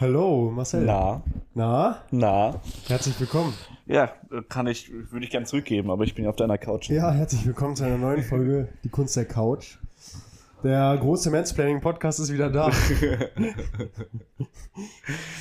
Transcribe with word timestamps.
Hallo, 0.00 0.50
Marcel. 0.50 0.86
Na, 0.86 1.20
Na? 1.54 1.98
na. 2.10 2.54
Herzlich 2.88 3.20
willkommen. 3.20 3.52
Ja, 3.84 4.10
kann 4.48 4.66
ich, 4.66 4.90
würde 5.10 5.26
ich 5.26 5.30
gern 5.30 5.44
zurückgeben, 5.44 5.90
aber 5.90 6.04
ich 6.04 6.14
bin 6.14 6.24
ja 6.24 6.30
auf 6.30 6.36
deiner 6.36 6.56
Couch. 6.56 6.88
Ja, 6.88 7.10
herzlich 7.10 7.44
willkommen 7.44 7.76
zu 7.76 7.84
einer 7.84 7.98
neuen 7.98 8.22
Folge 8.22 8.68
Die 8.82 8.88
Kunst 8.88 9.14
der 9.16 9.26
Couch. 9.26 9.76
Der 10.62 10.96
große 10.98 11.30
Mansplaining-Podcast 11.30 12.20
ist 12.20 12.32
wieder 12.32 12.50
da. 12.50 12.70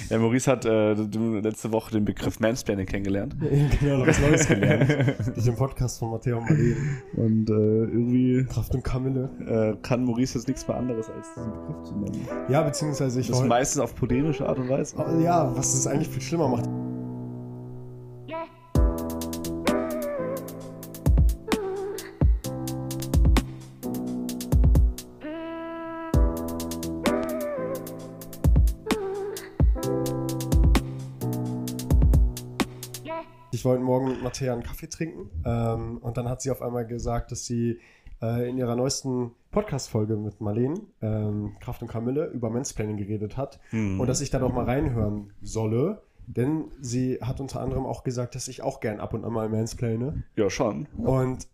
Ja, 0.09 0.17
Maurice 0.17 0.51
hat 0.51 0.65
äh, 0.65 0.93
letzte 0.93 1.71
Woche 1.71 1.91
den 1.91 2.03
Begriff 2.03 2.39
Mansplaining 2.39 2.85
kennengelernt. 2.85 3.35
genau, 3.79 3.97
noch 3.97 4.07
was 4.07 4.19
Neues 4.19 4.47
gelernt. 4.47 4.89
Durch 5.35 5.45
den 5.45 5.55
Podcast 5.55 5.99
von 5.99 6.11
Matteo 6.11 6.41
Marlene. 6.41 6.75
Und 7.15 7.49
äh, 7.49 7.53
irgendwie 7.53 8.45
Kraft 8.45 8.73
und 8.73 8.83
Kamille. 8.83 9.29
äh, 9.47 9.81
kann 9.81 10.03
Maurice 10.03 10.37
jetzt 10.37 10.47
nichts 10.47 10.67
mehr 10.67 10.77
anderes 10.77 11.09
als 11.09 11.27
diesen 11.35 11.51
Begriff 11.51 11.83
zu 11.83 11.95
nennen. 11.95 12.27
Ja, 12.49 12.63
beziehungsweise 12.63 13.19
ich 13.19 13.27
Das 13.27 13.43
meistens 13.43 13.81
auf 13.81 13.95
polemische 13.95 14.47
Art 14.47 14.57
und 14.57 14.67
Weise. 14.67 14.95
Ja, 15.23 15.55
was 15.55 15.73
es 15.73 15.85
eigentlich 15.87 16.09
viel 16.09 16.21
schlimmer 16.21 16.49
macht. 16.49 16.65
Ich 33.59 33.65
wollte 33.65 33.83
morgen 33.83 34.07
mit 34.07 34.23
Mattea 34.23 34.53
einen 34.53 34.63
Kaffee 34.63 34.87
trinken 34.87 35.29
ähm, 35.43 35.97
und 35.97 36.15
dann 36.15 36.29
hat 36.29 36.41
sie 36.41 36.49
auf 36.49 36.61
einmal 36.61 36.87
gesagt, 36.87 37.33
dass 37.33 37.45
sie 37.45 37.77
äh, 38.21 38.49
in 38.49 38.57
ihrer 38.57 38.77
neuesten 38.77 39.31
Podcast-Folge 39.51 40.15
mit 40.15 40.39
Marlene, 40.39 40.79
ähm, 41.01 41.57
Kraft 41.59 41.81
und 41.81 41.89
Kamille, 41.89 42.27
über 42.27 42.49
Mansplaining 42.49 42.95
geredet 42.95 43.35
hat 43.35 43.59
Hm. 43.71 43.99
und 43.99 44.07
dass 44.07 44.21
ich 44.21 44.29
da 44.29 44.39
doch 44.39 44.53
mal 44.53 44.63
reinhören 44.63 45.33
solle, 45.41 46.01
denn 46.25 46.71
sie 46.79 47.19
hat 47.21 47.41
unter 47.41 47.59
anderem 47.59 47.85
auch 47.85 48.05
gesagt, 48.05 48.33
dass 48.33 48.47
ich 48.47 48.61
auch 48.63 48.79
gern 48.79 49.01
ab 49.01 49.13
und 49.13 49.25
an 49.25 49.33
mal 49.33 49.49
mansplaine 49.49 50.23
Ja, 50.37 50.49
schon. 50.49 50.87
und 50.95 51.45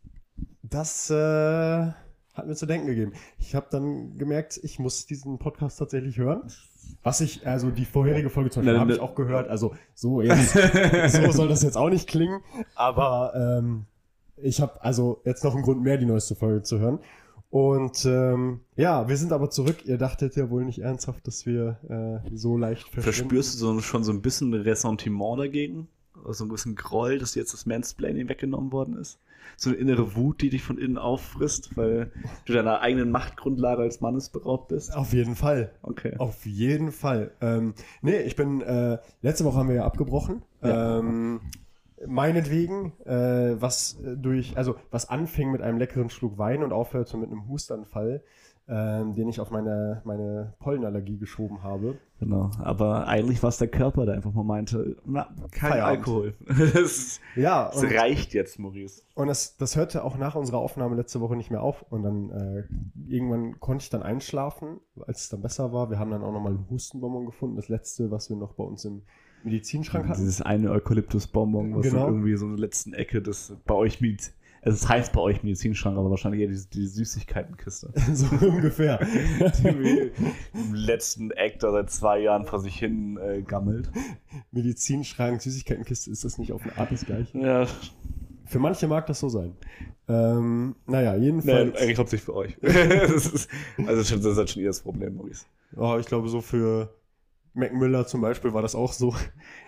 das 0.62 1.10
äh, 1.10 1.16
hat 1.16 2.46
mir 2.46 2.54
zu 2.56 2.68
denken 2.68 2.86
gegeben. 2.86 3.14
Ich 3.40 3.56
habe 3.56 3.66
dann 3.72 4.16
gemerkt, 4.20 4.60
ich 4.62 4.78
muss 4.78 5.08
diesen 5.08 5.40
Podcast 5.40 5.80
tatsächlich 5.80 6.20
hören. 6.20 6.44
Was 7.04 7.22
ich, 7.22 7.46
also 7.46 7.70
die 7.70 7.86
vorherige 7.86 8.30
Folge 8.30 8.50
zum 8.50 8.62
Beispiel 8.62 8.74
Ne, 8.74 8.80
habe 8.80 8.90
ne- 8.92 8.96
ich 8.96 9.02
auch 9.02 9.16
gehört. 9.16 9.48
Also 9.48 9.76
so, 9.94 10.22
jetzt, 10.22 10.54
so 11.08 11.32
soll 11.32 11.48
das 11.48 11.62
jetzt 11.62 11.78
auch 11.78 11.90
nicht 11.90 12.08
klingen. 12.08 12.42
Aber 12.76 13.34
ähm, 13.36 13.86
ich 14.38 14.60
habe 14.60 14.84
also 14.84 15.22
jetzt 15.24 15.44
noch 15.44 15.54
einen 15.54 15.64
Grund 15.64 15.84
mehr, 15.84 15.98
die 15.98 16.06
neueste 16.06 16.36
Folge 16.36 16.64
zu 16.64 16.80
hören. 16.80 17.00
Und 17.52 18.04
ähm, 18.06 18.62
ja, 18.76 19.08
wir 19.08 19.18
sind 19.18 19.32
aber 19.32 19.50
zurück. 19.50 19.86
Ihr 19.86 19.98
dachtet 19.98 20.36
ja 20.36 20.50
wohl 20.50 20.66
nicht 20.66 20.80
ernsthaft, 20.80 21.26
dass 21.28 21.46
wir 21.46 22.24
äh, 22.28 22.36
so 22.36 22.58
leicht 22.58 22.84
verschwinden. 22.90 23.04
Verspürst 23.14 23.54
du 23.54 23.58
so, 23.60 23.80
schon 23.82 24.04
so 24.04 24.12
ein 24.12 24.22
bisschen 24.22 24.54
Ressentiment 24.54 25.40
dagegen? 25.40 25.88
So 26.30 26.44
ein 26.44 26.50
bisschen 26.50 26.76
Groll, 26.76 27.20
dass 27.20 27.36
jetzt 27.36 27.54
das 27.54 27.66
Mansplaining 27.66 28.28
weggenommen 28.30 28.72
worden 28.72 28.98
ist? 28.98 29.20
So 29.58 29.70
eine 29.70 29.80
innere 29.80 30.16
Wut, 30.16 30.42
die 30.42 30.50
dich 30.50 30.64
von 30.64 30.78
innen 30.78 30.98
auffrisst, 30.98 31.76
weil 31.78 32.12
du 32.46 32.54
deiner 32.54 32.82
eigenen 32.82 33.12
Machtgrundlage 33.12 33.82
als 33.82 34.02
Mannes 34.02 34.30
beraubt 34.30 34.70
bist? 34.70 34.96
Auf 34.96 35.14
jeden 35.14 35.36
Fall. 35.36 35.72
Okay. 35.82 36.16
Auf 36.18 36.46
jeden 36.46 36.92
Fall. 36.92 37.32
Ähm, 37.42 37.74
nee, 38.02 38.20
ich 38.22 38.36
bin, 38.36 38.62
äh, 38.62 39.00
letzte 39.22 39.46
Woche 39.46 39.58
haben 39.58 39.70
wir 39.70 39.76
ja 39.76 39.86
abgebrochen. 39.86 40.44
Ja. 40.62 41.00
Ähm, 41.00 41.42
meinetwegen, 42.06 42.94
äh, 43.06 43.60
was 43.60 44.00
äh, 44.02 44.18
durch, 44.18 44.58
also 44.58 44.76
was 44.92 45.10
anfing 45.10 45.52
mit 45.52 45.62
einem 45.62 45.78
leckeren 45.78 46.10
Schluck 46.10 46.38
Wein 46.38 46.64
und 46.64 46.74
aufhörte 46.74 47.18
mit 47.18 47.32
einem 47.32 47.48
Hustanfall, 47.48 48.24
ähm, 48.68 49.14
den 49.14 49.28
ich 49.30 49.40
auf 49.40 49.52
meine, 49.52 50.02
meine 50.06 50.54
Pollenallergie 50.60 51.18
geschoben 51.18 51.62
habe. 51.62 51.98
Genau, 52.20 52.50
aber 52.60 53.08
eigentlich 53.08 53.44
war 53.44 53.50
es 53.50 53.58
der 53.58 53.68
Körper, 53.68 54.06
der 54.06 54.16
einfach 54.16 54.34
mal 54.34 54.44
meinte, 54.44 54.96
na, 55.06 55.28
kein 55.52 55.72
Feierabend. 55.72 55.98
Alkohol. 56.00 56.34
das, 56.74 57.20
Ja, 57.36 57.70
das 57.72 57.84
reicht 57.84 58.34
jetzt, 58.34 58.58
Maurice. 58.58 59.04
und 59.14 59.28
das, 59.28 59.58
das 59.58 59.76
hörte 59.76 60.04
auch 60.04 60.18
nach 60.18 60.36
unserer 60.36 60.58
Aufnahme 60.58 60.96
letzte 60.96 61.20
Woche 61.22 61.36
nicht 61.36 61.52
mehr 61.52 61.62
auf. 61.62 61.86
Und 61.92 62.04
dann 62.04 62.30
äh, 62.32 62.64
irgendwann 63.08 63.60
konnte 63.60 63.84
ich 63.84 63.90
dann 63.90 64.02
einschlafen, 64.02 64.80
als 65.06 65.22
es 65.24 65.30
dann 65.30 65.42
besser 65.42 65.72
war. 65.74 65.90
Wir 65.92 66.00
haben 66.00 66.10
dann 66.12 66.24
auch 66.24 66.32
nochmal 66.32 66.54
einen 66.54 66.66
Hustenbonbon 66.70 67.26
gefunden, 67.26 67.58
das 67.58 67.70
letzte, 67.70 68.10
was 68.10 68.30
wir 68.30 68.38
noch 68.38 68.54
bei 68.54 68.64
uns 68.64 68.84
im 68.86 69.04
Medizinschrank 69.44 70.08
hatten. 70.08 70.20
Dieses 70.22 70.42
eine 70.42 70.72
Eukalyptus-Bonbon, 70.72 71.76
was 71.76 71.84
Genau. 71.84 72.08
irgendwie 72.08 72.36
so 72.36 72.46
in 72.46 72.54
der 72.54 72.62
letzten 72.62 72.94
Ecke 72.94 73.22
des 73.22 73.56
bei 73.68 73.76
euch 73.76 74.02
Mediz 74.02 74.34
es 74.66 74.90
heißt 74.90 75.14
bei 75.14 75.22
euch 75.22 75.44
Medizinschrank, 75.44 75.98
aber 75.98 76.10
wahrscheinlich 76.10 76.42
eher 76.42 76.48
die, 76.48 76.70
die 76.74 76.88
Süßigkeitenkiste. 76.88 77.94
so 78.14 78.26
ungefähr. 78.46 79.00
die 79.60 80.12
im 80.54 80.74
letzten 80.74 81.32
Eck 81.32 81.60
da 81.60 81.72
seit 81.72 81.92
zwei 81.92 82.20
Jahren 82.20 82.46
vor 82.46 82.60
sich 82.60 82.78
hin 82.78 83.18
äh, 83.18 83.44
gammelt. 83.44 83.92
Medizinschrank, 84.52 85.42
Süßigkeitenkiste, 85.42 86.10
ist 86.10 86.26
das 86.26 86.40
nicht 86.40 86.52
auf 86.52 86.64
eine 86.64 86.78
Art 86.78 86.92
das 86.92 87.06
gleiche? 87.06 87.38
Ja, 87.38 87.68
Für 88.46 88.60
manche 88.60 88.88
mag 88.88 89.06
das 89.06 89.20
so 89.20 89.30
sein. 89.30 89.56
Ähm, 90.08 90.76
naja, 90.88 91.16
jedenfalls. 91.16 91.76
eigentlich 91.76 91.98
hauptsächlich 92.00 92.26
für 92.26 92.36
euch. 92.36 92.58
das 92.62 93.28
ist, 93.28 93.50
also 93.78 94.16
das 94.16 94.26
ist 94.26 94.38
halt 94.38 94.50
schon 94.50 94.64
ihr 94.64 94.70
das 94.70 94.82
Problem, 94.82 95.16
Maurice. 95.16 95.46
oh, 95.76 95.98
ich 96.00 96.08
glaube, 96.08 96.28
so 96.28 96.42
für 96.42 96.90
Mac 97.54 97.72
Miller 97.74 98.08
zum 98.08 98.22
Beispiel 98.22 98.54
war 98.54 98.64
das 98.64 98.74
auch 98.74 98.94
so. 98.94 99.14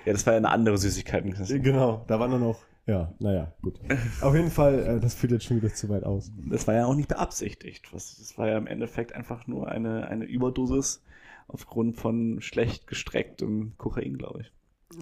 Ja, 0.06 0.14
das 0.14 0.26
war 0.26 0.34
ja 0.34 0.38
eine 0.38 0.50
andere 0.50 0.78
Süßigkeitenkiste. 0.78 1.60
genau, 1.60 2.04
da 2.08 2.20
waren 2.20 2.32
dann 2.32 2.42
noch. 2.42 2.60
Ja, 2.88 3.14
naja, 3.20 3.54
gut. 3.62 3.80
Auf 4.22 4.34
jeden 4.34 4.50
Fall, 4.50 4.80
äh, 4.80 5.00
das 5.02 5.14
führt 5.14 5.34
jetzt 5.34 5.44
schon 5.46 5.58
wieder 5.58 5.74
zu 5.74 5.90
weit 5.90 6.04
aus. 6.06 6.32
Das 6.50 6.68
war 6.68 6.74
ja 6.74 6.86
auch 6.86 6.96
nicht 6.96 7.10
beabsichtigt. 7.10 7.94
Was, 7.94 8.18
das 8.18 8.38
war 8.38 8.48
ja 8.48 8.58
im 8.58 8.66
Endeffekt 8.66 9.12
einfach 9.14 9.46
nur 9.46 9.68
eine, 9.68 10.08
eine 10.08 10.24
Überdosis 10.26 11.04
aufgrund 11.50 11.98
von 11.98 12.40
schlecht 12.42 12.88
gestrecktem 12.88 13.74
Kokain, 13.78 14.18
glaube 14.18 14.42
ich. 14.42 14.54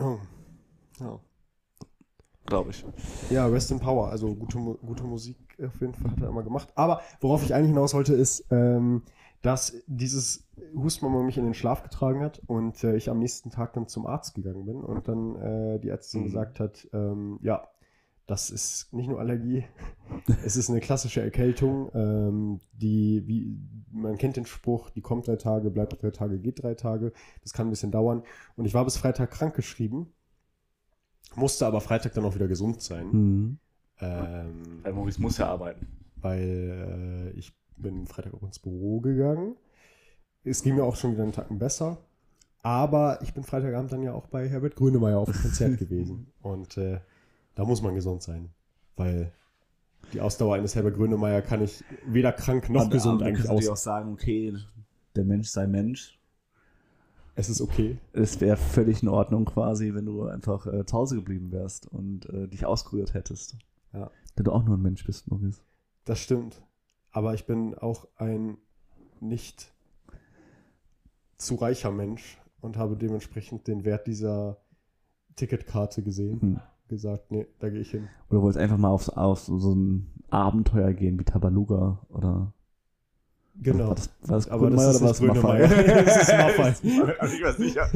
Oh. 0.02 0.18
Ja. 1.00 1.20
Glaube 2.48 2.72
ich. 2.72 2.86
ja, 3.30 3.46
Rest 3.48 3.72
in 3.72 3.80
Power. 3.80 4.10
Also 4.10 4.34
gute, 4.36 4.58
gute 4.60 5.04
Musik 5.04 5.38
auf 5.64 5.80
jeden 5.82 5.94
Fall 5.94 6.12
hat 6.12 6.22
er 6.22 6.30
immer 6.30 6.44
gemacht. 6.44 6.70
Aber 6.76 7.02
worauf 7.20 7.44
ich 7.44 7.54
eigentlich 7.54 7.70
hinaus 7.70 7.94
wollte, 7.94 8.14
ist, 8.14 8.46
ähm, 8.52 9.04
dass 9.42 9.84
dieses 9.88 10.48
Hustmama 10.76 11.22
mich 11.24 11.38
in 11.38 11.46
den 11.46 11.54
Schlaf 11.54 11.84
getragen 11.84 12.22
hat 12.22 12.42
und 12.48 12.84
äh, 12.84 12.96
ich 12.96 13.10
am 13.10 13.20
nächsten 13.20 13.52
Tag 13.52 13.74
dann 13.74 13.88
zum 13.88 14.06
Arzt 14.08 14.34
gegangen 14.36 14.66
bin 14.66 14.78
und 14.78 15.08
dann 15.08 15.36
äh, 15.36 15.80
die 15.80 15.90
Ärztin 15.90 16.22
Mhm. 16.22 16.26
gesagt 16.26 16.60
hat, 16.60 16.88
ähm, 16.94 17.40
ja, 17.42 17.68
das 18.28 18.50
ist 18.50 18.92
nicht 18.92 19.08
nur 19.08 19.20
Allergie, 19.20 19.66
es 20.46 20.56
ist 20.56 20.70
eine 20.70 20.80
klassische 20.80 21.22
Erkältung, 21.22 21.92
ähm, 21.94 22.60
die, 22.74 23.24
wie, 23.28 23.60
man 23.92 24.18
kennt 24.18 24.36
den 24.36 24.46
Spruch, 24.46 24.90
die 24.90 25.02
kommt 25.02 25.28
drei 25.28 25.36
Tage, 25.36 25.70
bleibt 25.70 26.02
drei 26.02 26.12
Tage, 26.12 26.40
geht 26.40 26.62
drei 26.64 26.74
Tage. 26.74 27.14
Das 27.44 27.54
kann 27.54 27.68
ein 27.68 27.70
bisschen 27.70 27.92
dauern. 27.92 28.24
Und 28.56 28.66
ich 28.66 28.74
war 28.74 28.84
bis 28.84 28.98
Freitag 28.98 29.32
krank 29.32 29.56
geschrieben, 29.56 30.14
musste 31.36 31.66
aber 31.66 31.82
Freitag 31.82 32.14
dann 32.14 32.26
auch 32.26 32.36
wieder 32.36 32.48
gesund 32.48 32.82
sein. 32.82 33.08
Mhm. 33.12 33.60
Ähm, 34.00 34.80
Weil 34.84 34.94
Maurice 34.94 35.22
muss 35.22 35.38
ja 35.38 35.48
arbeiten. 35.48 35.88
weil 36.18 37.32
äh, 37.34 37.38
ich 37.38 37.54
bin 37.78 38.08
Freitag 38.08 38.34
auch 38.34 38.44
ins 38.44 38.60
Büro 38.60 39.00
gegangen. 39.00 39.56
Es 40.44 40.64
ging 40.64 40.76
mir 40.76 40.84
auch 40.84 40.96
schon 40.96 41.14
wieder 41.14 41.24
einen 41.24 41.32
Tacken 41.32 41.60
besser. 41.60 41.98
Aber 42.62 43.20
ich 43.22 43.34
bin 43.34 43.44
Freitagabend 43.44 43.92
dann 43.92 44.02
ja 44.02 44.14
auch 44.14 44.28
bei 44.28 44.50
Herbert 44.50 44.76
Grönemeyer 44.76 45.20
auf 45.20 45.32
dem 45.32 45.40
Konzert 45.42 45.78
gewesen. 45.80 46.32
Und 46.42 46.78
äh, 46.78 47.00
da 47.56 47.66
muss 47.66 47.82
man 47.82 47.96
gesund 47.96 48.22
sein. 48.22 48.50
Weil 48.96 49.32
die 50.14 50.22
Ausdauer 50.22 50.56
eines 50.56 50.76
Herbert 50.76 50.96
Grönemeyer 50.96 51.42
kann 51.42 51.62
ich 51.62 51.84
weder 52.06 52.32
krank 52.32 52.70
noch 52.70 52.86
Und, 52.86 52.92
gesund 52.92 53.22
aber 53.22 53.30
eigentlich 53.30 53.50
aus. 53.50 53.68
auch 53.68 53.78
sagen, 53.78 54.14
okay, 54.14 54.54
der 55.16 55.24
Mensch 55.26 55.48
sei 55.50 55.68
Mensch. 55.68 56.20
Es 57.36 57.50
ist 57.50 57.60
okay. 57.60 57.98
Es 58.14 58.40
wäre 58.40 58.56
völlig 58.56 59.04
in 59.04 59.10
Ordnung 59.10 59.46
quasi, 59.46 59.94
wenn 59.94 60.06
du 60.06 60.24
einfach 60.24 60.68
äh, 60.68 60.86
zu 60.86 60.96
Hause 60.96 61.16
geblieben 61.16 61.52
wärst 61.52 61.88
und 61.92 62.30
äh, 62.30 62.48
dich 62.48 62.66
auskuriert 62.66 63.14
hättest. 63.14 63.58
Ja. 63.94 64.10
Wenn 64.36 64.46
du 64.46 64.52
auch 64.52 64.64
nur 64.64 64.78
ein 64.78 64.82
Mensch 64.82 65.06
bist, 65.06 65.30
Maurice. 65.30 65.62
Das 66.06 66.20
stimmt. 66.20 66.62
Aber 67.12 67.34
ich 67.34 67.46
bin 67.46 67.76
auch 67.76 68.08
ein 68.16 68.58
nicht 69.20 69.74
zu 71.38 71.56
reicher 71.56 71.92
Mensch 71.92 72.42
und 72.62 72.78
habe 72.78 72.96
dementsprechend 72.96 73.68
den 73.68 73.84
Wert 73.84 74.08
dieser 74.08 74.58
Ticketkarte 75.36 76.04
gesehen. 76.04 76.42
Hm. 76.42 76.60
Gesagt, 76.88 77.32
nee, 77.32 77.48
da 77.60 77.70
gehe 77.70 77.80
ich 77.82 77.92
hin. 77.92 78.08
Oder 78.30 78.42
wolltest 78.42 78.60
einfach 78.60 78.78
mal 78.78 78.90
auf, 78.90 79.10
auf 79.10 79.40
so, 79.40 79.58
so 79.58 79.74
ein 79.74 80.12
Abenteuer 80.30 80.94
gehen 80.94 81.20
wie 81.20 81.24
Tabaluga 81.24 82.00
oder 82.10 82.54
Genau. 83.58 83.88
War 83.88 83.96
das, 83.96 84.10
war 84.22 84.36
das 84.36 84.50
Aber 84.50 84.70
das 84.70 84.96
ist 84.96 85.02
oder 85.02 85.08
das 85.10 85.20
Grönemeyer. 85.20 85.68
Maffei? 85.68 86.04
Das 86.04 86.22
ist 86.30 86.34
Maffei. 86.38 86.74
Ich 87.36 87.44
war 87.44 87.54
sicher. 87.54 87.90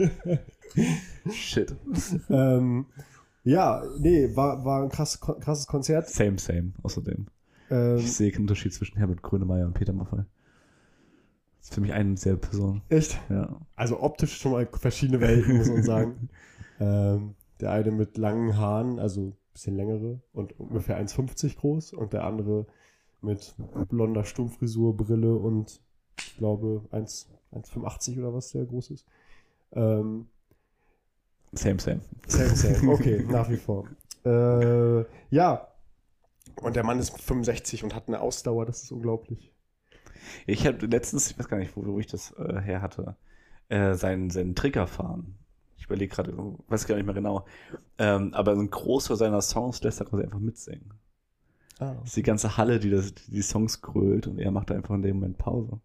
Shit. 1.32 1.76
ähm, 2.30 2.86
ja, 3.44 3.84
nee, 4.00 4.36
war, 4.36 4.64
war 4.66 4.84
ein 4.84 4.90
krass, 4.90 5.20
krasses 5.20 5.68
Konzert. 5.68 6.08
Same, 6.10 6.40
same, 6.40 6.72
außerdem. 6.82 7.28
Ähm, 7.70 7.98
Ich 7.98 8.14
sehe 8.14 8.32
keinen 8.32 8.42
Unterschied 8.44 8.74
zwischen 8.74 8.98
Herbert 8.98 9.22
Grönemeyer 9.22 9.66
und 9.66 9.74
Peter 9.74 9.94
Maffei. 9.94 10.26
Das 11.60 11.68
ist 11.70 11.74
für 11.76 11.82
mich 11.82 11.92
eine 11.94 12.16
selbe 12.18 12.40
Person. 12.40 12.82
echt? 12.90 13.20
Ja. 13.30 13.60
Also 13.76 14.02
optisch 14.02 14.38
schon 14.38 14.54
mal 14.54 14.68
verschiedene 14.72 15.20
Welten, 15.20 15.58
muss 15.58 15.68
man 15.70 15.84
sagen. 15.84 16.30
ähm, 16.80 17.36
der 17.60 17.72
eine 17.72 17.92
mit 17.92 18.18
langen 18.18 18.58
Haaren, 18.58 19.00
also 19.00 19.22
ein 19.22 19.38
bisschen 19.54 19.76
längere 19.76 20.22
und 20.34 20.60
ungefähr 20.60 21.00
1,50 21.00 21.58
groß 21.58 21.94
und 21.94 22.14
der 22.14 22.24
andere 22.24 22.66
mit 23.22 23.54
blonder 23.90 24.24
Stummfrisur, 24.24 24.96
Brille 24.96 25.36
und 25.36 25.82
ich 26.18 26.38
glaube 26.38 26.86
1 26.92 27.30
1,85 27.52 28.20
oder 28.20 28.34
was 28.34 28.52
der 28.52 28.66
groß 28.66 28.92
ist. 28.92 29.06
Ähm, 29.74 30.28
Same, 31.52 31.80
same. 31.80 32.02
same, 32.28 32.56
same. 32.56 32.92
Okay, 32.94 33.26
nach 33.28 33.50
wie 33.50 33.58
vor. 33.58 33.88
Äh, 34.24 35.04
ja. 35.32 35.68
Und 36.62 36.76
der 36.76 36.84
Mann 36.84 37.00
ist 37.00 37.20
65 37.20 37.84
und 37.84 37.96
hat 37.96 38.08
eine 38.08 38.22
Ausdauer, 38.22 38.66
das 38.66 38.84
ist 38.84 38.92
unglaublich. 38.92 39.52
Ich 40.46 40.68
habe 40.68 40.86
letztens, 40.86 41.32
ich 41.32 41.40
weiß 41.40 41.48
gar 41.48 41.58
nicht, 41.58 41.76
wo, 41.76 41.86
wo 41.86 42.00
ich 42.00 42.08
das 42.08 42.34
äh, 42.38 42.60
her 42.62 42.82
hatte, 42.82 43.16
äh, 43.70 43.96
seinen, 43.96 44.30
seinen 44.30 44.56
Trigger 44.56 44.86
fahren. 44.86 45.40
Überlege 45.90 46.14
gerade, 46.14 46.34
weiß 46.68 46.88
gar 46.88 46.96
nicht 46.96 47.06
mehr 47.06 47.16
genau. 47.16 47.46
Ähm, 47.98 48.34
aber 48.34 48.52
ein 48.52 48.70
Großteil 48.70 49.18
seiner 49.18 49.42
Songs 49.42 49.82
lässt 49.84 50.00
er 50.00 50.06
quasi 50.06 50.24
einfach 50.24 50.40
mitsingen. 50.40 50.94
Ah. 51.80 51.96
Das 52.00 52.10
ist 52.10 52.18
die 52.18 52.24
ganze 52.24 52.58
Halle, 52.58 52.80
die 52.80 52.90
das, 52.90 53.14
die, 53.14 53.32
die 53.32 53.42
Songs 53.42 53.82
grölt 53.82 54.28
und 54.28 54.38
er 54.38 54.52
macht 54.52 54.70
einfach 54.70 54.96
in 54.96 55.02
dem 55.02 55.16
Moment 55.16 55.38
Pause. 55.38 55.80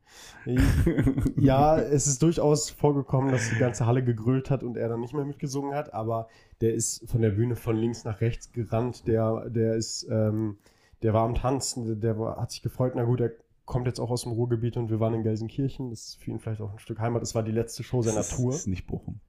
Ja, 1.37 1.79
es 1.79 2.07
ist 2.07 2.21
durchaus 2.23 2.71
vorgekommen, 2.71 3.31
dass 3.31 3.49
die 3.51 3.59
ganze 3.59 3.87
Halle 3.87 4.03
gegrölt 4.03 4.51
hat 4.51 4.63
und 4.65 4.77
er 4.77 4.89
dann 4.89 5.01
nicht 5.01 5.15
mehr 5.15 5.25
mitgesungen 5.25 5.75
hat, 5.75 5.95
aber 5.95 6.29
der 6.61 6.75
ist 6.75 7.09
von 7.09 7.23
der 7.23 7.31
Bühne 7.31 7.55
von 7.55 7.77
links 7.77 8.05
nach 8.05 8.21
rechts 8.21 8.51
gerannt, 8.53 9.07
der, 9.07 9.49
der 9.51 9.77
ist, 9.77 10.07
ähm, 10.11 10.59
der 11.03 11.15
war 11.15 11.23
am 11.23 11.35
Tanzen, 11.35 12.01
der 12.01 12.19
war, 12.19 12.41
hat 12.41 12.51
sich 12.51 12.63
gefreut, 12.63 12.95
na 12.97 13.05
gut, 13.05 13.21
er 13.21 13.31
kommt 13.65 13.87
jetzt 13.87 14.01
auch 14.01 14.11
aus 14.11 14.23
dem 14.23 14.33
Ruhrgebiet 14.33 14.77
und 14.77 14.91
wir 14.91 14.99
waren 14.99 15.15
in 15.15 15.23
Gelsenkirchen, 15.23 15.91
das 15.91 16.09
ist 16.09 16.15
für 16.17 16.31
ihn 16.31 16.41
vielleicht 16.41 16.61
auch 16.61 16.73
ein 16.73 16.79
Stück 16.81 16.99
Heimat, 16.99 17.23
es 17.23 17.35
war 17.35 17.45
die 17.45 17.53
letzte 17.53 17.85
Show 17.85 18.03
seiner 18.03 18.17
Das 18.17 18.31
ist, 18.31 18.37
Tour. 18.37 18.51
Das 18.51 18.61
ist 18.61 18.67
nicht 18.67 18.87
Bochum. 18.87 19.21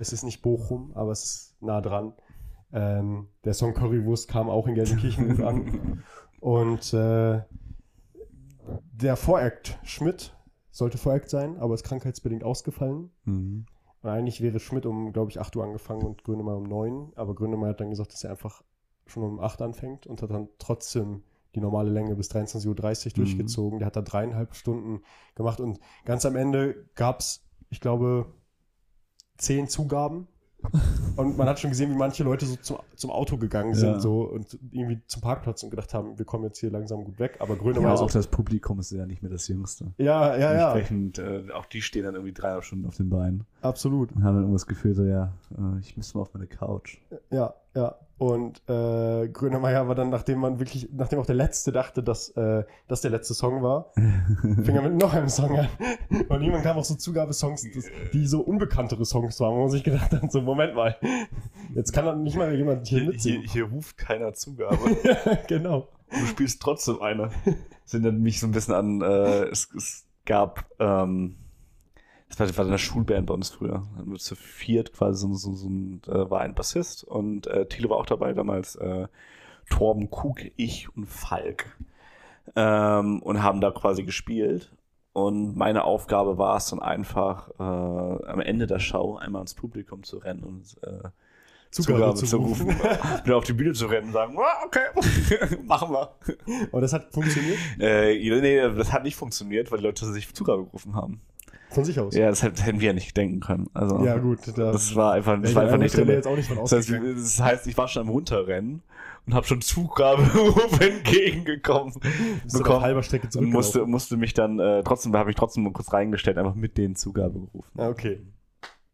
Es 0.00 0.14
ist 0.14 0.24
nicht 0.24 0.40
Bochum, 0.40 0.92
aber 0.94 1.12
es 1.12 1.24
ist 1.24 1.62
nah 1.62 1.80
dran. 1.82 2.14
Ähm, 2.72 3.28
der 3.44 3.52
Song 3.52 3.74
Currywurst 3.74 4.28
kam 4.28 4.48
auch 4.48 4.66
in 4.66 4.74
Gelsenkirchen 4.74 5.28
gut 5.28 5.44
an. 5.44 6.02
Und 6.40 6.94
äh, 6.94 7.42
der 8.92 9.16
Voract 9.16 9.78
Schmidt 9.82 10.34
sollte 10.70 10.96
Voract 10.96 11.28
sein, 11.28 11.58
aber 11.58 11.74
ist 11.74 11.84
krankheitsbedingt 11.84 12.44
ausgefallen. 12.44 13.10
Mhm. 13.24 13.66
Eigentlich 14.02 14.40
wäre 14.40 14.58
Schmidt 14.58 14.86
um, 14.86 15.12
glaube 15.12 15.30
ich, 15.30 15.38
8 15.38 15.54
Uhr 15.56 15.64
angefangen 15.64 16.02
und 16.02 16.24
Grönemeyer 16.24 16.56
um 16.56 16.62
9. 16.62 17.12
Aber 17.16 17.34
Grönemeyer 17.34 17.70
hat 17.70 17.80
dann 17.80 17.90
gesagt, 17.90 18.14
dass 18.14 18.24
er 18.24 18.30
einfach 18.30 18.62
schon 19.06 19.22
um 19.22 19.38
8 19.38 19.60
anfängt 19.60 20.06
und 20.06 20.22
hat 20.22 20.30
dann 20.30 20.48
trotzdem 20.58 21.24
die 21.54 21.60
normale 21.60 21.90
Länge 21.90 22.14
bis 22.14 22.30
23.30 22.30 22.66
Uhr 23.08 23.12
durchgezogen. 23.12 23.80
Der 23.80 23.86
hat 23.86 23.96
da 23.96 24.02
dreieinhalb 24.02 24.54
Stunden 24.54 25.02
gemacht 25.34 25.60
und 25.60 25.78
ganz 26.06 26.24
am 26.24 26.36
Ende 26.36 26.86
gab 26.94 27.20
es, 27.20 27.44
ich 27.68 27.80
glaube, 27.80 28.32
zehn 29.40 29.68
Zugaben. 29.68 30.26
Und 31.16 31.38
man 31.38 31.48
hat 31.48 31.58
schon 31.58 31.70
gesehen, 31.70 31.90
wie 31.90 31.96
manche 31.96 32.22
Leute 32.22 32.44
so 32.44 32.54
zum, 32.56 32.76
zum 32.94 33.10
Auto 33.10 33.38
gegangen 33.38 33.72
sind 33.74 33.92
Ja. 33.92 34.00
so 34.00 34.24
und 34.24 34.58
irgendwie 34.70 35.00
zum 35.06 35.22
Parkplatz 35.22 35.62
und 35.62 35.70
gedacht 35.70 35.94
haben, 35.94 36.18
wir 36.18 36.26
kommen 36.26 36.44
jetzt 36.44 36.58
hier 36.58 36.70
langsam 36.70 37.02
gut 37.04 37.18
weg. 37.18 37.36
Aber 37.40 37.54
Ja, 37.54 37.60
Grönemeyer 37.62 37.98
auch 37.98 38.10
das 38.10 38.26
Publikum 38.26 38.78
ist 38.78 38.90
ja 38.92 39.06
nicht 39.06 39.22
mehr 39.22 39.30
das 39.30 39.48
Jüngste. 39.48 39.86
ja, 39.96 40.36
ja, 40.36 40.52
ja, 40.52 40.72
Entsprechend, 40.74 41.18
äh, 41.18 41.44
auch 41.54 41.64
die 41.64 41.80
stehen 41.80 42.04
dann 42.04 42.14
irgendwie 42.14 42.34
dreieinhalb 42.34 42.64
Stunden 42.64 42.84
auf 42.86 42.96
den 42.96 43.08
Beinen 43.08 43.46
absolut. 43.62 44.12
und 44.12 44.22
haben 44.22 44.34
dann 44.34 44.42
irgendwas 44.42 44.66
Gefühl, 44.66 44.94
so, 44.94 45.04
ja, 45.04 45.32
äh, 45.56 45.78
ich 45.80 45.96
müsste 45.96 46.18
mal 46.18 46.22
auf 46.22 46.34
meine 46.34 46.46
Couch. 46.46 46.98
Ja, 47.30 47.54
ja. 47.74 47.96
Und 48.20 48.60
äh, 48.68 49.28
Grönemeyer 49.28 49.88
war 49.88 49.94
dann, 49.94 50.10
nachdem 50.10 50.40
man 50.40 50.58
wirklich, 50.58 50.90
nachdem 50.92 51.20
auch 51.20 51.26
der 51.26 51.36
Letzte 51.36 51.72
dachte, 51.72 52.02
dass 52.02 52.28
äh, 52.36 52.64
das 52.86 53.00
der 53.00 53.10
letzte 53.10 53.32
Song 53.32 53.62
war, 53.62 53.92
fing 53.94 54.76
er 54.76 54.82
mit 54.82 55.00
noch 55.00 55.14
einem 55.14 55.30
Song 55.30 55.58
an. 55.58 55.68
Und 56.10 56.42
irgendwann 56.42 56.62
kamen 56.62 56.78
auch 56.78 56.84
so 56.84 56.96
Zugabesongs, 56.96 57.66
die 58.12 58.26
so 58.26 58.42
unbekanntere 58.42 59.06
Songs 59.06 59.40
waren, 59.40 59.54
wo 59.54 59.60
man 59.62 59.70
sich 59.70 59.84
gedacht 59.84 60.12
hat, 60.12 60.30
so 60.30 60.42
Moment 60.42 60.74
mal, 60.74 60.98
jetzt 61.74 61.92
kann 61.92 62.04
dann 62.04 62.22
nicht 62.22 62.36
mal 62.36 62.54
jemand 62.54 62.86
hier 62.88 63.04
mitsingen. 63.04 63.42
hier 63.44 63.64
ruft 63.64 63.96
keiner 63.96 64.34
Zugabe. 64.34 64.76
genau. 65.48 65.88
du 66.10 66.26
spielst 66.26 66.60
trotzdem 66.60 67.00
eine. 67.00 67.30
Das 67.84 67.94
erinnert 67.94 68.20
mich 68.20 68.38
so 68.38 68.46
ein 68.46 68.52
bisschen 68.52 68.74
an, 68.74 69.00
äh, 69.00 69.44
es, 69.44 69.70
es 69.74 70.04
gab, 70.26 70.66
ähm, 70.78 71.36
das 72.30 72.38
war, 72.38 72.46
das 72.46 72.56
war 72.56 72.66
eine 72.66 72.78
Schulband 72.78 73.26
bei 73.26 73.34
uns 73.34 73.50
früher. 73.50 73.82
Dann 73.96 74.10
wird 74.10 74.20
zu 74.20 74.36
viert 74.36 74.92
quasi 74.92 75.20
so, 75.20 75.34
so, 75.34 75.52
so 75.52 75.68
ein, 75.68 76.00
äh, 76.06 76.30
war 76.30 76.40
ein 76.40 76.54
Bassist 76.54 77.04
und 77.04 77.46
äh, 77.48 77.66
Thilo 77.66 77.90
war 77.90 77.98
auch 77.98 78.06
dabei 78.06 78.32
damals, 78.32 78.76
äh, 78.76 79.08
Torben 79.68 80.10
Kug, 80.10 80.40
ich 80.56 80.88
und 80.96 81.06
Falk. 81.06 81.76
Ähm, 82.56 83.20
und 83.22 83.42
haben 83.42 83.60
da 83.60 83.70
quasi 83.70 84.02
gespielt. 84.04 84.72
Und 85.12 85.56
meine 85.56 85.84
Aufgabe 85.84 86.38
war 86.38 86.56
es 86.56 86.66
dann 86.70 86.80
einfach, 86.80 87.50
äh, 87.58 87.62
am 87.62 88.40
Ende 88.40 88.66
der 88.66 88.78
Show 88.78 89.16
einmal 89.16 89.42
ins 89.42 89.54
Publikum 89.54 90.02
zu 90.04 90.18
rennen 90.18 90.44
und 90.44 90.76
äh, 90.82 91.08
Zugabe, 91.70 92.14
zu 92.14 92.36
rufen. 92.36 92.68
Wieder 93.24 93.36
auf 93.36 93.44
die 93.44 93.52
Bühne 93.52 93.72
zu 93.74 93.86
rennen 93.86 94.08
und 94.08 94.12
sagen, 94.12 94.36
"Ah, 94.38 94.64
okay, 94.66 95.56
machen 95.64 95.92
wir. 95.92 96.14
Aber 96.72 96.80
das 96.80 96.92
hat 96.92 97.12
funktioniert 97.12 97.58
Äh, 97.78 98.40
nee, 98.40 98.60
das 98.76 98.92
hat 98.92 99.04
nicht 99.04 99.14
funktioniert, 99.14 99.70
weil 99.70 99.78
die 99.78 99.84
Leute 99.84 100.04
sich 100.06 100.32
Zugabe 100.34 100.64
gerufen 100.64 100.94
haben. 100.94 101.20
Von 101.70 101.84
sich 101.84 101.98
aus. 102.00 102.14
Ja, 102.14 102.28
das 102.30 102.42
hätt- 102.42 102.64
hätten 102.64 102.80
wir 102.80 102.88
ja 102.88 102.92
nicht 102.92 103.16
denken 103.16 103.40
können. 103.40 103.68
Also, 103.74 104.04
Ja, 104.04 104.18
gut. 104.18 104.38
Da, 104.56 104.72
das 104.72 104.94
war 104.94 105.12
einfach, 105.14 105.40
das 105.40 105.54
war 105.54 105.62
einfach 105.64 105.78
nicht 105.78 105.96
drin. 105.96 106.08
jetzt 106.08 106.26
auch 106.26 106.36
nicht 106.36 106.48
von 106.48 106.58
Das 106.58 106.72
heißt, 106.72 106.90
das 107.16 107.40
heißt, 107.40 107.66
ich 107.66 107.76
war 107.78 107.88
schon 107.88 108.02
am 108.02 108.08
Runterrennen 108.08 108.82
und 109.26 109.34
habe 109.34 109.46
schon 109.46 109.60
Zugaberufe 109.60 110.84
entgegengekommen 110.90 111.94
bekommen 112.52 112.80
halber 112.82 113.02
Strecke 113.02 113.26
und 113.26 113.32
zurück. 113.32 113.48
musste, 113.48 113.86
musste 113.86 114.16
mich 114.16 114.34
dann 114.34 114.58
äh, 114.58 114.82
trotzdem, 114.82 115.14
habe 115.16 115.30
ich 115.30 115.36
trotzdem 115.36 115.62
mal 115.64 115.72
kurz 115.72 115.92
reingestellt, 115.92 116.38
einfach 116.38 116.54
mit 116.54 116.76
den 116.78 116.96
Zugabe 116.96 117.34
gerufen. 117.40 117.70
Ah, 117.78 117.88
okay. 117.88 118.20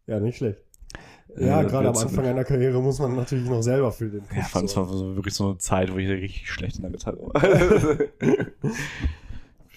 Ja, 0.06 0.20
nicht 0.20 0.36
schlecht. 0.38 0.58
Äh, 1.36 1.46
Ja, 1.46 1.62
das 1.62 1.70
gerade 1.72 1.88
am 1.88 1.96
Anfang 1.96 2.26
einer 2.26 2.44
Karriere 2.44 2.80
muss 2.82 2.98
man 2.98 3.14
natürlich 3.16 3.48
noch 3.48 3.62
selber 3.62 3.90
für 3.92 4.08
den 4.08 4.22
Ja, 4.34 4.42
Push 4.42 4.50
fand 4.50 4.64
es 4.66 4.72
sorgen. 4.72 4.90
war 4.90 4.96
so 4.98 5.16
wirklich 5.16 5.34
so 5.34 5.46
eine 5.48 5.58
Zeit, 5.58 5.92
wo 5.92 5.98
ich 5.98 6.08
richtig 6.08 6.50
schlecht 6.50 6.76
in 6.76 6.82
der 6.82 6.90
Gitarre 6.92 7.18
war. 7.20 7.42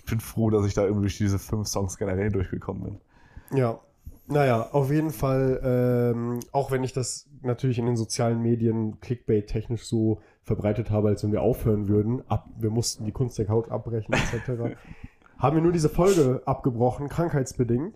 ich 0.09 0.17
bin 0.17 0.19
froh, 0.21 0.49
dass 0.49 0.65
ich 0.65 0.73
da 0.73 0.83
irgendwie 0.83 1.03
durch 1.03 1.17
diese 1.17 1.37
fünf 1.37 1.67
Songs 1.67 1.97
generell 1.97 2.31
durchgekommen 2.31 2.83
bin. 2.83 3.57
Ja. 3.57 3.79
Naja, 4.27 4.69
auf 4.71 4.91
jeden 4.91 5.11
Fall, 5.11 5.59
ähm, 5.63 6.39
auch 6.51 6.71
wenn 6.71 6.83
ich 6.83 6.93
das 6.93 7.27
natürlich 7.41 7.79
in 7.79 7.85
den 7.85 7.95
sozialen 7.95 8.41
Medien 8.41 8.99
Clickbait-technisch 9.01 9.83
so 9.85 10.21
verbreitet 10.43 10.89
habe, 10.89 11.09
als 11.09 11.23
wenn 11.23 11.31
wir 11.31 11.41
aufhören 11.41 11.87
würden, 11.87 12.23
ab, 12.27 12.47
wir 12.59 12.69
mussten 12.69 13.05
die 13.05 13.11
Kunst 13.11 13.37
der 13.37 13.45
Couch 13.45 13.69
abbrechen, 13.69 14.13
etc., 14.13 14.75
haben 15.37 15.55
wir 15.55 15.63
nur 15.63 15.71
diese 15.71 15.89
Folge 15.89 16.41
abgebrochen, 16.45 17.07
krankheitsbedingt. 17.07 17.95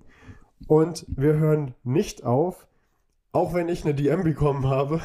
Und 0.68 1.06
wir 1.10 1.34
hören 1.34 1.74
nicht 1.84 2.24
auf, 2.24 2.68
auch 3.32 3.54
wenn 3.54 3.70
ich 3.70 3.84
eine 3.84 3.94
DM 3.94 4.24
bekommen 4.24 4.68
habe. 4.68 5.02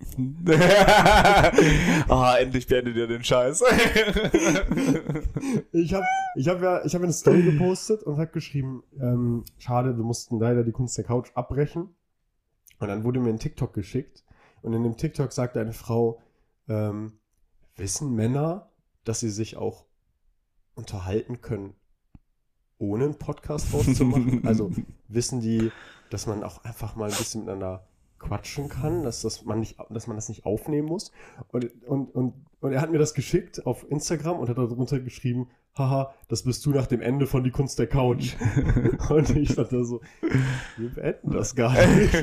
Ah, 2.08 2.36
endlich 2.38 2.66
beendet 2.66 2.96
ihr 2.96 3.06
den 3.06 3.24
Scheiß. 3.24 3.62
Ich 5.72 5.94
habe 5.94 6.06
ich 6.36 6.48
hab 6.48 6.62
ja, 6.62 6.84
ich 6.84 6.94
hab 6.94 7.02
eine 7.02 7.12
Story 7.12 7.42
gepostet 7.42 8.02
und 8.02 8.18
habe 8.18 8.28
geschrieben, 8.28 8.82
ähm, 9.00 9.44
schade, 9.58 9.96
wir 9.96 10.04
mussten 10.04 10.38
leider 10.38 10.64
die 10.64 10.72
Kunst 10.72 10.96
der 10.98 11.04
Couch 11.04 11.30
abbrechen. 11.34 11.94
Und 12.78 12.88
dann 12.88 13.04
wurde 13.04 13.20
mir 13.20 13.30
ein 13.30 13.38
TikTok 13.38 13.72
geschickt. 13.72 14.24
Und 14.62 14.72
in 14.72 14.82
dem 14.82 14.96
TikTok 14.96 15.32
sagte 15.32 15.60
eine 15.60 15.72
Frau, 15.72 16.20
ähm, 16.68 17.18
wissen 17.76 18.14
Männer, 18.14 18.70
dass 19.04 19.20
sie 19.20 19.30
sich 19.30 19.56
auch 19.56 19.86
unterhalten 20.74 21.40
können, 21.40 21.74
ohne 22.78 23.04
einen 23.04 23.18
Podcast 23.18 23.72
rauszumachen? 23.72 24.42
also 24.46 24.70
wissen 25.08 25.40
die, 25.40 25.70
dass 26.10 26.26
man 26.26 26.44
auch 26.44 26.64
einfach 26.64 26.96
mal 26.96 27.10
ein 27.10 27.16
bisschen 27.16 27.42
miteinander 27.42 27.87
quatschen 28.18 28.68
kann, 28.68 29.02
dass, 29.02 29.22
das 29.22 29.44
man, 29.44 29.60
nicht, 29.60 29.76
dass 29.90 30.06
man 30.06 30.16
das 30.16 30.28
nicht 30.28 30.44
aufnehmen 30.44 30.88
muss? 30.88 31.12
Und, 31.48 31.70
und, 31.84 32.14
und, 32.14 32.34
und 32.60 32.72
er 32.72 32.80
hat 32.80 32.90
mir 32.90 32.98
das 32.98 33.14
geschickt 33.14 33.66
auf 33.66 33.90
Instagram 33.90 34.38
und 34.38 34.48
hat 34.48 34.58
darunter 34.58 35.00
geschrieben, 35.00 35.48
haha, 35.76 36.12
das 36.28 36.42
bist 36.42 36.64
du 36.66 36.70
nach 36.70 36.86
dem 36.86 37.00
Ende 37.00 37.26
von 37.26 37.44
Die 37.44 37.50
Kunst 37.50 37.78
der 37.78 37.86
Couch. 37.86 38.34
und 39.10 39.30
ich 39.36 39.54
fand 39.54 39.72
da 39.72 39.84
so, 39.84 40.00
wir 40.76 40.90
beenden 40.90 41.30
das 41.30 41.54
gar 41.54 41.72
nicht. 41.86 42.14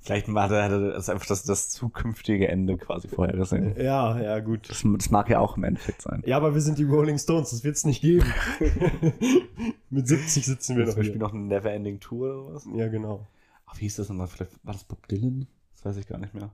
Vielleicht 0.00 0.32
war 0.32 0.48
da 0.48 0.68
das 0.68 1.08
einfach 1.08 1.26
das, 1.26 1.42
das 1.42 1.68
zukünftige 1.70 2.48
Ende 2.48 2.76
quasi 2.76 3.08
vorhergesehen. 3.08 3.74
ja, 3.76 4.18
ja, 4.20 4.40
gut. 4.40 4.70
Das, 4.70 4.82
das 4.82 5.10
mag 5.10 5.28
ja 5.28 5.38
auch 5.38 5.56
im 5.56 5.64
Endeffekt 5.64 6.02
sein. 6.02 6.22
Ja, 6.24 6.36
aber 6.36 6.54
wir 6.54 6.60
sind 6.60 6.78
die 6.78 6.84
Rolling 6.84 7.18
Stones, 7.18 7.50
das 7.50 7.62
wird 7.64 7.76
es 7.76 7.84
nicht 7.84 8.00
geben. 8.00 8.24
Mit 9.90 10.08
70 10.08 10.46
sitzen 10.46 10.76
wir 10.76 10.84
Zum 10.84 10.90
noch 10.90 10.96
Beispiel 10.96 11.12
hier. 11.12 11.20
noch 11.20 11.34
eine 11.34 11.42
Neverending 11.42 12.00
Tour 12.00 12.46
oder 12.46 12.54
was? 12.54 12.66
Ja, 12.74 12.88
genau. 12.88 13.26
Ach, 13.68 13.76
wie 13.76 13.82
hieß 13.82 13.96
das 13.96 14.08
nochmal? 14.08 14.26
Vielleicht 14.26 14.52
war 14.64 14.72
das 14.72 14.84
Bob 14.84 15.06
Dylan? 15.08 15.46
Das 15.74 15.84
weiß 15.84 15.96
ich 15.98 16.08
gar 16.08 16.18
nicht 16.18 16.34
mehr. 16.34 16.50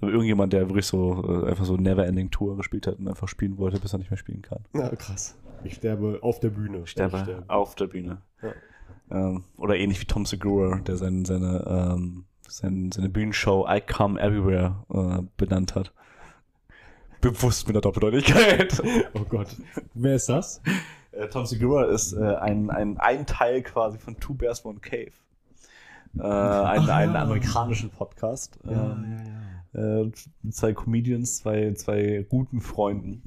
Aber 0.00 0.10
irgendjemand, 0.10 0.52
der 0.52 0.68
wirklich 0.68 0.86
so 0.86 1.42
äh, 1.44 1.50
einfach 1.50 1.64
so 1.64 1.76
Neverending 1.76 2.30
Tour 2.30 2.56
gespielt 2.56 2.86
hat 2.86 2.98
und 2.98 3.06
einfach 3.06 3.28
spielen 3.28 3.58
wollte, 3.58 3.78
bis 3.78 3.92
er 3.92 3.98
nicht 3.98 4.10
mehr 4.10 4.18
spielen 4.18 4.42
kann. 4.42 4.64
Na, 4.72 4.88
krass. 4.88 5.36
Ich 5.62 5.74
sterbe 5.74 6.18
auf 6.22 6.40
der 6.40 6.50
Bühne. 6.50 6.82
Ich 6.84 6.90
sterbe 6.90 7.24
Ich 7.28 7.50
auf 7.50 7.74
der 7.76 7.86
Bühne. 7.86 8.22
Ja. 8.42 8.52
Ähm, 9.10 9.44
oder 9.56 9.76
ähnlich 9.76 10.00
wie 10.00 10.06
Tom 10.06 10.26
Segura, 10.26 10.80
der 10.80 10.96
sein, 10.96 11.24
seine, 11.24 11.64
ähm, 11.94 12.24
sein, 12.48 12.90
seine 12.92 13.08
Bühnenshow 13.08 13.66
I 13.68 13.80
Come 13.80 14.20
Everywhere 14.20 14.84
äh, 14.92 15.22
benannt 15.36 15.74
hat. 15.74 15.92
Bewusst 17.20 17.66
mit 17.66 17.74
der 17.74 17.82
Doppeldeutigkeit. 17.82 18.82
Oh 19.14 19.24
Gott. 19.28 19.48
Wer 19.94 20.16
ist 20.16 20.28
das? 20.28 20.60
Äh, 21.12 21.28
Tom 21.28 21.46
Segura 21.46 21.84
ist 21.84 22.12
äh, 22.12 22.34
ein, 22.36 22.70
ein, 22.70 22.98
ein 22.98 23.26
Teil 23.26 23.62
quasi 23.62 23.98
von 23.98 24.18
Two 24.18 24.34
Bears 24.34 24.64
One 24.64 24.80
Cave. 24.80 25.12
Äh, 26.18 26.22
ein, 26.22 26.80
Ach, 26.80 26.88
einen 26.88 27.14
ja. 27.14 27.22
amerikanischen 27.22 27.90
Podcast. 27.90 28.58
ähm, 28.66 29.18
äh, 29.74 30.10
zwei 30.50 30.72
Comedians, 30.72 31.38
zwei, 31.38 31.72
zwei 31.74 32.24
guten 32.28 32.60
Freunden, 32.60 33.22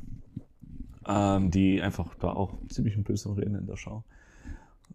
ähm, 1.08 1.52
die 1.52 1.82
einfach 1.82 2.16
da 2.16 2.30
auch 2.30 2.54
ziemlich 2.70 2.96
ein 2.96 3.04
Blödsinn 3.04 3.34
reden 3.34 3.56
in 3.56 3.68
der 3.68 3.78
Show. 3.78 4.04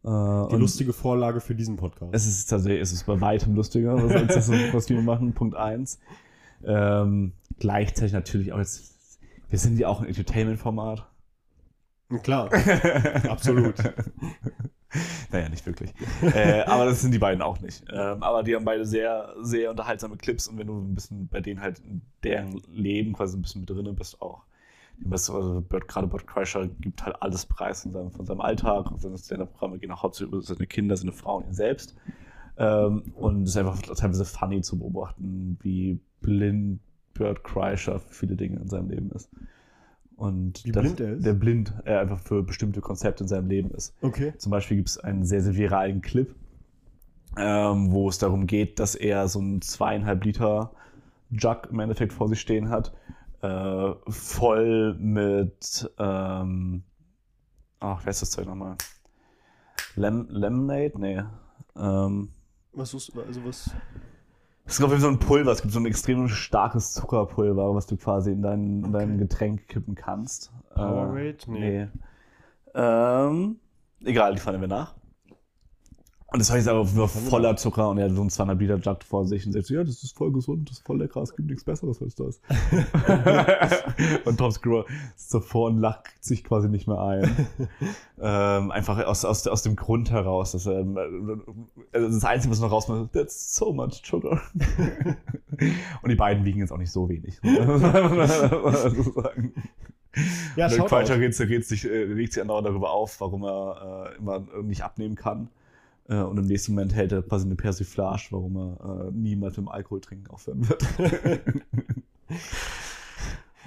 Äh, 0.03 0.09
Die 0.51 0.57
lustige 0.57 0.93
Vorlage 0.93 1.41
für 1.41 1.55
diesen 1.55 1.77
Podcast. 1.77 2.13
Es 2.15 2.27
ist 2.27 2.47
tatsächlich, 2.47 2.81
es 2.83 2.93
ist 2.93 3.07
bei 3.07 3.21
weitem 3.21 3.55
lustiger, 3.55 3.95
was, 4.03 4.13
als 4.13 4.35
das, 4.35 4.51
was 4.73 4.89
wir 4.89 5.01
machen. 5.01 5.33
Punkt 5.33 5.57
eins. 5.57 6.01
Ähm, 6.65 7.33
gleichzeitig 7.59 8.13
natürlich 8.13 8.53
auch 8.53 8.59
jetzt, 8.59 9.19
wir 9.49 9.59
sind 9.59 9.79
ja 9.79 9.89
auch 9.89 10.01
ein 10.01 10.09
Entertainment-Format. 10.09 11.07
Klar, 12.23 12.51
absolut. 13.29 13.75
naja, 15.33 15.49
nicht 15.49 15.67
wirklich. 15.67 15.93
äh, 16.23 16.63
aber 16.63 16.87
das 16.87 17.01
sind 17.01 17.13
die 17.13 17.19
beiden 17.19 17.43
auch 17.43 17.61
nicht. 17.61 17.85
Ähm, 17.91 18.23
aber 18.23 18.43
die 18.43 18.55
haben 18.55 18.65
beide 18.65 18.85
sehr, 18.85 19.35
sehr 19.41 19.71
unterhaltsame 19.71 20.17
Clips 20.17 20.49
und 20.49 20.59
wenn 20.59 20.67
du 20.67 20.79
ein 20.79 20.95
bisschen 20.95 21.29
bei 21.29 21.41
denen 21.41 21.61
halt 21.61 21.81
in 21.81 22.03
deren 22.23 22.61
Leben 22.73 23.13
quasi 23.13 23.37
ein 23.37 23.43
bisschen 23.43 23.63
mit 23.63 23.71
drin 23.71 23.95
bist 23.95 24.21
auch. 24.21 24.45
Also 25.13 25.61
Bird, 25.69 25.89
gerade 25.89 26.07
Bert 26.07 26.27
Kreischer 26.27 26.69
gibt 26.69 27.05
halt 27.05 27.21
alles 27.21 27.47
preis 27.47 27.83
von 27.83 27.93
seinem, 27.93 28.11
von 28.13 28.27
seinem 28.27 28.41
Alltag. 28.41 28.87
Seine 28.99 29.19
Stand-Up-Programme 29.19 29.79
gehen 29.79 29.91
auch 29.91 30.03
hauptsächlich 30.03 30.33
über 30.33 30.43
seine 30.43 30.67
Kinder, 30.67 30.97
seine 30.97 31.13
Frau 31.13 31.39
und 31.39 31.47
ihn 31.47 31.55
selbst. 31.55 31.97
Ähm, 32.57 33.13
und 33.15 33.43
es 33.43 33.51
ist 33.51 33.57
einfach 33.57 33.81
teilweise 33.83 34.25
funny 34.25 34.61
zu 34.61 34.79
beobachten, 34.79 35.59
wie 35.63 36.01
blind 36.21 36.81
Bert 37.15 37.45
Kreischer 37.45 37.99
für 38.01 38.15
viele 38.15 38.37
Dinge 38.37 38.61
in 38.61 38.69
seinem 38.69 38.89
Leben 38.91 39.11
ist. 39.11 39.29
Und 40.17 40.65
Wie 40.65 40.73
das- 40.73 40.83
blind 40.83 41.01
er 41.01 41.13
ist? 41.15 41.27
Der 41.27 41.33
blind 41.33 41.73
er 41.85 42.01
einfach 42.01 42.21
für 42.21 42.43
bestimmte 42.43 42.81
Konzepte 42.81 43.25
in 43.25 43.29
seinem 43.29 43.49
Leben 43.49 43.71
ist. 43.73 43.95
Okay. 44.01 44.33
Zum 44.39 44.51
Beispiel 44.51 44.77
gibt 44.77 44.89
es 44.91 44.99
einen 44.99 45.25
sehr, 45.25 45.43
sehr 45.43 45.57
viralen 45.57 46.03
Clip, 46.03 46.35
ähm, 47.37 47.91
wo 47.91 48.09
es 48.09 48.19
darum 48.19 48.47
geht, 48.47 48.79
dass 48.79 48.95
er 48.95 49.27
so 49.29 49.41
einen 49.41 49.61
zweieinhalb 49.61 50.25
Liter 50.25 50.71
Jug 51.31 51.69
im 51.71 51.81
Endeffekt 51.81 52.13
vor 52.13 52.29
sich 52.29 52.41
stehen 52.41 52.69
hat, 52.69 52.93
äh, 53.43 53.93
voll 54.09 54.95
mit, 55.01 55.91
ähm, 55.99 56.85
ach, 57.81 58.01
wer 58.05 58.11
ist 58.11 58.23
das 58.23 58.31
Zeug 58.31 58.47
nochmal? 58.47 58.77
Lem 59.97 60.27
Lemonade? 60.31 60.93
Nee. 60.97 61.23
Ähm, 61.77 62.29
Was 62.73 62.91
du, 62.93 63.21
also 63.21 63.45
was? 63.45 63.71
Es 64.67 64.79
Fall 64.79 64.99
so 65.01 65.09
ein 65.09 65.19
Pulver, 65.19 65.53
es 65.53 65.63
gibt 65.63 65.73
so 65.73 65.79
ein 65.79 65.87
extrem 65.87 66.29
starkes 66.29 66.93
Zuckerpulver, 66.95 67.75
was 67.75 67.87
du 67.87 67.97
quasi 67.97 68.33
in 68.33 68.43
dein, 68.43 68.85
in 68.85 68.93
dein 68.93 69.19
Getränk 69.19 69.69
kippen 69.69 69.95
kannst. 69.95 70.53
Powerade? 70.75 71.29
Äh, 71.29 71.37
Nee. 71.47 71.59
nee. 71.59 71.89
Ähm, 72.75 73.57
egal, 74.05 74.35
die 74.35 74.41
fahren 74.41 74.61
wir 74.61 74.69
nach. 74.69 74.95
Und 76.35 76.41
das 76.41 76.51
heißt 76.51 76.67
aber 76.67 76.85
voller 76.85 77.55
Zucker 77.55 77.91
und 77.91 77.99
er 77.99 78.07
hat 78.07 78.17
so 78.17 78.21
einen 78.21 78.29
200 78.29 78.61
Liter 78.61 78.79
Jug 78.79 79.05
vor 79.05 79.25
sich 79.25 79.47
und 79.47 79.53
sagt 79.53 79.67
so, 79.67 79.75
ja, 79.75 79.85
das 79.85 80.03
ist 80.03 80.17
voll 80.17 80.33
gesund, 80.33 80.69
das 80.69 80.79
ist 80.79 80.85
voll 80.85 80.99
lecker, 80.99 81.23
es 81.23 81.37
gibt 81.37 81.49
nichts 81.49 81.63
Besseres 81.63 82.03
als 82.03 82.17
das. 82.17 82.41
und 84.25 84.37
Tom 84.37 84.51
Screwer 84.51 84.85
ist 85.15 85.33
davor 85.33 85.69
und 85.69 85.79
lacht 85.79 86.09
sich 86.19 86.43
quasi 86.43 86.69
nicht 86.69 86.89
mehr 86.89 86.99
ein. 86.99 87.47
ähm, 88.21 88.73
einfach 88.73 89.07
aus, 89.07 89.25
aus, 89.25 89.47
aus 89.47 89.63
dem 89.63 89.77
Grund 89.77 90.11
heraus, 90.11 90.51
dass 90.51 90.67
er, 90.67 90.85
also 91.93 92.09
das 92.09 92.25
Einzige, 92.25 92.51
was 92.51 92.59
noch 92.59 92.73
rausmacht, 92.73 93.13
that's 93.13 93.55
so 93.55 93.73
much 93.73 94.03
sugar. 94.05 94.43
und 96.03 96.09
die 96.09 96.17
beiden 96.17 96.45
wiegen 96.45 96.59
jetzt 96.59 96.73
auch 96.73 96.79
nicht 96.79 96.91
so 96.91 97.09
wenig. 97.09 97.39
Ja, 100.57 100.69
Quatscher 100.69 101.21
regt, 101.21 101.39
regt, 101.39 101.65
sich, 101.65 101.85
äh, 101.85 102.13
regt 102.13 102.33
sich 102.33 102.43
andauernd 102.43 102.67
darüber 102.67 102.91
auf, 102.91 103.21
warum 103.21 103.45
er 103.45 104.11
äh, 104.11 104.17
immer 104.19 104.45
nicht 104.65 104.83
abnehmen 104.83 105.15
kann. 105.15 105.49
Äh, 106.09 106.17
und 106.17 106.39
im 106.39 106.47
nächsten 106.47 106.75
Moment 106.75 106.95
hält 106.95 107.13
er 107.13 107.23
quasi 107.23 107.47
eine 107.47 107.57
Persiflage, 107.57 108.29
warum 108.31 108.57
er 108.57 109.07
äh, 109.07 109.11
niemals 109.13 109.57
mit 109.57 109.67
dem 109.67 109.69
Alkohol 109.69 110.01
trinken 110.01 110.29
aufhören 110.29 110.69
wird. 110.69 110.85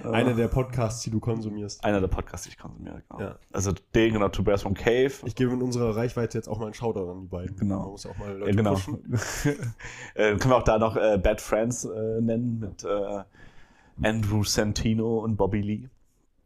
Einer 0.03 0.35
der 0.35 0.47
Podcasts, 0.47 1.01
die 1.01 1.09
du 1.09 1.19
konsumierst. 1.19 1.83
Einer 1.83 1.99
der 1.99 2.07
Podcasts, 2.07 2.45
die 2.45 2.51
ich 2.51 2.57
konsumiere, 2.57 3.01
genau. 3.09 3.21
Ja. 3.21 3.39
Also 3.51 3.71
den 3.95 4.13
genau, 4.13 4.29
To 4.29 4.43
Bears 4.43 4.61
from 4.61 4.75
Cave. 4.75 5.11
Ich 5.25 5.35
gebe 5.35 5.51
in 5.53 5.61
unserer 5.61 5.95
Reichweite 5.95 6.37
jetzt 6.37 6.47
auch 6.47 6.59
mal 6.59 6.65
einen 6.65 6.75
Shoutout 6.75 7.09
an 7.09 7.21
die 7.21 7.27
beiden. 7.27 7.55
Genau. 7.57 7.79
Man 7.79 7.89
muss 7.89 8.05
auch 8.05 8.17
mal 8.17 8.29
Ja, 8.29 8.37
Leute 8.37 8.55
genau. 8.55 8.73
pushen. 8.73 9.03
äh, 10.13 10.35
können 10.37 10.51
wir 10.51 10.57
auch 10.57 10.63
da 10.63 10.77
noch 10.77 10.95
äh, 10.95 11.17
Bad 11.17 11.41
Friends 11.41 11.85
äh, 11.85 12.21
nennen 12.21 12.59
mit 12.59 12.83
äh, 12.83 13.23
Andrew 14.03 14.43
Santino 14.43 15.19
und 15.19 15.35
Bobby 15.35 15.61
Lee. 15.61 15.89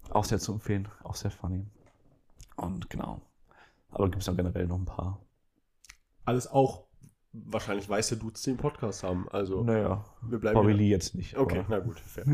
Auch 0.09 0.23
sehr 0.23 0.39
zu 0.39 0.53
empfehlen, 0.53 0.87
auch 1.03 1.15
sehr 1.15 1.31
funny. 1.31 1.65
Und 2.55 2.89
genau. 2.89 3.21
Aber 3.91 4.09
gibt 4.09 4.21
es 4.21 4.27
ja 4.27 4.33
generell 4.33 4.67
noch 4.67 4.77
ein 4.77 4.85
paar. 4.85 5.19
Alles 6.25 6.47
auch 6.47 6.85
wahrscheinlich 7.33 7.89
weiße 7.89 8.17
Dudes, 8.17 8.41
die 8.43 8.49
einen 8.51 8.59
Podcast 8.59 9.03
haben. 9.03 9.27
Also, 9.29 9.63
Naja, 9.63 10.03
wir 10.21 10.39
bleiben 10.39 10.55
Bobby 10.59 10.89
jetzt 10.89 11.15
nicht. 11.15 11.37
Okay, 11.37 11.59
aber- 11.59 11.67
na 11.69 11.79
gut, 11.79 11.99
fair. 11.99 12.25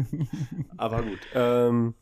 Aber 0.78 1.04
gut. 1.04 1.20
Ähm, 1.36 1.94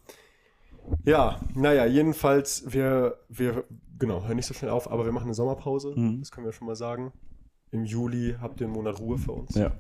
ja, 1.03 1.41
naja, 1.55 1.85
jedenfalls, 1.85 2.71
wir, 2.71 3.17
wir, 3.27 3.65
genau, 3.99 4.23
hören 4.23 4.35
nicht 4.37 4.45
so 4.45 4.53
schnell 4.53 4.71
auf, 4.71 4.89
aber 4.89 5.03
wir 5.05 5.11
machen 5.11 5.25
eine 5.25 5.33
Sommerpause. 5.33 5.93
Mhm. 5.95 6.19
Das 6.19 6.31
können 6.31 6.45
wir 6.45 6.53
schon 6.53 6.67
mal 6.67 6.75
sagen. 6.75 7.11
Im 7.71 7.83
Juli 7.85 8.35
habt 8.39 8.61
ihr 8.61 8.67
einen 8.67 8.75
Monat 8.75 8.99
Ruhe 8.99 9.17
für 9.17 9.31
uns. 9.33 9.55
Ja. 9.55 9.71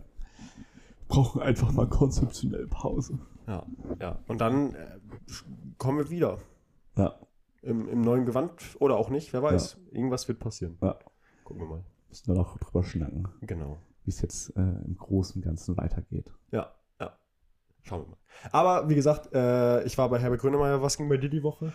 Brauchen 1.07 1.41
einfach 1.41 1.71
mal 1.71 1.87
konzeptionell 1.87 2.67
Pause. 2.67 3.19
ja. 3.47 3.65
ja. 4.01 4.19
Und 4.27 4.41
dann 4.41 4.73
äh, 4.75 4.97
kommen 5.77 5.99
wir 5.99 6.09
wieder. 6.09 6.39
Ja. 6.97 7.15
Im, 7.61 7.87
Im 7.87 8.01
neuen 8.01 8.25
Gewand 8.25 8.51
oder 8.79 8.97
auch 8.97 9.09
nicht, 9.09 9.31
wer 9.33 9.41
weiß. 9.43 9.77
Irgendwas 9.91 10.27
wird 10.27 10.39
passieren. 10.39 10.77
Ja. 10.81 10.97
Gucken 11.43 11.61
wir 11.63 11.67
mal. 11.69 11.83
Müssen 12.15 12.27
wir 12.33 12.35
noch 12.35 12.57
drüber 12.59 12.81
schnacken, 12.81 13.27
Genau. 13.41 13.77
wie 14.05 14.09
es 14.09 14.21
jetzt 14.21 14.55
äh, 14.55 14.61
im 14.61 14.95
Großen 14.97 15.41
und 15.41 15.45
Ganzen 15.45 15.75
weitergeht. 15.75 16.31
Ja, 16.49 16.73
ja. 17.01 17.13
Schauen 17.83 18.03
wir 18.03 18.07
mal. 18.11 18.17
Aber 18.53 18.87
wie 18.89 18.95
gesagt, 18.95 19.33
äh, 19.33 19.83
ich 19.83 19.97
war 19.97 20.07
bei 20.09 20.17
Herbert 20.19 20.39
Grönemeyer. 20.39 20.81
Was 20.81 20.95
ging 20.95 21.09
bei 21.09 21.17
dir 21.17 21.27
die 21.29 21.43
Woche? 21.43 21.73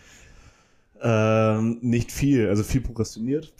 Ähm, 1.03 1.79
nicht 1.83 2.11
viel, 2.11 2.49
also 2.49 2.63
viel 2.63 2.81
prokrastiniert. 2.81 3.53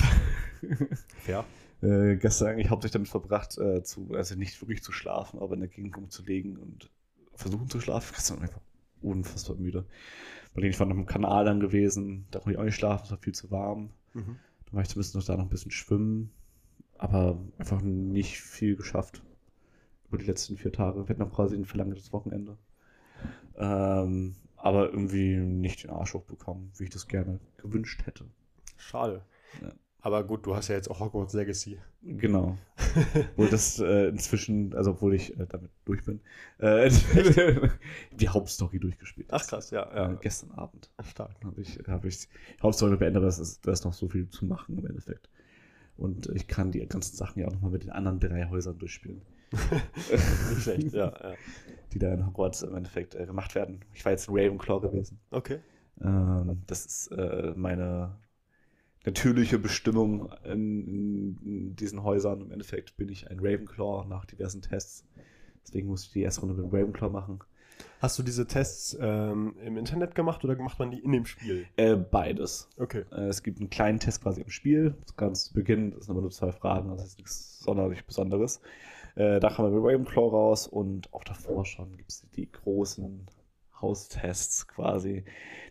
Fair. 1.19 1.45
Äh, 1.83 2.17
gestern 2.17 2.49
eigentlich 2.49 2.71
hauptsächlich 2.71 2.93
damit 2.93 3.09
verbracht, 3.09 3.59
äh, 3.59 3.83
zu, 3.83 4.13
also 4.15 4.35
nicht 4.37 4.59
wirklich 4.63 4.83
zu 4.83 4.91
schlafen, 4.93 5.39
aber 5.39 5.53
in 5.55 5.61
der 5.61 5.69
Gegend 5.69 5.95
rumzulegen 5.99 6.57
und 6.57 6.91
versuchen 7.35 7.69
zu 7.69 7.81
schlafen. 7.83 8.13
Gestern 8.15 8.39
einfach 8.41 8.61
unfassbar 9.03 9.57
müde. 9.57 9.85
Ich 10.57 10.81
war 10.81 10.87
noch 10.87 10.97
im 10.97 11.05
Kanal 11.07 11.45
dann 11.45 11.61
gewesen, 11.61 12.27
da 12.31 12.39
konnte 12.39 12.53
ich 12.53 12.59
auch 12.59 12.65
nicht 12.65 12.75
schlafen, 12.77 13.05
es 13.05 13.11
war 13.11 13.19
viel 13.19 13.35
zu 13.35 13.51
warm. 13.51 13.91
Mhm. 14.15 14.37
Dann 14.65 14.73
war 14.73 14.81
ich 14.83 14.89
zumindest 14.89 15.15
noch 15.15 15.25
da 15.25 15.37
noch 15.37 15.45
ein 15.45 15.51
bisschen 15.51 15.71
schwimmen, 15.71 16.31
aber 17.01 17.39
einfach 17.59 17.81
nicht 17.81 18.41
viel 18.41 18.77
geschafft 18.77 19.23
über 20.09 20.19
die 20.19 20.27
letzten 20.27 20.59
vier 20.59 20.73
Tage. 20.73 20.99
Wir 21.07 21.09
hatten 21.09 21.23
noch 21.23 21.33
quasi 21.35 21.57
ein 21.57 21.65
verlängertes 21.65 22.13
Wochenende. 22.13 22.59
Ähm, 23.57 24.35
aber 24.57 24.91
irgendwie 24.91 25.37
nicht 25.37 25.85
den 25.85 25.91
Arsch 25.91 26.13
hochbekommen, 26.13 26.71
wie 26.77 26.85
ich 26.85 26.91
das 26.91 27.09
gerne 27.09 27.41
gewünscht 27.57 28.05
hätte. 28.05 28.27
Schade. 28.77 29.25
Ja. 29.63 29.73
Aber 30.03 30.25
gut, 30.25 30.45
du 30.47 30.55
hast 30.55 30.69
ja 30.69 30.75
jetzt 30.75 30.91
auch 30.91 31.01
Hogwarts 31.01 31.33
Legacy. 31.33 31.79
Genau. 32.03 32.59
Obwohl 33.33 33.49
das 33.49 33.79
äh, 33.79 34.09
inzwischen, 34.09 34.75
also 34.75 34.93
obwohl 34.93 35.15
ich 35.15 35.39
äh, 35.39 35.47
damit 35.47 35.71
durch 35.85 36.05
bin, 36.05 36.21
äh, 36.59 36.91
die 38.13 38.29
Hauptstory 38.29 38.79
durchgespielt. 38.79 39.29
Ach 39.31 39.47
krass, 39.47 39.71
ja, 39.71 40.13
Äh, 40.13 40.17
gestern 40.21 40.53
Abend 40.53 40.91
Stark. 41.03 41.35
habe 41.45 41.61
ich, 41.61 41.79
hab 41.87 42.05
ich 42.05 42.29
die 42.29 42.63
Hauptstory 42.63 42.97
beendet, 42.97 43.19
aber 43.19 43.27
es 43.29 43.39
ist, 43.39 43.67
da 43.67 43.73
ist 43.73 43.85
noch 43.85 43.93
so 43.93 44.09
viel 44.09 44.29
zu 44.29 44.45
machen 44.47 44.79
im 44.79 44.87
Endeffekt. 44.87 45.29
Und 46.01 46.31
ich 46.35 46.49
kann 46.49 46.73
die 46.73 46.85
ganzen 46.87 47.15
Sachen 47.15 47.41
ja 47.41 47.47
auch 47.47 47.53
nochmal 47.53 47.73
mit 47.73 47.83
den 47.83 47.91
anderen 47.91 48.19
drei 48.19 48.49
Häusern 48.49 48.79
durchspielen, 48.79 49.21
Nicht 50.51 50.63
schlecht, 50.63 50.93
ja, 50.95 51.09
ja. 51.09 51.35
die 51.93 51.99
da 51.99 52.15
in 52.15 52.27
Hogwarts 52.27 52.63
im 52.63 52.75
Endeffekt 52.75 53.15
äh, 53.15 53.27
gemacht 53.27 53.55
werden. 53.55 53.85
Ich 53.93 54.05
war 54.05 54.13
jetzt 54.13 54.29
in 54.29 54.35
Ravenclaw 54.35 54.81
gewesen. 54.81 55.21
Okay. 55.31 55.59
Ähm, 56.01 56.63
das 56.67 56.87
ist 56.87 57.09
äh, 57.09 57.53
meine 57.55 58.17
natürliche 59.05 59.59
Bestimmung 59.59 60.33
in, 60.45 61.37
in, 61.45 61.77
diesen 61.77 62.03
Häusern. 62.03 62.41
Im 62.41 62.51
Endeffekt 62.51 62.97
bin 62.97 63.11
ich 63.11 63.31
ein 63.31 63.39
Ravenclaw 63.39 64.07
nach 64.09 64.25
diversen 64.25 64.63
Tests. 64.63 65.07
Deswegen 65.67 65.89
musste 65.89 66.07
ich 66.07 66.13
die 66.13 66.23
erste 66.23 66.43
Runde 66.43 66.63
mit 66.63 66.73
Ravenclaw 66.73 67.11
machen. 67.13 67.41
Hast 68.01 68.19
du 68.19 68.23
diese 68.23 68.47
Tests 68.47 68.97
ähm, 69.01 69.55
im 69.65 69.77
Internet 69.77 70.15
gemacht 70.15 70.45
oder 70.45 70.57
macht 70.57 70.79
man 70.79 70.91
die 70.91 71.01
in 71.01 71.13
dem 71.13 71.27
Spiel? 71.27 71.67
Äh, 71.77 71.97
beides. 71.97 72.69
Okay. 72.79 73.05
Äh, 73.13 73.29
es 73.29 73.43
gibt 73.43 73.61
einen 73.61 73.71
kleinen 73.71 74.01
Test 74.01 74.23
quasi 74.23 74.41
im 74.41 74.51
Spiel. 74.51 74.95
Ganz 75.17 75.45
zu 75.45 75.55
Beginn, 75.55 75.93
das 75.93 76.07
sind 76.07 76.13
aber 76.13 76.23
nur 76.23 76.31
zwei 76.31 76.53
Fragen, 76.53 76.91
das 76.91 77.05
ist 77.05 77.19
nichts 77.19 77.61
sonderlich 77.61 78.05
Besonderes. 78.05 78.61
Äh, 79.17 79.41
da 79.41 79.51
kam 79.51 79.65
man 79.65 79.75
mit 79.75 79.83
Ravenclaw 79.83 80.31
raus 80.31 80.67
und 80.67 81.13
auch 81.13 81.25
davor 81.25 81.65
schon 81.65 81.97
gibt 81.97 82.11
es 82.11 82.27
die 82.35 82.51
großen 82.51 83.27
Haustests 83.81 84.69
quasi, 84.69 85.25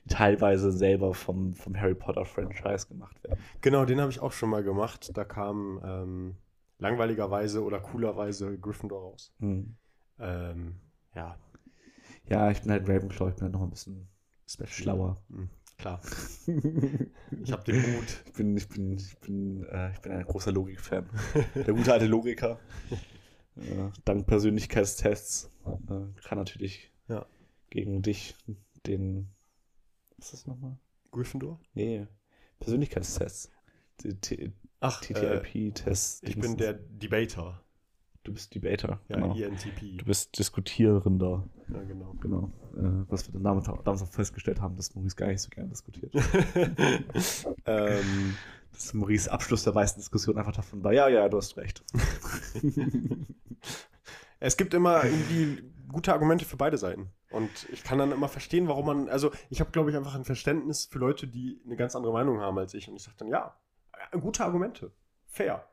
die 0.06 0.10
teilweise 0.10 0.72
selber 0.72 1.14
vom, 1.14 1.54
vom 1.54 1.80
Harry 1.80 1.96
Potter 1.96 2.26
Franchise 2.26 2.88
gemacht 2.88 3.24
werden. 3.24 3.40
Genau, 3.62 3.86
den 3.86 4.02
habe 4.02 4.12
ich 4.12 4.20
auch 4.20 4.32
schon 4.32 4.50
mal 4.50 4.64
gemacht. 4.64 5.12
Da 5.16 5.24
kam 5.24 5.80
ähm, 5.84 6.36
langweiligerweise 6.80 7.64
oder 7.64 7.80
coolerweise 7.80 8.58
Gryffindor 8.58 9.02
raus. 9.02 9.34
Hm. 9.40 9.76
Ähm, 10.20 10.76
ja, 11.16 11.38
Ja, 12.30 12.52
ich 12.52 12.62
bin 12.62 12.72
halt 12.72 12.88
Ravenclaw, 12.88 13.30
ich 13.30 13.36
bin 13.36 13.44
halt 13.44 13.54
noch 13.54 13.62
ein 13.64 13.70
bisschen 13.70 14.08
Special. 14.48 14.68
schlauer. 14.70 15.18
Mhm, 15.30 15.50
klar. 15.78 16.02
Ich 17.44 17.52
habe 17.52 17.64
den 17.64 17.82
Mut. 17.94 18.24
Ich 18.26 18.34
bin, 18.34 18.58
ich 18.58 18.68
bin, 18.68 18.98
ich 18.98 19.18
bin, 19.20 19.64
äh, 19.66 19.92
ich 19.94 20.00
bin 20.00 20.12
ein 20.12 20.24
großer 20.26 20.52
Logik-Fan. 20.52 21.08
Der 21.56 21.74
gute 21.74 21.94
alte 21.94 22.06
Logiker. 22.08 22.60
Äh, 23.56 23.90
dank 24.06 24.26
Persönlichkeitstests 24.28 25.50
äh, 25.66 26.22
kann 26.24 26.38
natürlich 26.38 26.92
Ja. 27.08 27.26
gegen 27.70 28.02
dich 28.02 28.36
den. 28.86 29.30
Was 30.18 30.26
ist 30.28 30.34
das 30.34 30.48
nochmal? 30.48 30.78
Gryffindor? 31.12 31.60
Nee, 31.74 32.08
Persönlichkeitstests. 32.60 33.52
T- 33.98 34.54
Ach, 34.80 35.02
TTIP-Test. 35.02 36.28
ich 36.28 36.40
bin 36.40 36.58
der 36.58 36.74
Debater. 36.74 37.64
Du 38.30 38.34
bist 38.36 38.54
Debater. 38.54 39.00
Ja, 39.08 39.16
genau. 39.16 39.34
INTP. 39.34 39.98
Du 39.98 40.06
bist 40.06 40.38
Diskutierender. 40.38 41.44
Ja, 41.68 41.82
genau. 41.82 42.14
Genau. 42.22 42.52
Äh, 42.78 43.10
was 43.10 43.28
wir 43.28 43.34
dann 43.34 43.44
damals, 43.44 43.66
damals 43.66 44.04
auch 44.04 44.08
festgestellt 44.08 44.62
haben, 44.62 44.76
dass 44.76 44.94
Maurice 44.94 45.16
gar 45.16 45.28
nicht 45.28 45.42
so 45.42 45.50
gerne 45.50 45.70
diskutiert. 45.70 46.14
ähm, 47.66 48.36
dass 48.72 48.94
Maurice 48.94 49.32
Abschluss 49.32 49.64
der 49.64 49.74
meisten 49.74 50.00
Diskussion 50.00 50.38
einfach 50.38 50.52
davon 50.52 50.84
war, 50.84 50.94
ja, 50.94 51.08
ja, 51.08 51.28
du 51.28 51.38
hast 51.38 51.58
recht. 51.58 51.84
es 54.40 54.58
gibt 54.58 54.76
immer 54.76 55.04
irgendwie 55.04 55.64
gute 55.92 56.14
Argumente 56.14 56.46
für 56.46 56.58
beide 56.58 56.78
Seiten. 56.78 57.10
Und 57.32 57.50
ich 57.72 57.84
kann 57.84 57.98
dann 57.98 58.12
immer 58.12 58.28
verstehen, 58.28 58.68
warum 58.68 58.86
man, 58.86 59.10
also 59.10 59.32
ich 59.50 59.60
habe, 59.60 59.72
glaube 59.72 59.90
ich, 59.90 59.98
einfach 59.98 60.14
ein 60.14 60.24
Verständnis 60.24 60.86
für 60.86 61.00
Leute, 61.00 61.26
die 61.26 61.60
eine 61.66 61.78
ganz 61.78 61.96
andere 61.96 62.14
Meinung 62.14 62.42
haben 62.42 62.60
als 62.60 62.76
ich. 62.76 62.88
Und 62.90 62.96
ich 62.96 63.02
sage 63.02 63.18
dann, 63.18 63.30
ja, 63.30 63.56
äh, 64.12 64.20
gute 64.20 64.46
Argumente. 64.46 64.92
Fair. 65.26 65.68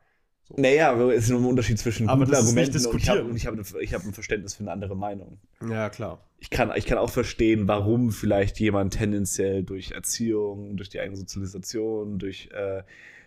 Naja, 0.55 0.91
aber 0.91 1.13
es 1.13 1.25
ist 1.25 1.29
nur 1.31 1.39
ein 1.41 1.45
Unterschied 1.45 1.77
zwischen 1.77 2.07
Aber 2.07 2.25
guten 2.25 2.37
Argumenten 2.37 2.85
und 2.85 2.97
ich 2.97 3.09
habe 3.09 3.31
ich 3.35 3.45
hab, 3.47 3.53
ein- 3.55 3.63
ich 3.81 3.93
hab 3.93 4.05
ein 4.05 4.13
Verständnis 4.13 4.55
für 4.55 4.63
eine 4.63 4.71
andere 4.71 4.95
Meinung. 4.95 5.37
Ja, 5.69 5.89
klar. 5.89 6.19
Ich 6.39 6.49
kann, 6.49 6.71
ich 6.75 6.85
kann 6.85 6.97
auch 6.97 7.09
verstehen, 7.09 7.67
warum 7.67 8.11
vielleicht 8.11 8.59
jemand 8.59 8.93
tendenziell 8.93 9.63
durch 9.63 9.91
Erziehung, 9.91 10.77
durch 10.77 10.89
die 10.89 10.99
eigene 10.99 11.17
Sozialisation, 11.17 12.17
durch 12.19 12.49
äh, 12.53 12.83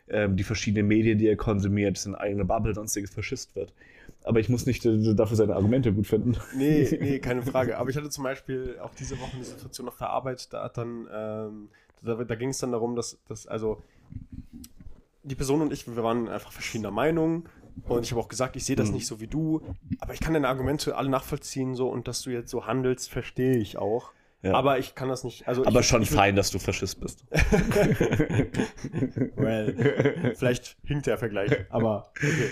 ähm, 0.08 0.36
die 0.36 0.44
verschiedenen 0.44 0.88
Medien, 0.88 1.18
die 1.18 1.26
er 1.28 1.36
konsumiert, 1.36 1.98
seine 1.98 2.18
eigene 2.18 2.44
Bubble, 2.44 2.74
sonstiges 2.74 3.10
Faschist 3.10 3.54
wird. 3.54 3.72
Aber 4.24 4.40
ich 4.40 4.48
muss 4.48 4.64
nicht 4.66 4.84
äh, 4.86 5.14
dafür 5.14 5.36
seine 5.36 5.54
Argumente 5.54 5.92
gut 5.92 6.06
finden. 6.06 6.36
Nee, 6.56 6.88
nee, 7.00 7.18
keine 7.18 7.42
Frage. 7.42 7.76
Aber 7.78 7.90
ich 7.90 7.96
hatte 7.96 8.10
zum 8.10 8.24
Beispiel 8.24 8.76
auch 8.80 8.94
diese 8.94 9.18
Woche 9.20 9.36
eine 9.36 9.44
Situation 9.44 9.88
auf 9.88 9.98
der 9.98 10.08
Arbeit, 10.10 10.52
da 10.52 10.64
hat 10.64 10.78
dann, 10.78 11.06
ähm, 11.12 11.68
da, 12.02 12.14
da 12.24 12.34
ging 12.34 12.48
es 12.50 12.58
dann 12.58 12.72
darum, 12.72 12.96
dass, 12.96 13.18
dass, 13.28 13.46
also 13.46 13.82
die 15.22 15.34
Person 15.34 15.62
und 15.62 15.72
ich, 15.72 15.86
wir 15.86 16.02
waren 16.02 16.28
einfach 16.28 16.52
verschiedener 16.52 16.90
Meinung 16.90 17.48
und 17.84 18.04
ich 18.04 18.10
habe 18.12 18.20
auch 18.20 18.28
gesagt, 18.28 18.56
ich 18.56 18.64
sehe 18.64 18.76
das 18.76 18.88
Mhm. 18.88 18.94
nicht 18.94 19.06
so 19.06 19.20
wie 19.20 19.26
du, 19.26 19.62
aber 20.00 20.14
ich 20.14 20.20
kann 20.20 20.34
deine 20.34 20.48
Argumente 20.48 20.96
alle 20.96 21.08
nachvollziehen 21.08 21.74
so 21.74 21.88
und 21.88 22.08
dass 22.08 22.22
du 22.22 22.30
jetzt 22.30 22.50
so 22.50 22.66
handelst, 22.66 23.10
verstehe 23.10 23.56
ich 23.56 23.78
auch. 23.78 24.12
Ja. 24.42 24.54
Aber 24.54 24.78
ich 24.78 24.94
kann 24.94 25.10
das 25.10 25.22
nicht, 25.22 25.46
also 25.46 25.66
Aber 25.66 25.80
ich, 25.80 25.86
schon 25.86 26.00
ich 26.00 26.10
fein, 26.10 26.34
dass 26.34 26.50
du 26.50 26.58
Faschist 26.58 26.98
bist. 27.00 27.26
Well, 29.36 30.34
vielleicht 30.36 30.76
hinkt 30.84 31.06
der 31.06 31.18
Vergleich, 31.18 31.52
aber 31.70 32.10
okay. 32.16 32.50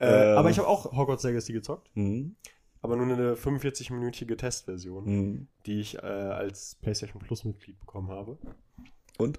Äh, 0.00 0.32
Ähm. 0.32 0.38
aber 0.38 0.50
ich 0.50 0.58
habe 0.58 0.68
auch 0.68 0.92
Hogwarts 0.96 1.24
Legacy 1.24 1.52
gezockt, 1.52 1.90
Mhm. 1.94 2.36
aber 2.82 2.96
nur 2.96 3.06
eine 3.06 3.34
45-minütige 3.34 4.36
Testversion. 4.36 5.04
Mhm. 5.04 5.48
die 5.66 5.80
ich 5.80 5.96
äh, 5.96 6.00
als 6.00 6.76
PlayStation 6.82 7.20
Plus 7.20 7.44
Mitglied 7.44 7.78
bekommen 7.80 8.08
habe. 8.10 8.38
Und? 9.18 9.38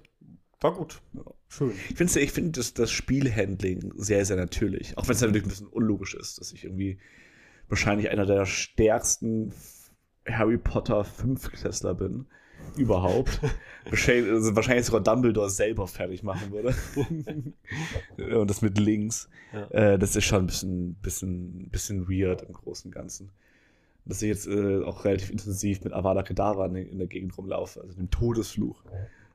War 0.60 0.74
gut. 0.74 1.00
Schön. 1.48 1.72
Ich 1.88 1.96
finde 1.96 2.20
ich 2.20 2.32
find 2.32 2.56
das, 2.56 2.74
das 2.74 2.90
Spielhandling 2.90 3.92
sehr, 3.96 4.24
sehr 4.26 4.36
natürlich. 4.36 4.96
Auch 4.98 5.08
wenn 5.08 5.14
es 5.14 5.20
natürlich 5.20 5.44
ein 5.44 5.48
bisschen 5.48 5.66
unlogisch 5.68 6.14
ist, 6.14 6.38
dass 6.38 6.52
ich 6.52 6.64
irgendwie 6.64 6.98
wahrscheinlich 7.68 8.10
einer 8.10 8.26
der 8.26 8.44
stärksten 8.44 9.54
Harry 10.28 10.58
Potter 10.58 11.04
Fünftklässler 11.04 11.94
bin. 11.94 12.26
Überhaupt. 12.76 13.40
wahrscheinlich, 13.86 14.30
also 14.30 14.54
wahrscheinlich 14.54 14.84
sogar 14.84 15.00
Dumbledore 15.00 15.48
selber 15.48 15.86
fertig 15.86 16.22
machen 16.22 16.52
würde. 16.52 16.74
Und 18.38 18.50
das 18.50 18.60
mit 18.60 18.78
links. 18.78 19.30
Ja. 19.52 19.70
Äh, 19.70 19.98
das 19.98 20.14
ist 20.14 20.26
schon 20.26 20.44
ein 20.44 20.46
bisschen, 20.46 20.94
bisschen, 20.96 21.70
bisschen 21.70 22.08
weird 22.08 22.42
im 22.42 22.52
Großen 22.52 22.88
und 22.88 22.94
Ganzen. 22.94 23.30
Dass 24.04 24.20
ich 24.20 24.28
jetzt 24.28 24.46
äh, 24.46 24.82
auch 24.84 25.06
relativ 25.06 25.30
intensiv 25.30 25.82
mit 25.84 25.94
Avada 25.94 26.22
Kedavra 26.22 26.66
in, 26.66 26.76
in 26.76 26.98
der 26.98 27.06
Gegend 27.06 27.36
rumlaufe, 27.36 27.80
also 27.80 27.94
dem 27.94 28.10
Todesfluch. 28.10 28.84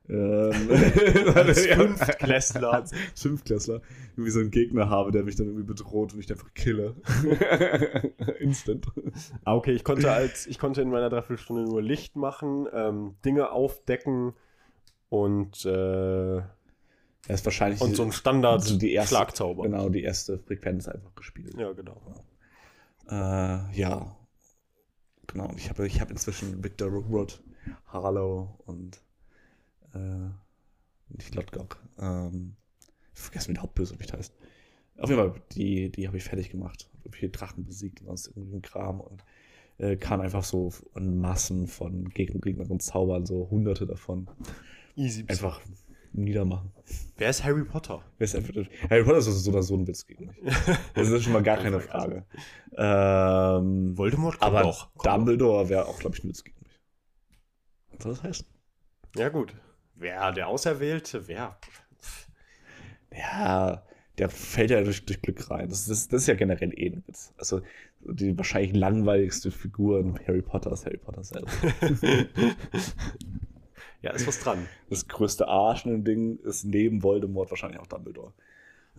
Ähm, 0.08 0.70
Als. 1.36 1.66
Fünftklässler. 1.66 2.74
Als 2.74 2.92
Fünftklässler. 3.16 3.82
Irgendwie 4.12 4.32
so 4.32 4.40
einen 4.40 4.52
Gegner 4.52 4.90
habe, 4.90 5.12
der 5.12 5.24
mich 5.24 5.36
dann 5.36 5.48
irgendwie 5.48 5.66
bedroht 5.66 6.14
und 6.14 6.20
ich 6.20 6.32
einfach 6.32 6.54
kille. 6.54 6.96
Instant. 8.40 8.88
Ah, 9.44 9.56
okay, 9.56 9.72
ich 9.72 9.84
konnte 9.84 10.12
als 10.12 10.48
ich 10.48 10.60
konnte 10.60 10.82
in 10.82 10.90
meiner 10.90 11.10
Dreiviertelstunde 11.10 11.64
nur 11.64 11.82
Licht 11.82 12.16
machen, 12.16 12.68
ähm, 12.72 13.16
Dinge 13.26 13.52
aufdecken 13.52 14.34
und, 15.10 15.66
äh, 15.66 16.38
Er 16.38 16.46
ist 17.28 17.46
wahrscheinlich 17.46 17.82
und 17.82 17.96
so 17.96 18.04
ein 18.04 18.12
Standard 18.12 18.62
also 18.62 18.78
die 18.78 18.94
erste, 18.94 19.16
Schlagzauber. 19.16 19.64
Genau, 19.64 19.90
die 19.90 20.04
erste 20.04 20.38
Frequenz 20.40 20.88
einfach 20.88 21.16
gespielt. 21.16 21.56
Ja, 21.58 21.72
genau. 21.72 22.00
Äh, 23.10 23.78
ja. 23.80 24.16
Genau, 25.28 25.52
ich 25.58 25.70
habe 25.70 25.88
ich 25.88 26.00
hab 26.00 26.12
inzwischen 26.12 26.64
Victor 26.64 26.90
Rookwood, 26.90 27.42
Harlow 27.88 28.60
und 28.66 29.02
äh, 29.96 30.30
nicht 31.10 31.36
Lodgok. 31.36 31.78
Ähm, 32.00 32.56
ich 33.14 33.22
vergesse, 33.22 33.50
wie 33.50 33.54
der 33.54 33.64
Hauptbösewicht 33.64 34.14
heißt. 34.14 34.34
Auf 34.98 35.10
jeden 35.10 35.22
Fall, 35.22 35.42
die, 35.52 35.92
die 35.92 36.08
habe 36.08 36.18
ich 36.18 36.24
fertig 36.24 36.50
gemacht. 36.50 36.90
Hab 37.04 37.16
viele 37.16 37.32
Drachen 37.32 37.66
besiegt 37.66 38.02
und 38.02 38.08
sonst 38.08 38.28
irgendwie 38.36 38.62
Kram 38.62 39.02
und 39.02 39.24
äh, 39.78 39.98
kann 39.98 40.22
einfach 40.22 40.44
so 40.44 40.72
in 40.96 41.20
Massen 41.20 41.68
von 41.68 42.10
Gegner, 42.10 42.40
Gegnern 42.40 42.80
zaubern, 42.80 43.26
so 43.26 43.50
hunderte 43.50 43.86
davon. 43.86 44.30
Easy. 44.96 45.26
Einfach 45.28 45.62
niedermachen. 46.14 46.72
Wer 47.18 47.30
ist 47.30 47.44
Harry 47.44 47.66
Potter? 47.66 48.02
Wer 48.18 48.26
ist 48.26 48.36
einfach, 48.36 48.54
Harry 48.90 49.04
Potter 49.04 49.18
ist 49.18 49.26
so 49.26 49.52
oder 49.52 49.64
so 49.64 49.76
ein 49.76 49.86
Witz 49.86 50.08
gegen 50.08 50.28
mich. 50.28 50.38
Das 50.94 51.10
ist 51.10 51.24
schon 51.24 51.34
mal 51.34 51.44
gar 51.44 51.58
keine 51.58 51.80
Frage. 51.82 52.26
Ähm, 52.78 53.98
Voldemort 53.98 54.40
kommt 54.40 54.44
aber 54.44 54.62
doch. 54.62 54.90
Dumbledore 55.04 55.68
wäre 55.68 55.88
auch, 55.88 56.00
glaube 56.00 56.16
ich, 56.16 56.24
ein 56.24 56.30
Witz 56.30 56.44
gegen 56.44 56.58
mich. 56.64 56.80
Was 57.92 58.04
soll 58.04 58.14
das 58.14 58.24
heißen? 58.24 58.48
Ja, 59.18 59.30
gut. 59.30 59.54
Wer, 59.96 60.32
der 60.32 60.48
Auserwählte? 60.48 61.28
Wer? 61.28 61.58
Ja, 63.16 63.84
der 64.18 64.30
fällt 64.30 64.72
ja 64.72 64.82
durch, 64.82 65.06
durch 65.06 65.22
Glück 65.22 65.50
rein. 65.50 65.70
Das, 65.70 65.88
das, 65.88 66.08
das 66.08 66.22
ist 66.22 66.28
ja 66.28 66.36
generell 66.36 66.74
eh 66.78 66.88
ein 66.88 67.04
Witz. 67.08 67.34
Also 67.38 67.62
die 68.02 68.38
wahrscheinlich 68.38 68.74
langweiligste 68.76 69.52
Figur 69.52 70.00
in 70.00 70.20
Harry 70.28 70.42
Potter 70.42 70.72
ist 70.72 70.86
Harry 70.86 70.98
Potter 70.98 71.24
selber. 71.24 71.48
Ja, 74.06 74.12
ist 74.12 74.28
was 74.28 74.40
dran. 74.40 74.68
Das 74.88 75.08
größte 75.08 75.48
Arsch 75.48 75.84
in 75.86 75.92
dem 75.92 76.04
Ding 76.04 76.40
ist 76.44 76.64
neben 76.64 77.02
Voldemort 77.02 77.50
wahrscheinlich 77.50 77.80
auch 77.80 77.88
Dumbledore. 77.88 78.34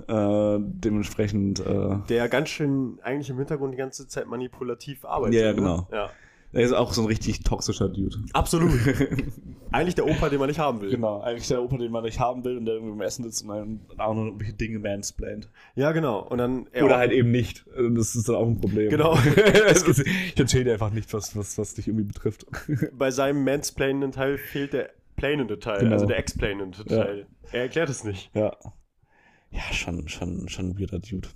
Äh, 0.09 0.59
dementsprechend, 0.61 1.61
äh, 1.61 1.98
Der 2.09 2.28
ganz 2.28 2.48
schön 2.48 2.98
eigentlich 3.04 3.30
im 3.30 3.38
Hintergrund 3.38 3.72
die 3.72 3.78
ganze 3.78 4.09
Zeit 4.09 4.26
manipulativ 4.26 5.04
arbeitet. 5.04 5.40
Ja, 5.40 5.50
ne? 5.50 5.54
genau. 5.54 5.88
Ja. 5.92 6.11
Er 6.52 6.62
ist 6.62 6.72
auch 6.72 6.92
so 6.92 7.02
ein 7.02 7.06
richtig 7.06 7.40
toxischer 7.44 7.88
Dude. 7.88 8.16
Absolut. 8.32 8.72
eigentlich 9.72 9.94
der 9.94 10.06
Opa, 10.06 10.28
den 10.28 10.38
man 10.38 10.48
nicht 10.48 10.59
haben 10.59 10.80
will. 10.80 10.90
Genau, 10.90 11.20
eigentlich 11.20 11.48
der 11.48 11.62
Opa, 11.62 11.76
den 11.76 11.92
man 11.92 12.04
nicht 12.04 12.18
haben 12.20 12.44
will 12.44 12.56
und 12.56 12.64
der 12.64 12.74
irgendwie 12.74 12.92
beim 12.92 13.02
Essen 13.02 13.24
sitzt 13.24 13.42
und 13.42 13.48
dann 13.48 13.80
auch 13.98 14.14
noch 14.14 14.24
irgendwelche 14.24 14.54
Dinge 14.54 14.78
mansplaint. 14.78 15.48
Ja, 15.74 15.92
genau. 15.92 16.20
Und 16.26 16.38
dann 16.38 16.66
er 16.72 16.85
Oder 16.85 16.96
halt 16.98 17.12
eben 17.12 17.30
nicht. 17.30 17.66
Also 17.76 17.90
Das 17.90 18.14
ist 18.16 18.28
dann 18.28 18.37
auch 18.37 18.46
ein 18.46 18.61
Problem. 18.61 18.90
Genau. 18.90 19.16
Ich 19.26 20.38
erzähle 20.38 20.64
dir 20.64 20.72
einfach 20.74 20.90
nicht, 20.92 21.12
was, 21.12 21.37
was, 21.37 21.59
was 21.59 21.74
dich 21.74 21.88
irgendwie 21.88 22.04
betrifft. 22.04 22.46
bei 22.98 23.11
seinem 23.11 23.44
mansplainenden 23.44 24.12
Teil 24.12 24.38
fehlt 24.38 24.72
der 24.72 24.90
planende 25.16 25.59
Teil, 25.59 25.80
Genau. 25.80 25.92
also 25.92 26.06
der 26.06 26.18
explainende 26.18 26.78
Ja. 26.88 27.04
Teil. 27.04 27.26
Er 27.52 27.62
erklärt 27.62 27.88
es 27.88 28.04
nicht. 28.04 28.30
Ja. 28.35 28.56
Ja, 29.50 29.62
schon, 29.72 30.09
schon, 30.09 30.48
schon 30.48 30.70
ein 30.70 30.78
weirder 30.78 30.98
Dude. 30.98 31.28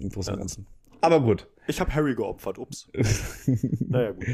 Im 0.00 0.08
Großen 0.10 0.32
und 0.32 0.38
Ja. 0.38 0.40
Ganzen. 0.40 0.66
Aber 1.00 1.20
gut. 1.20 1.48
Ich 1.66 1.80
habe 1.80 1.94
Harry 1.94 2.14
geopfert, 2.14 2.58
ups. 2.58 2.90
Naja, 3.88 4.12
gut. 4.12 4.24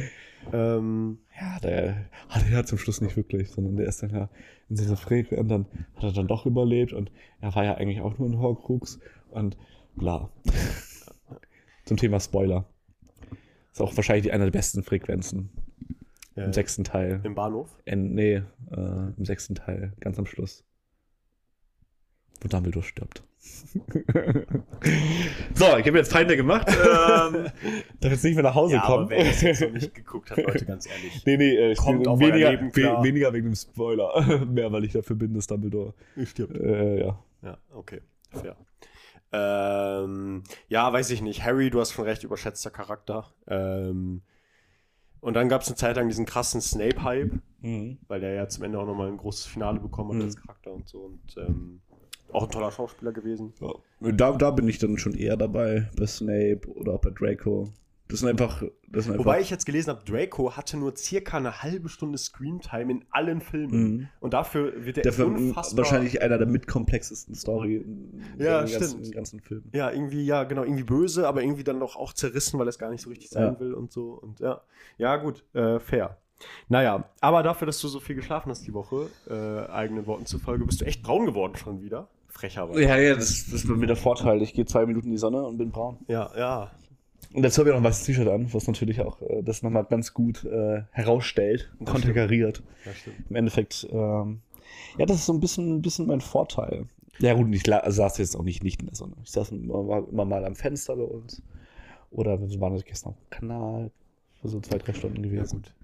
Ähm, 0.53 1.19
Ja, 1.41 1.59
der 1.61 2.11
hatte 2.29 2.51
er 2.51 2.65
zum 2.67 2.79
Schluss 2.79 3.01
nicht 3.01 3.17
wirklich, 3.17 3.51
sondern 3.51 3.77
der 3.77 3.87
ist 3.87 4.03
dann 4.03 4.11
ja 4.11 4.29
in 4.69 4.77
dieser 4.77 4.97
Frequenz 4.97 5.41
und 5.41 5.49
dann 5.49 5.67
hat 5.97 6.05
er 6.05 6.13
dann 6.13 6.27
doch 6.29 6.47
überlebt 6.47 6.93
und 6.93 7.11
er 7.41 7.55
war 7.55 7.65
ja 7.65 7.75
eigentlich 7.77 8.01
auch 8.01 8.19
nur 8.19 8.29
ein 8.29 8.39
Horcrux 8.39 8.99
und 9.31 9.57
bla. 9.97 10.31
Zum 11.85 11.97
Thema 11.97 12.21
Spoiler. 12.21 12.67
Ist 13.73 13.81
auch 13.81 13.97
wahrscheinlich 13.97 14.25
die- 14.25 14.33
eine 14.33 14.45
der 14.45 14.51
besten 14.51 14.83
Frequenzen 14.83 15.51
äh, 16.37 16.45
im 16.45 16.53
sechsten 16.53 16.85
Teil. 16.85 17.21
Im 17.25 17.35
Bahnhof. 17.35 17.77
En, 17.85 18.15
nee, 18.15 18.43
äh, 18.71 19.13
im 19.17 19.25
sechsten 19.25 19.55
Teil, 19.55 19.93
ganz 20.01 20.19
am 20.19 20.27
Schluss. 20.27 20.65
Wo 22.41 22.49
Dumbledore 22.49 22.85
stirbt. 22.85 23.23
So, 25.55 25.77
ich 25.79 25.87
habe 25.87 25.99
jetzt 25.99 26.13
Feinde 26.13 26.37
gemacht. 26.37 26.69
Ähm, 26.69 27.47
darf 28.01 28.13
jetzt 28.13 28.25
nicht 28.25 28.35
mehr 28.35 28.43
nach 28.43 28.55
Hause 28.55 28.79
kommen. 28.85 29.09
wer 29.09 29.25
das 29.25 29.41
jetzt 29.41 29.61
noch 29.63 29.71
nicht 29.71 29.95
geguckt 30.05 30.31
hat, 30.31 30.39
Leute, 30.39 30.65
ganz 30.67 30.87
ehrlich. 30.87 31.23
Nee, 31.25 31.37
nee, 31.37 31.55
äh, 31.57 31.73
ich 31.73 31.79
Kommt 31.79 32.07
auf 32.07 32.19
weniger, 32.21 32.51
Leben 32.51 32.67
we 32.75 32.81
klar. 32.83 33.03
weniger 33.03 33.33
wegen 33.33 33.47
dem 33.47 33.55
Spoiler. 33.55 34.45
Mehr, 34.47 34.71
weil 34.73 34.85
ich 34.85 34.93
dafür 34.93 35.17
bin, 35.17 35.35
dass 35.35 35.47
Dumbledore. 35.47 35.95
Stirbt. 36.25 36.55
Äh, 36.57 37.01
ja. 37.01 37.19
Ja, 37.43 37.59
okay. 37.73 38.01
Fair. 38.31 38.57
Ähm, 39.33 40.43
ja, 40.69 40.93
weiß 40.93 41.11
ich 41.11 41.23
nicht. 41.23 41.45
Harry, 41.45 41.71
du 41.71 41.81
hast 41.81 41.93
schon 41.93 42.05
recht, 42.05 42.25
überschätzter 42.25 42.71
Charakter. 42.71 43.33
Ähm, 43.47 44.23
und 45.21 45.35
dann 45.35 45.49
gab 45.49 45.63
es 45.63 45.69
eine 45.69 45.77
Zeit 45.77 45.97
lang 45.97 46.09
diesen 46.09 46.27
krassen 46.27 46.61
Snape-Hype, 46.61 47.33
weil 48.09 48.21
der 48.21 48.33
ja 48.33 48.49
zum 48.49 48.65
Ende 48.65 48.79
auch 48.79 48.87
nochmal 48.87 49.09
ein 49.09 49.19
großes 49.19 49.47
Finale 49.47 49.79
bekommen 49.81 50.11
hat 50.11 50.17
Mhm. 50.19 50.25
als 50.25 50.37
Charakter 50.37 50.73
und 50.73 50.89
so. 50.89 50.99
Und 51.01 51.37
ähm, 51.37 51.81
auch 52.33 52.45
ein 52.45 52.51
toller 52.51 52.71
Schauspieler 52.71 53.13
gewesen. 53.13 53.53
Ja. 53.61 53.73
Da, 54.13 54.33
da 54.33 54.51
bin 54.51 54.69
ich 54.69 54.79
dann 54.79 54.99
schon 54.99 55.15
eher 55.15 55.37
dabei, 55.37 55.89
bei 55.97 56.07
Snape 56.07 56.61
oder 56.75 56.95
auch 56.95 57.01
bei 57.01 57.11
Draco. 57.11 57.69
Das 58.09 58.21
sind 58.21 58.29
einfach. 58.29 58.63
Das 58.89 59.05
sind 59.05 59.13
einfach 59.13 59.25
Wobei 59.25 59.41
ich 59.41 59.51
jetzt 59.51 59.67
gelesen 59.67 59.91
habe, 59.91 60.05
Draco 60.05 60.57
hatte 60.57 60.77
nur 60.77 60.97
circa 60.97 61.37
eine 61.37 61.63
halbe 61.63 61.89
Stunde 61.89 62.19
Screentime 62.19 62.91
in 62.91 63.05
allen 63.11 63.41
Filmen. 63.41 63.71
Mhm. 63.83 64.09
Und 64.19 64.35
dafür 64.35 64.85
wird 64.85 64.99
er 64.99 65.05
dafür 65.05 65.27
unfassbar. 65.27 65.79
wahrscheinlich 65.85 66.21
einer 66.21 66.37
der 66.37 66.49
mitkomplexesten 66.49 67.37
Story 67.37 67.77
in 67.77 68.21
Ja, 68.39 68.65
den 68.65 68.73
ganzen, 68.73 69.11
ganzen 69.13 69.41
Film. 69.41 69.63
Ja, 69.73 69.93
irgendwie, 69.93 70.25
ja, 70.25 70.43
genau, 70.43 70.65
irgendwie 70.65 70.83
böse, 70.83 71.29
aber 71.29 71.43
irgendwie 71.43 71.63
dann 71.63 71.79
doch 71.79 71.95
auch 71.95 72.13
zerrissen, 72.13 72.59
weil 72.59 72.67
er 72.67 72.71
es 72.71 72.79
gar 72.81 72.91
nicht 72.91 73.03
so 73.03 73.11
richtig 73.11 73.31
sein 73.31 73.55
Ja. 73.55 73.61
will 73.61 73.75
und 73.75 73.93
so. 73.93 74.15
Und 74.15 74.41
ja, 74.41 74.61
ja, 74.99 75.17
gut, 75.17 75.45
äh, 75.55 75.79
fair. 75.79 76.19
Naja, 76.69 77.05
aber 77.21 77.43
dafür, 77.45 77.67
dass 77.67 77.81
du 77.81 77.87
so 77.87 78.01
viel 78.01 78.17
geschlafen 78.17 78.51
hast 78.51 78.67
die 78.67 78.75
Woche, 78.75 79.09
äh, 79.29 79.71
eigenen 79.71 80.07
Worten 80.07 80.27
zufolge, 80.27 80.65
bist 80.65 80.81
du 80.81 80.85
echt 80.85 81.03
braun 81.03 81.27
geworden 81.27 81.55
schon 81.57 81.81
wieder. 81.81 82.09
Frecherweise. 82.31 82.83
Ja, 82.83 82.97
ja, 82.97 83.15
das, 83.15 83.45
das 83.47 83.55
ist 83.55 83.69
bei 83.69 83.75
mir 83.75 83.87
der 83.87 83.97
Vorteil. 83.97 84.41
Ich 84.43 84.55
gehe 84.55 84.65
zwei 84.65 84.87
Minuten 84.87 85.07
in 85.07 85.13
die 85.13 85.19
Sonne 85.19 85.43
und 85.45 85.59
bin 85.59 85.71
braun. 85.71 85.99
Ja, 86.09 86.31
ja. 86.37 86.71
Und 87.35 87.43
dazu 87.43 87.61
habe 87.61 87.71
ich 87.71 87.75
noch 87.75 87.81
ein 87.81 87.85
weißes 87.85 88.05
T-Shirt 88.07 88.29
an, 88.29 88.53
was 88.53 88.67
natürlich 88.67 89.01
auch 89.03 89.21
äh, 89.23 89.43
das 89.43 89.63
nochmal 89.63 89.85
ganz 89.85 90.15
gut 90.15 90.45
äh, 90.45 90.83
herausstellt, 90.91 91.71
Das 91.81 91.93
konterkariert. 91.93 92.63
ja 92.87 92.93
stimmt. 92.95 93.17
Im 93.29 93.37
Endeffekt, 93.37 93.87
ähm, 93.93 94.41
ja, 94.99 95.07
das 95.07 95.19
ist 95.19 95.27
so 95.27 95.33
ein 95.33 95.41
bisschen, 95.41 95.77
ein 95.77 95.83
bisschen 95.83 96.07
mein 96.07 96.21
Vorteil. 96.21 96.87
Ja, 97.19 97.35
gut, 97.35 97.45
und 97.47 97.53
ich 97.53 97.65
saß 97.65 98.19
jetzt 98.19 98.35
auch 98.37 98.43
nicht, 98.43 98.65
nicht 98.65 98.81
in 98.81 98.87
der 98.89 98.97
Sonne. 98.97 99.15
Ich 99.23 99.31
saß 99.31 99.51
immer, 99.51 99.87
war 99.87 100.09
immer 100.09 100.25
mal 100.25 100.45
am 100.45 100.55
Fenster 100.57 100.97
bei 100.97 101.03
uns. 101.05 101.43
Oder 102.11 102.41
wir 102.41 102.61
waren 102.61 102.75
jetzt 102.75 102.87
gestern 102.87 103.11
auf 103.11 103.17
dem 103.19 103.31
Kanal 103.31 103.91
für 104.41 104.49
so 104.49 104.59
zwei, 104.61 104.79
drei 104.79 104.93
Stunden 104.95 105.23
Ja, 105.23 105.31
gewesen. 105.31 105.63
gut. 105.63 105.75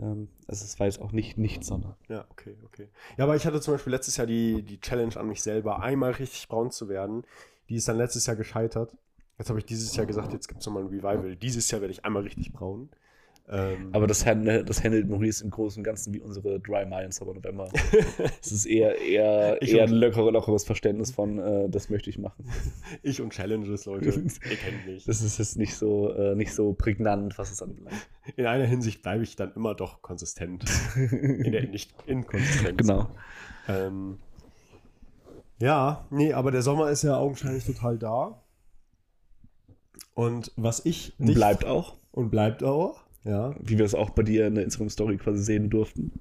Also 0.00 0.64
es 0.64 0.78
war 0.78 0.86
jetzt 0.86 1.00
auch 1.00 1.12
nicht, 1.12 1.38
nicht 1.38 1.64
Sonne. 1.64 1.96
Ja, 2.08 2.24
okay, 2.30 2.56
okay. 2.64 2.88
Ja, 3.16 3.24
aber 3.24 3.36
ich 3.36 3.46
hatte 3.46 3.60
zum 3.60 3.74
Beispiel 3.74 3.92
letztes 3.92 4.16
Jahr 4.16 4.26
die, 4.26 4.62
die 4.62 4.80
Challenge 4.80 5.16
an 5.16 5.28
mich 5.28 5.42
selber, 5.42 5.82
einmal 5.82 6.12
richtig 6.12 6.48
braun 6.48 6.70
zu 6.70 6.88
werden. 6.88 7.24
Die 7.68 7.76
ist 7.76 7.88
dann 7.88 7.96
letztes 7.96 8.26
Jahr 8.26 8.36
gescheitert. 8.36 8.96
Jetzt 9.38 9.48
habe 9.48 9.58
ich 9.58 9.64
dieses 9.64 9.96
Jahr 9.96 10.06
gesagt, 10.06 10.32
jetzt 10.32 10.46
gibt 10.48 10.60
es 10.60 10.66
nochmal 10.66 10.84
ein 10.84 10.88
Revival. 10.88 11.36
Dieses 11.36 11.70
Jahr 11.70 11.80
werde 11.80 11.92
ich 11.92 12.04
einmal 12.04 12.22
richtig 12.22 12.52
braun. 12.52 12.90
Ähm, 13.48 13.90
Aber 13.92 14.06
das, 14.06 14.24
das 14.24 14.84
handelt 14.84 15.08
Maurice 15.08 15.42
im 15.44 15.50
Großen 15.50 15.80
und 15.80 15.84
Ganzen 15.84 16.14
wie 16.14 16.20
unsere 16.20 16.60
Dry 16.60 16.84
in 17.04 17.10
Sommer 17.12 17.34
November. 17.34 17.68
Es 18.40 18.52
ist 18.52 18.66
eher, 18.66 18.98
eher, 19.00 19.60
Ich 19.60 19.74
eher 19.74 19.84
ein 19.84 19.90
lockere, 19.90 20.30
lockeres 20.30 20.64
Verständnis 20.64 21.10
von, 21.10 21.38
äh, 21.38 21.68
das 21.68 21.90
möchte 21.90 22.08
ich 22.08 22.18
machen. 22.18 22.44
ich 23.02 23.20
und 23.20 23.32
Challenges, 23.32 23.84
Leute. 23.84 24.06
Ihr 24.10 24.56
kennt 24.56 24.86
mich. 24.86 25.04
Das 25.04 25.20
ist 25.22 25.38
jetzt 25.38 25.56
nicht 25.56 25.74
so, 25.74 26.12
äh, 26.14 26.34
nicht 26.34 26.54
so 26.54 26.72
prägnant, 26.72 27.36
was 27.36 27.50
es 27.50 27.60
anbelangt. 27.62 27.96
In 28.36 28.46
einer 28.46 28.64
Hinsicht 28.64 29.02
bleibe 29.02 29.24
ich 29.24 29.36
dann 29.36 29.52
immer 29.54 29.74
doch 29.74 30.02
konsistent. 30.02 30.64
In 30.96 31.50
der 31.52 31.66
nicht 31.68 31.92
Inkonsistenz. 32.06 32.76
Genau. 32.76 33.08
Ähm, 33.68 34.18
ja, 35.58 36.06
nee, 36.10 36.32
aber 36.32 36.50
der 36.52 36.62
Sommer 36.62 36.90
ist 36.90 37.02
ja 37.02 37.16
augenscheinlich 37.16 37.64
total 37.64 37.98
da. 37.98 38.40
Und 40.14 40.52
was 40.56 40.84
ich 40.86 41.14
dich- 41.18 41.34
bleibt 41.34 41.64
auch, 41.64 41.96
und 42.12 42.30
bleibt 42.30 42.62
auch, 42.62 43.01
ja. 43.24 43.54
wie 43.60 43.78
wir 43.78 43.84
es 43.84 43.94
auch 43.94 44.10
bei 44.10 44.22
dir 44.22 44.46
in 44.46 44.54
der 44.54 44.64
Instagram-Story 44.64 45.16
quasi 45.18 45.42
sehen 45.42 45.70
durften, 45.70 46.12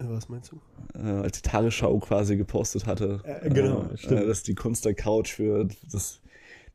Äh, 0.00 0.04
Was 0.08 0.28
meinst 0.28 0.52
du? 0.52 0.60
äh, 0.98 1.02
als 1.22 1.42
die 1.42 1.48
Tagesschau 1.48 1.98
quasi 1.98 2.36
gepostet 2.36 2.86
hatte, 2.86 3.20
Äh, 3.24 3.48
genau, 3.50 3.82
äh, 3.84 3.96
stimmt. 3.96 4.20
äh, 4.22 4.26
dass 4.26 4.42
die 4.42 4.54
Kunst 4.54 4.84
der 4.84 4.94
Couch 4.94 5.32
für 5.32 5.66
das 5.90 6.20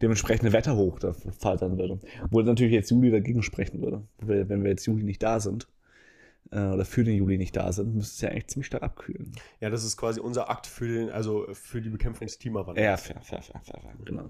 dementsprechende 0.02 0.52
Wetter 0.52 0.76
hoch 0.76 1.00
dafür 1.00 1.32
faltern 1.32 1.78
würde. 1.78 2.00
Wo 2.30 2.42
natürlich 2.42 2.74
jetzt 2.74 2.92
Juli 2.92 3.10
dagegen 3.12 3.42
sprechen 3.44 3.82
würde. 3.82 4.04
Wenn 4.20 4.64
wir 4.64 4.70
jetzt 4.72 4.86
Juli 4.86 5.04
nicht 5.04 5.24
da 5.24 5.40
sind, 5.40 5.68
äh, 6.52 6.60
oder 6.60 6.84
für 6.84 7.06
den 7.06 7.16
Juli 7.16 7.38
nicht 7.38 7.56
da 7.56 7.72
sind, 7.72 7.96
müsste 7.96 8.14
es 8.16 8.22
ja 8.22 8.30
eigentlich 8.30 8.48
ziemlich 8.48 8.68
stark 8.68 8.84
abkühlen. 8.84 9.32
Ja, 9.62 9.70
das 9.70 9.86
ist 9.86 9.96
quasi 9.96 10.20
unser 10.20 10.50
Akt 10.50 10.68
für 10.68 10.88
den, 10.90 11.10
also 11.10 11.48
für 11.54 11.82
die 11.82 11.90
Bekämpfung 11.90 12.28
des 12.28 12.38
Klimawandels. 12.38 12.84
Ja, 12.84 12.98
fair, 12.98 13.22
fair, 13.22 13.42
fair, 13.42 13.62
fair, 13.64 13.80
fair. 13.80 13.94
genau. 14.04 14.30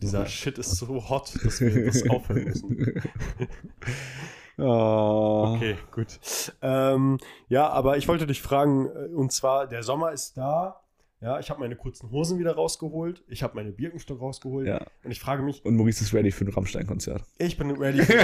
Dieser 0.00 0.26
Shit 0.26 0.58
ist 0.58 0.76
so 0.76 1.08
hot, 1.08 1.32
dass 1.44 1.60
wir 1.60 1.86
das 1.86 2.08
aufhören 2.08 2.44
müssen. 2.44 3.02
Oh. 4.58 5.54
Okay, 5.56 5.78
gut. 5.90 6.18
Ähm, 6.60 7.18
ja, 7.48 7.70
aber 7.70 7.96
ich 7.96 8.08
wollte 8.08 8.26
dich 8.26 8.42
fragen, 8.42 8.88
äh, 8.88 9.08
und 9.14 9.32
zwar, 9.32 9.66
der 9.66 9.82
Sommer 9.82 10.12
ist 10.12 10.36
da. 10.36 10.79
Ja, 11.22 11.38
ich 11.38 11.50
habe 11.50 11.60
meine 11.60 11.76
kurzen 11.76 12.10
Hosen 12.10 12.38
wieder 12.38 12.54
rausgeholt. 12.54 13.22
Ich 13.28 13.42
habe 13.42 13.54
meine 13.54 13.72
Birkenstock 13.72 14.20
rausgeholt. 14.22 14.66
Ja. 14.66 14.80
Und 15.04 15.10
ich 15.10 15.20
frage 15.20 15.42
mich, 15.42 15.62
Und 15.66 15.76
Maurice 15.76 16.02
ist 16.02 16.14
ready 16.14 16.30
für 16.30 16.46
ein 16.46 16.48
Rammstein-Konzert. 16.48 17.22
ich 17.36 17.58
bin 17.58 17.70
ready. 17.72 18.02
Für 18.02 18.14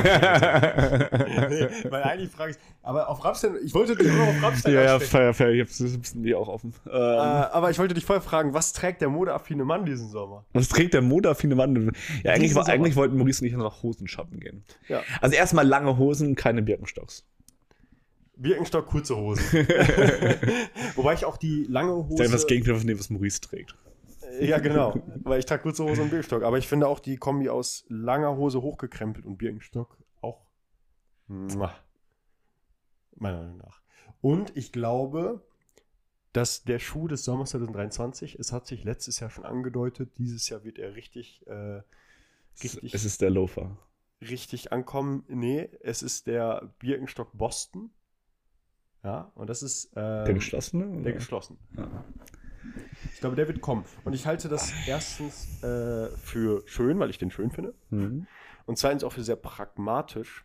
nee, 1.51 1.69
weil 1.91 2.03
eigentlich 2.05 2.31
frage 2.31 2.53
ich, 2.53 2.57
aber 2.83 3.11
auf 3.11 3.23
Rammstein, 3.23 3.57
ich 3.63 3.75
wollte 3.75 3.97
dich 3.97 4.11
noch 4.11 4.29
auf 4.29 4.43
Rammstein 4.43 4.73
ja, 4.73 4.83
ja, 4.83 4.99
fair, 4.99 5.35
fair. 5.35 5.51
Ich 5.51 5.61
hab's 5.61 5.79
ein 5.81 6.01
bisschen 6.01 6.25
wie 6.25 6.35
auch 6.35 6.49
offen. 6.49 6.73
Ähm, 6.87 6.93
Äh, 6.93 6.97
aber 6.97 7.71
ich 7.71 7.79
wollte 7.79 7.93
dich 7.93 8.05
vorher 8.07 8.23
fragen, 8.23 8.55
was 8.55 8.73
trägt 8.73 9.03
der 9.03 9.11
modeaffine 9.11 9.65
Mann 9.67 9.85
diesen 9.85 10.09
Sommer? 10.09 10.47
Was 10.55 10.69
trägt 10.69 10.95
der 10.95 11.03
modeaffine 11.03 11.55
Mann? 11.55 11.93
Ja, 12.25 12.33
eigentlich, 12.33 12.57
eigentlich 12.57 12.97
wollten 12.97 13.19
Maurice 13.19 13.43
und 13.43 13.49
ich 13.49 13.57
nach 13.57 13.83
Hosen 13.83 14.09
shoppen 14.09 14.41
gehen. 14.41 14.65
Ja. 14.89 15.03
Also 15.21 15.37
erstmal 15.37 15.67
lange 15.67 15.99
Hosen, 15.99 16.35
keine 16.35 16.63
Birkenstocks. 16.63 17.27
Birkenstock, 18.37 18.87
kurze 18.87 19.17
Hosen. 19.17 19.45
Wobei 20.95 21.15
ich 21.15 21.25
auch 21.25 21.37
die 21.37 21.65
lange 21.65 21.93
Das 21.93 22.05
ist 22.05 22.11
Hose. 22.11 22.23
einfach 22.23 22.33
das 22.35 22.47
Gegenteil 22.47 22.77
von 22.77 22.87
dem, 22.87 22.99
was 22.99 23.11
Maurice 23.11 23.41
trägt. 23.41 23.75
Ja, 24.41 24.59
genau. 24.59 24.95
Weil 25.23 25.39
ich 25.39 25.47
trage 25.47 25.63
kurze 25.63 25.85
Hose 25.85 26.03
und 26.03 26.11
Birkenstock. 26.11 26.43
Aber 26.43 26.59
ich 26.59 26.69
finde 26.69 26.89
auch 26.89 27.01
die 27.01 27.17
Kombi 27.17 27.49
aus 27.49 27.85
langer 27.89 28.37
Hose 28.37 28.61
hochgekrempelt 28.61 29.25
und 29.25 29.39
Birkenstock 29.39 29.97
auch. 30.21 30.45
Mua. 31.29 31.75
Meiner 33.15 33.39
Meinung 33.39 33.57
nach. 33.59 33.81
Und 34.21 34.55
ich 34.57 34.73
glaube, 34.73 35.43
dass 36.33 36.65
der 36.65 36.79
Schuh 36.79 37.09
des 37.09 37.25
Sommers 37.25 37.51
2023, 37.51 38.39
es 38.39 38.53
hat 38.53 38.67
sich 38.67 38.85
letztes 38.85 39.21
Jahr 39.21 39.31
schon 39.31 39.47
angedeutet, 39.47 40.11
dieses 40.19 40.49
Jahr 40.51 40.65
wird 40.65 40.79
er 40.79 40.95
richtig, 40.97 41.47
äh, 41.47 41.81
richtig, 42.63 42.93
Es 42.93 43.05
ist 43.07 43.23
der 43.23 43.31
Loafer. 43.31 43.79
richtig 44.21 44.71
ankommen. 44.73 45.25
Nee, 45.29 45.71
es 45.81 46.03
ist 46.03 46.27
der 46.27 46.75
Birkenstock 46.79 47.31
Boston. 47.33 47.91
Ja, 49.07 49.31
und 49.37 49.49
das 49.49 49.63
ist 49.63 49.93
ähm, 49.95 50.25
Der 50.25 50.35
geschlossene? 50.35 50.85
der 50.85 51.01
oder? 51.01 51.13
geschlossen. 51.13 51.59
Ja. 51.77 52.05
Ich 53.15 53.21
glaube, 53.21 53.37
der 53.37 53.47
wird 53.47 53.61
kommen. 53.61 53.85
Und 54.05 54.15
ich 54.15 54.27
halte 54.27 54.49
das 54.49 54.73
erstens 54.89 55.63
äh, 55.63 56.09
für 56.17 56.65
schön, 56.67 56.99
weil 56.99 57.11
ich 57.11 57.17
den 57.17 57.31
schön 57.31 57.53
finde. 57.53 57.73
Mhm. 57.91 58.27
Und 58.67 58.79
zweitens 58.79 59.05
auch 59.05 59.13
für 59.13 59.23
sehr 59.23 59.37
pragmatisch, 59.37 60.45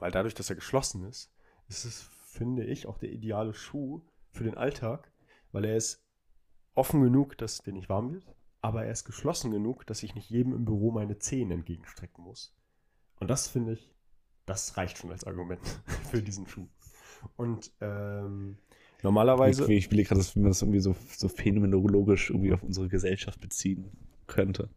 weil 0.00 0.10
dadurch, 0.10 0.34
dass 0.34 0.50
er 0.50 0.56
geschlossen 0.56 1.04
ist, 1.04 1.32
ist 1.68 1.84
es, 1.84 2.00
finde 2.00 2.64
ich, 2.64 2.88
auch 2.88 2.98
der 2.98 3.10
ideale 3.12 3.54
Schuh 3.54 4.02
für 4.32 4.42
den 4.42 4.56
Alltag, 4.56 5.12
weil 5.52 5.64
er 5.64 5.76
ist 5.76 6.04
offen 6.74 7.00
genug, 7.00 7.38
dass 7.38 7.62
der 7.62 7.74
nicht 7.74 7.88
warm 7.88 8.12
wird, 8.12 8.26
aber 8.60 8.86
er 8.86 8.90
ist 8.90 9.04
geschlossen 9.04 9.52
genug, 9.52 9.86
dass 9.86 10.02
ich 10.02 10.16
nicht 10.16 10.28
jedem 10.30 10.52
im 10.52 10.64
Büro 10.64 10.90
meine 10.90 11.20
Zehen 11.20 11.52
entgegenstrecken 11.52 12.24
muss. 12.24 12.56
Und 13.20 13.28
das 13.28 13.46
finde 13.46 13.74
ich, 13.74 13.94
das 14.46 14.76
reicht 14.76 14.98
schon 14.98 15.12
als 15.12 15.22
Argument 15.22 15.60
für 16.10 16.22
diesen 16.22 16.48
Schuh. 16.48 16.66
Und 17.36 17.70
ähm, 17.80 18.56
normalerweise. 19.02 19.64
Ich, 19.64 19.86
ich 19.86 19.90
will 19.90 20.04
gerade, 20.04 20.20
dass 20.20 20.36
man 20.36 20.46
das 20.46 20.62
irgendwie 20.62 20.80
so, 20.80 20.94
so 21.16 21.28
phänomenologisch 21.28 22.30
irgendwie 22.30 22.52
auf 22.52 22.62
unsere 22.62 22.88
Gesellschaft 22.88 23.40
beziehen 23.40 23.90
könnte. 24.26 24.68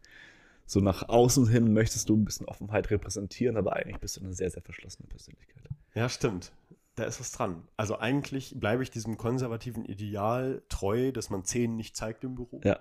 So 0.66 0.80
nach 0.80 1.08
außen 1.08 1.48
hin 1.48 1.72
möchtest 1.72 2.08
du 2.08 2.16
ein 2.16 2.24
bisschen 2.24 2.46
Offenheit 2.46 2.90
repräsentieren, 2.90 3.56
aber 3.56 3.74
eigentlich 3.74 3.98
bist 3.98 4.16
du 4.16 4.20
eine 4.22 4.32
sehr, 4.32 4.50
sehr 4.50 4.62
verschlossene 4.62 5.06
Persönlichkeit. 5.08 5.62
Ja, 5.94 6.08
stimmt. 6.08 6.52
Da 6.96 7.04
ist 7.04 7.20
was 7.20 7.30
dran. 7.30 7.62
Also 7.76 7.98
eigentlich 7.98 8.58
bleibe 8.58 8.82
ich 8.82 8.90
diesem 8.90 9.16
konservativen 9.16 9.84
Ideal 9.84 10.62
treu, 10.68 11.12
dass 11.12 11.30
man 11.30 11.44
Zehen 11.44 11.76
nicht 11.76 11.94
zeigt 11.94 12.24
im 12.24 12.34
Büro. 12.34 12.60
Ja. 12.64 12.80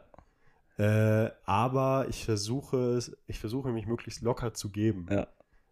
Äh, 0.78 1.32
aber 1.46 2.08
ich 2.10 2.26
versuche, 2.26 2.96
es- 2.98 3.16
ich 3.28 3.40
versuche 3.40 3.70
mich 3.72 3.86
möglichst 3.86 4.22
locker 4.22 4.54
zu 4.54 4.70
geben. 4.72 5.06
Ja. 5.12 5.28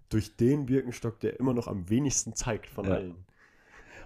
Durch 0.09 0.35
den 0.35 0.65
Birkenstock, 0.65 1.19
der 1.19 1.39
immer 1.39 1.53
noch 1.53 1.67
am 1.67 1.89
wenigsten 1.89 2.35
zeigt 2.35 2.67
von 2.67 2.85
Ja. 2.85 2.91
allen. 2.95 3.15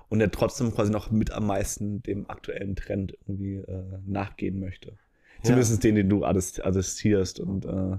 Und 0.10 0.20
der 0.20 0.32
trotzdem 0.32 0.74
quasi 0.74 0.92
noch 0.92 1.12
mit 1.12 1.32
am 1.32 1.48
meisten 1.48 2.02
dem 2.02 2.30
aktuellen 2.30 2.76
Trend 2.76 3.18
irgendwie 3.28 3.58
äh, 3.58 4.00
nachgehen 4.06 4.60
möchte. 4.60 4.98
Zumindest 5.44 5.84
den, 5.84 5.96
den 5.96 6.10
du 6.10 6.24
adress- 6.24 6.62
adressierst. 6.62 7.40
Und 7.40 7.66
äh, 7.66 7.98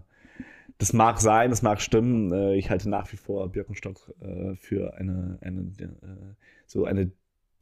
das 0.79 0.93
mag 0.93 1.21
sein, 1.21 1.51
das 1.51 1.63
mag 1.63 1.81
stimmen. 1.81 2.33
Äh, 2.33 2.55
ich 2.57 2.71
halte 2.71 2.89
nach 2.89 3.13
wie 3.13 3.17
vor 3.17 3.51
Birkenstock 3.53 4.15
äh, 4.21 4.55
für 4.57 4.95
eine, 4.95 5.39
eine 5.43 5.61
äh, 5.61 6.35
so 6.67 6.85
eine 6.85 7.11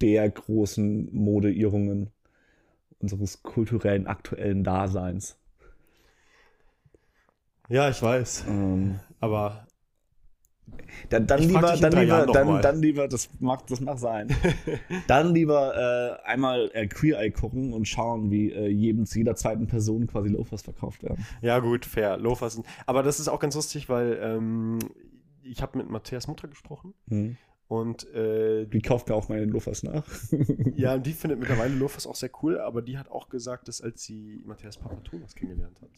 der 0.01 0.31
großen 0.31 1.13
Modeirrungen 1.13 2.11
unseres 2.99 3.43
kulturellen 3.43 4.07
aktuellen 4.07 4.63
Daseins. 4.63 5.39
Ja, 7.69 7.91
ich 7.91 8.01
weiß. 8.01 8.45
Ähm, 8.49 9.01
Aber 9.19 9.67
Dann, 11.11 11.27
dann 11.27 11.43
lieber, 11.43 11.77
dann 11.77 11.93
lieber, 11.93 12.27
dann, 12.27 12.63
dann 12.63 12.81
lieber, 12.83 13.09
das 13.09 13.29
mag, 13.39 13.67
das 13.67 13.81
mag 13.81 13.99
sein. 13.99 14.29
dann 15.07 15.35
lieber 15.35 16.21
äh, 16.25 16.27
einmal 16.29 16.71
äh, 16.75 16.87
Queer 16.87 17.19
Eye 17.21 17.31
gucken 17.31 17.73
und 17.73 17.87
schauen, 17.87 18.31
wie 18.31 18.51
äh, 18.53 18.69
jedem 18.69 19.07
zu 19.07 19.19
jeder 19.19 19.37
zweiten 19.37 19.67
Person 19.67 20.07
quasi 20.07 20.29
Loafers 20.31 20.63
verkauft 20.63 21.03
werden. 21.03 21.25
ja, 21.43 21.59
gut, 21.59 21.85
fair. 21.85 22.17
Loafers 22.19 22.55
sind. 22.55 22.67
Aber 22.87 23.03
das 23.03 23.21
ist 23.21 23.29
auch 23.29 23.41
ganz 23.41 23.55
lustig, 23.55 23.89
weil 23.89 24.19
ähm, 24.21 24.79
ich 25.43 25.63
habe 25.63 25.79
mit 25.79 25.89
Matthias 25.91 26.27
Mutter 26.29 26.49
gesprochen 26.49 26.95
Hm. 27.09 27.37
und 27.69 28.13
äh, 28.15 28.67
Die 28.67 28.81
kauft 28.81 29.09
mir 29.09 29.15
auch 29.15 29.29
meine 29.29 29.45
Loafers 29.45 29.83
nach. 29.83 30.05
Ja, 30.77 30.95
und 30.95 31.07
die 31.07 31.13
findet 31.13 31.39
mittlerweile 31.41 31.75
Loafers 31.75 32.07
auch 32.07 32.17
sehr 32.17 32.31
cool, 32.43 32.59
aber 32.59 32.83
die 32.83 32.99
hat 32.99 33.11
auch 33.11 33.29
gesagt, 33.29 33.69
dass 33.69 33.81
als 33.81 34.03
sie 34.03 34.43
Matthias 34.45 34.77
Papatonas 34.79 35.35
kennengelernt 35.35 35.81
hat, 35.81 35.91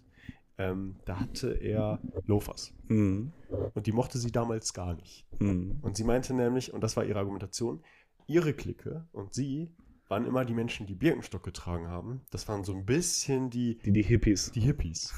ähm, 0.59 0.97
da 1.05 1.21
hatte 1.21 1.53
er 1.53 2.01
Loafers. 2.27 2.75
Mhm. 2.89 3.33
Und 3.75 3.87
die 3.87 3.93
mochte 3.93 4.19
sie 4.19 4.33
damals 4.33 4.75
gar 4.75 4.95
nicht. 4.95 5.25
Mhm. 5.41 5.79
Und 5.83 5.97
sie 5.97 6.05
meinte 6.05 6.35
nämlich, 6.35 6.73
und 6.75 6.83
das 6.83 6.97
war 6.97 7.05
ihre 7.05 7.19
Argumentation, 7.21 7.83
ihre 8.27 8.53
Clique 8.53 9.07
und 9.13 9.33
sie 9.35 9.71
waren 10.09 10.27
immer 10.27 10.45
die 10.45 10.55
Menschen, 10.55 10.87
die 10.87 10.95
Birkenstock 10.95 11.43
getragen 11.43 11.89
haben. 11.89 12.23
Das 12.31 12.49
waren 12.49 12.65
so 12.65 12.73
ein 12.75 12.85
bisschen 12.87 13.51
die, 13.51 13.79
Die, 13.79 13.93
die 13.93 14.03
Hippies. 14.03 14.51
die 14.53 14.61
Hippies. 14.61 15.15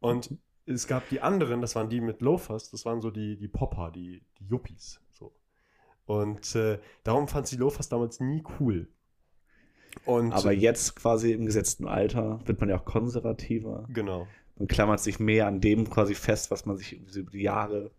Und 0.00 0.36
es 0.66 0.86
gab 0.86 1.08
die 1.08 1.20
anderen, 1.20 1.60
das 1.60 1.74
waren 1.76 1.88
die 1.88 2.00
mit 2.00 2.20
Loafers, 2.20 2.70
das 2.70 2.84
waren 2.84 3.00
so 3.00 3.10
die, 3.10 3.36
die 3.36 3.48
Popper, 3.48 3.90
die, 3.90 4.22
die 4.38 4.46
Yuppies. 4.46 5.00
So. 5.12 5.32
Und 6.06 6.54
äh, 6.56 6.78
darum 7.04 7.28
fand 7.28 7.46
sie 7.46 7.56
Loafers 7.56 7.88
damals 7.88 8.20
nie 8.20 8.42
cool. 8.60 8.88
Und 10.04 10.32
Aber 10.32 10.52
jetzt 10.52 10.96
quasi 10.96 11.32
im 11.32 11.46
gesetzten 11.46 11.86
Alter 11.86 12.40
wird 12.46 12.58
man 12.60 12.68
ja 12.68 12.78
auch 12.78 12.84
konservativer. 12.84 13.86
genau. 13.90 14.26
Man 14.56 14.68
klammert 14.68 15.00
sich 15.00 15.18
mehr 15.18 15.46
an 15.46 15.60
dem 15.60 15.90
quasi 15.90 16.14
fest, 16.14 16.50
was 16.50 16.64
man 16.66 16.76
sich 16.76 17.00
über 17.16 17.30
die 17.30 17.42
Jahre 17.42 17.90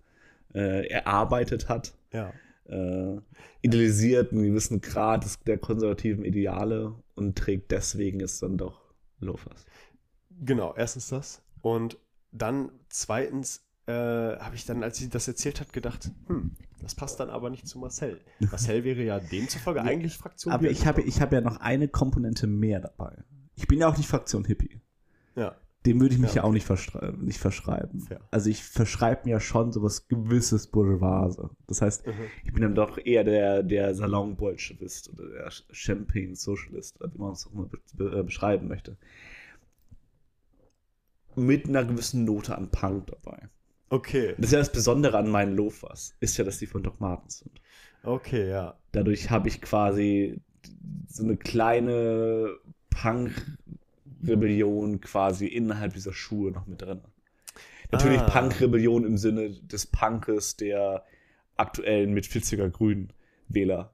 äh, 0.53 0.87
erarbeitet 0.87 1.67
hat. 1.67 1.93
Ja. 2.13 2.31
Äh, 2.67 3.19
idealisiert 3.61 4.31
einen 4.31 4.43
gewissen 4.43 4.81
Grad 4.81 5.25
des, 5.25 5.39
der 5.41 5.57
konservativen 5.57 6.23
Ideale 6.23 6.95
und 7.15 7.37
trägt 7.37 7.71
deswegen 7.71 8.21
es 8.21 8.39
dann 8.39 8.57
doch 8.57 8.81
Loafers. 9.19 9.65
Genau, 10.43 10.73
erstens 10.75 11.09
das. 11.09 11.41
Und 11.61 11.97
dann 12.31 12.71
zweitens 12.89 13.65
äh, 13.85 13.91
habe 13.91 14.55
ich 14.55 14.65
dann, 14.65 14.83
als 14.83 14.97
sie 14.97 15.09
das 15.09 15.27
erzählt 15.27 15.59
hat, 15.59 15.73
gedacht, 15.73 16.09
hm, 16.27 16.55
das 16.81 16.95
passt 16.95 17.19
dann 17.19 17.29
aber 17.29 17.49
nicht 17.49 17.67
zu 17.67 17.79
Marcel. 17.79 18.21
Marcel 18.39 18.83
wäre 18.83 19.03
ja 19.03 19.19
demzufolge 19.19 19.81
eigentlich 19.81 20.17
Fraktion 20.17 20.53
Aber 20.53 20.69
ich 20.69 20.85
habe, 20.87 21.01
ich 21.01 21.21
habe 21.21 21.35
ja 21.35 21.41
noch 21.41 21.57
eine 21.57 21.87
Komponente 21.87 22.47
mehr 22.47 22.79
dabei. 22.79 23.23
Ich 23.55 23.67
bin 23.67 23.79
ja 23.79 23.87
auch 23.87 23.97
nicht 23.97 24.07
Fraktion 24.07 24.43
Hippie. 24.45 24.81
Ja, 25.35 25.55
Dem 25.85 26.01
würde 26.01 26.15
ich 26.15 26.19
mich 26.21 26.31
Ja, 26.31 26.37
ja, 26.37 26.43
auch 26.43 26.51
nicht, 26.51 26.65
verschrei 26.65 27.11
nicht 27.19 27.37
verschreiben. 27.39 28.01
Fair. 28.01 28.19
Also 28.31 28.49
ich 28.49 28.63
verschreibe 28.63 29.21
mir 29.25 29.31
ja 29.31 29.39
schon 29.39 29.71
sowas 29.71 30.07
gewisses 30.07 30.67
Bourgeoise. 30.67 31.49
Das 31.67 31.81
heißt, 31.81 32.05
Mhm. 32.07 32.13
ich 32.43 32.53
bin 32.53 32.63
dann 32.63 32.75
doch 32.75 32.97
eher 32.97 33.23
der, 33.23 33.61
der 33.63 33.93
Salon-Bolschewist 33.93 35.11
oder 35.13 35.29
der 35.29 35.51
Champagne-Socialist, 35.71 36.99
wie 37.13 37.17
man 37.17 37.33
es 37.33 37.45
auch 37.47 37.51
immer 37.53 37.65
be 37.67 37.79
be 37.93 38.19
äh, 38.19 38.23
beschreiben 38.23 38.67
möchte. 38.67 38.97
Mit 41.35 41.67
einer 41.67 41.83
gewissen 41.83 42.23
Note 42.25 42.55
an 42.57 42.71
Punk 42.71 43.07
dabei. 43.07 43.49
okay, 43.89 44.33
Das 44.37 44.47
ist 44.47 44.51
ja 44.53 44.59
das 44.59 44.71
Besondere 44.71 45.17
an 45.17 45.29
meinen 45.29 45.55
Loafers, 45.55 46.15
ist 46.19 46.37
ja, 46.37 46.45
dass 46.45 46.59
die 46.59 46.67
von 46.67 46.81
Doc 46.83 46.99
Martens 47.01 47.39
sind. 47.39 47.61
okay, 48.03 48.49
ja. 48.49 48.77
Dadurch 48.91 49.29
habe 49.29 49.49
ich 49.49 49.61
quasi 49.61 50.39
so 51.07 51.23
eine 51.23 51.35
kleine 51.37 52.55
Punk-Rebellion 54.25 55.01
quasi 55.01 55.47
innerhalb 55.47 55.93
dieser 55.93 56.13
Schuhe 56.13 56.51
noch 56.51 56.65
mit 56.65 56.81
drin. 56.81 57.01
Natürlich 57.91 58.19
Ah. 58.19 58.29
Punk-Rebellion 58.29 59.05
im 59.05 59.17
Sinne 59.17 59.51
des 59.51 59.85
Punkes 59.87 60.57
der 60.57 61.05
aktuellen 61.55 62.13
mit 62.13 62.25
40er 62.25 62.69
Grün 62.69 63.13
Wähler, 63.47 63.93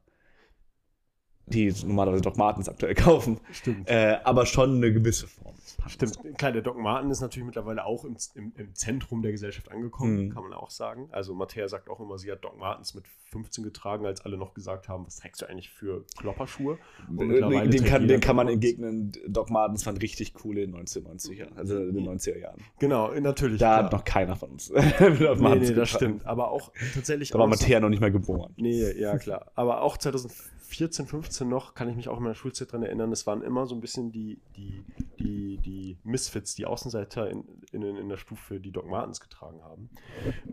die 1.45 1.73
normalerweise 1.85 2.21
Doc 2.21 2.37
Martens 2.37 2.69
aktuell 2.69 2.95
kaufen, 2.95 3.39
Stimmt. 3.51 3.89
äh, 3.89 4.17
aber 4.23 4.45
schon 4.45 4.75
eine 4.77 4.91
gewisse 4.93 5.27
Form. 5.27 5.55
Stimmt. 5.87 6.37
Klar, 6.37 6.51
der 6.51 6.61
Doc 6.61 6.77
Marten 6.77 7.09
ist 7.09 7.21
natürlich 7.21 7.45
mittlerweile 7.45 7.83
auch 7.85 8.05
im, 8.05 8.15
im, 8.35 8.51
im 8.55 8.75
Zentrum 8.75 9.23
der 9.23 9.31
Gesellschaft 9.31 9.71
angekommen, 9.71 10.25
Mhm. 10.25 10.29
kann 10.29 10.43
man 10.43 10.53
auch 10.53 10.69
sagen. 10.69 11.07
Also 11.11 11.33
Mattea 11.33 11.67
sagt 11.67 11.89
auch 11.89 11.99
immer, 11.99 12.19
sie 12.19 12.31
hat 12.31 12.43
Doc 12.43 12.55
Martens 12.57 12.93
mit 12.93 13.05
15 13.31 13.63
getragen, 13.63 14.05
als 14.05 14.21
alle 14.23 14.37
noch 14.37 14.53
gesagt 14.53 14.89
haben, 14.89 15.07
was 15.07 15.15
trägst 15.17 15.41
du 15.41 15.47
eigentlich 15.49 15.69
für 15.71 16.05
Klopperschuhe? 16.17 16.77
Und 17.09 17.27
mittlerweile 17.27 17.69
Den 17.69 17.83
kann, 17.83 18.07
den 18.07 18.19
kann 18.19 18.35
man 18.35 18.47
entgegnen. 18.47 19.11
Doc 19.27 19.49
Martens 19.49 19.83
waren 19.87 19.97
richtig 19.97 20.33
coole 20.35 20.61
in 20.63 20.73
den 20.73 20.81
1990er, 20.85 21.55
also 21.55 21.77
in 21.79 21.95
den 21.95 22.07
90er 22.07 22.37
Jahren. 22.37 22.59
Genau, 22.77 23.11
natürlich. 23.19 23.57
Da 23.59 23.73
klar. 23.75 23.83
hat 23.85 23.91
noch 23.91 24.03
keiner 24.03 24.35
von 24.35 24.49
uns. 24.51 24.69
mit 24.69 24.81
Doc 25.21 25.39
Nee, 25.39 25.55
nee, 25.55 25.73
das 25.73 25.89
stimmt. 25.89 26.25
Aber 26.27 26.51
auch 26.51 26.71
tatsächlich. 26.93 27.31
Da 27.31 27.39
war 27.39 27.47
Mattea 27.47 27.79
noch 27.79 27.89
nicht 27.89 28.01
mal 28.01 28.11
geboren. 28.11 28.53
Nee, 28.57 28.91
ja, 28.99 29.17
klar. 29.17 29.51
Aber 29.55 29.81
auch 29.81 29.97
2014, 30.71 31.07
15 31.07 31.49
noch, 31.49 31.73
kann 31.75 31.89
ich 31.89 31.95
mich 31.95 32.07
auch 32.07 32.17
in 32.17 32.23
meiner 32.23 32.35
Schulzeit 32.35 32.71
dran 32.71 32.83
erinnern, 32.83 33.11
es 33.11 33.27
waren 33.27 33.41
immer 33.41 33.65
so 33.65 33.75
ein 33.75 33.81
bisschen 33.81 34.11
die, 34.11 34.39
die, 34.55 34.83
die, 35.19 35.57
die 35.57 35.97
Misfits, 36.03 36.55
die 36.55 36.65
Außenseiter 36.65 37.29
in, 37.29 37.43
in, 37.71 37.83
in 37.83 38.09
der 38.09 38.17
Stufe, 38.17 38.59
die 38.59 38.71
Doc 38.71 38.87
Martens 38.87 39.19
getragen 39.19 39.61
haben. 39.63 39.89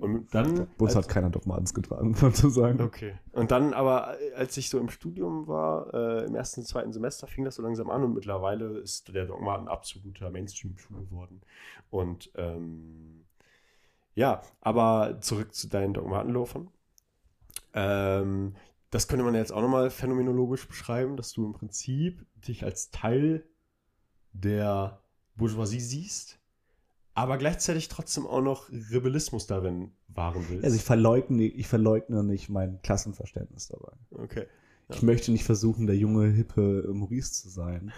Und 0.01 0.35
dann. 0.35 0.67
Bus 0.77 0.97
als- 0.97 1.07
hat 1.07 1.13
keiner 1.13 1.31
Doc 1.31 1.47
Martens 1.47 1.73
getragen, 1.73 2.17
um 2.21 2.35
zu 2.35 2.49
sagen. 2.51 2.81
Okay. 2.81 3.15
Und 3.33 3.51
dann 3.51 3.73
aber, 3.75 4.17
als 4.37 4.57
ich 4.57 4.69
so 4.69 4.79
im 4.79 4.91
Studium 4.91 5.47
war, 5.47 5.93
äh, 5.95 6.25
im 6.27 6.35
ersten, 6.35 6.65
zweiten 6.65 6.93
Semester, 6.93 7.27
fing 7.27 7.45
das 7.45 7.55
so 7.55 7.63
langsam 7.63 7.89
an 7.89 8.03
und 8.03 8.15
mittlerweile 8.15 8.79
ist 8.79 9.15
der 9.15 9.27
Doc 9.27 9.41
Marten 9.41 9.69
absoluter 9.69 10.31
Mainstream-Schuh 10.31 10.95
geworden. 11.05 11.41
Und 11.91 12.31
ähm, 12.35 13.25
ja, 14.15 14.43
aber 14.61 15.19
zurück 15.21 15.55
zu 15.55 15.69
deinen 15.69 15.95
Doc 15.95 16.07
Marten-Loafern. 16.07 16.69
Ähm, 17.75 18.57
das 18.91 19.09
könnte 19.09 19.25
man 19.25 19.35
jetzt 19.35 19.53
auch 19.53 19.61
nochmal 19.61 19.91
phänomenologisch 19.91 20.67
beschreiben, 20.67 21.17
dass 21.17 21.33
du 21.33 21.45
im 21.45 21.53
Prinzip 21.53 22.25
dich 22.37 22.65
als 22.65 22.91
Teil 22.91 23.45
der 24.33 25.03
Bourgeoisie 25.37 25.81
siehst, 25.81 26.39
aber 27.15 27.37
gleichzeitig 27.37 27.89
trotzdem 27.89 28.27
auch 28.27 28.41
noch 28.41 28.71
Rebellismus 28.71 29.47
darin 29.47 29.93
wahren 30.09 30.45
willst. 30.49 30.65
Also 30.65 30.77
ich 30.77 30.85
verleugne, 30.85 31.45
ich 31.45 31.67
verleugne 31.67 32.25
nicht 32.25 32.49
mein 32.49 32.81
Klassenverständnis 32.83 33.69
dabei. 33.69 33.93
okay. 34.11 34.47
Ich 34.91 35.03
möchte 35.03 35.33
nicht 35.33 35.45
versuchen, 35.45 35.87
der 35.87 35.97
junge, 35.97 36.29
hippe 36.31 36.89
Maurice 36.93 37.33
zu 37.35 37.51
sein, 37.51 37.93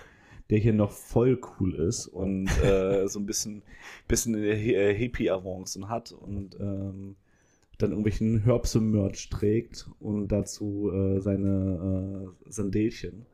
der 0.51 0.59
hier 0.59 0.73
noch 0.73 0.91
voll 0.91 1.41
cool 1.61 1.77
ist 1.77 2.09
und 2.09 2.49
äh, 2.65 3.07
so 3.07 3.21
ein 3.21 3.27
bisschen, 3.27 3.63
bisschen 4.09 4.35
Hippie-Avancen 4.35 5.89
hat 5.89 6.11
und 6.11 6.59
ähm, 6.59 7.17
dann 7.83 7.91
irgendwelchen 7.91 8.43
Herbse-Merch 8.45 9.31
trägt 9.31 9.89
und 10.01 10.29
dazu 10.29 10.91
äh, 10.93 11.21
seine 11.21 12.33
äh, 12.47 12.51
Sandelchen. 12.51 13.27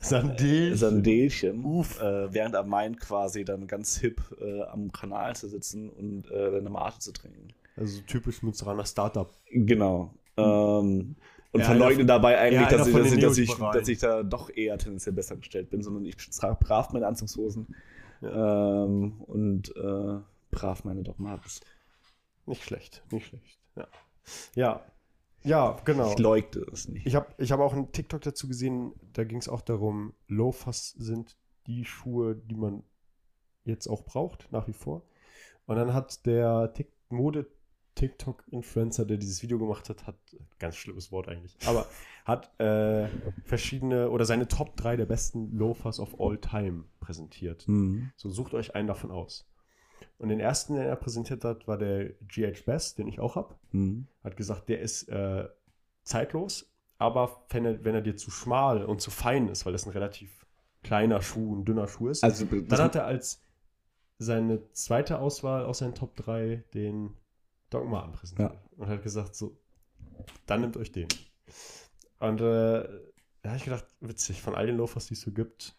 Sandel. 0.00 0.76
Sandelchen, 0.76 1.64
Uff. 1.64 2.00
äh, 2.00 2.32
während 2.32 2.54
er 2.54 2.62
meint, 2.62 3.00
quasi 3.00 3.44
dann 3.44 3.66
ganz 3.66 3.98
hip 3.98 4.22
äh, 4.40 4.62
am 4.62 4.92
Kanal 4.92 5.34
zu 5.34 5.48
sitzen 5.48 5.90
und 5.90 6.30
äh, 6.30 6.58
eine 6.58 6.70
Mate 6.70 7.00
zu 7.00 7.12
trinken. 7.12 7.48
Also 7.76 8.00
typisch 8.02 8.42
Münsteraner 8.42 8.84
Startup. 8.84 9.32
Genau. 9.50 10.14
Ähm, 10.36 11.16
und 11.52 11.60
Ja, 11.60 11.66
verleugne 11.66 12.04
dabei 12.04 12.38
eigentlich, 12.38 12.70
ja, 12.70 12.76
dass, 12.76 12.86
ich, 12.86 12.94
dass, 12.94 13.12
ich, 13.12 13.20
dass, 13.20 13.38
ich, 13.38 13.54
dass 13.56 13.88
ich 13.88 13.98
da 13.98 14.22
doch 14.22 14.50
eher 14.50 14.78
tendenziell 14.78 15.14
besser 15.14 15.36
gestellt 15.36 15.70
bin, 15.70 15.82
sondern 15.82 16.04
ich 16.04 16.16
trage 16.16 16.56
brav 16.60 16.92
meine 16.92 17.06
Anzugshosen 17.06 17.74
ähm, 18.22 19.20
und 19.26 19.74
äh, 19.76 20.18
brav 20.50 20.84
meine 20.84 21.02
Doc 21.02 21.18
Martens. 21.18 21.60
Nicht 22.46 22.62
schlecht, 22.62 23.02
nicht 23.10 23.26
schlecht. 23.26 23.58
Ja, 23.78 23.88
ja, 24.54 24.80
ja 25.44 25.80
genau. 25.84 26.12
Ich 26.12 26.18
leugne 26.18 26.66
es 26.72 26.88
nicht. 26.88 27.06
Ich 27.06 27.14
habe 27.14 27.26
ich 27.38 27.52
hab 27.52 27.60
auch 27.60 27.72
einen 27.72 27.92
TikTok 27.92 28.20
dazu 28.20 28.48
gesehen, 28.48 28.92
da 29.12 29.24
ging 29.24 29.38
es 29.38 29.48
auch 29.48 29.62
darum, 29.62 30.14
Loafers 30.26 30.90
sind 30.98 31.36
die 31.66 31.84
Schuhe, 31.84 32.34
die 32.34 32.56
man 32.56 32.82
jetzt 33.64 33.86
auch 33.86 34.04
braucht, 34.04 34.50
nach 34.50 34.66
wie 34.66 34.72
vor. 34.72 35.02
Und 35.66 35.76
dann 35.76 35.92
hat 35.92 36.26
der 36.26 36.72
Tik 36.72 36.88
Mode-TikTok-Influencer, 37.10 39.06
der 39.06 39.16
dieses 39.16 39.42
Video 39.42 39.58
gemacht 39.58 39.88
hat, 39.88 40.06
hat, 40.06 40.16
ganz 40.58 40.76
schlimmes 40.76 41.10
Wort 41.10 41.28
eigentlich, 41.28 41.56
aber 41.66 41.86
hat 42.24 42.58
äh, 42.60 43.08
verschiedene 43.44 44.10
oder 44.10 44.24
seine 44.26 44.46
Top 44.48 44.76
3 44.76 44.96
der 44.96 45.06
besten 45.06 45.56
Loafers 45.56 46.00
of 46.00 46.20
all 46.20 46.38
time 46.38 46.84
präsentiert. 47.00 47.62
Hm. 47.62 48.10
So, 48.16 48.28
sucht 48.28 48.52
euch 48.54 48.74
einen 48.74 48.88
davon 48.88 49.10
aus. 49.10 49.48
Und 50.18 50.30
den 50.30 50.40
ersten, 50.40 50.74
den 50.74 50.84
er 50.84 50.96
präsentiert 50.96 51.44
hat, 51.44 51.68
war 51.68 51.78
der 51.78 52.10
GH 52.26 52.64
Best, 52.64 52.98
den 52.98 53.06
ich 53.06 53.20
auch 53.20 53.36
habe. 53.36 53.54
Hm. 53.70 54.06
Hat 54.24 54.36
gesagt, 54.36 54.68
der 54.68 54.80
ist 54.80 55.08
äh, 55.08 55.48
zeitlos, 56.02 56.72
aber 56.98 57.44
wenn 57.50 57.64
er, 57.64 57.84
wenn 57.84 57.94
er 57.94 58.02
dir 58.02 58.16
zu 58.16 58.30
schmal 58.30 58.84
und 58.84 59.00
zu 59.00 59.10
fein 59.10 59.48
ist, 59.48 59.64
weil 59.64 59.72
das 59.72 59.86
ein 59.86 59.92
relativ 59.92 60.46
kleiner 60.82 61.22
Schuh, 61.22 61.54
ein 61.54 61.64
dünner 61.64 61.86
Schuh 61.86 62.08
ist, 62.08 62.24
Also, 62.24 62.44
dann 62.46 62.80
hat 62.80 62.96
er 62.96 63.04
als 63.04 63.44
seine 64.18 64.70
zweite 64.72 65.20
Auswahl 65.20 65.64
aus 65.64 65.78
seinen 65.78 65.94
Top 65.94 66.16
3 66.16 66.64
den 66.74 67.14
Marten 67.72 68.12
präsentiert. 68.12 68.58
Und 68.76 68.88
hat 68.88 69.02
gesagt, 69.02 69.36
so, 69.36 69.56
dann 70.46 70.62
nehmt 70.62 70.76
euch 70.76 70.90
den. 70.90 71.06
Und 72.18 72.40
äh, 72.40 72.88
da 73.42 73.50
habe 73.50 73.56
ich 73.56 73.64
gedacht, 73.64 73.86
witzig, 74.00 74.42
von 74.42 74.56
all 74.56 74.66
den 74.66 74.76
Loafers, 74.76 75.06
die 75.06 75.14
es 75.14 75.20
so 75.20 75.30
gibt, 75.30 75.77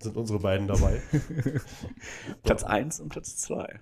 sind 0.00 0.16
unsere 0.16 0.38
beiden 0.40 0.66
dabei. 0.66 1.00
Platz 2.42 2.62
1 2.64 3.00
und 3.00 3.08
Platz 3.10 3.36
2. 3.36 3.80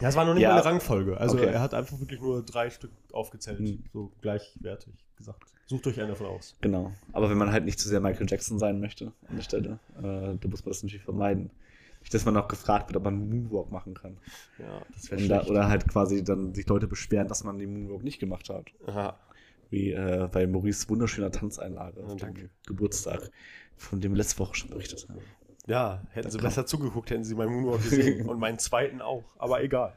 Ja, 0.00 0.08
es 0.08 0.16
war 0.16 0.24
noch 0.24 0.34
nicht 0.34 0.42
Ja. 0.42 0.50
mal 0.50 0.56
eine 0.56 0.64
Rangfolge. 0.64 1.18
Also 1.18 1.36
Okay. 1.36 1.46
er 1.46 1.60
hat 1.60 1.74
einfach 1.74 1.98
wirklich 2.00 2.20
nur 2.20 2.42
drei 2.42 2.70
Stück 2.70 2.90
aufgezählt, 3.12 3.58
Hm. 3.58 3.84
so 3.92 4.10
gleichwertig 4.22 4.94
gesagt. 5.16 5.42
Sucht 5.66 5.86
euch 5.86 6.00
einen 6.00 6.08
davon 6.08 6.26
aus. 6.26 6.56
Genau. 6.62 6.92
Aber 7.12 7.30
wenn 7.30 7.38
man 7.38 7.52
halt 7.52 7.64
nicht 7.64 7.78
zu 7.78 7.88
sehr 7.88 8.00
Michael 8.00 8.26
Jackson 8.28 8.58
sein 8.58 8.80
möchte 8.80 9.12
an 9.28 9.36
der 9.36 9.42
Stelle, 9.42 9.78
äh, 9.98 10.02
da 10.02 10.48
muss 10.48 10.64
man 10.64 10.70
das 10.72 10.82
natürlich 10.82 11.04
vermeiden. 11.04 11.50
Nicht, 12.00 12.14
dass 12.14 12.24
man 12.24 12.34
auch 12.38 12.48
gefragt 12.48 12.88
wird, 12.88 12.96
ob 12.96 13.04
man 13.04 13.14
einen 13.14 13.28
Moonwalk 13.28 13.70
machen 13.70 13.92
kann. 13.92 14.16
Ja, 14.58 14.80
das 14.94 15.10
wäre 15.10 15.28
da, 15.28 15.44
oder 15.44 15.68
halt 15.68 15.86
quasi 15.86 16.24
dann 16.24 16.54
sich 16.54 16.66
Leute 16.66 16.86
beschweren, 16.88 17.28
dass 17.28 17.44
man 17.44 17.58
den 17.58 17.72
Moonwalk 17.74 18.02
nicht 18.02 18.18
gemacht 18.18 18.48
hat. 18.48 18.68
Aha. 18.86 19.18
Wie 19.68 19.92
äh, 19.92 20.28
bei 20.32 20.46
Maurice 20.46 20.88
wunderschöner 20.88 21.30
Tanzeinlage 21.30 22.00
Ja, 22.00 22.06
auf 22.06 22.12
dem 22.16 22.18
danke. 22.18 22.50
Geburtstag, 22.66 23.30
von 23.76 24.00
dem 24.00 24.12
wir 24.12 24.16
letzte 24.16 24.38
Woche 24.40 24.54
schon 24.54 24.70
berichtet 24.70 25.06
haben. 25.10 25.20
Ja, 25.66 26.02
hätten 26.12 26.30
sie 26.30 26.38
besser 26.38 26.66
zugeguckt, 26.66 27.10
hätten 27.10 27.24
sie 27.24 27.34
meinen 27.34 27.52
Moonwalk 27.52 27.82
gesehen. 27.82 28.26
Und 28.28 28.38
meinen 28.38 28.58
zweiten 28.58 29.00
auch. 29.00 29.24
Aber 29.38 29.62
egal. 29.62 29.94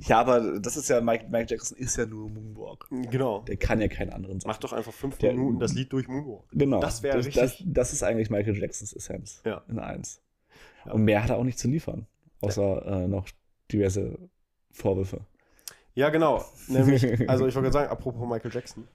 Ja, 0.00 0.20
aber 0.20 0.58
das 0.58 0.76
ist 0.76 0.88
ja, 0.88 1.00
Mike, 1.00 1.26
Mike 1.30 1.46
Jackson 1.48 1.78
ist 1.78 1.96
ja 1.96 2.06
nur 2.06 2.28
Moonwalk. 2.28 2.88
Genau. 3.10 3.40
Der 3.42 3.56
kann 3.56 3.80
ja 3.80 3.88
keinen 3.88 4.12
anderen 4.12 4.40
Mach 4.44 4.58
doch 4.58 4.72
einfach 4.72 4.92
fünf 4.92 5.18
Der- 5.18 5.32
Minuten 5.32 5.58
das 5.60 5.74
Lied 5.74 5.92
durch 5.92 6.08
Moonwalk. 6.08 6.44
Genau. 6.52 6.80
Das 6.80 7.02
wäre 7.02 7.18
richtig. 7.18 7.34
Das, 7.36 7.62
das 7.64 7.92
ist 7.92 8.02
eigentlich 8.02 8.28
Michael 8.30 8.58
Jacksons 8.58 8.92
Essenz. 8.92 9.42
Ja. 9.44 9.62
In 9.68 9.78
eins. 9.78 10.20
Ja. 10.84 10.92
Und 10.92 11.04
mehr 11.04 11.22
hat 11.22 11.30
er 11.30 11.36
auch 11.36 11.44
nicht 11.44 11.58
zu 11.58 11.68
liefern. 11.68 12.06
Außer 12.40 12.84
äh, 13.04 13.08
noch 13.08 13.28
diverse 13.72 14.18
Vorwürfe. 14.72 15.20
Ja, 15.94 16.10
genau. 16.10 16.44
Nämlich, 16.68 17.02
also 17.30 17.46
ich 17.46 17.54
wollte 17.54 17.70
gerade 17.70 17.72
sagen, 17.72 17.90
apropos 17.90 18.28
Michael 18.28 18.52
Jackson. 18.52 18.86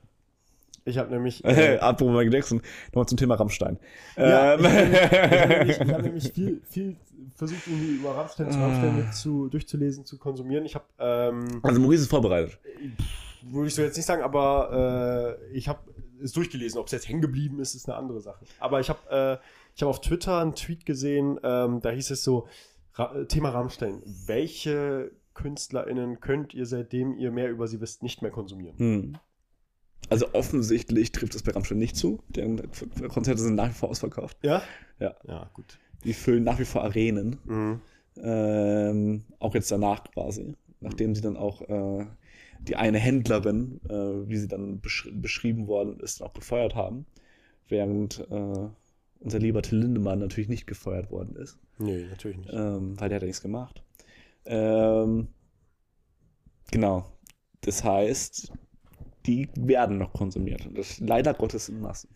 Ich 0.86 0.98
habe 0.98 1.12
nämlich. 1.12 1.44
äh, 1.46 1.78
Apropos 1.78 2.14
Michael 2.14 2.34
Jackson, 2.34 2.62
nochmal 2.88 3.08
zum 3.08 3.18
Thema 3.18 3.36
Rammstein. 3.36 3.80
Ja, 4.18 4.54
Ähm, 4.56 4.60
ich 4.60 4.68
habe 4.68 5.48
nämlich, 5.48 5.80
ich 5.80 5.94
hab 5.94 6.02
nämlich 6.02 6.34
viel, 6.34 6.62
viel 6.70 6.98
versucht, 7.36 7.68
irgendwie 7.68 7.96
über 7.96 8.16
Rammstein 8.16 8.52
zu 8.52 8.60
Rammstein 8.60 8.98
mit 8.98 9.14
zu, 9.14 9.50
durchzulesen, 9.50 10.06
zu 10.06 10.18
konsumieren. 10.18 10.66
Ich 10.66 10.76
habe, 10.76 10.86
ähm, 11.00 11.60
also 11.64 11.80
Maurice 11.80 12.04
ist 12.04 12.10
vorbereitet. 12.10 12.60
würde 13.44 13.68
ich 13.68 13.76
so 13.76 13.82
jetzt 13.82 13.98
nicht 13.98 14.06
sagen, 14.06 14.22
aber 14.22 15.38
äh, 15.40 15.58
ich 15.58 15.68
habe 15.68 15.80
es 16.22 16.34
durchgelesen. 16.34 16.80
Ob 16.80 16.88
es 16.88 16.92
jetzt 16.92 17.08
hängen 17.08 17.22
geblieben 17.22 17.60
ist, 17.60 17.76
ist 17.76 17.90
eine 17.90 17.98
andere 17.98 18.22
Sache. 18.22 18.46
Aber 18.60 18.80
ich 18.80 18.90
habe 18.90 19.40
äh, 19.42 19.46
ich 19.76 19.82
hab 19.82 19.90
auf 19.90 20.02
Twitter 20.02 20.40
einen 20.40 20.56
Tweet 20.56 20.86
gesehen, 20.86 21.40
ähm, 21.44 21.80
da 21.82 21.90
hieß 21.90 22.12
es 22.12 22.24
so, 22.24 22.48
Ra 22.96 23.24
Thema 23.26 23.50
Rammstein. 23.50 24.02
Welche 24.26 25.12
KünstlerInnen 25.34 26.20
könnt 26.20 26.54
ihr, 26.54 26.66
seitdem 26.66 27.16
ihr 27.18 27.32
mehr 27.32 27.50
über 27.50 27.68
sie 27.68 27.80
wisst, 27.80 28.04
nicht 28.04 28.22
mehr 28.22 28.32
konsumieren? 28.32 28.78
Hm. 28.78 29.18
Also 30.10 30.34
offensichtlich 30.34 31.12
trifft 31.12 31.36
es 31.36 31.44
bei 31.44 31.52
Rammstein 31.52 31.78
nicht 31.78 31.96
zu. 31.96 32.22
Deren 32.30 32.62
Konzerte 33.10 33.42
sind 33.42 33.56
nach 33.56 33.70
wie 33.70 33.74
vor 33.74 33.90
ausverkauft. 33.90 34.38
Ja? 34.44 34.62
Ja. 35.00 35.16
Ja, 35.28 35.50
gut. 35.54 35.80
Die 36.04 36.14
füllen 36.14 36.44
nach 36.44 36.60
wie 36.60 36.66
vor 36.66 36.84
Arenen. 36.84 37.38
Mhm. 37.46 37.82
Ähm, 38.18 39.24
auch 39.40 39.56
jetzt 39.56 39.72
danach 39.72 40.04
quasi. 40.04 40.56
Nachdem 40.82 41.16
sie 41.16 41.22
dann 41.22 41.38
auch 41.38 41.62
äh, 41.62 42.06
die 42.60 42.76
eine 42.76 42.98
Händlerin, 43.00 43.80
äh, 43.88 44.28
wie 44.30 44.38
sie 44.38 44.48
dann 44.48 44.82
besch 44.82 45.10
beschrieben 45.14 45.68
worden 45.68 46.00
ist, 46.00 46.22
auch 46.22 46.34
gefeuert 46.34 46.76
haben. 46.76 47.06
Während 47.68 48.20
äh, 48.30 48.68
unser 49.20 49.40
lieber 49.40 49.62
Till 49.62 49.80
Lindemann 49.80 50.20
natürlich 50.20 50.50
nicht 50.50 50.68
gefeuert 50.68 51.10
worden 51.12 51.36
ist. 51.36 51.58
Nee, 51.78 52.06
natürlich 52.10 52.38
nicht. 52.38 52.50
ähm, 52.52 53.00
weil 53.00 53.08
der 53.10 53.16
hat 53.18 53.22
ja 53.22 53.28
nichts 53.28 53.42
gemacht. 53.42 53.82
Ähm, 54.46 55.28
genau. 56.72 57.06
Das 57.62 57.84
heißt, 57.84 58.52
die 59.26 59.50
werden 59.56 59.98
noch 59.98 60.14
konsumiert. 60.14 60.66
Und 60.66 60.78
das 60.78 61.00
leider 61.00 61.34
Gottes 61.34 61.70
in 61.70 61.82
Massen. 61.82 62.10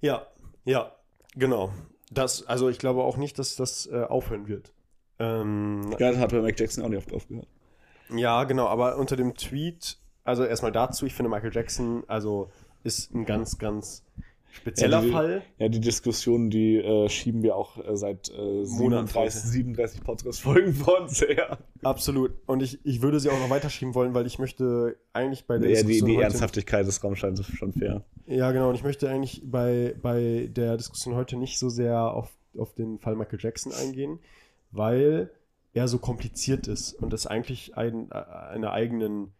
Ja, 0.00 0.26
ja, 0.64 0.92
genau. 1.34 1.72
Das, 2.10 2.46
also 2.46 2.68
ich 2.68 2.78
glaube 2.78 3.02
auch 3.02 3.16
nicht, 3.16 3.38
dass 3.38 3.56
das 3.56 3.86
äh, 3.86 4.02
aufhören 4.04 4.48
wird. 4.48 4.72
Ähm, 5.18 5.94
Ja, 5.98 6.10
das 6.10 6.18
hat 6.18 6.30
bei 6.30 6.40
Mike 6.40 6.60
Jackson 6.60 6.84
auch 6.84 6.88
nicht 6.88 6.98
oft 6.98 7.12
aufgehört. 7.12 7.48
ja, 8.14 8.44
genau, 8.44 8.66
aber 8.66 8.96
unter 8.96 9.16
dem 9.16 9.34
Tweet, 9.34 9.98
also 10.24 10.44
erstmal 10.44 10.72
dazu, 10.72 11.06
ich 11.06 11.14
finde 11.14 11.30
Michael 11.30 11.54
Jackson, 11.54 12.04
also 12.08 12.50
ist 12.84 13.14
ein 13.14 13.24
ganz, 13.24 13.58
ganz 13.58 14.04
spezieller 14.52 14.98
Ja, 14.98 15.04
die- 15.04 15.10
Fall. 15.10 15.42
Ja, 15.58 15.68
die 15.68 15.80
Diskussion, 15.80 16.50
die 16.50 16.76
äh, 16.76 17.08
schieben 17.08 17.42
wir 17.42 17.56
auch 17.56 17.78
äh, 17.78 17.96
seit 17.96 18.28
äh, 18.30 18.64
Monaten 18.66 19.06
37, 19.08 19.40
37 19.42 20.04
Podcast-Folgen 20.04 20.74
vor 20.74 21.00
uns 21.00 21.20
her. 21.22 21.58
Absolut. 21.82 22.32
Und 22.46 22.62
ich, 22.62 22.78
ich 22.84 23.02
würde 23.02 23.18
sie 23.18 23.30
auch 23.30 23.38
noch 23.40 23.50
weiterschieben 23.50 23.94
wollen, 23.94 24.14
weil 24.14 24.26
ich 24.26 24.38
möchte 24.38 24.96
eigentlich 25.12 25.46
bei 25.46 25.58
der 25.58 25.70
Ja, 25.70 25.76
die, 25.80 25.86
Diskussion 25.88 26.08
die 26.10 26.16
heute- 26.16 26.24
Ernsthaftigkeit 26.26 26.86
des 26.86 27.02
Raumsteins 27.02 27.40
ist 27.40 27.56
schon 27.56 27.72
fair. 27.72 28.04
Ja, 28.26 28.52
genau. 28.52 28.68
Und 28.68 28.74
ich 28.76 28.84
möchte 28.84 29.08
eigentlich 29.10 29.42
bei, 29.44 29.94
bei 30.00 30.48
der 30.54 30.76
Diskussion 30.76 31.14
heute 31.16 31.36
nicht 31.36 31.58
so 31.58 31.68
sehr 31.68 31.98
auf, 32.12 32.30
auf 32.56 32.74
den 32.74 32.98
Fall 32.98 33.16
Michael 33.16 33.38
Jackson 33.40 33.72
eingehen, 33.72 34.18
weil 34.70 35.30
er 35.74 35.88
so 35.88 35.98
kompliziert 35.98 36.68
ist 36.68 36.92
und 36.92 37.12
das 37.12 37.26
eigentlich 37.26 37.76
ein, 37.78 38.10
äh, 38.10 38.14
einer 38.14 38.72
eigenen 38.72 39.32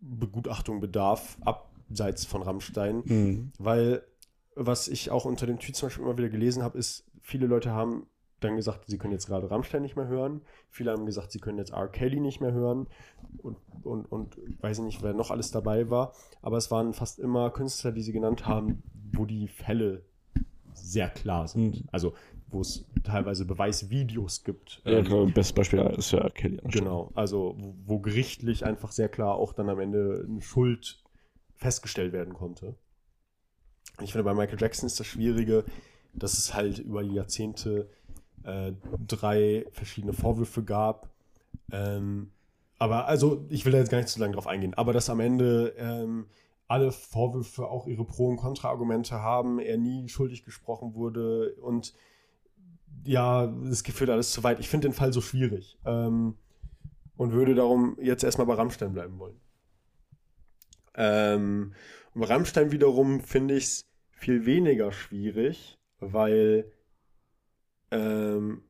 Begutachtung 0.00 0.80
bedarf, 0.80 1.38
abseits 1.90 2.24
von 2.24 2.42
Rammstein. 2.42 3.02
Mhm. 3.04 3.52
Weil, 3.58 4.02
was 4.54 4.88
ich 4.88 5.10
auch 5.10 5.24
unter 5.24 5.46
dem 5.46 5.58
Tweet 5.58 5.76
zum 5.76 5.86
Beispiel 5.88 6.04
immer 6.04 6.16
wieder 6.18 6.28
gelesen 6.28 6.62
habe, 6.62 6.78
ist, 6.78 7.04
viele 7.20 7.46
Leute 7.46 7.70
haben 7.70 8.06
dann 8.40 8.56
gesagt, 8.56 8.84
sie 8.86 8.98
können 8.98 9.12
jetzt 9.12 9.26
gerade 9.26 9.50
Rammstein 9.50 9.82
nicht 9.82 9.96
mehr 9.96 10.06
hören. 10.06 10.42
Viele 10.70 10.92
haben 10.92 11.06
gesagt, 11.06 11.32
sie 11.32 11.38
können 11.38 11.58
jetzt 11.58 11.72
R. 11.72 11.88
Kelly 11.88 12.20
nicht 12.20 12.40
mehr 12.40 12.52
hören. 12.52 12.86
Und, 13.38 13.56
und, 13.82 14.04
und 14.04 14.36
weiß 14.60 14.78
ich 14.78 14.84
nicht, 14.84 15.02
wer 15.02 15.14
noch 15.14 15.30
alles 15.30 15.50
dabei 15.50 15.88
war. 15.88 16.12
Aber 16.42 16.58
es 16.58 16.70
waren 16.70 16.92
fast 16.92 17.18
immer 17.18 17.50
Künstler, 17.50 17.92
die 17.92 18.02
sie 18.02 18.12
genannt 18.12 18.46
haben, 18.46 18.82
wo 19.12 19.24
die 19.24 19.48
Fälle 19.48 20.02
sehr 20.74 21.08
klar 21.08 21.48
sind. 21.48 21.84
Mhm. 21.84 21.88
Also, 21.90 22.12
wo 22.48 22.60
es 22.60 22.84
teilweise 23.02 23.46
Beweisvideos 23.46 24.44
gibt. 24.44 24.82
Ja, 24.84 24.98
Ähm, 24.98 25.04
klar, 25.04 25.26
bestes 25.26 25.52
Beispiel 25.54 25.80
ist 25.96 26.12
ja 26.12 26.28
Kelly. 26.28 26.60
Genau, 26.64 27.10
also 27.14 27.54
wo, 27.58 27.74
wo 27.86 27.98
gerichtlich 28.00 28.66
einfach 28.66 28.92
sehr 28.92 29.08
klar 29.08 29.36
auch 29.36 29.52
dann 29.54 29.70
am 29.70 29.80
Ende 29.80 30.26
eine 30.28 30.42
Schuld 30.42 31.03
festgestellt 31.56 32.12
werden 32.12 32.34
konnte. 32.34 32.74
Ich 34.00 34.12
finde, 34.12 34.24
bei 34.24 34.34
Michael 34.34 34.60
Jackson 34.60 34.86
ist 34.86 34.98
das 34.98 35.06
Schwierige, 35.06 35.64
dass 36.12 36.36
es 36.38 36.54
halt 36.54 36.78
über 36.78 37.02
die 37.02 37.14
Jahrzehnte 37.14 37.88
äh, 38.42 38.72
drei 39.06 39.66
verschiedene 39.72 40.12
Vorwürfe 40.12 40.62
gab. 40.62 41.10
Ähm, 41.70 42.30
aber 42.78 43.06
also, 43.06 43.46
ich 43.48 43.64
will 43.64 43.72
da 43.72 43.78
jetzt 43.78 43.90
gar 43.90 43.98
nicht 43.98 44.08
zu 44.08 44.20
lange 44.20 44.34
drauf 44.34 44.46
eingehen, 44.46 44.74
aber 44.74 44.92
dass 44.92 45.08
am 45.08 45.20
Ende 45.20 45.74
ähm, 45.78 46.26
alle 46.66 46.92
Vorwürfe 46.92 47.68
auch 47.68 47.86
ihre 47.86 48.04
Pro- 48.04 48.28
und 48.28 48.36
Kontraargumente 48.36 49.20
haben, 49.20 49.58
er 49.58 49.78
nie 49.78 50.08
schuldig 50.08 50.44
gesprochen 50.44 50.94
wurde 50.94 51.54
und 51.60 51.94
ja, 53.04 53.44
es 53.70 53.82
führt 53.82 54.10
alles 54.10 54.32
zu 54.32 54.42
weit. 54.44 54.60
Ich 54.60 54.68
finde 54.68 54.88
den 54.88 54.94
Fall 54.94 55.12
so 55.12 55.20
schwierig 55.20 55.78
ähm, 55.84 56.36
und 57.16 57.32
würde 57.32 57.54
darum 57.54 57.96
jetzt 58.00 58.24
erstmal 58.24 58.46
bei 58.46 58.54
Rammstein 58.54 58.92
bleiben 58.92 59.18
wollen. 59.18 59.38
Ähm, 60.94 61.74
und 62.14 62.20
bei 62.20 62.26
Rammstein 62.26 62.72
wiederum 62.72 63.20
finde 63.20 63.54
ich 63.54 63.64
es 63.64 63.90
viel 64.10 64.46
weniger 64.46 64.92
schwierig, 64.92 65.78
weil 65.98 66.70
ähm, 67.90 68.62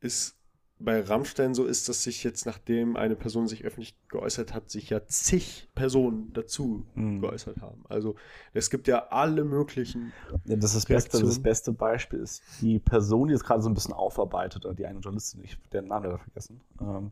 es 0.00 0.36
bei 0.78 1.00
Rammstein 1.00 1.54
so 1.54 1.64
ist, 1.64 1.88
dass 1.88 2.02
sich 2.02 2.22
jetzt, 2.22 2.44
nachdem 2.44 2.96
eine 2.96 3.16
Person 3.16 3.48
sich 3.48 3.64
öffentlich 3.64 3.96
geäußert 4.08 4.52
hat, 4.52 4.70
sich 4.70 4.90
ja 4.90 5.06
zig 5.06 5.68
Personen 5.74 6.32
dazu 6.34 6.86
Mhm. 6.94 7.22
geäußert 7.22 7.62
haben. 7.62 7.84
Also 7.88 8.16
es 8.52 8.68
gibt 8.68 8.86
ja 8.86 9.06
alle 9.08 9.44
möglichen. 9.44 10.12
Ja, 10.44 10.56
das, 10.56 10.74
ist 10.74 10.84
das, 10.84 10.86
beste, 10.86 11.22
das 11.22 11.42
beste 11.42 11.72
Beispiel 11.72 12.20
ist 12.20 12.42
die 12.60 12.78
Person, 12.78 13.28
die 13.28 13.34
es 13.34 13.42
gerade 13.42 13.62
so 13.62 13.70
ein 13.70 13.74
bisschen 13.74 13.94
aufarbeitet, 13.94 14.66
oder 14.66 14.74
die 14.74 14.84
eine 14.84 15.00
Journalistin, 15.00 15.42
ich 15.44 15.52
habe 15.52 15.68
den 15.72 15.88
Namen 15.88 16.04
leider 16.04 16.18
vergessen. 16.18 16.60
Ähm, 16.80 17.10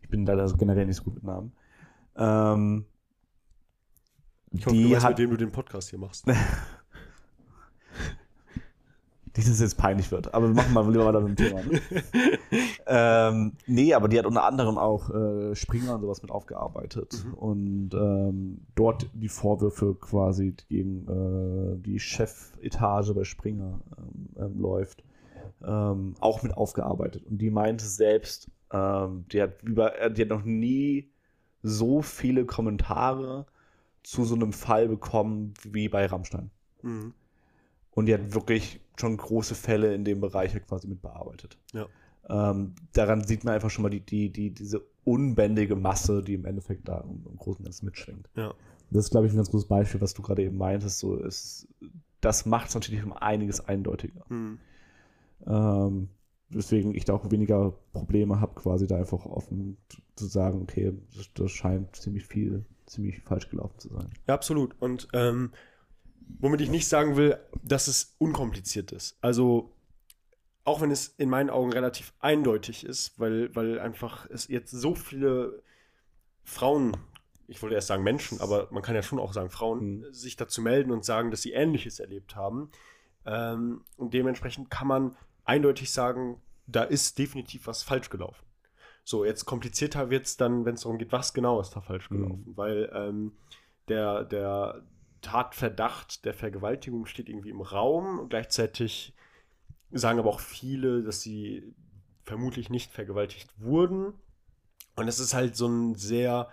ich 0.00 0.08
bin 0.08 0.24
leider 0.24 0.46
generell 0.52 0.86
nicht 0.86 0.96
so 0.96 1.04
gut 1.04 1.14
mit 1.14 1.24
Namen. 1.24 1.52
Ähm, 2.16 2.84
Ich 4.52 4.66
hoffe, 4.66 4.76
die 4.76 4.84
du 4.84 4.90
weißt, 4.90 5.04
hat, 5.04 5.10
mit 5.10 5.18
dem 5.18 5.30
du 5.30 5.36
den 5.36 5.52
Podcast 5.52 5.90
hier 5.90 5.98
machst. 5.98 6.26
Nicht, 9.34 9.48
dass 9.48 9.54
es 9.54 9.60
jetzt 9.60 9.78
peinlich 9.78 10.10
wird, 10.10 10.34
aber 10.34 10.48
wir 10.48 10.54
machen 10.54 10.74
mal 10.74 10.86
lieber 10.90 11.06
weiter 11.06 11.22
mit 11.22 11.38
dem 11.38 11.46
Thema. 11.46 11.62
Ne? 11.62 11.80
ähm, 12.86 13.52
nee, 13.66 13.94
aber 13.94 14.08
die 14.08 14.18
hat 14.18 14.26
unter 14.26 14.44
anderem 14.44 14.76
auch 14.76 15.08
äh, 15.08 15.54
Springer 15.54 15.94
und 15.94 16.02
sowas 16.02 16.20
mit 16.20 16.30
aufgearbeitet 16.30 17.24
Mhm. 17.24 17.34
und 17.34 17.94
ähm, 17.94 18.60
dort 18.74 19.08
die 19.14 19.30
Vorwürfe 19.30 19.94
quasi 19.94 20.54
gegen 20.68 21.08
äh, 21.08 21.78
die 21.80 21.98
Chefetage 21.98 23.14
bei 23.14 23.24
Springer 23.24 23.80
ähm, 23.96 24.28
ähm, 24.36 24.60
läuft, 24.60 25.02
ähm, 25.64 26.12
auch 26.20 26.42
mit 26.42 26.54
aufgearbeitet. 26.54 27.24
Und 27.24 27.38
die 27.38 27.50
meinte 27.50 27.86
selbst, 27.86 28.50
ähm, 28.70 29.24
die, 29.32 29.40
hat 29.40 29.62
über, 29.62 29.98
äh, 29.98 30.12
die 30.12 30.22
hat 30.22 30.28
noch 30.28 30.44
nie 30.44 31.10
so 31.62 32.02
viele 32.02 32.44
Kommentare 32.44 33.46
zu 34.02 34.24
so 34.24 34.34
einem 34.34 34.52
Fall 34.52 34.88
bekommen 34.88 35.54
wie 35.62 35.88
bei 35.88 36.06
Rammstein. 36.06 36.50
Mhm. 36.82 37.14
Und 37.90 38.06
die 38.06 38.14
hat 38.14 38.34
wirklich 38.34 38.80
schon 38.96 39.16
große 39.16 39.54
Fälle 39.54 39.94
in 39.94 40.04
dem 40.04 40.20
Bereich 40.20 40.52
halt 40.52 40.66
quasi 40.66 40.88
mit 40.88 41.02
bearbeitet. 41.02 41.58
Ja. 41.72 41.86
Ähm, 42.28 42.74
daran 42.92 43.24
sieht 43.24 43.44
man 43.44 43.54
einfach 43.54 43.70
schon 43.70 43.82
mal 43.82 43.90
die, 43.90 44.00
die, 44.00 44.30
die, 44.30 44.50
diese 44.50 44.82
unbändige 45.04 45.76
Masse, 45.76 46.22
die 46.22 46.34
im 46.34 46.44
Endeffekt 46.44 46.88
da 46.88 47.00
im, 47.00 47.24
im 47.26 47.36
Großen 47.36 47.58
und 47.58 47.64
Ganzen 47.64 47.86
mitschwingt. 47.86 48.28
Ja. 48.36 48.54
Das 48.90 49.06
ist, 49.06 49.10
glaube 49.10 49.26
ich, 49.26 49.32
ein 49.32 49.36
ganz 49.36 49.50
großes 49.50 49.68
Beispiel, 49.68 50.00
was 50.00 50.14
du 50.14 50.22
gerade 50.22 50.42
eben 50.42 50.56
meintest. 50.56 50.98
So 50.98 51.16
ist, 51.16 51.66
das 52.20 52.46
macht 52.46 52.68
es 52.68 52.74
natürlich 52.74 53.04
um 53.04 53.12
einiges 53.12 53.66
eindeutiger. 53.66 54.24
Mhm. 54.28 54.58
Ähm, 55.46 56.08
deswegen 56.50 56.94
ich 56.94 57.04
da 57.04 57.14
auch 57.14 57.30
weniger 57.30 57.72
Probleme 57.92 58.40
habe, 58.40 58.54
quasi 58.54 58.86
da 58.86 58.96
einfach 58.96 59.24
offen 59.24 59.78
zu 60.14 60.26
sagen, 60.26 60.62
okay, 60.62 60.92
das, 61.16 61.32
das 61.34 61.50
scheint 61.50 61.96
ziemlich 61.96 62.26
viel, 62.26 62.64
ziemlich 62.92 63.20
falsch 63.22 63.48
gelaufen 63.50 63.78
zu 63.78 63.88
sein. 63.88 64.10
Ja, 64.26 64.34
absolut. 64.34 64.74
Und 64.80 65.08
ähm, 65.12 65.52
womit 66.38 66.60
ich 66.60 66.70
nicht 66.70 66.88
sagen 66.88 67.16
will, 67.16 67.38
dass 67.62 67.88
es 67.88 68.14
unkompliziert 68.18 68.92
ist. 68.92 69.16
Also, 69.20 69.72
auch 70.64 70.80
wenn 70.80 70.90
es 70.90 71.08
in 71.18 71.28
meinen 71.28 71.50
Augen 71.50 71.72
relativ 71.72 72.12
eindeutig 72.20 72.84
ist, 72.84 73.18
weil, 73.18 73.54
weil 73.56 73.78
einfach 73.80 74.28
es 74.30 74.46
jetzt 74.48 74.70
so 74.70 74.94
viele 74.94 75.62
Frauen, 76.44 76.96
ich 77.48 77.60
wollte 77.62 77.74
erst 77.74 77.88
sagen 77.88 78.04
Menschen, 78.04 78.40
aber 78.40 78.68
man 78.70 78.82
kann 78.82 78.94
ja 78.94 79.02
schon 79.02 79.18
auch 79.18 79.32
sagen 79.32 79.50
Frauen, 79.50 80.00
Mhm. 80.00 80.12
sich 80.14 80.36
dazu 80.36 80.62
melden 80.62 80.92
und 80.92 81.04
sagen, 81.04 81.30
dass 81.30 81.42
sie 81.42 81.52
Ähnliches 81.52 81.98
erlebt 81.98 82.36
haben, 82.36 82.70
Ähm, 83.24 83.84
und 83.96 84.14
dementsprechend 84.14 84.68
kann 84.68 84.88
man 84.88 85.16
eindeutig 85.44 85.92
sagen, 85.92 86.42
da 86.66 86.82
ist 86.82 87.18
definitiv 87.18 87.68
was 87.68 87.84
falsch 87.84 88.10
gelaufen. 88.10 88.44
So, 89.04 89.24
jetzt 89.24 89.44
komplizierter 89.44 90.10
wird 90.10 90.26
es 90.26 90.36
dann, 90.36 90.64
wenn 90.64 90.74
es 90.74 90.82
darum 90.82 90.98
geht, 90.98 91.12
was 91.12 91.34
genau 91.34 91.60
ist 91.60 91.70
da 91.70 91.80
falsch 91.80 92.10
Mhm. 92.10 92.16
gelaufen. 92.16 92.52
Weil 92.56 92.90
ähm, 92.94 93.32
der, 93.88 94.24
der 94.24 94.82
Tatverdacht 95.22 96.24
der 96.24 96.34
Vergewaltigung 96.34 97.06
steht 97.06 97.28
irgendwie 97.28 97.50
im 97.50 97.60
Raum. 97.60 98.18
Und 98.20 98.28
gleichzeitig 98.30 99.14
sagen 99.90 100.18
aber 100.18 100.30
auch 100.30 100.40
viele, 100.40 101.02
dass 101.02 101.20
sie 101.20 101.74
vermutlich 102.22 102.70
nicht 102.70 102.92
vergewaltigt 102.92 103.50
wurden. 103.58 104.14
Und 104.96 105.08
es 105.08 105.18
ist 105.18 105.34
halt 105.34 105.56
so 105.56 105.66
ein 105.66 105.94
sehr, 105.94 106.48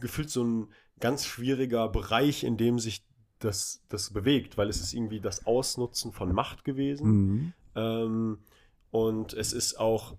gefühlt 0.00 0.30
so 0.30 0.44
ein 0.44 0.68
ganz 1.00 1.26
schwieriger 1.26 1.88
Bereich, 1.88 2.44
in 2.44 2.56
dem 2.56 2.78
sich 2.78 3.04
das, 3.38 3.82
das 3.88 4.12
bewegt, 4.12 4.56
weil 4.56 4.68
es 4.70 4.80
ist 4.80 4.94
irgendwie 4.94 5.20
das 5.20 5.46
Ausnutzen 5.46 6.12
von 6.12 6.32
Macht 6.32 6.64
gewesen. 6.64 7.10
Mhm. 7.10 7.52
Ähm, 7.74 8.38
und 8.90 9.34
es 9.34 9.52
ist 9.52 9.78
auch, 9.78 10.16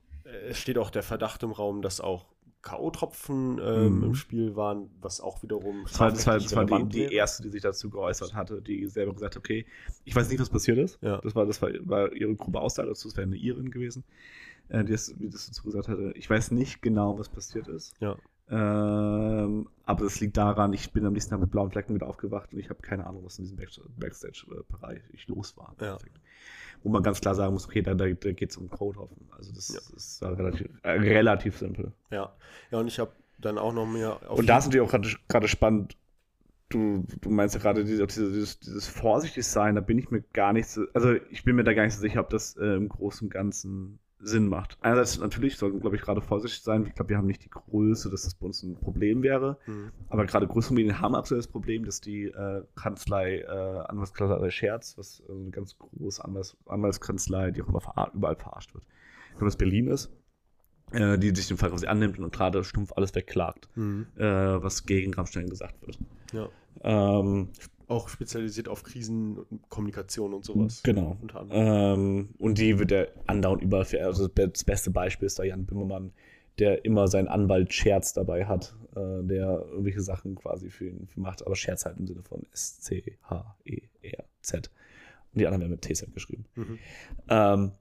es 0.50 0.58
steht 0.58 0.78
auch 0.78 0.90
der 0.90 1.04
Verdacht 1.04 1.44
im 1.44 1.52
Raum, 1.52 1.82
dass 1.82 2.02
auch 2.02 2.26
K.O.-Tropfen 2.62 3.60
ähm, 3.62 3.98
Mhm. 4.00 4.04
im 4.04 4.16
Spiel 4.16 4.56
waren, 4.56 4.90
was 5.00 5.22
auch 5.22 5.42
wiederum. 5.42 5.84
Das 5.84 6.00
war, 6.00 6.10
das 6.12 6.28
war, 6.28 6.38
das 6.40 6.56
war 6.56 6.66
die, 6.66 6.84
die 6.90 7.14
erste, 7.14 7.44
die 7.44 7.50
sich 7.50 7.62
dazu 7.62 7.90
geäußert 7.90 8.34
hatte, 8.34 8.62
die 8.62 8.88
selber 8.88 9.14
gesagt 9.14 9.36
hat, 9.36 9.40
okay, 9.40 9.66
ich 10.04 10.16
weiß 10.16 10.30
nicht, 10.30 10.40
was 10.42 10.50
passiert 10.50 10.78
ist. 10.78 11.00
Ja. 11.02 11.22
Das 11.22 11.34
war, 11.36 11.46
das 11.46 11.62
war, 11.62 11.70
war 11.82 12.12
ihre 12.12 12.36
grobe 12.36 12.60
Aussage 12.60 12.90
dazu, 12.90 13.08
es 13.08 13.16
wäre 13.16 13.28
eine 13.28 13.38
Irin 13.38 13.72
gewesen, 13.72 14.04
äh, 14.70 14.84
die, 14.84 14.92
das, 14.92 15.14
die 15.18 15.30
das 15.30 15.48
dazu 15.48 15.64
gesagt 15.64 15.88
hatte. 15.88 16.12
Ich 16.16 16.30
weiß 16.30 16.52
nicht 16.52 16.82
genau, 16.82 17.18
was 17.18 17.30
passiert 17.30 17.68
ist. 17.70 17.94
Ja. 18.02 18.18
Ähm, 18.50 19.68
aber 19.86 20.04
das 20.06 20.20
liegt 20.20 20.38
daran, 20.38 20.74
ich 20.74 20.92
bin 20.92 21.06
am 21.06 21.14
nächsten 21.14 21.32
Tag 21.32 21.40
mit 21.40 21.52
blauen 21.52 21.70
Flecken 21.72 21.94
wieder 21.96 22.08
aufgewacht 22.08 22.54
und 22.54 22.60
ich 22.60 22.70
habe 22.70 22.82
keine 22.82 23.06
Ahnung, 23.06 23.24
was 23.24 23.38
in 23.38 23.44
diesem 23.44 23.58
Back 23.58 23.70
Backstage-Bereich 23.98 25.02
ich 25.14 25.28
los 25.28 25.56
war. 25.58 25.76
Ja. 25.82 25.98
Wo 26.84 26.90
man 26.90 27.04
ganz 27.04 27.20
klar 27.22 27.36
sagen 27.36 27.54
muss, 27.54 27.66
okay, 27.66 27.82
da, 27.82 27.94
da, 27.94 28.08
da 28.08 28.32
geht 28.32 28.52
es 28.52 28.58
um 28.58 28.70
Code-Hoffen. 28.70 29.28
Also 29.38 29.54
das, 29.54 29.70
Ja. 29.74 29.96
ist 29.96 30.22
äh, 30.22 30.26
relativ, 30.28 30.68
äh, 30.84 30.92
relativ 30.92 31.58
simpel. 31.58 31.92
Ja. 32.12 32.34
Ja, 32.72 32.80
und 32.80 32.88
ich 32.88 33.00
habe 33.00 33.12
dann 33.40 33.58
auch 33.58 33.74
noch 33.74 33.86
mehr 33.86 34.20
Und 34.32 34.48
da 34.48 34.58
ist 34.58 34.66
natürlich 34.66 34.88
auch 34.88 35.00
gerade- 35.28 35.48
spannend, 35.48 35.96
du, 36.70 37.06
du 37.22 37.30
meinst 37.30 37.56
ja 37.56 37.62
gerade 37.62 37.84
diese, 37.86 38.06
diese, 38.08 38.32
dieses, 38.32 38.60
dieses 38.60 38.88
vorsichtig 38.88 39.46
sein, 39.46 39.76
da 39.76 39.82
bin 39.82 39.98
ich 40.00 40.10
mir 40.12 40.22
gar 40.34 40.54
nicht 40.54 40.68
so, 40.68 40.86
also 40.94 41.14
ich 41.32 41.44
bin 41.44 41.56
mir 41.56 41.64
da 41.64 41.74
gar 41.74 41.84
nicht 41.84 41.94
so 41.96 42.02
sicher, 42.02 42.20
ob 42.22 42.30
das 42.30 42.56
äh, 42.58 42.76
im 42.76 42.90
Großen 42.90 43.28
und 43.28 43.34
Ganzen 43.34 44.00
Sinn 44.20 44.48
macht. 44.48 44.78
Einerseits 44.82 45.20
natürlich 45.20 45.58
sollten, 45.58 45.80
glaube 45.80 45.96
ich, 45.96 46.02
gerade 46.02 46.22
vorsichtig 46.22 46.62
sein. 46.64 46.86
Ich 46.88 46.96
glaube, 46.96 47.10
wir 47.10 47.18
haben 47.18 47.28
nicht 47.28 47.44
die 47.44 47.50
Größe, 47.50 48.10
dass 48.10 48.24
das 48.24 48.36
bei 48.36 48.48
uns 48.48 48.64
ein 48.64 48.76
Problem 48.76 49.22
wäre. 49.22 49.58
Mhm. 49.68 49.92
Aber 50.10 50.26
gerade 50.26 50.48
größere 50.48 50.74
Medien 50.74 51.00
haben 51.00 51.16
aktuell 51.16 51.40
das 51.40 51.48
Problem, 51.48 51.86
dass 51.86 52.02
die 52.02 52.26
äh, 52.26 52.64
Kanzlei, 52.76 53.40
äh, 53.42 53.48
Anwaltskanzlei 53.48 54.50
Scherz, 54.50 54.98
was 54.98 55.22
äh, 55.28 55.32
eine 55.32 55.52
ganz 55.52 55.78
große 55.78 56.24
Anwalts 56.24 56.58
Anwaltskanzlei, 56.66 57.52
die 57.52 57.62
auch 57.62 57.68
immer 57.70 57.82
verar 57.82 58.12
überall 58.14 58.36
verarscht 58.36 58.74
wird, 58.74 58.86
ich 58.86 59.32
glaube, 59.38 59.46
dass 59.46 59.58
Berlin 59.58 59.88
ist, 59.88 60.12
äh, 60.92 61.18
die 61.20 61.36
sich 61.36 61.48
den 61.48 61.58
Fall 61.58 61.70
quasi 61.70 61.86
annimmt 61.86 62.18
und 62.18 62.34
gerade 62.34 62.64
stumpf 62.64 62.94
alles 62.96 63.14
wegklagt 63.14 63.70
Mhm. 63.76 64.08
äh, 64.16 64.24
was 64.24 64.86
gegen 64.86 65.14
Rammstein 65.14 65.50
gesagt 65.50 65.76
wird. 65.86 66.00
Ja. 66.34 66.50
Ähm, 66.82 67.50
Auch 67.88 68.10
spezialisiert 68.10 68.68
auf 68.68 68.84
Krisenkommunikation 68.84 70.34
und 70.34 70.44
sowas. 70.44 70.84
genau. 70.84 71.18
Ähm, 71.52 72.30
und 72.38 72.58
die 72.58 72.80
wird 72.80 72.92
der 72.92 73.08
andauernd 73.28 73.62
überall 73.62 73.86
für, 73.86 74.06
also 74.06 74.28
das 74.28 74.66
beste 74.66 74.92
Beispiel 74.92 75.26
ist 75.26 75.40
da 75.40 75.44
Jan 75.44 75.66
Bimmermann, 75.66 76.12
der 76.60 76.84
immer 76.84 77.08
seinen 77.08 77.30
Anwalt 77.30 77.74
Scherz 77.74 78.12
dabei 78.14 78.46
hat, 78.46 78.76
äh, 78.96 79.24
der 79.24 79.64
irgendwelche 79.70 80.02
Sachen 80.02 80.36
quasi 80.36 80.70
für 80.70 80.88
ihn 80.88 81.08
macht, 81.16 81.46
aber 81.46 81.56
Scherz 81.56 81.86
halt 81.86 81.98
im 81.98 82.08
Sinne 82.08 82.24
von 82.24 82.46
S-C-H-E-R-Z. 82.52 83.02
Und 85.34 85.40
die 85.40 85.46
anderen 85.46 85.62
werden 85.62 85.72
mit 85.72 85.82
T-Z 85.82 86.14
geschrieben. 86.14 86.46
Mhm. 86.56 86.80
Ähm, 87.30 87.72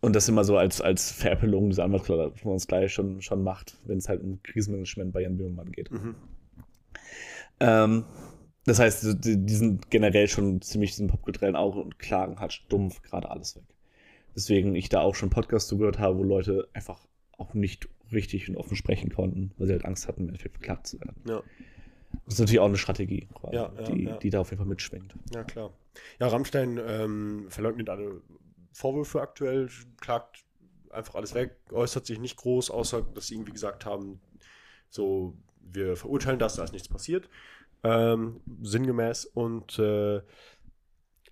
und 0.00 0.16
das 0.16 0.28
immer 0.28 0.44
so 0.44 0.56
als, 0.56 0.80
als 0.80 1.12
Veräppelung 1.12 1.68
des 1.68 1.78
Anwaltskanzlei 1.78 2.66
gleich 2.66 2.94
schon, 2.94 3.20
schon 3.20 3.42
macht, 3.42 3.76
wenn 3.84 3.98
es 3.98 4.08
halt 4.08 4.22
um 4.22 4.42
Krisenmanagement 4.42 5.12
bei 5.12 5.20
Jan 5.22 5.36
Bimmermann 5.36 5.70
geht. 5.72 5.90
Mhm. 5.90 6.14
Ähm, 7.60 8.04
das 8.70 8.78
heißt, 8.78 9.24
die, 9.24 9.44
die 9.44 9.54
sind 9.54 9.90
generell 9.90 10.28
schon 10.28 10.62
ziemlich 10.62 10.92
diesen 10.92 11.08
popkulturellen 11.08 11.56
Auge 11.56 11.80
und 11.80 11.98
klagen 11.98 12.38
halt 12.38 12.52
stumpf 12.52 13.02
gerade 13.02 13.28
alles 13.28 13.56
weg. 13.56 13.64
Deswegen 14.36 14.76
ich 14.76 14.88
da 14.88 15.00
auch 15.00 15.16
schon 15.16 15.28
Podcasts 15.28 15.68
zugehört 15.68 15.98
habe, 15.98 16.18
wo 16.18 16.22
Leute 16.22 16.68
einfach 16.72 17.00
auch 17.36 17.52
nicht 17.52 17.88
richtig 18.12 18.48
und 18.48 18.56
offen 18.56 18.76
sprechen 18.76 19.10
konnten, 19.12 19.50
weil 19.58 19.66
sie 19.66 19.72
halt 19.72 19.84
Angst 19.84 20.06
hatten, 20.06 20.22
im 20.22 20.28
Endeffekt 20.28 20.56
verklagt 20.56 20.86
zu 20.86 21.00
werden. 21.00 21.20
Ja. 21.26 21.42
Das 22.24 22.34
ist 22.34 22.40
natürlich 22.40 22.60
auch 22.60 22.66
eine 22.66 22.76
Strategie, 22.76 23.28
quasi, 23.34 23.56
Ja, 23.56 23.72
ja, 23.76 23.82
die, 23.82 24.04
ja. 24.04 24.16
die 24.18 24.30
da 24.30 24.40
auf 24.40 24.50
jeden 24.50 24.58
Fall 24.58 24.68
mitschwingt. 24.68 25.14
Ja, 25.34 25.42
klar. 25.42 25.72
Ja, 26.20 26.28
Rammstein 26.28 26.80
ähm, 26.86 27.46
verleugnet 27.48 27.88
alle 27.88 28.20
Vorwürfe 28.72 29.20
aktuell, 29.20 29.68
klagt 30.00 30.44
einfach 30.90 31.16
alles 31.16 31.34
weg, 31.34 31.56
äußert 31.72 32.06
sich 32.06 32.20
nicht 32.20 32.36
groß, 32.36 32.70
außer 32.70 33.02
dass 33.14 33.26
sie 33.26 33.34
irgendwie 33.34 33.52
gesagt 33.52 33.84
haben, 33.84 34.20
so, 34.88 35.34
wir 35.60 35.96
verurteilen 35.96 36.38
das, 36.38 36.54
da 36.54 36.64
ist 36.64 36.72
nichts 36.72 36.88
passiert. 36.88 37.28
Ähm, 37.82 38.40
sinngemäß 38.62 39.24
und 39.26 39.78
äh, 39.78 40.20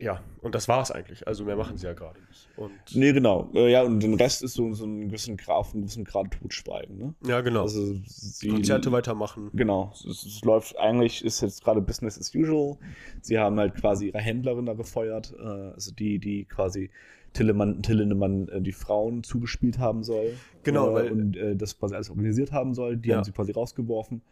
ja, 0.01 0.21
und 0.43 0.55
das 0.55 0.69
war 0.69 0.81
es 0.81 0.93
eigentlich. 0.93 1.27
Also 1.27 1.45
mehr 1.45 1.57
machen 1.57 1.77
sie 1.77 1.87
ja 1.87 1.93
gerade 1.93 2.21
nicht. 2.29 2.49
Und 2.57 2.73
Nee, 2.95 3.13
genau. 3.13 3.51
Äh, 3.53 3.73
ja, 3.73 3.83
und 3.83 3.99
den 4.01 4.15
Rest 4.15 4.45
ist 4.45 4.55
so, 4.55 4.73
so 4.73 4.87
ein 4.87 5.09
gewissen 5.09 5.37
Grad, 5.37 5.75
ein 5.75 5.81
gewissen 5.81 6.05
Grad 6.05 6.31
Totschweigen. 6.41 6.97
Ne? 6.99 7.15
ja, 7.27 7.41
genau. 7.41 7.63
Also 7.63 7.95
sie, 8.07 8.49
Konzerte 8.49 8.93
weitermachen. 8.93 9.51
Genau, 9.55 9.91
es, 9.93 10.05
es 10.25 10.41
läuft 10.45 10.79
eigentlich, 10.79 11.25
ist 11.25 11.41
jetzt 11.41 11.65
gerade 11.65 11.81
Business 11.81 12.17
as 12.17 12.33
usual. 12.33 12.79
Sie 13.23 13.39
haben 13.41 13.59
halt 13.59 13.75
quasi 13.75 14.07
ihre 14.07 14.19
Händlerin 14.21 14.67
da 14.67 14.75
gefeuert, 14.75 15.35
äh, 15.37 15.43
also 15.43 15.93
die, 15.93 16.21
die 16.21 16.45
quasi 16.45 16.91
Tillemann, 17.33 17.83
Tillindemann 17.83 18.49
äh, 18.51 18.61
die 18.63 18.73
Frauen 18.73 19.25
zugespielt 19.25 19.81
haben 19.81 20.05
soll. 20.05 20.33
Genau, 20.63 20.91
äh, 20.91 20.95
weil- 20.95 21.11
Und 21.11 21.37
äh, 21.37 21.57
das 21.57 21.77
quasi 21.77 21.97
alles 21.97 22.09
organisiert 22.09 22.53
haben 22.53 22.73
soll. 22.73 22.97
Die 22.97 23.09
Ja. 23.09 23.17
haben 23.17 23.25
sie 23.25 23.33
quasi 23.33 23.51
rausgeworfen. 23.51 24.23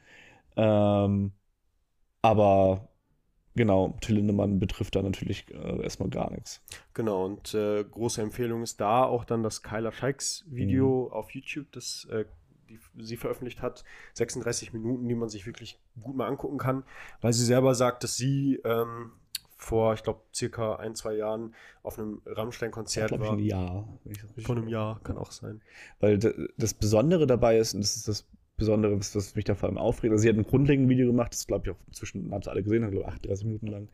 Ähm, 0.57 1.33
aber 2.27 2.89
genau, 3.55 3.97
Tillindemann 4.01 4.59
betrifft 4.59 4.95
da 4.97 5.03
natürlich 5.03 5.47
äh, 5.51 5.83
erstmal 5.83 6.11
gar 6.11 6.31
nichts. 6.31 6.62
Genau, 6.95 7.24
und 7.24 7.55
äh, 7.55 7.85
große 7.85 8.20
Empfehlung 8.22 8.62
ist 8.62 8.81
da 8.81 9.05
auch 9.05 9.24
dann 9.24 9.43
das 9.43 9.62
Kyla 9.62 9.93
Scheiks 9.93 10.45
Video 10.49 11.07
Mhm. 11.09 11.12
auf 11.12 11.31
YouTube, 11.31 11.70
das 11.72 12.07
äh, 12.11 12.24
die, 12.68 12.79
sie 12.99 13.16
veröffentlicht 13.16 13.62
hat. 13.62 13.85
36 14.14 14.72
Minuten, 14.72 15.09
die 15.09 15.14
man 15.14 15.29
sich 15.29 15.47
wirklich 15.47 15.79
gut 16.03 16.16
mal 16.16 16.27
angucken 16.27 16.59
kann, 16.59 16.83
weil 17.20 17.33
sie 17.33 17.45
selber 17.45 17.74
sagt, 17.77 18.03
dass 18.03 18.16
sie 18.16 18.61
ähm, 18.64 19.12
vor, 19.57 19.95
ich 19.95 20.03
glaube, 20.03 20.20
circa 20.35 20.77
ein, 20.77 20.95
zwei 20.95 21.14
Jahren 21.14 21.55
auf 21.83 21.99
einem 21.99 22.20
Rammstein-Konzert 22.27 23.09
Glaube 23.09 23.24
ich, 23.24 23.31
war. 23.31 23.37
ein 23.37 23.43
Jahr. 23.45 23.89
Vor 24.45 24.57
einem 24.57 24.68
Jahr, 24.68 25.01
kann 25.03 25.16
auch 25.16 25.31
sein. 25.31 25.62
Weil 26.01 26.18
das 26.59 26.74
Besondere 26.74 27.27
dabei 27.27 27.57
ist, 27.59 27.72
und 27.74 27.81
das 27.81 27.97
ist 27.97 28.07
das 28.09 28.27
Besondere, 28.57 28.99
was, 28.99 29.15
was 29.15 29.35
mich 29.35 29.45
da 29.45 29.55
vor 29.55 29.69
allem 29.69 29.79
aufregt, 29.79 30.13
also 30.13 30.23
sie 30.23 30.29
hat 30.29 30.37
ein 30.37 30.47
grundlegendes 30.47 30.91
Video 30.91 31.07
gemacht, 31.07 31.33
das 31.33 31.47
glaube 31.47 31.65
ich 31.67 31.75
auch 31.75 31.81
inzwischen, 31.89 32.33
hat 32.33 32.49
alle 32.49 32.63
gesehen, 32.63 32.85
hat 32.85 32.93
glaube 32.93 33.07
ich 33.07 33.15
38 33.15 33.47
Minuten 33.47 33.67
lang. 33.67 33.89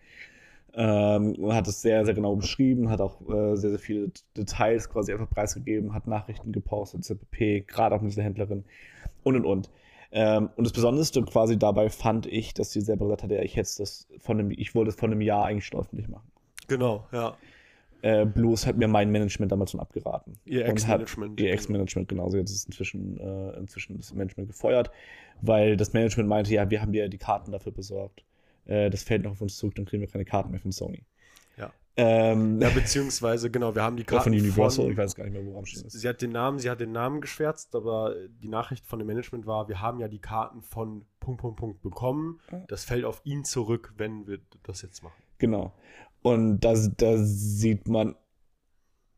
Ähm, 0.75 1.37
hat 1.53 1.69
es 1.69 1.83
sehr, 1.83 2.05
sehr 2.07 2.15
genau 2.15 2.35
beschrieben, 2.35 2.89
hat 2.89 3.01
auch 3.03 3.21
äh, 3.29 3.57
sehr, 3.57 3.71
sehr 3.71 3.79
viele 3.79 4.11
Details 4.37 4.89
quasi 4.89 5.13
einfach 5.13 5.29
preisgegeben, 5.29 5.93
hat 5.93 6.07
Nachrichten 6.07 6.51
gepostet, 6.51 7.05
ZPP, 7.05 7.67
gerade 7.67 7.95
auch 7.95 8.01
mit 8.01 8.13
dieser 8.13 8.23
Händlerin 8.23 8.65
und 9.23 9.37
und 9.37 9.45
und. 9.45 9.71
Ähm, 10.13 10.51
und 10.57 10.65
das 10.65 10.73
Besonderste 10.73 11.23
quasi 11.23 11.59
dabei 11.59 11.91
fand 11.91 12.27
ich, 12.27 12.55
dass 12.55 12.71
sie 12.71 12.81
selber 12.81 13.07
gesagt 13.07 13.25
hat, 13.25 13.31
ja, 13.31 13.43
ich 13.43 13.57
hätte 13.57 13.71
das 13.79 14.07
von 14.19 14.39
einem, 14.39 14.51
ich 14.51 14.75
wollte 14.75 14.91
es 14.91 14.97
von 14.97 15.11
einem 15.11 15.21
Jahr 15.21 15.45
eigentlich 15.45 15.67
schon 15.67 15.81
öffentlich 15.81 16.09
machen. 16.09 16.31
Genau, 16.69 17.07
ja. 17.13 17.37
Äh, 18.03 18.27
bloß 18.27 18.67
hat 18.67 18.77
mir 18.77 18.89
mein 18.89 19.11
Management 19.11 19.53
damals 19.53 19.71
schon 19.71 19.81
abgeraten. 19.81 20.39
Ihr 20.45 20.67
Ex-Management. 20.67 21.41
Ihr 21.41 21.53
Ex-Management, 21.53 22.09
genau. 22.09 22.27
Hat 22.27 22.35
es 22.35 22.65
inzwischen, 22.67 23.19
äh, 23.19 23.57
inzwischen 23.59 23.97
das 23.97 24.13
Management 24.13 24.49
gefeuert, 24.49 24.91
weil 25.41 25.77
das 25.77 25.93
Management 25.93 26.29
meinte, 26.29 26.53
ja, 26.53 26.69
wir 26.69 26.83
haben 26.83 26.93
dir 26.93 27.09
die 27.09 27.19
Karten 27.19 27.53
dafür 27.53 27.73
besorgt. 27.73 28.25
Äh, 28.67 28.91
das 28.91 29.03
fällt 29.05 29.23
noch 29.23 29.33
auf 29.33 29.41
uns 29.41 29.57
zurück, 29.57 29.75
dann 29.77 29.85
kriegen 29.85 30.01
wir 30.03 30.09
keine 30.09 30.25
Karten 30.25 30.51
mehr 30.51 30.61
von 30.61 30.73
Sony. 30.73 31.05
Ja. 31.57 31.73
Ähm, 31.97 32.61
Ja, 32.61 32.71
beziehungsweise, 32.71 33.51
genau, 33.51 33.75
wir 33.75 33.83
haben 33.83 33.97
die 33.97 34.05
Karten 34.05 34.25
von 34.25 34.33
Universal, 34.33 34.85
von- 34.87 34.93
ich 34.93 34.99
weiß 34.99 35.15
gar 35.15 35.25
nicht 35.25 35.35
mehr, 35.35 35.45
wo 35.45 35.57
am 35.59 35.65
Stehen 35.67 35.85
ist. 35.87 35.93
Sie 35.93 36.09
hat 36.09 36.23
den 36.23 36.33
Namen, 36.33 36.59
sie 36.59 36.71
hat 36.71 36.81
den 36.81 36.91
Namen 36.93 37.21
geschwärzt, 37.21 37.75
aber 37.77 38.15
die 38.43 38.49
Nachricht 38.49 38.85
von 38.87 38.99
dem 38.99 39.07
Management 39.07 39.47
war, 39.47 39.69
wir 39.69 39.81
haben 39.81 40.01
ja 40.01 40.09
die 40.09 40.19
Karten 40.21 40.63
von 40.63 41.05
Punkt, 41.21 41.41
Punkt, 41.41 41.57
Punkt 41.59 41.83
bekommen. 41.83 42.41
Ah. 42.51 42.57
Das 42.69 42.85
fällt 42.85 43.05
auf 43.05 43.21
ihn 43.25 43.45
zurück, 43.45 43.93
wenn 43.97 44.27
wir 44.27 44.39
das 44.65 44.83
jetzt 44.83 45.03
machen. 45.03 45.23
Genau. 45.39 45.73
Und 46.23 46.61
da, 46.61 46.75
da 46.97 47.18
sieht 47.18 47.89
man, 47.89 48.14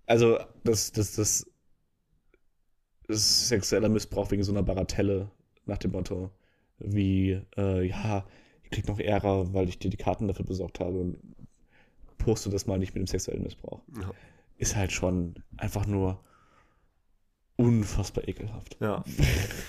also 0.06 0.38
das, 0.64 0.92
das, 0.92 1.14
das, 1.16 1.46
das 3.06 3.48
sexueller 3.48 3.88
Missbrauch 3.88 4.30
wegen 4.30 4.42
so 4.42 4.52
einer 4.52 4.62
Bagatelle 4.62 5.30
nach 5.66 5.78
dem 5.78 5.92
Motto, 5.92 6.30
wie, 6.78 7.40
äh, 7.56 7.86
ja, 7.86 8.26
ich 8.62 8.70
krieg 8.70 8.88
noch 8.88 8.98
Ärger, 8.98 9.52
weil 9.52 9.68
ich 9.68 9.78
dir 9.78 9.90
die 9.90 9.96
Karten 9.96 10.28
dafür 10.28 10.46
besorgt 10.46 10.80
habe 10.80 11.14
poste 12.24 12.48
das 12.48 12.66
mal 12.66 12.78
nicht 12.78 12.94
mit 12.94 13.02
dem 13.02 13.06
sexuellen 13.06 13.42
Missbrauch. 13.42 13.82
Ja. 14.00 14.10
Ist 14.56 14.76
halt 14.76 14.92
schon 14.92 15.34
einfach 15.58 15.86
nur 15.86 16.20
unfassbar 17.56 18.26
ekelhaft. 18.26 18.76
Ja, 18.80 19.04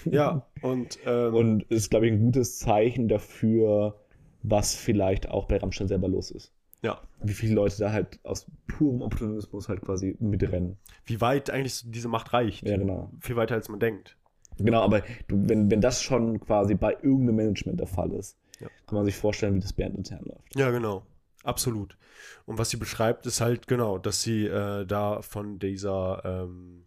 ja 0.05 0.47
und, 0.61 0.97
ähm, 1.05 1.33
Und 1.33 1.63
ist, 1.63 1.89
glaube 1.89 2.07
ich, 2.07 2.13
ein 2.13 2.19
gutes 2.19 2.59
Zeichen 2.59 3.07
dafür, 3.07 3.99
was 4.41 4.75
vielleicht 4.75 5.29
auch 5.29 5.45
bei 5.45 5.57
Rammstein 5.57 5.87
selber 5.87 6.07
los 6.07 6.31
ist. 6.31 6.53
Ja. 6.85 7.01
Wie 7.21 7.33
viele 7.33 7.55
Leute 7.55 7.77
da 7.79 7.91
halt 7.91 8.19
aus 8.23 8.45
purem 8.67 9.01
Opportunismus 9.01 9.67
halt 9.69 9.81
quasi 9.81 10.15
mitrennen. 10.19 10.77
Wie 11.05 11.19
weit 11.19 11.49
eigentlich 11.49 11.81
diese 11.85 12.07
Macht 12.07 12.31
reicht. 12.33 12.67
Ja, 12.67 12.77
genau. 12.77 13.11
Viel 13.19 13.35
weiter, 13.35 13.55
als 13.55 13.69
man 13.69 13.79
denkt. 13.79 14.17
Genau, 14.57 14.81
aber 14.83 15.01
du, 15.27 15.49
wenn, 15.49 15.69
wenn 15.71 15.81
das 15.81 16.01
schon 16.01 16.39
quasi 16.39 16.75
bei 16.75 16.93
irgendeinem 16.93 17.35
Management 17.37 17.79
der 17.79 17.87
Fall 17.87 18.11
ist, 18.13 18.37
Ja. 18.59 18.67
kann 18.87 18.95
man 18.97 19.05
sich 19.05 19.15
vorstellen, 19.15 19.55
wie 19.55 19.59
das 19.59 19.73
Band 19.73 19.95
intern 19.97 20.23
läuft. 20.25 20.55
Ja, 20.55 20.69
genau. 20.71 21.05
Absolut. 21.43 21.97
Und 22.45 22.57
was 22.57 22.69
sie 22.69 22.77
beschreibt, 22.77 23.25
ist 23.25 23.41
halt 23.41 23.67
genau, 23.67 23.97
dass 23.97 24.21
sie 24.21 24.45
äh, 24.45 24.85
da 24.85 25.21
von 25.21 25.59
dieser, 25.59 26.21
ähm, 26.23 26.85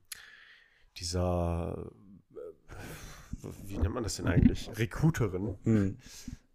dieser, 0.96 1.90
äh, 2.34 3.48
wie 3.66 3.78
nennt 3.78 3.94
man 3.94 4.02
das 4.02 4.16
denn 4.16 4.26
eigentlich? 4.28 4.70
Recruiterin 4.78 5.56
Hm. 5.64 5.98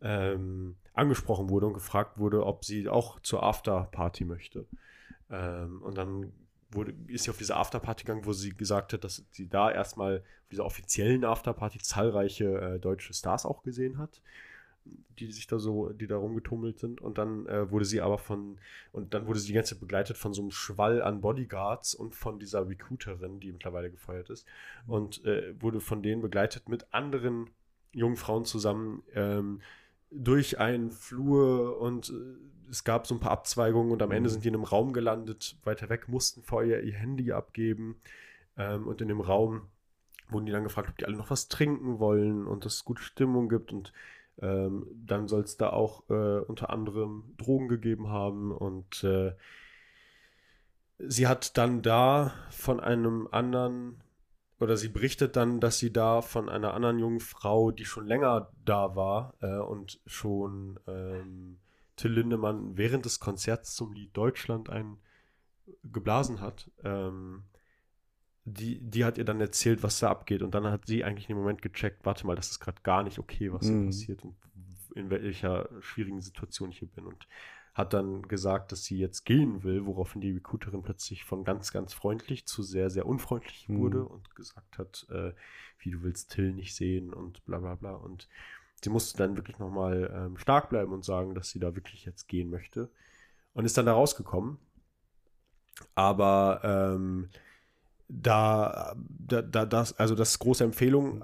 Ähm, 0.04 0.76
angesprochen 0.94 1.50
wurde 1.50 1.66
und 1.68 1.74
gefragt 1.74 2.20
wurde, 2.20 2.46
ob 2.46 2.66
sie 2.66 2.88
auch 2.88 3.20
zur 3.22 3.42
Afterparty 3.44 4.26
möchte. 4.26 4.68
Ähm, 5.32 5.82
und 5.82 5.98
dann 5.98 6.32
wurde, 6.72 6.94
ist 7.08 7.24
sie 7.24 7.30
auf 7.30 7.38
diese 7.38 7.56
Afterparty 7.56 8.04
gegangen, 8.04 8.26
wo 8.26 8.34
sie 8.34 8.52
gesagt 8.52 8.94
hat, 8.94 9.04
dass 9.04 9.26
sie 9.32 9.48
da 9.48 9.72
erstmal 9.72 10.18
auf 10.18 10.50
dieser 10.52 10.66
offiziellen 10.66 11.24
Afterparty 11.24 11.80
zahlreiche 11.80 12.46
äh, 12.60 12.80
deutsche 12.80 13.14
Stars 13.14 13.46
auch 13.46 13.64
gesehen 13.64 13.98
hat, 13.98 14.22
die 15.20 15.32
sich 15.32 15.48
da 15.48 15.58
so, 15.58 15.90
die 15.90 16.08
da 16.08 16.18
rumgetummelt 16.18 16.80
sind. 16.80 17.02
Und 17.02 17.18
dann 17.18 17.48
äh, 17.48 17.72
wurde 17.72 17.86
sie 17.86 18.02
aber 18.02 18.18
von, 18.18 18.60
und 18.92 19.14
dann 19.14 19.26
wurde 19.26 19.40
sie 19.40 19.48
die 19.48 19.54
ganze 19.54 19.76
Zeit 19.76 19.82
begleitet 19.82 20.18
von 20.18 20.34
so 20.34 20.42
einem 20.42 20.52
Schwall 20.52 21.02
an 21.02 21.22
Bodyguards 21.22 21.96
und 21.96 22.14
von 22.14 22.40
dieser 22.40 22.68
Recruiterin, 22.68 23.40
die 23.40 23.52
mittlerweile 23.52 23.90
gefeuert 23.90 24.30
ist. 24.30 24.46
Und 24.86 25.24
äh, 25.26 25.60
wurde 25.62 25.80
von 25.80 26.04
denen 26.04 26.22
begleitet 26.22 26.68
mit 26.68 26.94
anderen 26.94 27.50
jungen 27.94 28.18
Frauen 28.18 28.44
zusammen 28.44 29.04
ähm, 29.14 29.62
durch 30.16 30.60
einen 30.60 30.92
Flur 30.92 31.80
und 31.80 32.10
äh, 32.10 32.70
es 32.70 32.84
gab 32.84 33.06
so 33.06 33.16
ein 33.16 33.20
paar 33.20 33.32
Abzweigungen 33.32 33.92
und 33.92 34.02
am 34.02 34.12
Ende 34.12 34.30
sind 34.30 34.44
die 34.44 34.48
in 34.48 34.56
einem 34.56 34.64
Raum 34.64 34.94
gelandet, 34.94 35.58
weiter 35.64 35.90
weg, 35.90 36.08
mussten 36.08 36.42
vorher 36.42 36.84
ihr 36.84 36.94
Handy 36.94 37.32
abgeben 37.32 37.98
ähm, 38.58 38.88
und 38.88 39.02
in 39.02 39.10
dem 39.10 39.22
Raum 39.22 39.68
wurden 40.30 40.46
die 40.46 40.52
dann 40.52 40.64
gefragt, 40.64 40.90
ob 40.90 40.98
die 40.98 41.06
alle 41.06 41.18
noch 41.18 41.30
was 41.30 41.48
trinken 41.48 42.00
wollen 42.00 42.48
und 42.48 42.66
dass 42.66 42.76
es 42.76 42.86
gute 42.86 43.04
Stimmung 43.04 43.50
gibt 43.50 43.72
und 43.72 43.94
ähm, 44.42 44.88
dann 45.06 45.28
soll 45.28 45.42
es 45.42 45.58
da 45.58 45.70
auch 45.70 46.10
äh, 46.10 46.40
unter 46.40 46.72
anderem 46.72 47.36
Drogen 47.38 47.68
gegeben 47.68 48.08
haben 48.08 48.52
und 48.52 49.04
äh, 49.04 49.34
sie 50.98 51.28
hat 51.28 51.58
dann 51.58 51.82
da 51.82 52.34
von 52.50 52.80
einem 52.80 53.28
anderen 53.32 54.02
oder 54.64 54.78
sie 54.78 54.90
berichtet 54.90 55.36
dann, 55.36 55.60
dass 55.60 55.78
sie 55.78 55.92
da 55.94 56.22
von 56.22 56.50
einer 56.50 56.74
anderen 56.74 56.98
jungen 57.00 57.20
Frau, 57.20 57.72
die 57.72 57.86
schon 57.86 58.08
länger 58.08 58.52
da 58.66 58.96
war 58.96 59.34
äh, 59.42 59.58
und 59.58 60.00
schon 60.06 60.80
ähm, 60.88 61.60
Till 61.96 62.12
Lindemann 62.14 62.76
während 62.78 63.06
des 63.06 63.20
Konzerts 63.20 63.76
zum 63.76 63.94
Lied 63.94 64.16
Deutschland 64.18 64.70
ein 64.70 64.98
geblasen 65.84 66.42
hat, 66.42 66.70
ähm, 66.84 67.44
die, 68.46 68.80
die 68.82 69.06
hat 69.06 69.18
ihr 69.18 69.24
dann 69.26 69.40
erzählt, 69.40 69.84
was 69.84 70.00
da 70.00 70.10
abgeht. 70.10 70.42
Und 70.42 70.54
dann 70.56 70.66
hat 70.66 70.86
sie 70.88 71.04
eigentlich 71.04 71.30
in 71.30 71.36
dem 71.36 71.42
Moment 71.42 71.62
gecheckt, 71.62 72.06
warte 72.06 72.28
mal, 72.28 72.36
das 72.36 72.50
ist 72.52 72.60
gerade 72.60 72.82
gar 72.84 73.04
nicht 73.04 73.20
okay, 73.20 73.54
was 73.54 73.68
hier 73.68 73.76
Mhm. 73.78 73.86
passiert 73.86 74.24
und 74.24 74.36
in 74.96 75.10
welcher 75.10 75.70
schwierigen 75.82 76.22
Situation 76.22 76.72
ich 76.72 76.80
hier 76.80 76.90
bin. 76.90 77.06
Und 77.06 77.28
hat 77.74 77.94
dann 77.94 78.22
gesagt, 78.24 78.72
dass 78.72 78.84
sie 78.84 78.98
jetzt 78.98 79.26
gehen 79.26 79.64
will, 79.64 79.86
woraufhin 79.86 80.22
die 80.22 80.32
Recruiterin 80.32 80.84
plötzlich 80.84 81.24
von 81.24 81.44
ganz, 81.44 81.72
ganz 81.72 81.94
freundlich 81.94 82.46
zu 82.46 82.62
sehr, 82.62 82.90
sehr 82.90 83.06
unfreundlich 83.08 83.68
Mhm. 83.68 83.78
wurde 83.80 84.06
und 84.06 84.36
gesagt 84.36 84.78
hat, 84.78 85.08
äh, 85.10 85.34
wie 85.80 85.92
du 85.92 86.04
willst 86.04 86.32
Till 86.32 86.54
nicht 86.54 86.76
sehen 86.76 87.14
und 87.14 87.44
bla 87.46 87.60
bla 87.60 87.76
bla. 87.76 87.94
Und 87.94 88.30
sie 88.84 88.90
musste 88.90 89.18
dann 89.18 89.38
wirklich 89.38 89.58
nochmal 89.58 90.12
ähm, 90.14 90.38
stark 90.38 90.70
bleiben 90.70 90.94
und 90.94 91.04
sagen, 91.04 91.34
dass 91.34 91.50
sie 91.50 91.60
da 91.60 91.76
wirklich 91.76 92.06
jetzt 92.06 92.28
gehen 92.28 92.50
möchte. 92.50 92.90
Und 93.54 93.66
ist 93.66 93.78
dann 93.78 93.86
da 93.88 93.94
rausgekommen. 93.94 94.58
Aber 95.96 96.62
ähm, 96.64 97.30
da, 98.08 98.96
da, 99.10 99.42
da, 99.42 99.66
das, 99.66 99.98
also 99.98 100.14
das 100.14 100.32
ist 100.32 100.40
große 100.40 100.64
Empfehlung, 100.64 101.24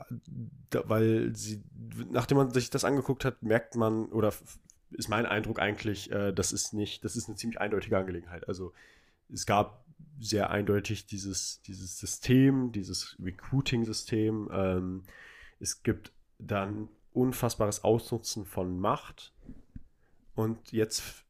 da, 0.72 0.88
weil 0.88 1.36
sie, 1.36 1.64
nachdem 2.10 2.38
man 2.38 2.52
sich 2.52 2.70
das 2.70 2.84
angeguckt 2.86 3.26
hat, 3.26 3.44
merkt 3.44 3.76
man, 3.76 4.06
oder 4.08 4.34
ist 4.92 5.10
mein 5.10 5.26
Eindruck 5.26 5.60
eigentlich, 5.60 6.12
äh, 6.12 6.32
das 6.34 6.52
ist 6.52 6.74
nicht, 6.74 7.04
das 7.06 7.16
ist 7.16 7.28
eine 7.28 7.38
ziemlich 7.38 7.60
eindeutige 7.60 7.98
Angelegenheit. 7.98 8.48
Also 8.48 8.74
es 9.32 9.46
gab 9.46 9.86
sehr 10.20 10.50
eindeutig 10.50 11.06
dieses, 11.06 11.62
dieses 11.62 11.98
System, 11.98 12.72
dieses 12.72 13.16
Recruiting-System. 13.22 14.50
Ähm, 14.52 15.04
es 15.60 15.84
gibt 15.84 16.12
dann 16.40 16.90
unfassbares 17.14 17.84
Ausnutzen 17.84 18.46
von 18.46 18.80
Macht. 18.80 19.34
Und 20.36 20.72
jetzt, 20.72 21.26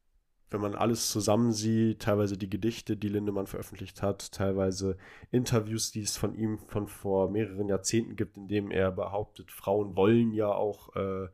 wenn 0.49 0.62
man 0.62 0.76
alles 0.76 1.10
zusammen 1.12 1.51
sieht, 1.51 2.01
teilweise 2.01 2.38
die 2.38 2.49
Gedichte, 2.49 2.97
die 2.97 3.10
Lindemann 3.10 3.47
veröffentlicht 3.47 4.01
hat, 4.01 4.32
teilweise 4.32 4.97
Interviews, 5.32 5.91
die 5.91 6.01
es 6.01 6.18
von 6.18 6.36
ihm 6.36 6.60
von 6.60 6.88
vor 6.88 7.30
mehreren 7.30 7.70
Jahrzehnten 7.70 8.16
gibt, 8.16 8.38
in 8.38 8.47
dem 8.47 8.72
er 8.72 8.91
behauptet, 8.91 9.51
Frauen 9.51 9.95
wollen 9.95 10.32
ja 10.34 10.47
auch 10.47 10.95
äh, 10.95 11.28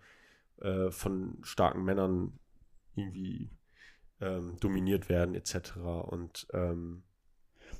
äh, 0.62 0.92
von 0.92 1.38
starken 1.42 1.84
Männern 1.84 2.40
irgendwie 2.96 3.50
ähm, 4.22 4.58
dominiert 4.60 5.10
werden, 5.10 5.36
etc. 5.36 5.76
Und 5.78 6.48
ähm, 6.54 7.04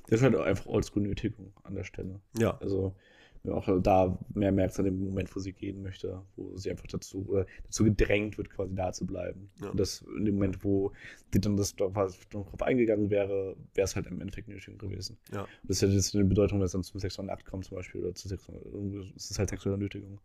Das 0.08 0.20
ist 0.20 0.22
halt 0.22 0.36
auch 0.36 0.44
einfach 0.44 0.66
Oldschool-Nötigung 0.66 1.52
an 1.62 1.74
der 1.74 1.84
Stelle. 1.84 2.20
ja, 2.38 2.56
Also 2.58 2.94
wenn 3.42 3.54
man 3.54 3.62
auch 3.62 3.80
da 3.82 4.18
mehr 4.34 4.50
merkt 4.50 4.76
an 4.78 4.86
dem 4.86 5.04
Moment, 5.04 5.34
wo 5.34 5.40
sie 5.40 5.52
gehen 5.52 5.80
möchte, 5.82 6.20
wo 6.34 6.56
sie 6.56 6.68
einfach 6.70 6.88
dazu, 6.88 7.24
oder 7.28 7.46
dazu 7.64 7.84
gedrängt 7.84 8.38
wird, 8.38 8.50
quasi 8.50 8.74
da 8.74 8.92
zu 8.92 9.06
bleiben. 9.06 9.50
Ja. 9.60 9.70
Und 9.70 9.78
das 9.78 10.04
in 10.18 10.24
dem 10.24 10.34
Moment, 10.34 10.64
wo 10.64 10.92
die 11.32 11.40
dann 11.40 11.56
das 11.56 11.76
drauf 11.76 11.96
eingegangen 12.60 13.08
wäre, 13.08 13.56
wäre 13.74 13.84
es 13.84 13.94
halt 13.94 14.08
im 14.08 14.20
Endeffekt 14.20 14.48
Nötigung 14.48 14.78
gewesen. 14.78 15.16
Ja. 15.32 15.42
Und 15.42 15.48
das 15.62 15.76
ist 15.76 15.82
ja 15.82 15.88
jetzt 15.88 16.14
eine 16.16 16.24
Bedeutung, 16.24 16.58
wenn 16.58 16.66
es 16.66 16.72
dann 16.72 16.82
zum 16.82 16.98
sexuellen 16.98 17.30
Akt 17.30 17.44
kommt 17.46 17.64
zum 17.64 17.76
Beispiel 17.76 18.02
oder 18.02 18.14
zu 18.14 18.28
sexuellen, 18.28 19.12
es 19.16 19.30
ist 19.30 19.38
halt 19.38 19.48
sexuelle 19.50 19.78
Nötigung. 19.78 20.20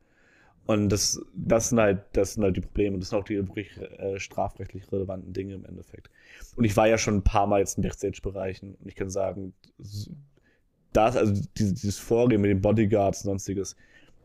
Und 0.68 0.90
das, 0.90 1.22
das, 1.34 1.70
sind 1.70 1.80
halt, 1.80 2.04
das 2.14 2.34
sind 2.34 2.44
halt 2.44 2.56
die 2.56 2.62
Probleme. 2.62 3.00
Das 3.00 3.10
sind 3.10 3.20
auch 3.20 3.24
die 3.24 3.38
wirklich 3.38 3.78
äh, 3.78 4.20
strafrechtlich 4.20 4.92
relevanten 4.92 5.34
Dinge 5.34 5.56
im 5.56 5.66
Endeffekt. 5.66 6.10
Und 6.56 6.64
ich 6.64 6.78
war 6.78 6.88
ja 6.88 6.98
schon 6.98 7.16
ein 7.16 7.24
paar 7.24 7.48
Mal 7.48 7.60
jetzt 7.60 7.78
in 7.78 7.84
Backstage-Bereichen 7.84 8.76
und 8.76 8.88
ich 8.88 8.96
kann 8.96 9.10
sagen, 9.10 9.54
das, 10.94 11.16
also 11.16 11.42
dieses, 11.58 12.00
Vorgehen 12.00 12.42
mit 12.42 12.52
den 12.52 12.62
Bodyguards 12.62 13.22
und 13.22 13.32
sonstiges, 13.32 13.76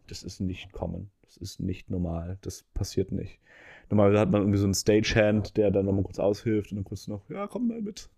das 0.09 0.23
ist 0.23 0.41
nicht 0.41 0.73
common. 0.73 1.11
Das 1.23 1.37
ist 1.37 1.61
nicht 1.61 1.91
normal. 1.91 2.39
Das 2.43 2.65
passiert 2.75 3.13
nicht. 3.13 3.39
Normalerweise 3.91 4.21
hat 4.21 4.31
man 4.31 4.43
irgendwie 4.43 4.59
so 4.59 4.65
einen 4.65 4.75
Stagehand, 4.75 5.57
der 5.57 5.71
dann 5.71 5.87
nochmal 5.87 6.03
kurz 6.03 6.19
aushilft 6.19 6.73
und 6.73 6.77
dann 6.77 6.85
kurz 6.85 7.09
noch, 7.09 7.29
ja, 7.31 7.47
komm 7.47 7.69
mal 7.69 7.81
mit. 7.81 8.09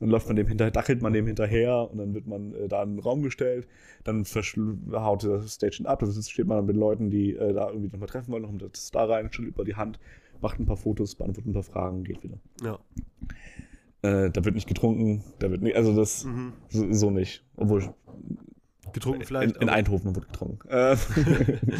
Dann 0.00 0.10
läuft 0.10 0.28
man 0.28 0.36
dem 0.36 0.46
hinterher, 0.46 0.70
dackelt 0.70 1.02
man 1.02 1.12
dem 1.12 1.26
hinterher 1.26 1.90
und 1.90 1.98
dann 1.98 2.14
wird 2.14 2.26
man 2.26 2.54
äh, 2.54 2.68
da 2.68 2.82
in 2.84 2.94
den 2.96 3.00
Raum 3.00 3.22
gestellt. 3.22 3.66
Dann 4.04 4.24
haut 4.24 5.24
das 5.24 5.54
Stagehand 5.56 5.86
ab. 5.88 5.98
Da 5.98 6.06
sitzt- 6.06 6.30
steht 6.30 6.46
man 6.46 6.58
dann 6.58 6.66
mit 6.66 6.76
Leuten, 6.76 7.10
die 7.10 7.34
äh, 7.34 7.52
da 7.52 7.68
irgendwie 7.68 7.88
nochmal 7.90 8.08
treffen 8.08 8.30
wollen, 8.32 8.44
kommt 8.44 8.62
das 8.62 8.90
da 8.92 9.04
rein, 9.04 9.32
schüttelt 9.32 9.54
über 9.54 9.64
die 9.64 9.74
Hand, 9.76 9.98
macht 10.40 10.60
ein 10.60 10.66
paar 10.66 10.76
Fotos, 10.76 11.14
beantwortet 11.16 11.50
ein 11.50 11.54
paar 11.54 11.62
Fragen, 11.64 12.04
geht 12.04 12.22
wieder. 12.22 12.38
ja. 12.62 12.78
Äh, 14.02 14.30
da 14.30 14.44
wird 14.44 14.54
nicht 14.54 14.68
getrunken, 14.68 15.24
da 15.40 15.50
wird 15.50 15.60
nicht, 15.60 15.74
also 15.74 15.92
das 15.96 16.24
Mhm. 16.24 16.52
so, 16.68 16.92
so 16.92 17.10
nicht. 17.10 17.44
Obwohl 17.56 17.92
Getrunken 18.92 19.22
in, 19.22 19.26
vielleicht. 19.26 19.56
in 19.56 19.62
aber- 19.64 19.72
Eindhoven 19.72 20.14
wird 20.14 20.26
getrunken. 20.28 20.60
Äh, 20.70 20.96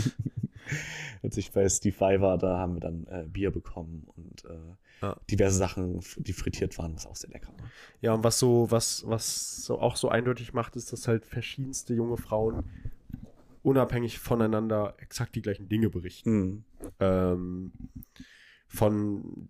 Als 1.23 1.37
ich 1.37 1.51
bei 1.53 1.69
Steve 1.69 1.99
Vai 1.99 2.21
war, 2.21 2.39
da 2.39 2.59
haben 2.59 2.75
wir 2.75 2.81
dann 2.81 3.07
äh, 3.07 3.25
Bier 3.27 3.51
bekommen 3.51 4.07
und 4.17 4.45
äh, 4.45 4.49
Ja. 5.01 5.17
diverse 5.31 5.57
Sachen, 5.57 6.01
die 6.17 6.33
frittiert 6.33 6.77
waren, 6.79 6.95
was 6.95 7.07
auch 7.07 7.17
sehr 7.17 7.31
lecker 7.31 7.53
war. 7.59 7.71
Ja, 8.01 8.15
und 8.15 8.25
was 8.25 8.39
so, 8.39 8.71
was, 8.71 9.05
was 9.07 9.65
so 9.65 9.79
auch 9.81 9.97
so 9.97 10.09
eindeutig 10.09 10.53
macht, 10.53 10.77
ist, 10.77 10.93
dass 10.93 11.07
halt 11.07 11.25
verschiedenste 11.25 11.95
junge 11.95 12.17
Frauen 12.17 12.65
unabhängig 13.63 14.19
voneinander 14.19 14.95
exakt 14.99 15.35
die 15.35 15.43
gleichen 15.43 15.69
Dinge 15.69 15.91
berichten. 15.91 16.31
Mhm. 16.31 16.65
Ähm, 17.01 17.73
von 18.67 19.49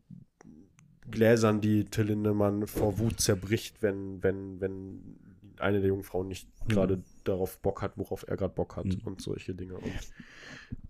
Gläsern, 1.11 1.61
die 1.61 1.84
Till 1.86 2.05
Lindemann 2.07 2.66
vor 2.66 2.99
Wut 2.99 3.20
zerbricht, 3.20 3.82
wenn, 3.82 4.22
wenn, 4.22 4.61
wenn 4.61 5.18
eine 5.59 5.80
der 5.80 5.88
jungen 5.88 6.05
Frauen 6.05 6.28
nicht 6.28 6.49
Mhm. 6.64 6.68
gerade 6.68 7.03
darauf 7.24 7.59
Bock 7.61 7.80
hat, 7.82 7.92
worauf 7.96 8.26
er 8.28 8.36
gerade 8.36 8.55
Bock 8.55 8.76
hat 8.76 8.84
Mhm. 8.86 9.01
und 9.05 9.22
solche 9.22 9.55
Dinge. 9.55 9.78
Und, 9.78 10.12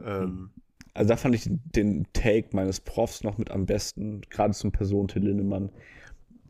ähm, 0.00 0.50
Also 0.98 1.10
da 1.10 1.16
fand 1.16 1.34
ich 1.36 1.48
den 1.48 2.06
Take 2.12 2.48
meines 2.56 2.80
Profs 2.80 3.22
noch 3.22 3.38
mit 3.38 3.52
am 3.52 3.66
besten, 3.66 4.20
gerade 4.30 4.52
zum 4.52 4.72
Person 4.72 5.06
Till 5.06 5.22
Lindemann. 5.22 5.70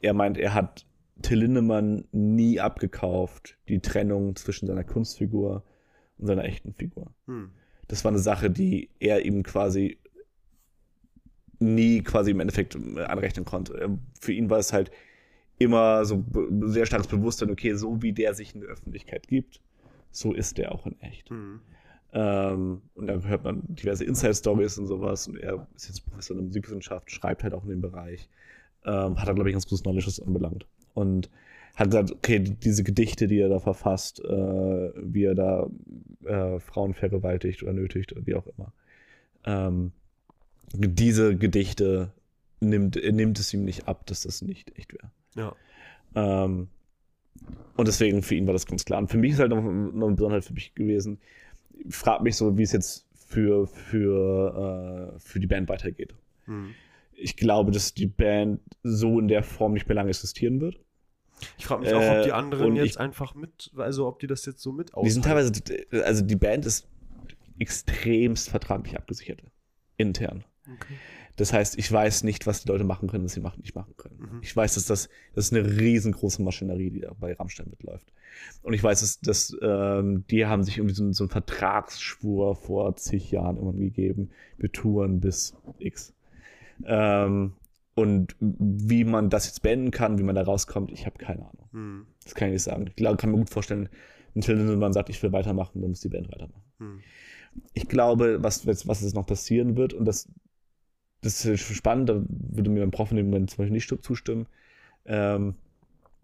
Er 0.00 0.14
meint, 0.14 0.38
er 0.38 0.54
hat 0.54 0.86
Till 1.20 1.40
Lindemann 1.40 2.04
nie 2.12 2.58
abgekauft, 2.58 3.58
die 3.68 3.80
Trennung 3.80 4.36
zwischen 4.36 4.66
seiner 4.66 4.84
Kunstfigur 4.84 5.64
und 6.16 6.26
seiner 6.26 6.44
echten 6.44 6.72
Figur. 6.72 7.12
hm. 7.26 7.50
Das 7.88 8.04
war 8.04 8.10
eine 8.10 8.18
Sache, 8.20 8.50
die 8.50 8.88
er 9.00 9.24
ihm 9.24 9.42
quasi 9.42 9.98
nie 11.58 12.02
quasi 12.02 12.30
im 12.30 12.40
Endeffekt 12.40 12.74
äh, 12.74 13.00
anrechnen 13.02 13.44
konnte. 13.44 13.78
Er- 13.78 13.98
Für 14.20 14.32
ihn 14.32 14.48
war 14.48 14.58
es 14.58 14.72
halt 14.72 14.90
immer 15.58 16.04
so 16.04 16.24
sehr 16.66 16.86
starkes 16.86 17.08
Bewusstsein, 17.08 17.50
okay, 17.50 17.74
so 17.74 18.00
wie 18.02 18.12
der 18.12 18.32
sich 18.34 18.54
in 18.54 18.60
der 18.62 18.70
Öffentlichkeit 18.70 19.26
gibt, 19.28 19.60
so 20.10 20.32
ist 20.32 20.56
der 20.56 20.72
auch 20.72 20.86
in 20.86 20.98
echt. 21.00 21.28
Hm. 21.30 21.60
Ähm, 22.12 22.82
und 22.94 23.06
da 23.06 23.20
hört 23.20 23.44
man 23.44 23.62
diverse 23.66 24.04
Inside-Stories 24.04 24.78
und 24.78 24.86
sowas. 24.86 25.28
Und 25.28 25.38
er 25.38 25.66
ist 25.76 25.88
jetzt 25.88 26.06
Professor 26.06 26.34
in 26.34 26.42
der 26.42 26.46
Musikwissenschaft, 26.46 27.10
schreibt 27.10 27.42
halt 27.42 27.54
auch 27.54 27.64
in 27.64 27.70
dem 27.70 27.80
Bereich. 27.80 28.28
ähm, 28.84 29.20
hat 29.20 29.28
er, 29.28 29.34
glaube 29.34 29.50
ich, 29.50 29.54
ganz 29.54 29.66
gutes 29.66 29.82
Knowledge, 29.82 30.06
was 30.06 30.20
anbelangt. 30.20 30.66
Und 30.94 31.30
hat 31.76 31.90
gesagt, 31.90 32.12
okay, 32.12 32.40
diese 32.40 32.82
Gedichte, 32.82 33.26
die 33.28 33.38
er 33.38 33.48
da 33.48 33.60
verfasst, 33.60 34.20
äh, 34.24 34.92
wie 34.96 35.24
er 35.24 35.34
da 35.34 35.68
äh, 36.24 36.58
Frauen 36.60 36.94
vergewaltigt 36.94 37.62
oder 37.62 37.72
nötigt 37.72 38.12
oder 38.12 38.26
wie 38.26 38.34
auch 38.34 38.46
immer. 38.46 38.72
Ähm, 39.44 39.92
diese 40.72 41.36
Gedichte 41.36 42.12
nimmt, 42.60 42.96
nimmt 42.96 43.38
es 43.38 43.54
ihm 43.54 43.64
nicht 43.64 43.86
ab, 43.86 44.06
dass 44.06 44.22
das 44.22 44.42
nicht 44.42 44.76
echt 44.76 44.92
wäre. 44.92 45.10
Ja. 45.36 45.54
Ähm, 46.14 46.68
und 47.76 47.86
deswegen 47.88 48.22
für 48.22 48.34
ihn 48.34 48.46
war 48.46 48.52
das 48.52 48.66
ganz 48.66 48.84
klar. 48.84 48.98
Und 48.98 49.08
für 49.08 49.18
mich 49.18 49.32
ist 49.32 49.38
halt 49.38 49.50
noch, 49.50 49.62
noch 49.62 50.06
eine 50.06 50.16
Besonderheit 50.16 50.44
für 50.44 50.54
mich 50.54 50.74
gewesen. 50.74 51.18
Ich 51.86 51.94
frage 51.94 52.22
mich 52.22 52.36
so, 52.36 52.56
wie 52.58 52.62
es 52.62 52.72
jetzt 52.72 53.06
für, 53.14 53.66
für, 53.66 55.14
äh, 55.16 55.18
für 55.20 55.40
die 55.40 55.46
Band 55.46 55.68
weitergeht. 55.68 56.14
Hm. 56.46 56.74
Ich 57.12 57.36
glaube, 57.36 57.70
dass 57.72 57.94
die 57.94 58.06
Band 58.06 58.60
so 58.82 59.18
in 59.18 59.28
der 59.28 59.42
Form 59.42 59.72
nicht 59.72 59.86
mehr 59.88 59.96
lange 59.96 60.10
existieren 60.10 60.60
wird. 60.60 60.78
Ich 61.56 61.66
frage 61.66 61.82
mich 61.82 61.92
auch, 61.94 62.00
ob 62.16 62.22
die 62.24 62.30
Äh, 62.30 62.32
anderen 62.32 62.74
jetzt 62.76 62.86
ich- 62.90 63.00
einfach 63.00 63.34
mit, 63.34 63.70
also 63.76 64.06
ob 64.08 64.18
die 64.20 64.26
das 64.26 64.44
jetzt 64.46 64.60
so 64.62 64.72
mit 64.72 64.90
Die 65.04 65.10
sind 65.10 65.24
teilweise, 65.24 65.52
also 66.04 66.24
die 66.24 66.36
Band 66.36 66.66
ist 66.66 66.88
extremst 67.58 68.50
vertraglich 68.50 68.96
abgesichert. 68.96 69.42
Intern. 69.96 70.44
Okay. 70.72 70.94
Das 71.38 71.52
heißt, 71.52 71.78
ich 71.78 71.90
weiß 71.90 72.24
nicht, 72.24 72.46
was 72.46 72.62
die 72.62 72.68
Leute 72.68 72.84
machen 72.84 73.08
können, 73.08 73.24
was 73.24 73.32
sie 73.32 73.40
machen, 73.40 73.60
nicht 73.62 73.74
machen 73.74 73.94
können. 73.96 74.18
Mhm. 74.18 74.40
Ich 74.42 74.54
weiß, 74.54 74.74
dass 74.74 74.84
das, 74.86 75.08
das 75.34 75.46
ist 75.46 75.54
eine 75.54 75.66
riesengroße 75.78 76.42
Maschinerie, 76.42 76.90
die 76.90 77.00
da 77.00 77.12
bei 77.18 77.32
Rammstein 77.32 77.68
mitläuft. 77.70 78.12
Und 78.62 78.72
ich 78.74 78.82
weiß, 78.82 79.00
dass, 79.00 79.20
dass 79.20 79.56
ähm, 79.62 80.24
die 80.30 80.46
haben 80.46 80.62
sich 80.64 80.78
irgendwie 80.78 80.94
so, 80.94 81.02
einen- 81.04 81.12
so 81.14 81.24
einen 81.24 81.30
Vertragsschwur 81.30 82.54
vor 82.56 82.94
zig 82.96 83.30
Jahren 83.30 83.56
irgendwann 83.56 83.78
gegeben. 83.80 84.30
Wir 84.58 84.70
touren 84.70 85.20
bis 85.20 85.56
X. 85.78 86.12
Ähm, 86.84 87.52
und 87.94 88.36
wie 88.40 89.04
man 89.04 89.28
das 89.30 89.46
jetzt 89.46 89.62
beenden 89.62 89.90
kann, 89.90 90.18
wie 90.18 90.22
man 90.22 90.34
da 90.36 90.42
rauskommt, 90.42 90.92
ich 90.92 91.06
habe 91.06 91.18
keine 91.18 91.40
Ahnung. 91.40 91.68
Hm. 91.72 92.06
Das 92.22 92.34
kann 92.34 92.48
ich 92.48 92.52
nicht 92.54 92.62
sagen. 92.62 92.86
Ich 92.86 92.96
glaube, 92.96 93.16
kann 93.16 93.30
mir 93.30 93.38
gut 93.38 93.50
vorstellen, 93.50 93.88
wenn 94.34 94.42
Lindemann 94.42 94.92
sagt, 94.92 95.08
ich 95.08 95.20
will 95.22 95.32
weitermachen, 95.32 95.80
dann 95.80 95.90
muss 95.90 96.00
die 96.00 96.08
Band 96.08 96.28
weitermachen 96.28 96.62
Hm. 96.78 97.00
ich 97.74 97.88
glaube, 97.88 98.38
was, 98.40 98.66
was, 98.66 98.86
was 98.86 99.02
jetzt 99.02 99.14
noch 99.14 99.26
passieren 99.26 99.76
wird, 99.76 99.94
und 99.94 100.04
das, 100.04 100.28
das 101.20 101.44
ist 101.44 101.60
spannend, 101.60 102.08
da 102.08 102.22
würde 102.28 102.70
mir 102.70 102.80
mein 102.80 102.90
Prof 102.90 103.10
in 103.10 103.16
dem 103.16 103.26
Moment 103.26 103.50
zum 103.50 103.58
Beispiel 103.58 103.74
nicht 103.74 104.04
zustimmen, 104.04 104.46
ähm, 105.06 105.54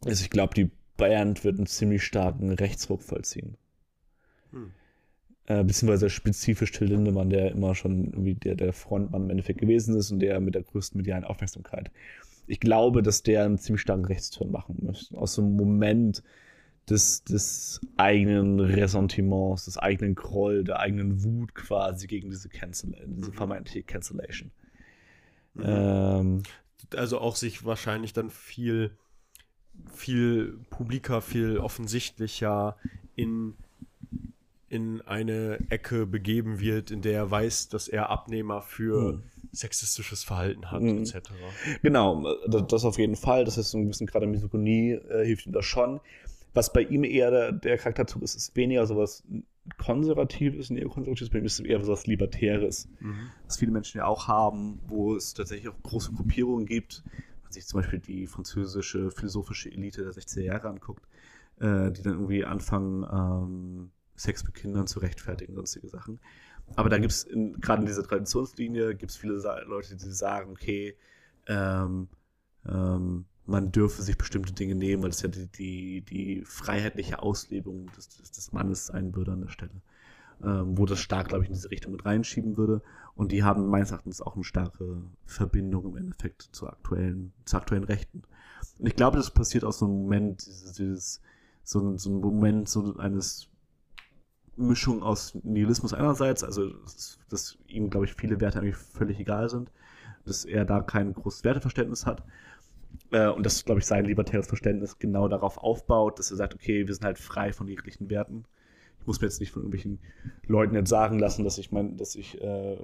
ist, 0.05 0.23
ich 0.23 0.31
glaube, 0.31 0.55
die 0.55 0.71
Band 0.97 1.45
wird 1.45 1.57
einen 1.57 1.67
ziemlich 1.67 2.05
starken 2.05 2.53
Rechtsruck 2.53 3.03
vollziehen. 3.03 3.57
Hm. 4.53 4.71
Äh, 5.47 5.65
beziehungsweise 5.65 6.09
spezifisch 6.09 6.73
Till 6.73 6.89
Lindemann, 6.89 7.31
der 7.31 7.53
immer 7.53 7.75
schon 7.75 8.07
irgendwie 8.07 8.35
der, 8.35 8.55
der 8.55 8.73
Frontmann 8.73 9.25
im 9.25 9.31
Endeffekt 9.31 9.61
gewesen 9.61 9.97
ist 9.97 10.11
und 10.11 10.21
der 10.21 10.41
mit 10.41 10.55
der 10.55 10.63
größten 10.63 10.99
medialen 10.99 11.25
Aufmerksamkeit. 11.25 11.91
Ich 12.47 12.61
glaube, 12.61 13.03
dass 13.03 13.23
der 13.23 13.45
einen 13.45 13.59
ziemlich 13.59 13.83
starken 13.83 14.05
Rechtsturn 14.05 14.51
machen 14.51 14.79
möchte. 14.83 15.17
Aus 15.17 15.39
einem 15.39 15.57
Moment 15.57 16.23
des, 16.89 17.25
des 17.25 17.81
eigenen 17.97 18.61
Ressentiments, 18.61 19.65
des 19.65 19.79
eigenen 19.79 20.15
Groll, 20.15 20.65
der 20.65 20.79
eigenen 20.81 21.25
Wut 21.25 21.55
quasi 21.55 22.07
gegen 22.07 22.31
diese 22.31 22.49
Cancel, 22.49 22.95
diese 23.07 23.31
Mhm. 23.31 23.35
vermeintliche 23.35 23.83
Cancellation. 23.83 24.51
Mhm. 25.55 25.65
Ähm, 25.67 26.43
also 26.97 27.19
auch 27.21 27.37
sich 27.37 27.65
wahrscheinlich 27.65 28.13
dann 28.13 28.31
viel, 28.31 28.91
viel 29.95 30.59
publiker, 30.71 31.21
viel 31.21 31.59
offensichtlicher 31.59 32.77
in, 33.17 33.55
in 34.69 35.01
eine 35.03 35.59
Ecke 35.71 36.07
begeben 36.07 36.61
wird, 36.61 36.91
in 36.91 37.03
der 37.03 37.15
er 37.15 37.31
weiß, 37.31 37.69
dass 37.69 37.89
er 37.89 38.11
Abnehmer 38.11 38.63
für 38.63 39.15
Mhm. 39.15 39.23
sexistisches 39.53 40.25
Verhalten 40.25 40.71
hat, 40.71 40.83
Mhm. 40.83 40.99
etc. 41.03 41.31
Genau, 41.83 42.27
das, 42.49 42.67
das 42.69 42.85
auf 42.85 42.99
jeden 42.99 43.17
Fall. 43.17 43.45
Das 43.45 43.57
ist 43.57 43.71
so 43.71 43.79
ein 43.79 43.87
bisschen 43.87 44.07
gerade 44.09 44.27
Misogonie, 44.27 44.93
äh, 44.93 45.25
hilft 45.25 45.47
ihm 45.47 45.53
das 45.53 45.65
schon. 45.65 46.01
Was 46.55 46.73
bei 46.73 46.83
ihm 46.83 47.05
eher 47.05 47.31
der, 47.31 47.53
der 47.53 47.79
Charakterzug 47.79 48.23
ist, 48.23 48.35
ist 48.35 48.55
weniger 48.57 48.87
sowas 48.87 49.23
Konservatives, 49.79 50.71
Neokonservatives, 50.71 51.35
ihm 51.35 51.45
ist 51.45 51.61
eher 51.61 51.83
sowas 51.83 52.07
Libertäres. 52.07 52.89
Mhm. 53.01 53.31
Was 53.47 53.59
viele 53.59 53.73
Menschen 53.73 53.99
ja 53.99 54.07
auch 54.07 54.29
haben, 54.29 54.81
wo 54.87 55.17
es 55.17 55.35
tatsächlich 55.35 55.69
auch 55.69 55.83
große 55.83 56.13
Gruppierungen 56.13 56.67
gibt. 56.67 57.03
Wenn 57.05 57.43
man 57.45 57.53
sich 57.53 57.67
zum 57.67 57.81
Beispiel 57.81 57.99
die 57.99 58.27
französische 58.27 59.11
philosophische 59.11 59.71
Elite 59.71 60.03
der 60.03 60.13
60er 60.13 60.43
Jahre 60.43 60.69
anguckt, 60.69 61.07
äh, 61.61 61.91
die 61.93 62.03
dann 62.03 62.15
irgendwie 62.15 62.45
anfangen, 62.45 63.05
ähm, 63.11 63.91
Sex 64.17 64.45
mit 64.45 64.55
Kindern 64.55 64.87
zu 64.87 65.01
rechtfertigen 65.01 65.53
und 65.53 65.57
sonstige 65.57 65.89
Sachen. 65.89 66.21
Aber 66.77 66.89
da 66.89 66.99
gibt 66.99 67.13
es, 67.13 67.27
gerade 67.61 67.81
in 67.81 67.87
dieser 67.87 68.05
Traditionslinie, 68.05 68.95
gibt 68.95 69.11
es 69.11 69.17
viele 69.17 69.35
Leute, 69.67 69.97
die 69.97 70.11
sagen, 70.11 70.53
okay, 70.53 70.97
ähm, 71.47 72.09
ähm, 72.67 73.27
man 73.47 73.73
dürfe 73.73 74.03
sich 74.03 74.17
bestimmte 74.17 74.53
Dinge 74.53 74.75
nehmen, 74.75 75.03
weil 75.03 75.11
das 75.11 75.23
ja 75.23 75.29
die, 75.29 75.47
die, 75.47 76.01
die 76.03 76.45
freiheitliche 76.45 77.23
Auslebung 77.23 77.91
des, 77.97 78.09
des, 78.09 78.31
des 78.31 78.53
Mannes 78.53 78.87
sein 78.87 79.15
würde 79.15 79.33
an 79.33 79.43
der 79.43 79.49
Stelle. 79.49 79.83
Ähm, 80.43 80.77
wo 80.77 80.85
das 80.85 80.99
stark, 80.99 81.29
glaube 81.29 81.45
ich, 81.45 81.49
in 81.49 81.55
diese 81.55 81.71
Richtung 81.71 81.93
mit 81.93 82.05
reinschieben 82.05 82.57
würde. 82.57 82.83
Und 83.15 83.33
die 83.33 83.45
haben 83.45 83.69
meines 83.69 83.93
Erachtens 83.93 84.21
auch 84.21 84.35
eine 84.35 84.45
starke 84.45 85.03
Verbindung 85.25 85.87
im 85.87 85.97
Endeffekt 85.97 86.43
zu 86.43 86.69
aktuellen, 86.69 87.33
zu 87.45 87.57
aktuellen 87.57 87.85
Rechten. 87.85 88.23
Und 88.79 88.87
ich 88.87 88.97
glaube, 88.97 89.17
das 89.17 89.31
passiert 89.31 89.65
aus 89.65 89.79
so 89.79 89.87
einem 89.87 90.03
Moment, 90.03 90.45
dieses, 90.45 90.73
dieses 90.73 91.21
so, 91.63 91.97
so 91.97 92.11
ein 92.11 92.21
Moment 92.21 92.69
so 92.69 92.97
eines 92.97 93.49
Mischung 94.57 95.03
aus 95.03 95.35
Nihilismus 95.43 95.95
einerseits, 95.95 96.45
also 96.45 96.69
dass, 96.69 97.19
dass 97.29 97.59
ihm, 97.67 97.91
glaube 97.91 98.07
ich, 98.07 98.15
viele 98.15 98.41
Werte 98.41 98.59
eigentlich 98.59 98.77
völlig 98.77 99.19
egal 99.19 99.49
sind, 99.49 99.71
dass 100.25 100.45
er 100.45 100.65
da 100.65 100.81
kein 100.81 101.13
großes 101.13 101.45
Werteverständnis 101.45 102.07
hat. 102.07 102.25
Äh, 103.13 103.29
und 103.29 103.45
dass, 103.45 103.65
glaube 103.65 103.81
ich, 103.81 103.87
sein 103.87 104.05
libertäres 104.05 104.47
Verständnis 104.47 104.99
genau 104.99 105.29
darauf 105.29 105.59
aufbaut, 105.59 106.19
dass 106.19 106.31
er 106.31 106.37
sagt, 106.37 106.55
okay, 106.55 106.87
wir 106.87 106.95
sind 106.95 107.05
halt 107.05 107.19
frei 107.19 107.53
von 107.53 107.69
jeglichen 107.69 108.09
Werten. 108.11 108.45
Ich 109.01 109.07
muss 109.07 109.21
mir 109.21 109.27
jetzt 109.27 109.41
nicht 109.41 109.53
von 109.53 109.63
irgendwelchen 109.63 109.99
Leuten 110.47 110.75
jetzt 110.75 110.89
sagen 110.89 111.19
lassen, 111.19 111.45
dass 111.45 111.59
ich 111.59 111.71
mein, 111.73 111.97
dass 111.97 112.15
ich 112.15 112.41
äh, 112.41 112.73
äh, 112.75 112.79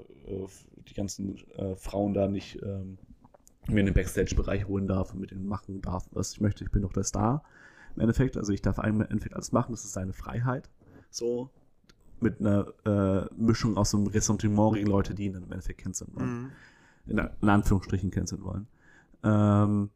die 0.88 0.94
ganzen 0.94 1.36
äh, 1.56 1.74
Frauen 1.76 2.12
da 2.12 2.28
nicht 2.28 2.60
ähm, 2.62 2.98
mir 3.68 3.80
in 3.80 3.86
den 3.86 3.94
Backstage-Bereich 3.94 4.68
holen 4.68 4.86
darf 4.86 5.12
und 5.14 5.20
mit 5.20 5.30
denen 5.30 5.46
machen 5.46 5.80
darf, 5.80 6.06
was 6.12 6.32
ich 6.32 6.40
möchte. 6.40 6.64
Ich 6.64 6.70
bin 6.70 6.82
doch 6.82 6.92
der 6.92 7.04
Star 7.04 7.42
im 7.94 8.02
Endeffekt. 8.02 8.36
Also 8.36 8.52
ich 8.52 8.60
darf 8.60 8.78
im 8.78 9.00
Endeffekt 9.00 9.34
alles 9.34 9.52
machen, 9.52 9.72
das 9.72 9.84
ist 9.84 9.92
seine 9.92 10.12
Freiheit. 10.12 10.68
So 11.10 11.50
mit 12.20 12.40
einer 12.40 12.66
äh, 12.84 13.34
Mischung 13.34 13.76
aus 13.78 13.90
so 13.90 13.96
einem 13.96 14.06
Ressentiment 14.08 14.74
gegen 14.74 14.86
Leute, 14.88 15.14
die 15.14 15.24
ihn 15.24 15.32
dann 15.32 15.44
im 15.44 15.52
Endeffekt 15.52 15.80
canceln 15.80 16.10
wollen 16.14 16.42
Mhm. 16.42 16.50
in, 17.06 17.18
in 17.40 17.48
Anführungsstrichen 17.48 18.10
canceln 18.10 18.44
wollen. 18.44 18.66
Ähm, 19.24 19.88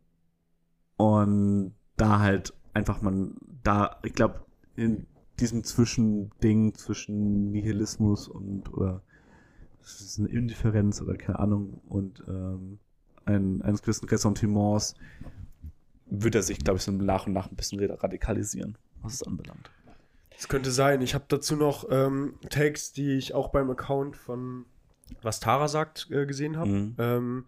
und 0.97 1.75
da 1.97 2.21
halt 2.21 2.55
einfach 2.73 3.03
man, 3.03 3.37
da, 3.63 3.99
ich 4.03 4.13
glaube, 4.13 4.45
in 4.77 5.07
diesem 5.41 5.65
Zwischending 5.65 6.75
zwischen 6.75 7.51
Nihilismus 7.51 8.29
und 8.29 8.73
oder 8.73 9.03
es 9.83 10.01
ist 10.01 10.19
eine 10.19 10.29
Indifferenz 10.29 11.01
oder 11.03 11.17
keine 11.17 11.39
Ahnung 11.39 11.81
und 11.89 12.23
ähm, 12.27 12.79
ein, 13.25 13.63
eines 13.63 13.83
gewissen 13.83 14.09
Ressentiments 14.09 14.95
wird 16.07 16.35
er 16.35 16.43
sich, 16.43 16.59
glaube 16.59 16.79
ich, 16.79 16.85
so 16.85 16.93
nach 16.93 17.27
und 17.27 17.33
nach 17.33 17.51
ein 17.51 17.57
bisschen 17.57 17.81
radikalisieren, 17.81 18.77
was 19.03 19.15
es 19.15 19.23
anbelangt. 19.23 19.71
Das 20.31 20.49
könnte 20.49 20.71
sein. 20.71 21.01
Ich 21.01 21.15
habe 21.15 21.25
dazu 21.29 21.57
noch 21.57 21.87
ähm, 21.91 22.35
Takes, 22.51 22.93
die 22.93 23.13
ich 23.13 23.35
auch 23.35 23.49
beim 23.49 23.71
Account 23.71 24.17
von 24.17 24.67
Was 25.23 25.41
Tara 25.41 25.69
sagt 25.69 26.09
äh, 26.11 26.27
gesehen 26.27 26.57
habe, 26.57 26.71
Mhm. 26.71 26.95
ähm, 26.99 27.45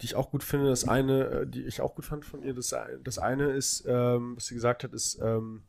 die 0.00 0.06
ich 0.06 0.14
auch 0.16 0.30
gut 0.30 0.42
finde. 0.42 0.68
Das 0.68 0.86
eine, 0.88 1.24
äh, 1.26 1.46
die 1.46 1.62
ich 1.62 1.80
auch 1.80 1.94
gut 1.94 2.04
fand 2.04 2.24
von 2.24 2.42
ihr, 2.42 2.54
das, 2.54 2.74
das 3.04 3.18
eine 3.18 3.50
ist, 3.50 3.84
ähm, 3.86 4.36
was 4.36 4.46
sie 4.46 4.54
gesagt 4.54 4.84
hat, 4.84 4.92
ist, 4.92 5.18
ähm, 5.22 5.62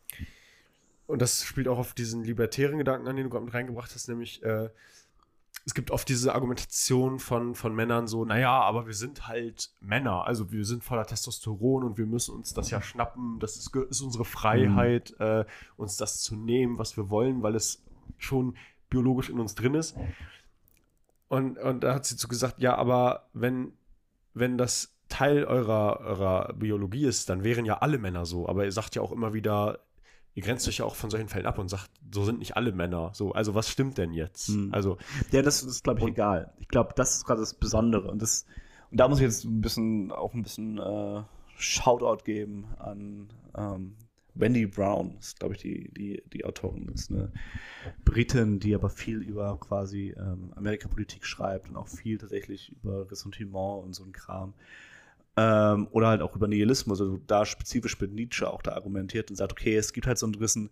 und 1.08 1.22
das 1.22 1.43
spielt 1.43 1.68
auch 1.68 1.78
auf 1.78 1.93
diesen 1.93 2.24
libertären 2.24 2.78
Gedanken 2.78 3.08
an, 3.08 3.16
den 3.16 3.26
du 3.26 3.30
gerade 3.30 3.43
mit 3.45 3.54
reingebracht 3.54 3.91
hast, 3.93 4.08
nämlich 4.08 4.41
äh, 4.43 4.70
es 5.66 5.76
gibt 5.76 5.91
oft 5.91 6.08
diese 6.10 6.34
Argumentation 6.34 7.20
von, 7.20 7.54
von 7.54 7.76
Männern 7.76 8.08
so, 8.08 8.26
naja, 8.26 8.52
aber 8.62 8.88
wir 8.88 8.93
sind 8.95 9.28
halt 9.28 9.70
Männer, 9.82 10.26
also 10.26 10.52
wir 10.52 10.66
sind 10.66 10.84
voller 10.84 11.06
Testosteron 11.06 11.84
und 11.84 11.97
wir 11.97 12.06
müssen 12.08 12.34
uns 12.34 12.54
das 12.54 12.72
ja 12.72 12.82
schnappen, 12.82 13.38
das 13.39 13.58
ist, 13.58 13.76
ist 13.76 14.02
unsere 14.02 14.26
Freiheit, 14.26 15.14
äh, 15.20 15.45
uns 15.78 15.97
das 15.97 16.22
zu 16.22 16.36
nehmen, 16.36 16.80
was 16.80 16.97
wir 16.97 17.10
wollen, 17.12 17.43
weil 17.43 17.56
es 17.56 17.84
schon 18.18 18.56
biologisch 18.89 19.30
in 19.30 19.39
uns 19.39 19.54
drin 19.54 19.76
ist. 19.76 19.95
Und, 21.32 21.57
und 21.57 21.84
da 21.86 21.93
hat 21.95 22.05
sie 22.05 22.17
zu 22.17 22.27
gesagt, 22.27 22.61
ja, 22.61 22.75
aber 22.75 23.29
wenn, 23.32 23.71
wenn 24.34 24.57
das 24.57 24.93
Teil 25.07 25.45
eurer, 25.45 26.01
eurer 26.01 26.53
Biologie 26.53 27.05
ist, 27.05 27.29
dann 27.29 27.45
wären 27.45 27.63
ja 27.63 27.77
alle 27.77 27.97
Männer 27.99 28.25
so. 28.25 28.49
Aber 28.49 28.65
ihr 28.65 28.71
sagt 28.73 28.95
ja 28.95 29.01
auch 29.01 29.13
immer 29.13 29.34
wieder, 29.34 29.79
ihr 30.34 30.43
grenzt 30.43 30.67
euch 30.67 30.79
ja 30.79 30.86
auch 30.86 30.95
von 30.95 31.09
solchen 31.09 31.29
Fällen 31.29 31.45
ab 31.45 31.57
und 31.57 31.69
sagt, 31.69 31.89
so 32.13 32.25
sind 32.25 32.39
nicht 32.39 32.57
alle 32.57 32.73
Männer. 32.73 33.11
So, 33.13 33.32
also 33.32 33.55
was 33.55 33.69
stimmt 33.69 33.97
denn 33.97 34.11
jetzt? 34.11 34.49
Mhm. 34.49 34.73
Also, 34.73 34.97
Ja, 35.32 35.41
das 35.41 35.63
ist, 35.63 35.86
glaube 35.86 35.99
ich, 35.99 36.03
Und- 36.05 36.11
egal. 36.11 36.53
Ich 36.59 36.67
glaube, 36.67 36.91
das 36.97 37.15
ist 37.15 37.25
gerade 37.25 37.39
das 37.39 37.53
Besondere. 37.53 38.11
Und, 38.11 38.21
das, 38.21 38.45
und 38.91 38.99
da 38.99 39.07
muss 39.07 39.19
ich 39.19 39.23
jetzt 39.23 39.45
ein 39.45 39.61
bisschen, 39.61 40.11
auch 40.11 40.34
ein 40.34 40.43
bisschen 40.43 40.79
äh, 40.79 41.23
Shoutout 41.55 42.25
geben 42.25 42.65
an 42.77 43.29
ähm, 43.55 43.95
Wendy 44.34 44.65
Brown, 44.65 45.17
ist, 45.19 45.39
glaube 45.39 45.55
ich, 45.55 45.61
die, 45.61 45.91
die, 45.93 46.23
die 46.32 46.45
Autorin. 46.45 46.88
ist 46.93 47.11
eine 47.11 47.32
Britin, 48.05 48.59
die 48.59 48.73
aber 48.73 48.89
viel 48.89 49.21
über 49.21 49.57
quasi 49.59 50.13
ähm, 50.17 50.53
Amerikapolitik 50.55 51.25
schreibt 51.25 51.69
und 51.69 51.75
auch 51.75 51.88
viel 51.88 52.17
tatsächlich 52.17 52.71
über 52.71 53.09
Ressentiment 53.11 53.84
und 53.84 53.93
so 53.93 54.03
ein 54.03 54.13
Kram. 54.13 54.53
Ähm, 55.38 55.88
oder 55.91 56.07
halt 56.07 56.21
auch 56.21 56.36
über 56.36 56.47
Nihilismus, 56.47 56.99
also 56.99 57.19
da 57.27 57.45
spezifisch 57.45 57.99
mit 57.99 58.11
Nietzsche 58.13 58.49
auch 58.49 58.61
da 58.61 58.73
argumentiert 58.73 59.29
und 59.29 59.36
sagt, 59.38 59.53
okay, 59.53 59.75
es 59.75 59.93
gibt 59.93 60.07
halt 60.07 60.17
so 60.17 60.25
einen 60.25 60.34
gewissen, 60.34 60.69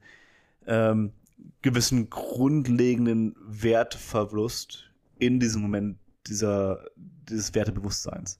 ähm, 0.67 1.13
gewissen 1.61 2.09
grundlegenden 2.09 3.35
Wertverlust 3.39 4.89
in 5.17 5.39
diesem 5.39 5.61
Moment 5.61 5.97
dieser, 6.27 6.85
dieses 6.95 7.53
Wertebewusstseins. 7.53 8.39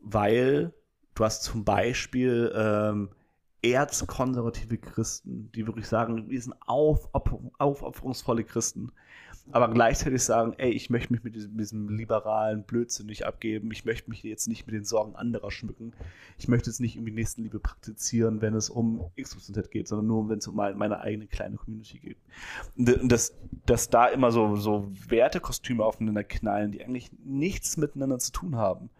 Weil 0.00 0.72
du 1.14 1.24
hast 1.24 1.42
zum 1.44 1.64
Beispiel 1.64 2.52
ähm, 2.54 3.10
erzkonservative 3.62 4.78
Christen, 4.78 5.50
die 5.52 5.66
wirklich 5.66 5.88
sagen, 5.88 6.28
wir 6.28 6.40
sind 6.40 6.54
auf, 6.66 7.08
aufopferungsvolle 7.12 8.44
Christen 8.44 8.92
aber 9.50 9.68
gleichzeitig 9.68 10.22
sagen, 10.22 10.54
ey, 10.58 10.70
ich 10.70 10.90
möchte 10.90 11.12
mich 11.12 11.24
mit 11.24 11.34
diesem, 11.34 11.56
diesem, 11.56 11.88
liberalen 11.88 12.64
Blödsinn 12.64 13.06
nicht 13.06 13.24
abgeben, 13.24 13.70
ich 13.72 13.84
möchte 13.84 14.10
mich 14.10 14.22
jetzt 14.22 14.46
nicht 14.46 14.66
mit 14.66 14.74
den 14.74 14.84
Sorgen 14.84 15.16
anderer 15.16 15.50
schmücken, 15.50 15.92
ich 16.38 16.48
möchte 16.48 16.68
jetzt 16.68 16.80
nicht 16.80 16.96
irgendwie 16.96 17.12
Nächstenliebe 17.12 17.58
praktizieren, 17.58 18.42
wenn 18.42 18.54
es 18.54 18.68
um 18.68 19.10
XYZ 19.20 19.70
geht, 19.70 19.88
sondern 19.88 20.06
nur, 20.06 20.28
wenn 20.28 20.38
es 20.38 20.48
um 20.48 20.56
meine 20.56 21.00
eigene 21.00 21.26
kleine 21.26 21.56
Community 21.56 21.98
geht. 21.98 22.18
Und 22.76 23.10
dass, 23.10 23.34
dass 23.64 23.88
da 23.88 24.06
immer 24.06 24.30
so, 24.32 24.56
so 24.56 24.90
Wertekostüme 25.08 25.84
aufeinander 25.84 26.24
knallen, 26.24 26.72
die 26.72 26.84
eigentlich 26.84 27.10
nichts 27.24 27.76
miteinander 27.76 28.18
zu 28.18 28.32
tun 28.32 28.56
haben 28.56 28.90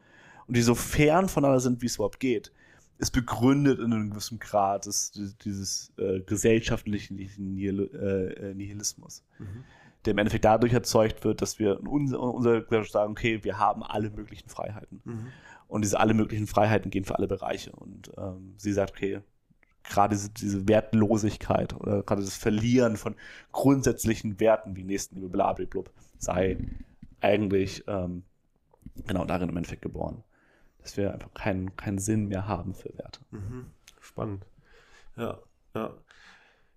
und 0.46 0.56
die 0.56 0.62
so 0.62 0.74
fern 0.74 1.28
voneinander 1.28 1.60
sind, 1.60 1.82
wie 1.82 1.86
es 1.86 1.96
überhaupt 1.96 2.20
geht, 2.20 2.52
ist 2.98 3.12
begründet 3.12 3.78
in 3.78 3.92
einem 3.92 4.10
gewissen 4.10 4.38
Grad 4.38 4.86
des, 4.86 5.12
dieses 5.42 5.92
äh, 5.98 6.20
gesellschaftlichen 6.20 7.16
Nihil 7.16 7.90
äh, 7.94 8.54
Nihilismus. 8.54 9.24
Mhm 9.38 9.64
der 10.04 10.12
im 10.12 10.18
Endeffekt 10.18 10.44
dadurch 10.44 10.72
erzeugt 10.72 11.24
wird, 11.24 11.42
dass 11.42 11.58
wir 11.58 11.78
in 11.80 11.86
unserer 11.86 12.60
Gesellschaft 12.62 12.92
sagen, 12.92 13.12
okay, 13.12 13.42
wir 13.42 13.58
haben 13.58 13.82
alle 13.82 14.10
möglichen 14.10 14.48
Freiheiten. 14.48 15.00
Mhm. 15.04 15.26
Und 15.66 15.82
diese 15.84 16.00
alle 16.00 16.14
möglichen 16.14 16.46
Freiheiten 16.46 16.90
gehen 16.90 17.04
für 17.04 17.16
alle 17.16 17.28
Bereiche. 17.28 17.72
Und 17.72 18.10
ähm, 18.16 18.54
sie 18.56 18.72
sagt, 18.72 18.92
okay, 18.92 19.20
gerade 19.84 20.14
diese, 20.14 20.30
diese, 20.30 20.68
Wertlosigkeit 20.68 21.74
oder 21.74 22.02
gerade 22.02 22.22
das 22.22 22.36
Verlieren 22.36 22.96
von 22.96 23.16
grundsätzlichen 23.52 24.40
Werten 24.40 24.76
wie 24.76 24.84
Nächstenliebe, 24.84 25.28
blablabla, 25.28 25.82
sei 26.18 26.56
eigentlich 27.20 27.84
ähm, 27.86 28.22
genau 29.06 29.24
darin 29.24 29.50
im 29.50 29.56
Endeffekt 29.56 29.82
geboren. 29.82 30.22
Dass 30.82 30.96
wir 30.96 31.12
einfach 31.12 31.32
keinen, 31.34 31.76
keinen 31.76 31.98
Sinn 31.98 32.28
mehr 32.28 32.46
haben 32.46 32.74
für 32.74 32.96
Werte. 32.96 33.20
Mhm. 33.30 33.66
Spannend. 34.00 34.46
Ja, 35.16 35.38
ja. 35.74 35.94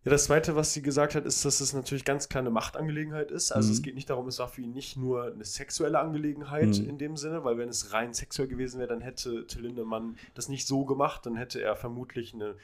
Ja, 0.04 0.10
das 0.10 0.24
Zweite, 0.24 0.56
was 0.56 0.74
sie 0.74 0.82
gesagt 0.82 1.14
hat, 1.14 1.26
ist, 1.26 1.46
dass 1.46 1.62
es 1.62 1.74
natürlich 1.74 2.06
ganz 2.06 2.28
klar 2.28 2.42
eine 2.42 2.50
Machtangelegenheit 2.50 3.30
ist. 3.30 3.52
Also 3.52 3.68
mhm. 3.68 3.74
es 3.74 3.82
geht 3.84 3.94
nicht 3.94 4.10
darum, 4.10 4.28
es 4.28 4.40
war 4.40 4.48
für 4.48 4.62
ihn 4.62 4.74
nicht 4.74 4.98
nur 4.98 5.32
eine 5.32 5.46
sexuelle 5.46 6.00
Angelegenheit 6.00 6.80
mhm. 6.80 6.90
in 6.90 6.98
dem 6.98 7.18
Sinne, 7.18 7.44
weil 7.44 7.60
wenn 7.60 7.70
es 7.70 7.94
rein 7.94 8.12
sexuell 8.12 8.48
gewesen 8.48 8.80
wäre, 8.80 8.90
dann 8.90 9.02
hätte 9.02 9.46
Till 9.46 9.62
Lindemann 9.62 10.18
das 10.34 10.50
nicht 10.50 10.66
so 10.66 10.86
gemacht, 10.86 11.28
dann 11.28 11.36
hätte 11.36 11.62
er 11.62 11.76
vermutlich 11.76 12.34
eine 12.34 12.56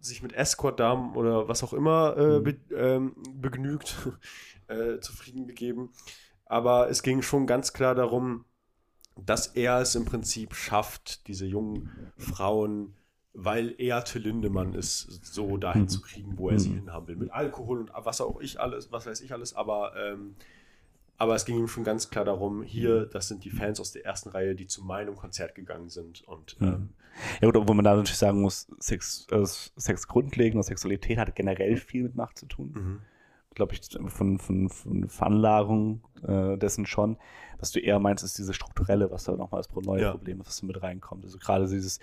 sich 0.00 0.22
mit 0.22 0.32
Escort-Damen 0.32 1.14
oder 1.14 1.48
was 1.48 1.62
auch 1.62 1.72
immer 1.72 2.16
äh, 2.16 2.38
mhm. 2.38 2.42
be, 2.42 2.56
ähm, 2.74 3.16
begnügt, 3.34 3.96
äh, 4.68 4.98
zufrieden 5.00 5.46
gegeben. 5.46 5.90
Aber 6.46 6.88
es 6.88 7.02
ging 7.02 7.20
schon 7.22 7.46
ganz 7.46 7.72
klar 7.72 7.94
darum, 7.94 8.44
dass 9.26 9.48
er 9.48 9.80
es 9.80 9.94
im 9.94 10.04
Prinzip 10.04 10.54
schafft, 10.54 11.26
diese 11.28 11.46
jungen 11.46 11.90
Frauen 12.16 12.94
weil 13.32 13.74
er 13.78 14.04
Till 14.04 14.22
Lindemann 14.22 14.74
ist, 14.74 15.24
so 15.24 15.56
dahin 15.56 15.82
mhm. 15.82 15.88
zu 15.88 16.00
kriegen, 16.00 16.36
wo 16.36 16.50
er 16.50 16.58
sie 16.58 16.70
mhm. 16.70 16.76
hinhaben 16.76 17.08
will. 17.08 17.16
Mit 17.16 17.30
Alkohol 17.30 17.80
und 17.80 17.92
was 17.94 18.20
auch 18.20 18.40
ich 18.40 18.60
alles, 18.60 18.90
was 18.90 19.06
weiß 19.06 19.20
ich 19.20 19.32
alles, 19.32 19.54
aber, 19.54 19.92
ähm, 19.96 20.34
aber 21.16 21.34
es 21.34 21.44
ging 21.44 21.58
ihm 21.58 21.68
schon 21.68 21.84
ganz 21.84 22.10
klar 22.10 22.24
darum, 22.24 22.62
hier, 22.62 23.06
das 23.06 23.28
sind 23.28 23.44
die 23.44 23.50
Fans 23.50 23.78
aus 23.78 23.92
der 23.92 24.04
ersten 24.04 24.30
Reihe, 24.30 24.54
die 24.54 24.66
zu 24.66 24.82
meinem 24.82 25.16
Konzert 25.16 25.54
gegangen 25.54 25.90
sind. 25.90 26.26
Und, 26.26 26.60
mhm. 26.60 26.66
ähm, 26.66 26.88
ja, 27.40 27.50
gut, 27.50 27.68
wo 27.68 27.74
man 27.74 27.84
da 27.84 27.94
natürlich 27.94 28.18
sagen 28.18 28.40
muss, 28.40 28.68
Sex, 28.78 29.26
äh, 29.30 29.44
Sex 29.44 30.08
grundlegend 30.08 30.56
und 30.56 30.62
Sexualität 30.64 31.18
hat 31.18 31.34
generell 31.36 31.76
viel 31.76 32.04
mit 32.04 32.16
Macht 32.16 32.38
zu 32.38 32.46
tun. 32.46 32.72
Mhm. 32.74 33.00
Glaube 33.54 33.74
ich, 33.74 33.80
von, 34.08 34.38
von, 34.38 34.68
von 34.68 35.08
Veranlagung 35.08 36.02
äh, 36.22 36.56
dessen 36.56 36.86
schon. 36.86 37.16
Was 37.60 37.70
du 37.72 37.80
eher 37.80 37.98
meinst, 37.98 38.24
ist 38.24 38.38
diese 38.38 38.54
strukturelle, 38.54 39.10
was 39.10 39.24
da 39.24 39.32
nochmal 39.36 39.62
das 39.62 39.84
neue 39.84 40.02
ja. 40.02 40.10
Problem 40.10 40.40
ist, 40.40 40.48
was 40.48 40.60
da 40.60 40.66
mit 40.66 40.82
reinkommt. 40.82 41.24
Also 41.24 41.38
gerade 41.38 41.68
dieses 41.68 42.00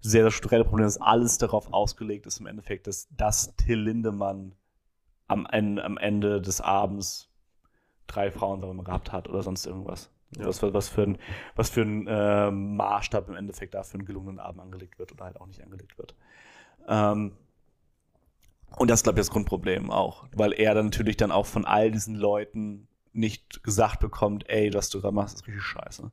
sehr, 0.00 0.22
sehr 0.22 0.30
strukturelle 0.30 0.64
Problem, 0.64 0.84
dass 0.84 1.00
alles 1.00 1.38
darauf 1.38 1.72
ausgelegt 1.72 2.26
ist, 2.26 2.40
im 2.40 2.46
Endeffekt, 2.46 2.86
dass, 2.86 3.08
dass 3.10 3.56
Till 3.56 3.80
Lindemann 3.80 4.54
am, 5.26 5.46
am 5.46 5.98
Ende 5.98 6.40
des 6.40 6.60
Abends 6.60 7.28
drei 8.06 8.30
Frauen 8.30 8.60
sagen 8.60 8.76
wir, 8.76 8.84
gehabt 8.84 9.12
hat 9.12 9.28
oder 9.28 9.42
sonst 9.42 9.66
irgendwas. 9.66 10.10
Ja. 10.36 10.46
Was, 10.46 10.62
was, 10.62 10.88
für 10.88 11.02
ein, 11.02 11.18
was 11.56 11.70
für 11.70 11.82
ein 11.82 12.06
äh, 12.06 12.50
Maßstab 12.50 13.28
im 13.28 13.36
Endeffekt 13.36 13.74
da 13.74 13.82
für 13.82 13.94
einen 13.94 14.04
gelungenen 14.04 14.38
Abend 14.40 14.60
angelegt 14.60 14.98
wird 14.98 15.12
oder 15.12 15.24
halt 15.24 15.40
auch 15.40 15.46
nicht 15.46 15.62
angelegt 15.62 15.96
wird. 15.96 16.14
Ähm, 16.86 17.32
und 18.76 18.90
das 18.90 19.00
ist, 19.00 19.04
glaube 19.04 19.18
ich, 19.18 19.26
das 19.26 19.32
Grundproblem 19.32 19.90
auch, 19.90 20.26
weil 20.32 20.52
er 20.52 20.74
dann 20.74 20.86
natürlich 20.86 21.16
dann 21.16 21.32
auch 21.32 21.46
von 21.46 21.64
all 21.64 21.90
diesen 21.90 22.14
Leuten 22.14 22.87
nicht 23.18 23.62
gesagt 23.62 24.00
bekommt, 24.00 24.48
ey, 24.48 24.72
was 24.72 24.90
du 24.90 25.00
da 25.00 25.10
machst, 25.10 25.36
ist 25.36 25.46
richtig 25.46 25.62
scheiße 25.62 26.10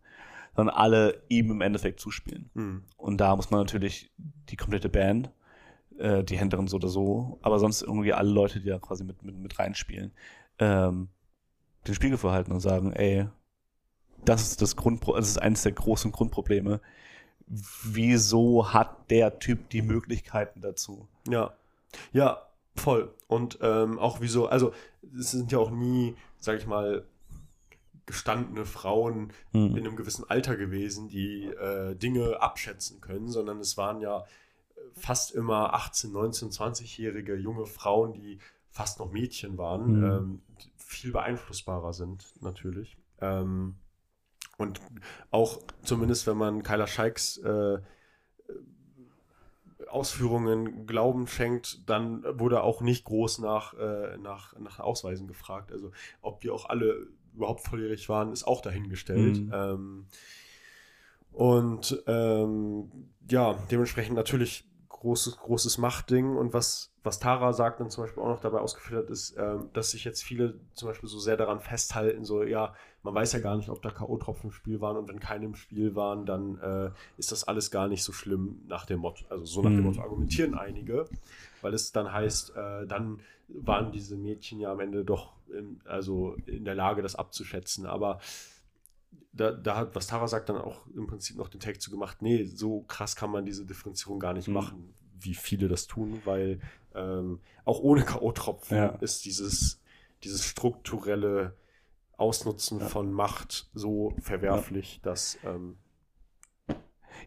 sondern 0.55 0.75
alle 0.75 1.21
ihm 1.27 1.51
im 1.51 1.61
Endeffekt 1.61 1.99
zuspielen. 1.99 2.49
Mhm. 2.53 2.83
Und 2.97 3.17
da 3.17 3.35
muss 3.35 3.51
man 3.51 3.59
natürlich 3.59 4.11
die 4.49 4.55
komplette 4.55 4.89
Band, 4.89 5.29
äh, 5.97 6.23
die 6.23 6.37
Händlerin 6.37 6.67
so 6.67 6.77
oder 6.77 6.87
so, 6.87 7.39
aber 7.41 7.59
sonst 7.59 7.81
irgendwie 7.81 8.13
alle 8.13 8.29
Leute, 8.29 8.61
die 8.61 8.69
da 8.69 8.79
quasi 8.79 9.03
mit, 9.03 9.21
mit, 9.23 9.37
mit 9.37 9.59
reinspielen, 9.59 10.13
ähm, 10.59 11.09
den 11.87 11.95
Spiegel 11.95 12.17
verhalten 12.17 12.51
und 12.51 12.61
sagen, 12.61 12.93
ey, 12.93 13.27
das 14.23 14.41
ist 14.41 14.61
das 14.61 14.75
Grundpro 14.75 15.15
das 15.15 15.27
ist 15.27 15.41
eines 15.41 15.61
der 15.63 15.73
großen 15.73 16.11
Grundprobleme. 16.11 16.81
Wieso 17.47 18.73
hat 18.73 19.11
der 19.11 19.37
Typ 19.37 19.69
die 19.69 19.83
Möglichkeiten 19.83 20.61
dazu? 20.61 21.07
Ja. 21.27 21.53
Ja, 22.11 22.41
voll. 22.75 23.13
Und 23.27 23.59
ähm, 23.61 23.99
auch 23.99 24.21
wieso, 24.21 24.47
also 24.47 24.73
es 25.17 25.31
sind 25.31 25.51
ja 25.51 25.59
auch 25.59 25.69
nie, 25.69 26.15
sag 26.45 26.57
ich 26.57 26.67
mal, 26.67 27.05
gestandene 28.05 28.65
Frauen 28.65 29.33
mhm. 29.51 29.75
in 29.75 29.79
einem 29.79 29.95
gewissen 29.95 30.29
Alter 30.29 30.55
gewesen, 30.55 31.07
die 31.09 31.45
äh, 31.45 31.95
Dinge 31.95 32.41
abschätzen 32.41 33.01
können, 33.01 33.29
sondern 33.29 33.59
es 33.59 33.77
waren 33.77 33.99
ja 33.99 34.25
fast 34.93 35.31
immer 35.31 35.73
18, 35.73 36.11
19, 36.11 36.49
20-jährige 36.49 37.35
junge 37.35 37.65
Frauen, 37.65 38.13
die 38.13 38.39
fast 38.69 38.99
noch 38.99 39.11
Mädchen 39.11 39.57
waren, 39.57 39.99
mhm. 39.99 40.03
ähm, 40.03 40.41
viel 40.77 41.11
beeinflussbarer 41.11 41.93
sind 41.93 42.25
natürlich. 42.41 42.97
Ähm, 43.19 43.75
und 44.57 44.79
auch 45.31 45.59
zumindest, 45.83 46.27
wenn 46.27 46.37
man 46.37 46.63
Kyla 46.63 46.87
Scheiks 46.87 47.37
äh, 47.37 47.79
Ausführungen 49.89 50.86
Glauben 50.88 51.27
schenkt, 51.27 51.89
dann 51.89 52.23
wurde 52.39 52.63
auch 52.63 52.81
nicht 52.81 53.05
groß 53.05 53.39
nach, 53.39 53.73
äh, 53.73 54.17
nach, 54.17 54.57
nach 54.59 54.79
Ausweisen 54.79 55.27
gefragt. 55.27 55.71
Also 55.71 55.91
ob 56.21 56.41
die 56.41 56.49
auch 56.49 56.69
alle 56.69 57.07
überhaupt 57.33 57.61
volljährig 57.61 58.07
waren, 58.09 58.31
ist 58.31 58.45
auch 58.45 58.61
dahingestellt. 58.61 59.38
Mhm. 59.38 59.51
Ähm, 59.53 60.05
und 61.31 62.01
ähm, 62.07 62.89
ja, 63.29 63.57
dementsprechend 63.69 64.15
natürlich 64.15 64.65
großes, 65.05 65.37
großes 65.37 65.77
Machtding. 65.77 66.35
Und 66.35 66.53
was, 66.53 66.91
was 67.03 67.19
Tara 67.19 67.53
sagt 67.53 67.79
dann 67.79 67.91
zum 67.91 68.03
Beispiel 68.03 68.23
auch 68.23 68.29
noch 68.29 68.41
dabei 68.41 68.59
ausgeführt 68.59 69.03
hat, 69.03 69.11
ist, 69.11 69.35
ähm, 69.37 69.69
dass 69.73 69.91
sich 69.91 70.03
jetzt 70.03 70.23
viele 70.23 70.55
zum 70.73 70.89
Beispiel 70.89 71.07
so 71.07 71.19
sehr 71.19 71.37
daran 71.37 71.59
festhalten, 71.59 72.25
so, 72.25 72.43
ja, 72.43 72.73
man 73.03 73.13
weiß 73.13 73.33
ja 73.33 73.39
gar 73.39 73.55
nicht, 73.55 73.69
ob 73.69 73.83
da 73.83 73.91
K.O.-Tropfen 73.91 74.45
im 74.45 74.51
Spiel 74.51 74.81
waren 74.81 74.97
und 74.97 75.07
wenn 75.07 75.19
keine 75.19 75.45
im 75.45 75.53
Spiel 75.53 75.95
waren, 75.95 76.25
dann 76.25 76.59
äh, 76.59 76.89
ist 77.17 77.31
das 77.31 77.43
alles 77.43 77.69
gar 77.69 77.87
nicht 77.87 78.03
so 78.03 78.11
schlimm 78.11 78.63
nach 78.67 78.87
dem 78.87 78.99
Motto, 78.99 79.25
also 79.29 79.45
so 79.45 79.61
nach 79.61 79.69
dem 79.69 79.81
mhm. 79.81 79.85
Motto 79.85 80.01
argumentieren 80.01 80.55
einige, 80.55 81.05
weil 81.61 81.75
es 81.75 81.91
dann 81.91 82.11
heißt, 82.11 82.55
äh, 82.55 82.87
dann 82.87 83.19
waren 83.47 83.91
diese 83.91 84.17
Mädchen 84.17 84.59
ja 84.59 84.71
am 84.71 84.79
Ende 84.79 85.05
doch 85.05 85.33
in, 85.55 85.79
also 85.85 86.35
in 86.47 86.65
der 86.65 86.73
Lage, 86.73 87.03
das 87.03 87.15
abzuschätzen. 87.15 87.85
Aber 87.85 88.19
da, 89.34 89.51
da, 89.51 89.78
hat, 89.78 89.95
was 89.95 90.07
Tara 90.07 90.28
sagt, 90.28 90.49
dann 90.49 90.57
auch 90.57 90.88
im 90.95 91.07
Prinzip 91.07 91.38
noch 91.38 91.49
den 91.49 91.59
Take 91.59 91.80
zu 91.80 91.91
gemacht, 91.91 92.22
nee, 92.22 92.45
so 92.45 92.82
krass 92.82 93.16
kann 93.16 93.32
man 93.32 93.45
diese 93.45 93.66
Differenzierung 93.66 94.20
gar 94.20 94.34
nicht 94.34 94.47
mhm. 94.47 94.53
machen, 94.53 94.93
wie 95.20 95.36
viele 95.36 95.68
das 95.68 95.88
tun, 95.88 96.22
weil 96.26 96.59
ähm, 96.93 97.39
auch 97.66 97.80
ohne 97.80 98.03
K.O.-Tropfen 98.03 98.76
ja. 98.76 98.88
ist 99.01 99.26
dieses, 99.26 99.82
dieses 100.24 100.45
strukturelle 100.45 101.55
Ausnutzen 102.18 102.80
ja. 102.80 102.86
von 102.86 103.11
Macht 103.11 103.70
so 103.74 104.13
verwerflich, 104.22 104.97
ja. 104.97 105.11
dass 105.11 105.38
ähm, 105.43 105.78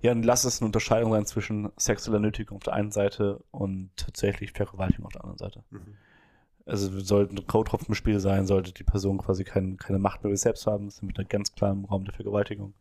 ja, 0.02 0.12
und 0.12 0.22
lass 0.22 0.44
es 0.44 0.60
eine 0.60 0.66
Unterscheidung 0.66 1.12
sein 1.12 1.26
zwischen 1.26 1.72
sexueller 1.76 2.20
Nötigung 2.20 2.58
auf 2.58 2.62
der 2.62 2.74
einen 2.74 2.90
Seite 2.90 3.42
und 3.50 3.90
tatsächlich 3.96 4.52
Vergewaltigung 4.52 5.06
auf 5.06 5.12
der 5.12 5.22
anderen 5.24 5.38
Seite. 5.38 5.64
Mhm. 5.70 5.96
Also 6.68 7.00
sollte 7.00 7.34
ein 7.34 7.46
Code-Tropfen 7.46 7.88
im 7.88 7.94
Spiel 7.94 8.20
sein, 8.20 8.46
sollte 8.46 8.72
die 8.72 8.84
Person 8.84 9.18
quasi 9.18 9.44
kein, 9.44 9.78
keine 9.78 9.98
Macht 9.98 10.22
mehr 10.22 10.28
über 10.28 10.36
sich 10.36 10.42
selbst 10.42 10.66
haben, 10.66 10.90
sind 10.90 11.16
wir 11.16 11.24
ganz 11.24 11.54
klar 11.54 11.72
im 11.72 11.86
Raum 11.86 12.04
der 12.04 12.14
Vergewaltigung. 12.14 12.74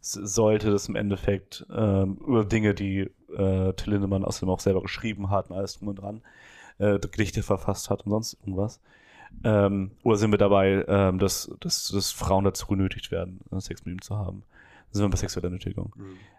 Es 0.00 0.12
sollte 0.12 0.70
das 0.70 0.88
im 0.88 0.96
Endeffekt 0.96 1.66
ähm, 1.70 2.16
über 2.26 2.46
Dinge, 2.46 2.74
die 2.74 3.10
äh, 3.36 3.72
Till 3.74 3.92
Lindemann 3.92 4.24
außerdem 4.24 4.48
auch 4.48 4.60
selber 4.60 4.80
geschrieben 4.80 5.28
hat 5.28 5.50
und 5.50 5.56
alles 5.56 5.78
drum 5.78 5.88
und 5.88 5.96
dran, 5.96 6.22
äh, 6.78 6.98
Gedichte 6.98 7.42
verfasst 7.42 7.90
hat 7.90 8.06
und 8.06 8.10
sonst 8.10 8.38
irgendwas. 8.40 8.80
Ähm, 9.44 9.90
oder 10.02 10.16
sind 10.16 10.30
wir 10.30 10.38
dabei, 10.38 10.84
ähm, 10.88 11.18
dass, 11.18 11.54
dass, 11.60 11.88
dass 11.88 12.12
Frauen 12.12 12.44
dazu 12.44 12.66
genötigt 12.66 13.10
werden, 13.10 13.40
Sex 13.58 13.84
mit 13.84 13.94
ihm 13.94 14.02
zu 14.02 14.16
haben? 14.16 14.42
sind 14.92 15.04
wir 15.04 15.10
bei 15.10 15.16
sexueller 15.16 15.50
Nötigung. 15.50 15.92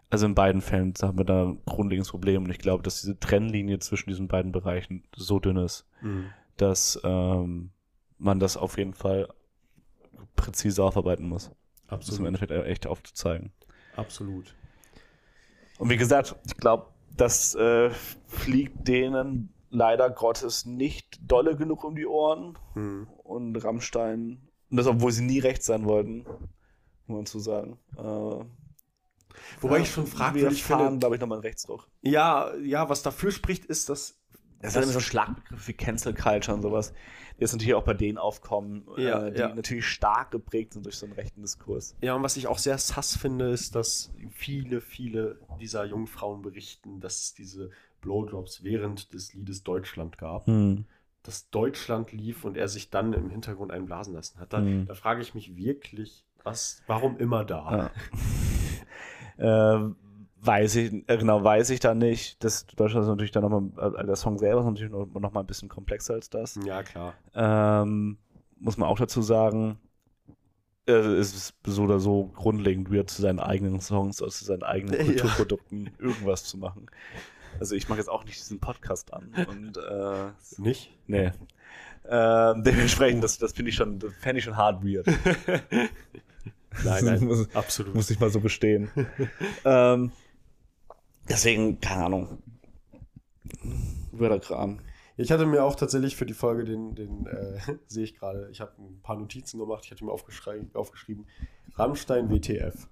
Also 0.10 0.26
in 0.26 0.36
beiden 0.36 0.62
Fällen 0.62 0.94
haben 1.02 1.18
wir 1.18 1.24
da 1.24 1.46
ein 1.46 1.60
grundlegendes 1.66 2.12
Problem 2.12 2.44
und 2.44 2.50
ich 2.50 2.60
glaube, 2.60 2.84
dass 2.84 3.00
diese 3.00 3.18
Trennlinie 3.18 3.80
zwischen 3.80 4.10
diesen 4.10 4.28
beiden 4.28 4.52
Bereichen 4.52 5.04
so 5.16 5.40
dünn 5.40 5.56
ist, 5.58 5.88
Mhm. 6.02 6.26
Dass 6.58 7.00
ähm, 7.04 7.72
man 8.18 8.40
das 8.40 8.58
auf 8.58 8.78
jeden 8.78 8.94
Fall 8.94 9.28
präzise 10.36 10.84
aufarbeiten 10.84 11.28
muss. 11.28 11.52
Das 11.88 11.92
im 11.92 11.98
Absolut. 11.98 12.28
Endeffekt 12.28 12.52
echt 12.52 12.88
aufzuzeigen. 12.88 13.52
Absolut. 13.96 14.56
Und 15.78 15.90
wie 15.90 15.98
gesagt, 15.98 16.36
ich 16.46 16.56
glaube, 16.58 16.88
das 17.18 17.56
äh, 17.56 17.90
fliegt 18.28 18.88
denen 18.88 19.54
leider 19.70 20.10
Gottes 20.10 20.66
nicht 20.66 21.20
dolle 21.22 21.56
genug 21.56 21.84
um 21.84 21.96
die 21.96 22.06
Ohren. 22.06 22.58
Mhm. 22.76 23.08
Und 23.24 23.56
Rammstein, 23.58 24.48
und 24.70 24.78
das 24.78 24.88
obwohl 24.88 25.12
sie 25.12 25.24
nie 25.24 25.40
rechts 25.40 25.66
sein 25.66 25.86
wollten, 25.86 26.26
muss 27.08 27.18
man 27.18 27.26
zu 27.26 27.40
sagen. 27.40 27.78
Äh, 27.98 28.46
Wobei 29.62 29.78
ja, 29.78 29.84
ich 29.84 29.92
schon 29.92 30.08
fragwürdig 30.08 30.64
finde. 30.64 31.00
glaube 31.00 31.16
ich, 31.16 31.22
nochmal 31.22 31.38
einen 31.38 31.46
Rechtsruck. 31.46 31.88
Ja, 32.02 32.54
ja, 32.58 32.90
was 32.90 33.02
dafür 33.02 33.32
spricht, 33.32 33.66
ist, 33.66 33.90
dass. 33.90 34.21
Das 34.62 34.76
ist 34.76 34.84
immer 34.84 34.92
so 34.92 35.00
ein 35.00 35.04
Schlagbegriff 35.04 35.68
wie 35.68 35.74
Cancel 35.74 36.14
Culture 36.14 36.56
und 36.56 36.62
sowas, 36.62 36.94
die 37.38 37.42
jetzt 37.42 37.54
natürlich 37.54 37.74
auch 37.74 37.84
bei 37.84 37.94
denen 37.94 38.18
aufkommen, 38.18 38.86
Ja, 38.98 39.26
äh, 39.28 39.32
die 39.32 39.40
ja. 39.40 39.54
natürlich 39.56 39.86
stark 39.88 40.32
geprägt 40.32 40.74
sind 40.74 40.86
durch 40.86 40.98
so 40.98 41.06
einen 41.06 41.14
rechten 41.14 41.42
Diskurs. 41.42 41.96
Ja, 42.02 42.14
und 42.16 42.24
was 42.24 42.38
ich 42.38 42.48
auch 42.48 42.58
sehr 42.60 42.78
sass 42.78 43.16
finde, 43.18 43.50
ist, 43.50 43.76
dass 43.76 44.12
viele, 44.32 44.82
viele 44.82 45.40
dieser 45.60 45.86
jungen 45.86 46.08
Frauen 46.08 46.42
berichten, 46.42 47.00
dass 47.00 47.24
es 47.24 47.34
diese 47.34 47.72
Blowdrops 48.02 48.64
während 48.64 49.14
des 49.14 49.34
Liedes 49.34 49.64
Deutschland 49.64 50.18
gab. 50.18 50.46
Dass 51.24 51.50
Deutschland 51.52 52.12
lief 52.12 52.46
und 52.46 52.58
er 52.58 52.68
sich 52.68 52.90
dann 52.90 53.14
im 53.14 53.30
Hintergrund 53.30 53.72
einen 53.72 53.86
blasen 53.86 54.14
lassen 54.16 54.40
hat. 54.40 54.54
Da, 54.54 54.60
Mhm. 54.60 54.88
da 54.88 54.96
frage 54.96 55.22
ich 55.22 55.36
mich 55.36 55.56
wirklich, 55.56 56.26
was, 56.44 56.82
warum 56.88 57.18
immer 57.18 57.46
da? 57.46 57.92
Ja. 59.38 59.38
äh, 59.88 59.94
weiß 60.44 60.76
ich, 60.76 60.94
äh, 61.08 61.18
genau, 61.18 61.44
weiß 61.44 61.70
ich 61.70 61.80
da 61.80 61.94
nicht. 61.94 62.44
Das 62.44 62.66
Deutschland 62.66 63.04
ist 63.04 63.10
natürlich 63.10 63.32
dann 63.32 63.44
nochmal, 63.44 63.96
äh, 63.98 64.06
der 64.06 64.16
Song 64.16 64.38
selber 64.38 64.62
ist 64.62 64.66
natürlich 64.66 64.92
noch, 64.92 65.06
noch 65.08 65.32
mal 65.32 65.42
ein 65.42 65.46
bisschen 65.48 65.70
komplexer 65.70 66.16
als 66.16 66.30
das. 66.30 66.60
Ja, 66.66 66.84
klar. 66.84 67.14
Ähm, 67.34 68.18
muss 68.60 68.78
man 68.78 68.90
auch 68.90 68.98
dazu 69.00 69.22
sagen, 69.22 69.78
äh, 70.88 70.94
es 70.94 71.34
ist 71.36 71.54
so 71.66 71.84
oder 71.84 72.00
so 72.00 72.26
grundlegend 72.36 72.92
weird, 72.92 73.10
zu 73.10 73.22
seinen 73.22 73.40
eigenen 73.40 73.80
Songs 73.82 74.22
oder 74.22 74.32
zu 74.32 74.46
seinen 74.46 74.64
eigenen 74.64 74.96
Ja. 75.00 75.04
Kulturprodukten 75.06 75.90
irgendwas 76.00 76.44
zu 76.44 76.58
machen. 76.58 76.88
Also 77.60 77.76
ich 77.76 77.88
mache 77.90 78.00
jetzt 78.00 78.10
auch 78.10 78.24
nicht 78.24 78.38
diesen 78.40 78.60
Podcast 78.60 79.14
an 79.14 79.34
und 79.48 79.78
äh, 79.78 80.32
Nicht? 80.58 80.92
nee. 81.08 81.32
Ähm, 82.10 82.64
dementsprechend, 82.64 83.24
das, 83.24 83.38
das 83.38 83.52
finde 83.54 83.70
ich 83.70 83.76
schon, 83.76 84.00
fände 84.20 84.40
ich 84.40 84.44
schon 84.46 84.58
hart 84.58 84.84
weird. 84.84 85.06
Nein, 86.84 87.06
nein, 87.06 87.24
Muss- 87.26 87.54
absolut. 87.54 87.94
Muss 87.94 88.10
ich 88.10 88.20
mal 88.20 88.30
so 88.30 88.40
gestehen. 88.40 88.90
ähm, 89.66 90.12
deswegen, 91.32 91.80
keine 91.80 92.06
Ahnung. 92.06 92.44
Weirder 94.12 94.40
Kram. 94.40 94.80
Ich 95.18 95.32
hatte 95.32 95.46
mir 95.46 95.64
auch 95.64 95.76
tatsächlich 95.76 96.16
für 96.16 96.26
die 96.26 96.34
Folge 96.34 96.64
den, 96.64 96.96
den 96.96 97.28
äh, 97.28 97.60
sehe 97.88 98.04
ich 98.04 98.16
gerade, 98.16 98.50
ich 98.52 98.62
habe 98.62 98.72
ein 98.80 99.02
paar 99.02 99.18
Notizen 99.18 99.60
gemacht, 99.60 99.84
ich 99.86 99.92
hatte 99.92 100.04
mir 100.06 100.12
aufgeschrieben, 100.12 101.26
Rammstein 101.76 102.30
WTF. 102.30 102.88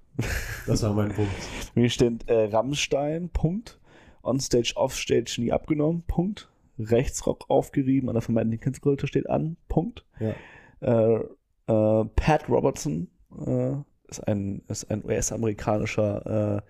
Das 0.67 0.83
war 0.83 0.93
mein 0.93 1.13
Punkt. 1.13 1.31
Hier 1.73 1.89
steht 1.89 2.27
äh, 2.27 2.45
Rammstein, 2.45 3.29
Punkt. 3.29 3.79
Onstage, 4.21 4.73
Offstage 4.75 5.35
nie 5.39 5.51
abgenommen, 5.51 6.03
Punkt. 6.07 6.49
Rechtsrock 6.77 7.45
aufgerieben, 7.49 8.09
an 8.09 8.15
der 8.15 8.21
vermeintlichen 8.21 8.63
Kindskultur 8.63 9.07
steht 9.07 9.29
an, 9.29 9.57
Punkt. 9.67 10.05
Ja. 10.19 10.35
Äh, 10.81 11.23
äh, 11.67 12.05
Pat 12.15 12.49
Robertson 12.49 13.09
äh, 13.45 13.75
ist 14.07 14.27
ein, 14.27 14.61
ist 14.67 14.89
ein 14.89 15.03
US-amerikanischer, 15.03 16.57
äh, 16.57 16.61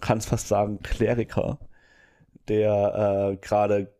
kann 0.00 0.18
es 0.18 0.26
fast 0.26 0.48
sagen, 0.48 0.80
Kleriker, 0.82 1.58
der 2.48 3.32
äh, 3.32 3.36
gerade 3.36 3.92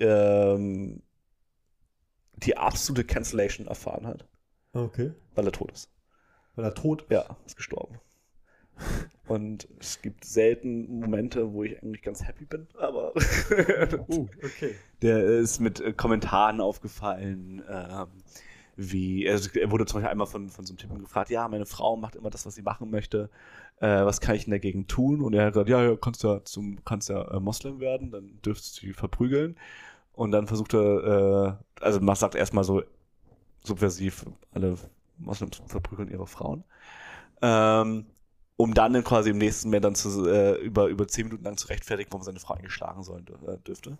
ähm, 0.00 1.02
die 2.36 2.56
absolute 2.56 3.04
Cancellation 3.04 3.66
erfahren 3.66 4.06
hat, 4.06 4.26
Okay. 4.72 5.12
weil 5.34 5.46
er 5.46 5.52
tot 5.52 5.72
ist. 5.72 5.90
Weil 6.56 6.64
er 6.64 6.74
tot 6.74 7.02
ist. 7.02 7.10
Ja, 7.10 7.36
ist 7.46 7.56
gestorben. 7.56 7.98
Und 9.28 9.68
es 9.78 10.02
gibt 10.02 10.24
selten 10.24 10.98
Momente, 11.00 11.52
wo 11.52 11.62
ich 11.62 11.80
eigentlich 11.82 12.02
ganz 12.02 12.24
happy 12.24 12.44
bin, 12.46 12.66
aber 12.78 13.12
Uh, 14.08 14.26
okay. 14.42 14.74
der 15.02 15.22
ist 15.24 15.60
mit 15.60 15.80
äh, 15.80 15.92
Kommentaren 15.92 16.60
aufgefallen, 16.60 17.62
ähm, 17.68 18.08
wie, 18.76 19.28
also 19.28 19.50
er 19.58 19.70
wurde 19.70 19.86
zum 19.86 19.98
Beispiel 19.98 20.10
einmal 20.10 20.26
von, 20.26 20.48
von 20.48 20.64
so 20.64 20.72
einem 20.72 20.78
Typen 20.78 20.98
gefragt, 20.98 21.30
ja, 21.30 21.46
meine 21.48 21.66
Frau 21.66 21.96
macht 21.96 22.16
immer 22.16 22.30
das, 22.30 22.46
was 22.46 22.54
sie 22.54 22.62
machen 22.62 22.90
möchte, 22.90 23.30
äh, 23.80 24.04
was 24.04 24.20
kann 24.20 24.34
ich 24.34 24.44
denn 24.44 24.52
dagegen 24.52 24.86
tun? 24.86 25.20
Und 25.20 25.34
er 25.34 25.46
hat 25.46 25.52
gesagt, 25.54 25.68
ja, 25.68 25.82
ja, 25.82 25.96
kannst 25.96 26.22
ja 26.22 26.44
zum, 26.44 26.84
kannst 26.84 27.08
ja 27.08 27.22
äh, 27.30 27.40
Moslem 27.40 27.80
werden, 27.80 28.10
dann 28.10 28.40
dürftest 28.42 28.80
du 28.82 28.86
sie 28.86 28.92
verprügeln. 28.92 29.56
Und 30.12 30.32
dann 30.32 30.46
versucht 30.46 30.74
er, 30.74 31.58
äh, 31.80 31.84
also 31.84 32.00
man 32.00 32.16
sagt 32.16 32.34
erstmal 32.34 32.64
so 32.64 32.82
subversiv, 33.64 34.26
alle 34.52 34.76
Moslems 35.18 35.62
verprügeln 35.66 36.10
ihre 36.10 36.26
Frauen. 36.26 36.64
Ähm, 37.40 38.06
um 38.56 38.74
dann 38.74 39.02
quasi 39.04 39.30
im 39.30 39.38
nächsten 39.38 39.68
Moment 39.68 39.84
dann 39.84 39.94
zu, 39.94 40.28
äh, 40.28 40.54
über, 40.60 40.86
über 40.86 41.08
zehn 41.08 41.26
Minuten 41.26 41.44
lang 41.44 41.56
zu 41.56 41.68
rechtfertigen, 41.68 42.12
warum 42.12 42.24
seine 42.24 42.38
Frau 42.38 42.54
eigentlich 42.54 42.72
schlagen 42.72 43.02
sollen 43.02 43.26
äh, 43.46 43.58
dürfte. 43.58 43.98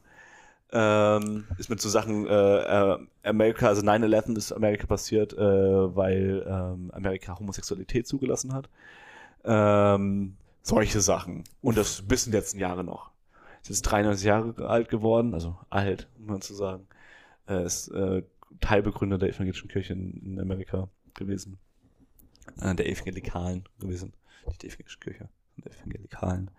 Ähm, 0.75 1.45
ist 1.59 1.69
mit 1.69 1.81
so 1.81 1.91
Sachen, 1.91 2.27
äh, 2.27 2.31
äh, 2.31 2.99
Amerika, 3.25 3.69
also 3.69 3.83
9-11 3.83 4.37
ist 4.39 4.53
Amerika 4.53 4.87
passiert, 4.87 5.35
äh, 5.35 5.39
weil 5.39 6.45
ähm, 6.47 6.91
Amerika 6.95 7.39
Homosexualität 7.39 8.07
zugelassen 8.07 8.55
hat. 8.55 8.71
Ähm, 9.45 10.37
solche 10.63 11.01
Sachen. 11.01 11.45
Und 11.61 11.77
das 11.77 12.03
bis 12.03 12.27
in 12.27 12.33
den 12.33 12.41
letzten 12.41 12.59
Jahre 12.59 12.85
noch. 12.85 13.11
Ist 13.69 13.83
93 13.83 14.27
Jahre 14.27 14.69
alt 14.69 14.89
geworden, 14.89 15.35
also 15.35 15.57
alt, 15.71 16.09
muss 16.19 16.29
man 16.29 16.41
zu 16.41 16.55
sagen. 16.55 16.87
Er 17.47 17.65
ist 17.65 17.89
äh, 17.89 18.23
Teilbegründer 18.61 19.19
der 19.19 19.29
evangelischen 19.29 19.69
Kirche 19.69 19.93
in, 19.93 20.13
in 20.25 20.41
Amerika 20.41 20.89
gewesen. 21.15 21.59
Äh, 22.61 22.75
der 22.75 22.89
Evangelikalen 22.89 23.65
gewesen. 23.79 24.15
Nicht 24.47 24.63
der 24.63 24.71
evangelischen 24.71 25.01
Kirche, 25.01 25.29
der 25.59 25.73
Evangelikalen. 25.73 26.51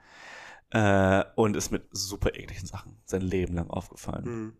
Äh, 0.74 1.24
und 1.36 1.55
ist 1.55 1.71
mit 1.71 1.84
super 1.91 2.34
ekligen 2.36 2.65
Sachen 2.65 2.97
sein 3.05 3.21
Leben 3.21 3.53
lang 3.55 3.69
aufgefallen. 3.69 4.26
Hm. 4.26 4.53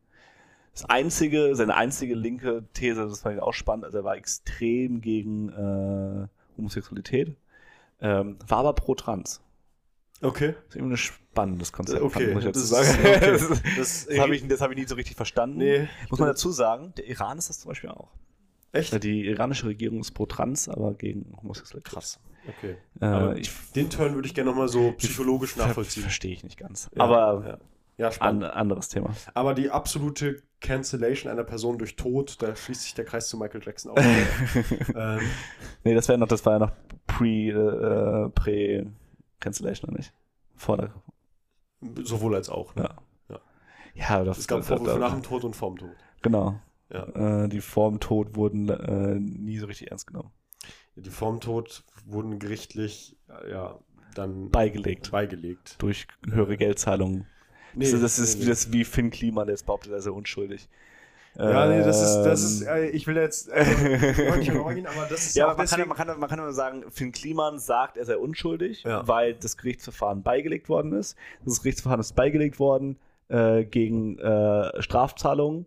Das 0.74 0.86
einzige, 0.86 1.56
seine 1.56 1.76
einzige 1.76 2.16
linke 2.16 2.64
These, 2.74 3.08
das 3.08 3.22
fand 3.22 3.36
ich 3.36 3.42
auch 3.42 3.54
spannend, 3.54 3.86
also 3.86 4.00
er 4.00 4.04
war 4.04 4.16
extrem 4.16 5.02
gegen 5.02 5.50
äh, 5.50 6.28
Homosexualität, 6.58 7.36
ähm, 8.02 8.38
war 8.48 8.60
aber 8.60 8.74
pro 8.74 8.96
Trans. 8.96 9.42
Okay. 10.22 10.54
Das 10.54 10.70
ist 10.70 10.76
irgendwie 10.78 10.94
ein 10.94 10.98
spannendes 10.98 11.72
Konzept, 11.74 12.02
Okay, 12.02 12.34
muss 12.34 12.44
ich 12.46 12.52
dazu 12.52 12.74
das 12.74 12.94
okay. 13.00 13.20
das 13.22 13.48
Das- 13.50 14.06
das, 14.06 14.20
habe 14.20 14.36
ich, 14.36 14.44
hab 14.62 14.72
ich 14.72 14.78
nie 14.78 14.86
so 14.88 14.96
richtig 14.96 15.16
verstanden. 15.16 15.58
Nee. 15.58 15.88
Muss 16.10 16.20
man 16.20 16.28
dazu 16.30 16.52
sagen, 16.52 16.94
der 16.98 17.08
Iran 17.08 17.38
ist 17.38 17.50
das 17.50 17.60
zum 17.60 17.70
Beispiel 17.70 17.90
auch. 17.90 18.10
Echt? 18.72 19.04
Die 19.04 19.26
iranische 19.28 19.68
Regierung 19.68 20.00
ist 20.00 20.12
pro 20.12 20.26
Trans, 20.26 20.70
aber 20.70 20.94
gegen 20.96 21.36
Homosexualität. 21.42 21.92
Krass. 21.94 22.20
Okay. 22.48 22.76
Äh, 23.02 23.40
ich 23.40 23.52
Den 23.76 23.90
Turn 23.90 24.16
würde 24.16 24.28
ich 24.28 24.34
gerne 24.34 24.50
nochmal 24.50 24.68
so 24.68 24.92
psychologisch 24.94 25.56
nachvollziehen. 25.56 26.04
verstehe 26.04 26.34
ich 26.34 26.44
nicht 26.44 26.58
ganz. 26.58 26.90
Ja, 26.96 27.04
aber 27.04 27.48
ja. 27.48 27.58
Ja, 27.98 28.08
an, 28.08 28.14
spannend. 28.14 28.44
anderes 28.46 28.90
Thema. 28.90 29.12
Aber 29.36 29.54
die 29.54 29.70
absolute 29.70 30.42
Cancellation 30.62 31.32
einer 31.32 31.44
Person 31.44 31.78
durch 31.78 31.96
Tod, 31.96 32.42
da 32.42 32.56
schließt 32.56 32.82
sich 32.82 32.96
der 32.96 33.06
Kreis 33.06 33.28
zu 33.28 33.38
Michael 33.38 33.62
Jackson 33.64 33.92
auch. 33.92 33.98
ähm, 34.96 35.20
Nee, 35.84 35.94
das 35.94 36.08
wäre 36.08 36.18
noch, 36.18 36.28
das 36.28 36.44
war 36.46 36.54
ja 36.54 36.60
noch 36.60 36.72
pre, 37.06 37.50
äh, 37.50 38.30
pre 38.30 38.88
Cancellation, 39.40 39.90
oder 39.90 39.98
nicht? 40.00 40.12
Vor 40.56 40.78
der, 40.78 40.94
sowohl 42.04 42.34
als 42.36 42.50
auch. 42.50 42.74
Ne? 42.76 42.84
ja. 42.84 42.96
Ja. 43.30 43.40
Ja, 44.18 44.24
das 44.24 44.40
Es 44.40 44.48
gab 44.48 44.64
Vorwürfe 44.64 45.00
das- 45.00 45.00
nach 45.00 45.14
dem 45.14 45.22
Tod 45.24 45.44
und 45.44 45.56
vorm 45.56 45.78
Tod. 45.78 45.92
Genau. 46.24 46.60
Ja. 46.92 47.44
Äh, 47.44 47.48
die 47.50 47.62
vor 47.62 47.90
dem 47.92 48.00
Tod 48.00 48.36
wurden 48.36 48.70
äh, 48.70 49.16
nie 49.20 49.60
so 49.60 49.68
richtig 49.68 49.92
ernst 49.92 50.08
genommen. 50.08 50.32
Die 50.96 51.10
vorm 51.10 51.40
Tod 51.40 51.84
wurden 52.06 52.40
gerichtlich 52.40 53.16
ja, 53.50 53.80
dann 54.16 54.50
Beigelegt. 54.50 55.12
beigelegt. 55.12 55.76
Durch 55.80 56.08
höhere 56.30 56.56
Geldzahlungen. 56.58 57.26
Nee, 57.74 57.86
das, 57.86 57.94
ist- 57.94 58.04
das 58.04 58.20
ist 58.20 58.40
nee, 58.40 58.46
das 58.46 58.72
wie 58.72 58.84
Finn 58.86 59.10
Kliman, 59.10 59.48
jetzt 59.48 59.66
behauptet, 59.66 59.92
er 59.92 60.02
sei 60.02 60.12
unschuldig. 60.12 60.70
Ja, 61.36 61.68
nee, 61.68 61.80
das 61.84 62.00
ist, 62.00 62.24
das 62.24 62.44
ist, 62.44 62.62
Ähm, 62.62 62.68
äh, 62.68 62.90
ich 62.90 63.08
will 63.08 63.16
jetzt 63.18 63.50
äh, 63.50 63.64
nicht 64.38 64.52
reingehen, 64.54 64.86
aber 64.86 65.08
das 65.10 65.26
ist 65.26 65.36
Ja, 65.36 65.48
auch 65.48 65.50
aber 65.52 65.58
man 65.58 65.66
kann, 65.66 65.78
deswegen, 65.80 65.90
man, 65.90 65.98
kann, 65.98 66.20
man 66.20 66.30
kann 66.30 66.38
nur 66.40 66.54
sagen, 66.54 66.84
Finn 66.92 67.12
Kliman 67.12 67.58
sagt, 67.58 67.98
er 67.98 68.06
sei 68.06 68.18
unschuldig, 68.18 68.84
Ja. 68.84 69.08
weil 69.08 69.34
das 69.34 69.58
Gerichtsverfahren 69.58 70.22
beigelegt 70.22 70.70
worden 70.70 70.94
ist. 70.94 71.18
Das 71.44 71.64
Gerichtsverfahren 71.64 72.02
ist 72.02 72.16
beigelegt 72.16 72.60
worden 72.60 73.00
äh, 73.30 73.64
gegen 73.66 74.20
äh, 74.20 74.80
Strafzahlungen. 74.84 75.66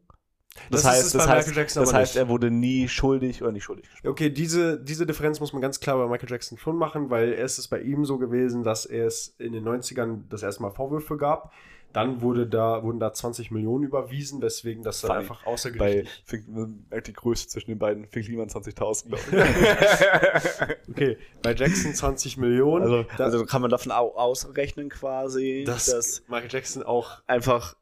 Das, 0.70 0.82
Das 0.82 0.92
heißt, 0.92 1.14
das 1.14 1.26
bei 1.26 1.32
heißt, 1.32 1.76
das 1.76 1.92
heißt 1.94 2.16
er 2.16 2.28
wurde 2.28 2.50
nie 2.50 2.88
schuldig 2.88 3.42
oder 3.42 3.52
nicht 3.52 3.64
schuldig 3.64 3.88
gesprochen. 3.88 4.11
Okay, 4.11 4.30
diese, 4.30 4.78
diese 4.82 5.07
Differenz 5.07 5.40
muss 5.40 5.52
man 5.52 5.62
ganz 5.62 5.80
klar 5.80 5.96
bei 5.98 6.07
Michael 6.09 6.30
Jackson 6.30 6.59
schon 6.59 6.76
machen, 6.76 7.11
weil 7.11 7.32
es 7.32 7.59
ist 7.59 7.68
bei 7.68 7.80
ihm 7.80 8.04
so 8.04 8.18
gewesen, 8.18 8.62
dass 8.64 8.86
er 8.86 9.07
es 9.07 9.34
in 9.38 9.52
den 9.52 9.64
90ern 9.66 10.22
das 10.28 10.42
erste 10.42 10.62
Mal 10.62 10.70
Vorwürfe 10.70 11.16
gab. 11.16 11.52
Dann 11.92 12.20
wurde 12.20 12.46
da, 12.46 12.82
wurden 12.82 13.00
da 13.00 13.14
20 13.14 13.50
Millionen 13.50 13.84
überwiesen, 13.84 14.42
weswegen 14.42 14.82
das 14.82 15.00
dann 15.00 15.09
Funny. 15.12 15.20
einfach 15.20 15.44
Bei 15.44 15.50
außergerichtlich. 15.50 16.22
Fink- 16.26 16.48
man 16.48 16.84
merkt 16.90 17.07
die 17.07 17.14
Größe 17.14 17.48
zwischen 17.48 17.70
den 17.70 17.78
beiden. 17.78 18.07
Fink 18.09 18.28
Liemann 18.28 18.48
20.000, 18.48 19.07
glaube 19.09 19.22
ich. 19.30 20.86
Okay, 20.90 21.16
bei 21.42 21.54
Jackson 21.54 21.94
20 21.94 22.36
Millionen. 22.36 22.84
also, 22.84 23.04
da, 23.16 23.24
also 23.24 23.44
kann 23.46 23.62
man 23.62 23.70
davon 23.70 23.92
au 23.92 24.11
ausrechnen 24.14 24.88
quasi, 24.90 25.64
dass 25.66 25.86
dass 25.86 26.22
Michael 26.28 26.50
Jackson 26.50 26.82
auch 26.82 27.22
einfach 27.26 27.76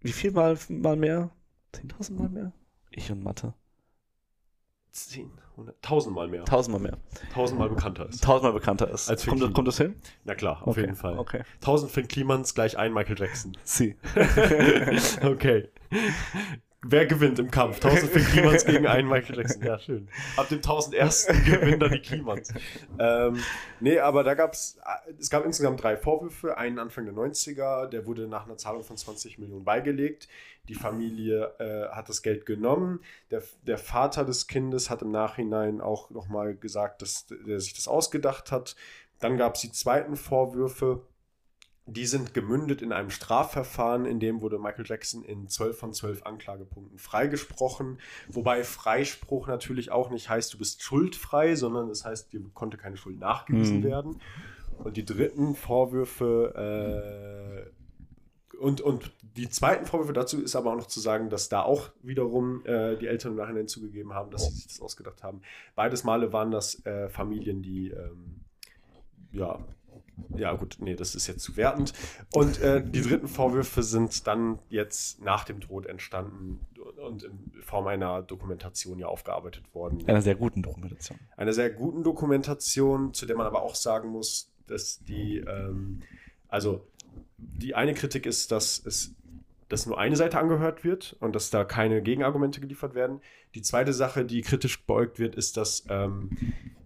wie 0.00 0.12
viel 0.12 0.30
mal, 0.30 0.56
mal 0.68 0.96
mehr? 0.96 1.30
10.000 1.76 2.12
mal 2.14 2.28
mehr? 2.28 2.52
Ich 2.90 3.10
und 3.10 3.22
Mathe. 3.22 3.54
10, 4.96 5.30
100, 5.52 5.76
1000 5.82 6.14
Mal 6.14 6.26
mehr, 6.28 6.40
1000 6.40 6.72
mal 6.72 6.82
mehr. 6.82 6.96
1000 7.28 7.58
Mal 7.60 7.68
bekannter 7.68 8.08
ist. 8.08 8.22
1000 8.22 8.42
mal 8.44 8.52
bekannter 8.52 8.90
ist. 8.90 9.10
Als 9.10 9.26
kommt, 9.26 9.42
das- 9.42 9.52
kommt 9.52 9.68
das 9.68 9.76
hin? 9.76 9.94
Na 10.24 10.34
klar, 10.34 10.62
auf 10.62 10.68
okay. 10.68 10.80
jeden 10.82 10.96
Fall. 10.96 11.18
Okay. 11.18 11.42
1000 11.56 11.92
Finn 11.92 12.08
Klimans 12.08 12.54
gleich 12.54 12.78
ein 12.78 12.94
Michael 12.94 13.18
Jackson. 13.18 13.56
Sie. 13.62 13.96
okay. 15.22 15.68
Wer 16.82 17.06
gewinnt 17.06 17.38
im 17.38 17.50
Kampf? 17.50 17.84
1000 17.84 18.10
Finn 18.12 18.24
Klimans 18.24 18.64
gegen 18.64 18.86
einen 18.86 19.08
Michael 19.08 19.36
Jackson. 19.36 19.62
Ja, 19.62 19.78
schön. 19.78 20.08
Ab 20.36 20.48
dem 20.48 20.58
1001. 20.58 21.26
gewinnen 21.44 21.80
dann 21.80 21.90
die 21.90 22.00
Klimans. 22.00 22.54
Ähm, 22.98 23.42
nee, 23.80 23.98
aber 23.98 24.24
da 24.24 24.34
gab 24.34 24.54
es, 24.54 24.78
es 25.18 25.28
gab 25.28 25.44
insgesamt 25.44 25.82
drei 25.82 25.96
Vorwürfe. 25.96 26.56
Einen 26.56 26.78
Anfang 26.78 27.04
der 27.04 27.14
90er, 27.14 27.88
der 27.88 28.06
wurde 28.06 28.28
nach 28.28 28.46
einer 28.46 28.56
Zahlung 28.56 28.82
von 28.82 28.96
20 28.96 29.38
Millionen 29.38 29.64
beigelegt. 29.64 30.28
Die 30.68 30.74
Familie 30.74 31.52
äh, 31.58 31.88
hat 31.94 32.08
das 32.08 32.22
Geld 32.22 32.46
genommen. 32.46 33.00
Der, 33.30 33.42
der 33.66 33.78
Vater 33.78 34.24
des 34.24 34.46
Kindes 34.46 34.90
hat 34.90 35.02
im 35.02 35.10
Nachhinein 35.10 35.80
auch 35.80 36.10
nochmal 36.10 36.54
gesagt, 36.56 37.02
dass 37.02 37.26
er 37.46 37.60
sich 37.60 37.74
das 37.74 37.88
ausgedacht 37.88 38.52
hat. 38.52 38.76
Dann 39.20 39.36
gab 39.36 39.54
es 39.54 39.62
die 39.62 39.72
zweiten 39.72 40.16
Vorwürfe. 40.16 41.02
Die 41.88 42.06
sind 42.06 42.34
gemündet 42.34 42.82
in 42.82 42.92
einem 42.92 43.10
Strafverfahren, 43.10 44.06
in 44.06 44.18
dem 44.18 44.40
wurde 44.40 44.58
Michael 44.58 44.84
Jackson 44.86 45.22
in 45.22 45.48
12 45.48 45.78
von 45.78 45.92
12 45.92 46.24
Anklagepunkten 46.24 46.98
freigesprochen. 46.98 48.00
Wobei 48.28 48.64
Freispruch 48.64 49.46
natürlich 49.46 49.92
auch 49.92 50.10
nicht 50.10 50.28
heißt, 50.28 50.52
du 50.52 50.58
bist 50.58 50.82
schuldfrei, 50.82 51.54
sondern 51.54 51.88
es 51.88 52.04
heißt, 52.04 52.32
dir 52.32 52.40
konnte 52.54 52.76
keine 52.76 52.96
Schuld 52.96 53.20
nachgewiesen 53.20 53.78
Mhm. 53.78 53.84
werden. 53.84 54.20
Und 54.78 54.96
die 54.96 55.04
dritten 55.04 55.54
Vorwürfe, 55.54 57.66
äh, 57.70 57.75
und, 58.60 58.80
und 58.80 59.12
die 59.36 59.48
zweiten 59.48 59.86
Vorwürfe 59.86 60.12
dazu 60.12 60.40
ist 60.40 60.56
aber 60.56 60.72
auch 60.72 60.76
noch 60.76 60.86
zu 60.86 61.00
sagen, 61.00 61.28
dass 61.28 61.48
da 61.48 61.62
auch 61.62 61.90
wiederum 62.02 62.64
äh, 62.64 62.96
die 62.96 63.06
Eltern 63.06 63.32
im 63.32 63.38
Nachhinein 63.38 63.68
zugegeben 63.68 64.14
haben, 64.14 64.30
dass 64.30 64.46
sie 64.46 64.54
sich 64.54 64.66
das 64.66 64.80
ausgedacht 64.80 65.22
haben. 65.22 65.42
Beides 65.74 66.04
Male 66.04 66.32
waren 66.32 66.50
das 66.50 66.84
äh, 66.86 67.08
Familien, 67.08 67.62
die 67.62 67.90
ähm, 67.90 68.40
ja, 69.32 69.58
ja 70.34 70.54
gut, 70.54 70.76
nee, 70.80 70.94
das 70.94 71.14
ist 71.14 71.26
jetzt 71.26 71.42
zu 71.42 71.56
wertend. 71.56 71.92
Und 72.32 72.60
äh, 72.60 72.82
die 72.82 73.02
dritten 73.02 73.28
Vorwürfe 73.28 73.82
sind 73.82 74.26
dann 74.26 74.58
jetzt 74.70 75.22
nach 75.22 75.44
dem 75.44 75.60
Tod 75.60 75.86
entstanden 75.86 76.60
und 77.04 77.24
in 77.24 77.52
Form 77.62 77.86
einer 77.86 78.22
Dokumentation 78.22 78.98
ja 78.98 79.06
aufgearbeitet 79.06 79.74
worden. 79.74 80.02
Einer 80.06 80.22
sehr 80.22 80.34
guten 80.34 80.62
Dokumentation. 80.62 81.18
Einer 81.36 81.52
sehr 81.52 81.70
guten 81.70 82.02
Dokumentation, 82.02 83.12
zu 83.12 83.26
der 83.26 83.36
man 83.36 83.46
aber 83.46 83.62
auch 83.62 83.74
sagen 83.74 84.08
muss, 84.08 84.50
dass 84.66 85.04
die, 85.04 85.38
ähm, 85.38 86.00
also 86.48 86.86
die 87.38 87.74
eine 87.74 87.94
Kritik 87.94 88.26
ist, 88.26 88.52
dass 88.52 88.84
es 88.84 89.14
dass 89.68 89.86
nur 89.86 89.98
eine 89.98 90.16
Seite 90.16 90.38
angehört 90.38 90.84
wird 90.84 91.16
und 91.20 91.34
dass 91.34 91.50
da 91.50 91.64
keine 91.64 92.02
Gegenargumente 92.02 92.60
geliefert 92.60 92.94
werden. 92.94 93.20
Die 93.54 93.62
zweite 93.62 93.92
Sache, 93.92 94.24
die 94.24 94.42
kritisch 94.42 94.84
beäugt 94.86 95.18
wird, 95.18 95.34
ist, 95.34 95.56
dass, 95.56 95.84
ähm, 95.88 96.30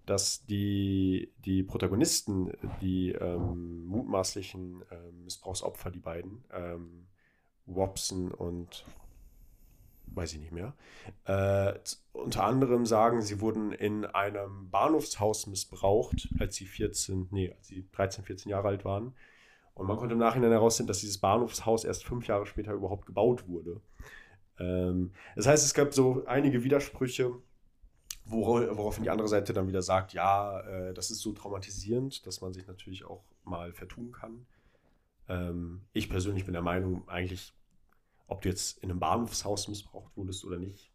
dass 0.05 0.45
die, 0.45 1.31
die 1.45 1.63
Protagonisten, 1.63 2.51
die 2.81 3.11
ähm, 3.11 3.85
mutmaßlichen 3.85 4.83
ähm, 4.89 5.23
Missbrauchsopfer, 5.23 5.91
die 5.91 5.99
beiden, 5.99 6.43
ähm, 6.51 7.05
Robson 7.67 8.31
und 8.31 8.83
weiß 10.13 10.33
ich 10.33 10.39
nicht 10.39 10.51
mehr, 10.51 10.73
äh, 11.25 11.73
unter 12.11 12.43
anderem 12.43 12.85
sagen, 12.85 13.21
sie 13.21 13.39
wurden 13.39 13.71
in 13.71 14.05
einem 14.05 14.69
Bahnhofshaus 14.69 15.47
missbraucht, 15.47 16.27
als 16.39 16.55
sie 16.55 16.65
14, 16.65 17.27
nee, 17.31 17.53
als 17.53 17.67
sie 17.67 17.87
13, 17.91 18.25
14 18.25 18.49
Jahre 18.49 18.69
alt 18.69 18.83
waren. 18.83 19.13
Und 19.73 19.87
man 19.87 19.97
konnte 19.97 20.13
im 20.13 20.19
Nachhinein 20.19 20.51
herausfinden, 20.51 20.89
dass 20.89 20.99
dieses 20.99 21.17
Bahnhofshaus 21.17 21.85
erst 21.85 22.03
fünf 22.03 22.27
Jahre 22.27 22.45
später 22.45 22.73
überhaupt 22.73 23.05
gebaut 23.05 23.47
wurde. 23.47 23.81
Ähm, 24.59 25.11
das 25.35 25.47
heißt, 25.47 25.65
es 25.65 25.73
gab 25.73 25.93
so 25.93 26.25
einige 26.25 26.63
Widersprüche, 26.63 27.31
wora- 28.25 28.77
woraufhin 28.77 29.03
die 29.03 29.09
andere 29.09 29.27
Seite 29.27 29.53
dann 29.53 29.67
wieder 29.67 29.81
sagt, 29.81 30.13
ja, 30.13 30.59
äh, 30.59 30.93
das 30.93 31.09
ist 31.09 31.21
so 31.21 31.31
traumatisierend, 31.31 32.25
dass 32.27 32.41
man 32.41 32.53
sich 32.53 32.67
natürlich 32.67 33.05
auch 33.05 33.23
mal 33.43 33.73
vertun 33.73 34.11
kann. 34.11 34.45
Ähm, 35.29 35.81
ich 35.93 36.09
persönlich 36.09 36.45
bin 36.45 36.53
der 36.53 36.61
Meinung, 36.61 37.07
eigentlich, 37.07 37.53
ob 38.27 38.41
du 38.41 38.49
jetzt 38.49 38.77
in 38.83 38.91
einem 38.91 38.99
Bahnhofshaus 38.99 39.67
missbraucht 39.67 40.15
wurdest 40.15 40.45
oder 40.45 40.57
nicht. 40.57 40.91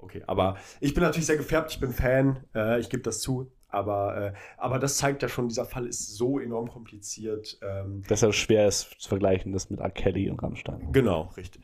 Okay, 0.00 0.24
aber 0.26 0.56
ich 0.80 0.94
bin 0.94 1.02
natürlich 1.02 1.26
sehr 1.26 1.36
gefärbt, 1.36 1.72
ich 1.72 1.80
bin 1.80 1.92
Fan, 1.92 2.44
äh, 2.54 2.80
ich 2.80 2.88
gebe 2.88 3.02
das 3.02 3.20
zu. 3.20 3.52
Aber, 3.70 4.16
äh, 4.16 4.32
aber 4.56 4.78
das 4.78 4.96
zeigt 4.96 5.22
ja 5.22 5.28
schon, 5.28 5.48
dieser 5.48 5.64
Fall 5.64 5.86
ist 5.86 6.16
so 6.16 6.38
enorm 6.38 6.68
kompliziert. 6.68 7.58
Ähm, 7.62 8.02
Dass 8.08 8.22
er 8.22 8.32
schwer 8.32 8.66
ist 8.68 8.94
zu 8.98 9.08
vergleichen, 9.08 9.52
das 9.52 9.70
mit 9.70 9.80
R. 9.80 9.90
Kelly 9.90 10.30
und 10.30 10.42
Rammstein. 10.42 10.92
Genau, 10.92 11.30
richtig. 11.36 11.62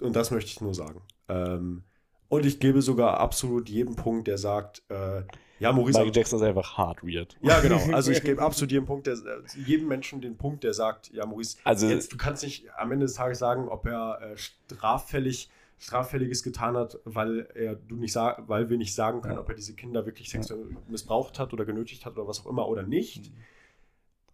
Und 0.00 0.14
das 0.14 0.30
möchte 0.30 0.50
ich 0.50 0.60
nur 0.60 0.74
sagen. 0.74 1.02
Ähm, 1.28 1.82
und 2.28 2.44
ich 2.44 2.60
gebe 2.60 2.82
sogar 2.82 3.18
absolut 3.18 3.68
jedem 3.68 3.96
Punkt, 3.96 4.28
der 4.28 4.38
sagt, 4.38 4.82
äh, 4.90 5.22
ja, 5.58 5.72
Maurice. 5.72 5.98
Michael 5.98 6.14
Jackson 6.14 6.38
ist 6.38 6.44
einfach 6.44 6.76
hard 6.78 7.02
weird. 7.02 7.36
Ja, 7.42 7.60
genau. 7.60 7.80
Also 7.92 8.12
ich 8.12 8.22
gebe 8.22 8.40
absolut 8.40 8.70
jedem 8.70 8.86
Punkt, 8.86 9.06
der, 9.06 9.16
jedem 9.56 9.88
Menschen 9.88 10.20
den 10.20 10.36
Punkt, 10.36 10.62
der 10.62 10.72
sagt, 10.72 11.10
ja, 11.12 11.26
Maurice, 11.26 11.56
Also- 11.64 11.88
jetzt, 11.88 12.12
du 12.12 12.16
kannst 12.16 12.44
nicht 12.44 12.66
am 12.76 12.92
Ende 12.92 13.06
des 13.06 13.14
Tages 13.14 13.38
sagen, 13.38 13.68
ob 13.68 13.86
er 13.86 14.20
äh, 14.20 14.36
straffällig 14.36 15.50
Straffälliges 15.78 16.42
getan 16.42 16.76
hat, 16.76 16.98
weil 17.04 17.48
er 17.54 17.76
du 17.76 17.96
nicht 17.96 18.14
weil 18.16 18.68
wir 18.68 18.76
nicht 18.78 18.94
sagen 18.94 19.20
können, 19.22 19.34
Ja. 19.34 19.40
ob 19.40 19.48
er 19.48 19.54
diese 19.54 19.74
Kinder 19.74 20.04
wirklich 20.06 20.28
sexuell 20.30 20.76
missbraucht 20.88 21.38
hat 21.38 21.52
oder 21.52 21.64
genötigt 21.64 22.04
hat 22.04 22.14
oder 22.16 22.26
was 22.26 22.40
auch 22.40 22.46
immer 22.46 22.68
oder 22.68 22.82
nicht. 22.82 23.30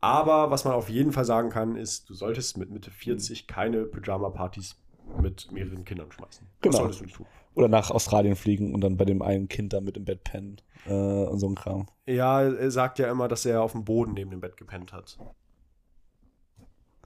Aber 0.01 0.51
was 0.51 0.64
man 0.64 0.74
auf 0.74 0.88
jeden 0.88 1.12
Fall 1.12 1.24
sagen 1.24 1.51
kann, 1.51 1.76
ist, 1.76 2.09
du 2.11 2.14
solltest 2.14 2.57
mit 2.59 2.70
Mitte 2.70 2.90
40 2.90 3.47
keine 3.47 3.84
Pyjama-Partys 3.84 4.76
mit 5.20 5.51
mehreren 5.53 5.84
Kindern 5.84 6.11
schmeißen. 6.12 6.47
Das 6.61 6.62
Genau. 6.62 6.76
solltest 6.78 7.01
du 7.01 7.05
nicht 7.05 7.16
tun. 7.16 7.26
Oder 7.55 7.68
nach 7.68 7.90
Australien 7.90 8.36
fliegen 8.36 8.74
und 8.74 8.80
dann 8.80 8.97
bei 8.97 9.05
dem 9.05 9.22
einen 9.22 9.49
Kind 9.49 9.72
da 9.72 9.80
mit 9.80 9.97
im 9.97 10.05
Bett 10.05 10.24
pennen 10.24 10.57
äh, 10.86 10.92
und 10.92 11.38
so 11.38 11.49
ein 11.49 11.55
Kram. 11.55 11.86
Ja, 12.07 12.42
er 12.42 12.70
sagt 12.70 12.99
ja 12.99 13.11
immer, 13.11 13.28
dass 13.28 13.47
er 13.47 13.62
auf 13.62 13.72
dem 13.72 13.84
Boden 13.84 14.12
neben 14.14 14.30
dem 14.30 14.40
Bett 14.40 14.57
gepennt 14.57 14.92
hat. 14.92 15.18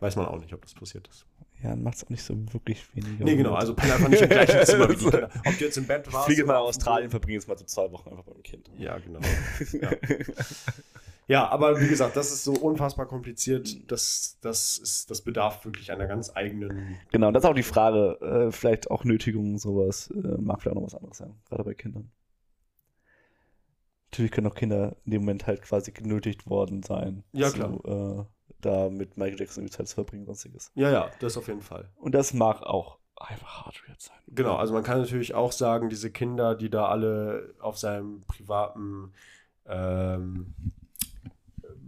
Weiß 0.01 0.17
man 0.17 0.27
auch 0.27 0.39
nicht, 0.41 0.53
ob 0.55 0.63
das 0.63 0.75
passiert 0.75 1.07
ist. 1.09 1.27
Ja, 1.63 1.71
dann 1.71 1.83
macht 1.83 1.97
es 1.97 2.05
auch 2.05 2.11
nicht 2.11 2.23
so 2.23 2.37
wirklich 2.53 2.95
weniger. 2.95 3.25
Nee, 3.25 3.37
genau, 3.37 3.55
also 3.55 3.75
penn 3.75 3.91
einfach 3.91 4.09
nicht 4.09 4.23
im 4.23 4.29
gleichen 4.29 4.61
Zimmer 4.65 4.89
wie 4.89 4.97
die 4.97 5.05
Kinder. 5.05 5.31
Ob 5.45 5.59
du 5.59 5.65
jetzt 5.65 5.77
im 5.77 5.87
Bett 5.87 6.13
warst. 6.13 6.27
Fliege 6.27 6.45
mal 6.45 6.53
nach 6.53 6.61
Australien, 6.61 7.11
verbringe 7.11 7.35
jetzt 7.35 7.49
mal 7.49 7.59
so 7.59 7.65
zwei 7.65 7.91
Wochen 7.91 8.11
einfach 8.11 8.23
beim 8.23 8.43
Kind. 8.43 8.71
Ja, 8.79 8.99
genau. 8.99 9.19
Ja. 9.73 9.91
ja, 11.27 11.49
aber 11.49 11.81
wie 11.81 11.89
gesagt, 11.89 12.17
das 12.17 12.31
ist 12.31 12.45
so 12.45 12.53
unfassbar 12.53 13.07
kompliziert. 13.07 13.91
Das, 13.91 14.39
das, 14.41 14.79
ist, 14.79 15.11
das 15.11 15.23
bedarf 15.23 15.65
wirklich 15.65 15.91
einer 15.91 16.07
ganz 16.07 16.31
eigenen. 16.35 16.97
Genau, 17.11 17.33
das 17.33 17.43
ist 17.43 17.51
auch 17.51 17.55
die 17.55 17.65
Frage. 17.65 18.19
Äh, 18.49 18.53
vielleicht 18.53 18.91
auch 18.93 19.03
Nötigung, 19.03 19.59
sowas. 19.59 20.13
Äh, 20.13 20.41
mag 20.41 20.63
vielleicht 20.63 20.77
auch 20.77 20.81
noch 20.81 20.87
was 20.87 20.95
anderes 20.95 21.19
sein, 21.19 21.35
gerade 21.49 21.65
bei 21.65 21.75
Kindern. 21.75 22.11
Natürlich 24.13 24.31
können 24.31 24.47
auch 24.47 24.55
Kinder 24.55 24.97
in 25.05 25.11
dem 25.11 25.23
Moment 25.23 25.47
halt 25.47 25.63
quasi 25.63 25.91
genötigt 25.91 26.49
worden 26.49 26.83
sein, 26.83 27.25
Ja, 27.33 27.51
zu, 27.51 27.83
äh, 27.85 28.25
da 28.61 28.89
mit 28.89 29.17
Michael 29.17 29.39
Jackson 29.39 29.65
die 29.65 29.71
Zeit 29.71 29.89
zu 29.89 29.95
verbringen 29.95 30.23
und 30.23 30.27
sonstiges. 30.27 30.71
Ja, 30.75 30.91
ja, 30.91 31.11
das 31.21 31.37
auf 31.37 31.49
jeden 31.49 31.63
Fall. 31.63 31.89
Und 31.97 32.15
das 32.15 32.35
mag 32.35 32.63
auch 32.63 32.99
einfach 33.17 33.65
hart 33.67 33.83
weird 33.89 34.01
sein. 34.01 34.17
Genau, 34.29 34.57
also 34.57 34.73
man 34.75 34.83
kann 34.85 35.01
natürlich 35.01 35.35
auch 35.35 35.53
sagen, 35.53 35.89
diese 35.89 36.11
Kinder, 36.11 36.55
die 36.55 36.71
da 36.71 36.87
alle 36.87 37.55
auf 37.61 37.77
seinem 37.79 38.21
privaten 38.23 39.13
ähm, 39.67 40.55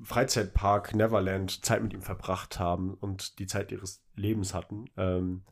Freizeitpark 0.03 0.95
Neverland 0.95 1.65
Zeit 1.65 1.83
mit 1.83 1.93
ihm 1.93 2.03
verbracht 2.03 2.59
haben 2.59 2.95
und 2.95 3.39
die 3.39 3.47
Zeit 3.47 3.71
ihres 3.71 4.03
Lebens 4.17 4.55
hatten, 4.55 4.87
ähm, 4.97 5.43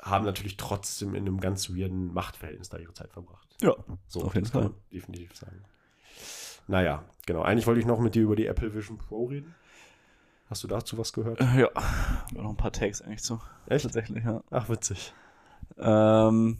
haben 0.00 0.24
natürlich 0.24 0.56
trotzdem 0.56 1.14
in 1.14 1.26
einem 1.26 1.40
ganz 1.40 1.70
weirden 1.70 2.12
Machtverhältnis 2.12 2.68
da 2.68 2.78
ihre 2.78 2.92
Zeit 2.94 3.12
verbracht. 3.12 3.56
Ja, 3.60 3.74
So, 4.08 4.22
auf 4.22 4.34
jeden 4.34 4.46
Fall. 4.46 4.70
definitiv 4.92 5.36
sagen. 5.36 5.62
Naja, 6.68 7.04
genau. 7.26 7.42
Eigentlich 7.42 7.66
wollte 7.66 7.80
ich 7.80 7.86
noch 7.86 8.00
mit 8.00 8.14
dir 8.14 8.22
über 8.22 8.36
die 8.36 8.46
Apple 8.46 8.72
Vision 8.74 8.98
Pro 8.98 9.26
reden. 9.26 9.54
Hast 10.52 10.62
du 10.64 10.68
dazu 10.68 10.98
was 10.98 11.14
gehört? 11.14 11.40
Äh, 11.40 11.60
Ja, 11.62 11.68
noch 12.34 12.50
ein 12.50 12.58
paar 12.58 12.72
Takes 12.72 13.00
eigentlich 13.00 13.22
zu. 13.22 13.40
Echt? 13.68 13.84
Tatsächlich, 13.84 14.22
ja. 14.22 14.42
Ach, 14.50 14.68
witzig. 14.68 15.14
Ähm, 15.78 16.58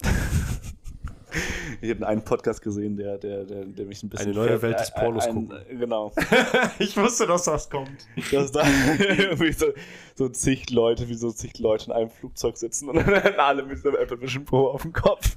ich 1.80 1.90
habe 1.90 2.06
einen 2.06 2.22
Podcast 2.22 2.62
gesehen, 2.62 2.96
der, 2.96 3.18
der, 3.18 3.42
der, 3.42 3.64
der 3.64 3.84
mich 3.86 4.00
ein 4.04 4.10
bisschen. 4.10 4.28
Eine 4.28 4.36
neue 4.36 4.62
Welt 4.62 4.78
des 4.78 4.92
ein- 4.92 5.00
Pornos 5.02 5.26
ein- 5.26 5.34
gucken. 5.48 5.58
Genau. 5.76 6.12
ich 6.78 6.96
wusste, 6.96 7.26
dass 7.26 7.42
das 7.42 7.68
kommt. 7.68 8.06
Dass 8.30 8.52
da 8.52 8.62
irgendwie 9.00 9.50
so, 9.50 9.66
so 10.14 10.28
zig 10.28 10.70
Leute, 10.70 11.08
wie 11.08 11.14
so 11.14 11.32
zig 11.32 11.58
Leute 11.58 11.86
in 11.86 11.92
einem 11.94 12.10
Flugzeug 12.10 12.56
sitzen 12.56 12.90
und 12.90 12.98
dann 13.04 13.08
alle 13.40 13.64
mit 13.64 13.84
einem 13.84 13.96
Apple 13.96 14.20
Vision 14.20 14.44
Pro 14.44 14.68
auf 14.68 14.82
dem 14.82 14.92
Kopf. 14.92 15.36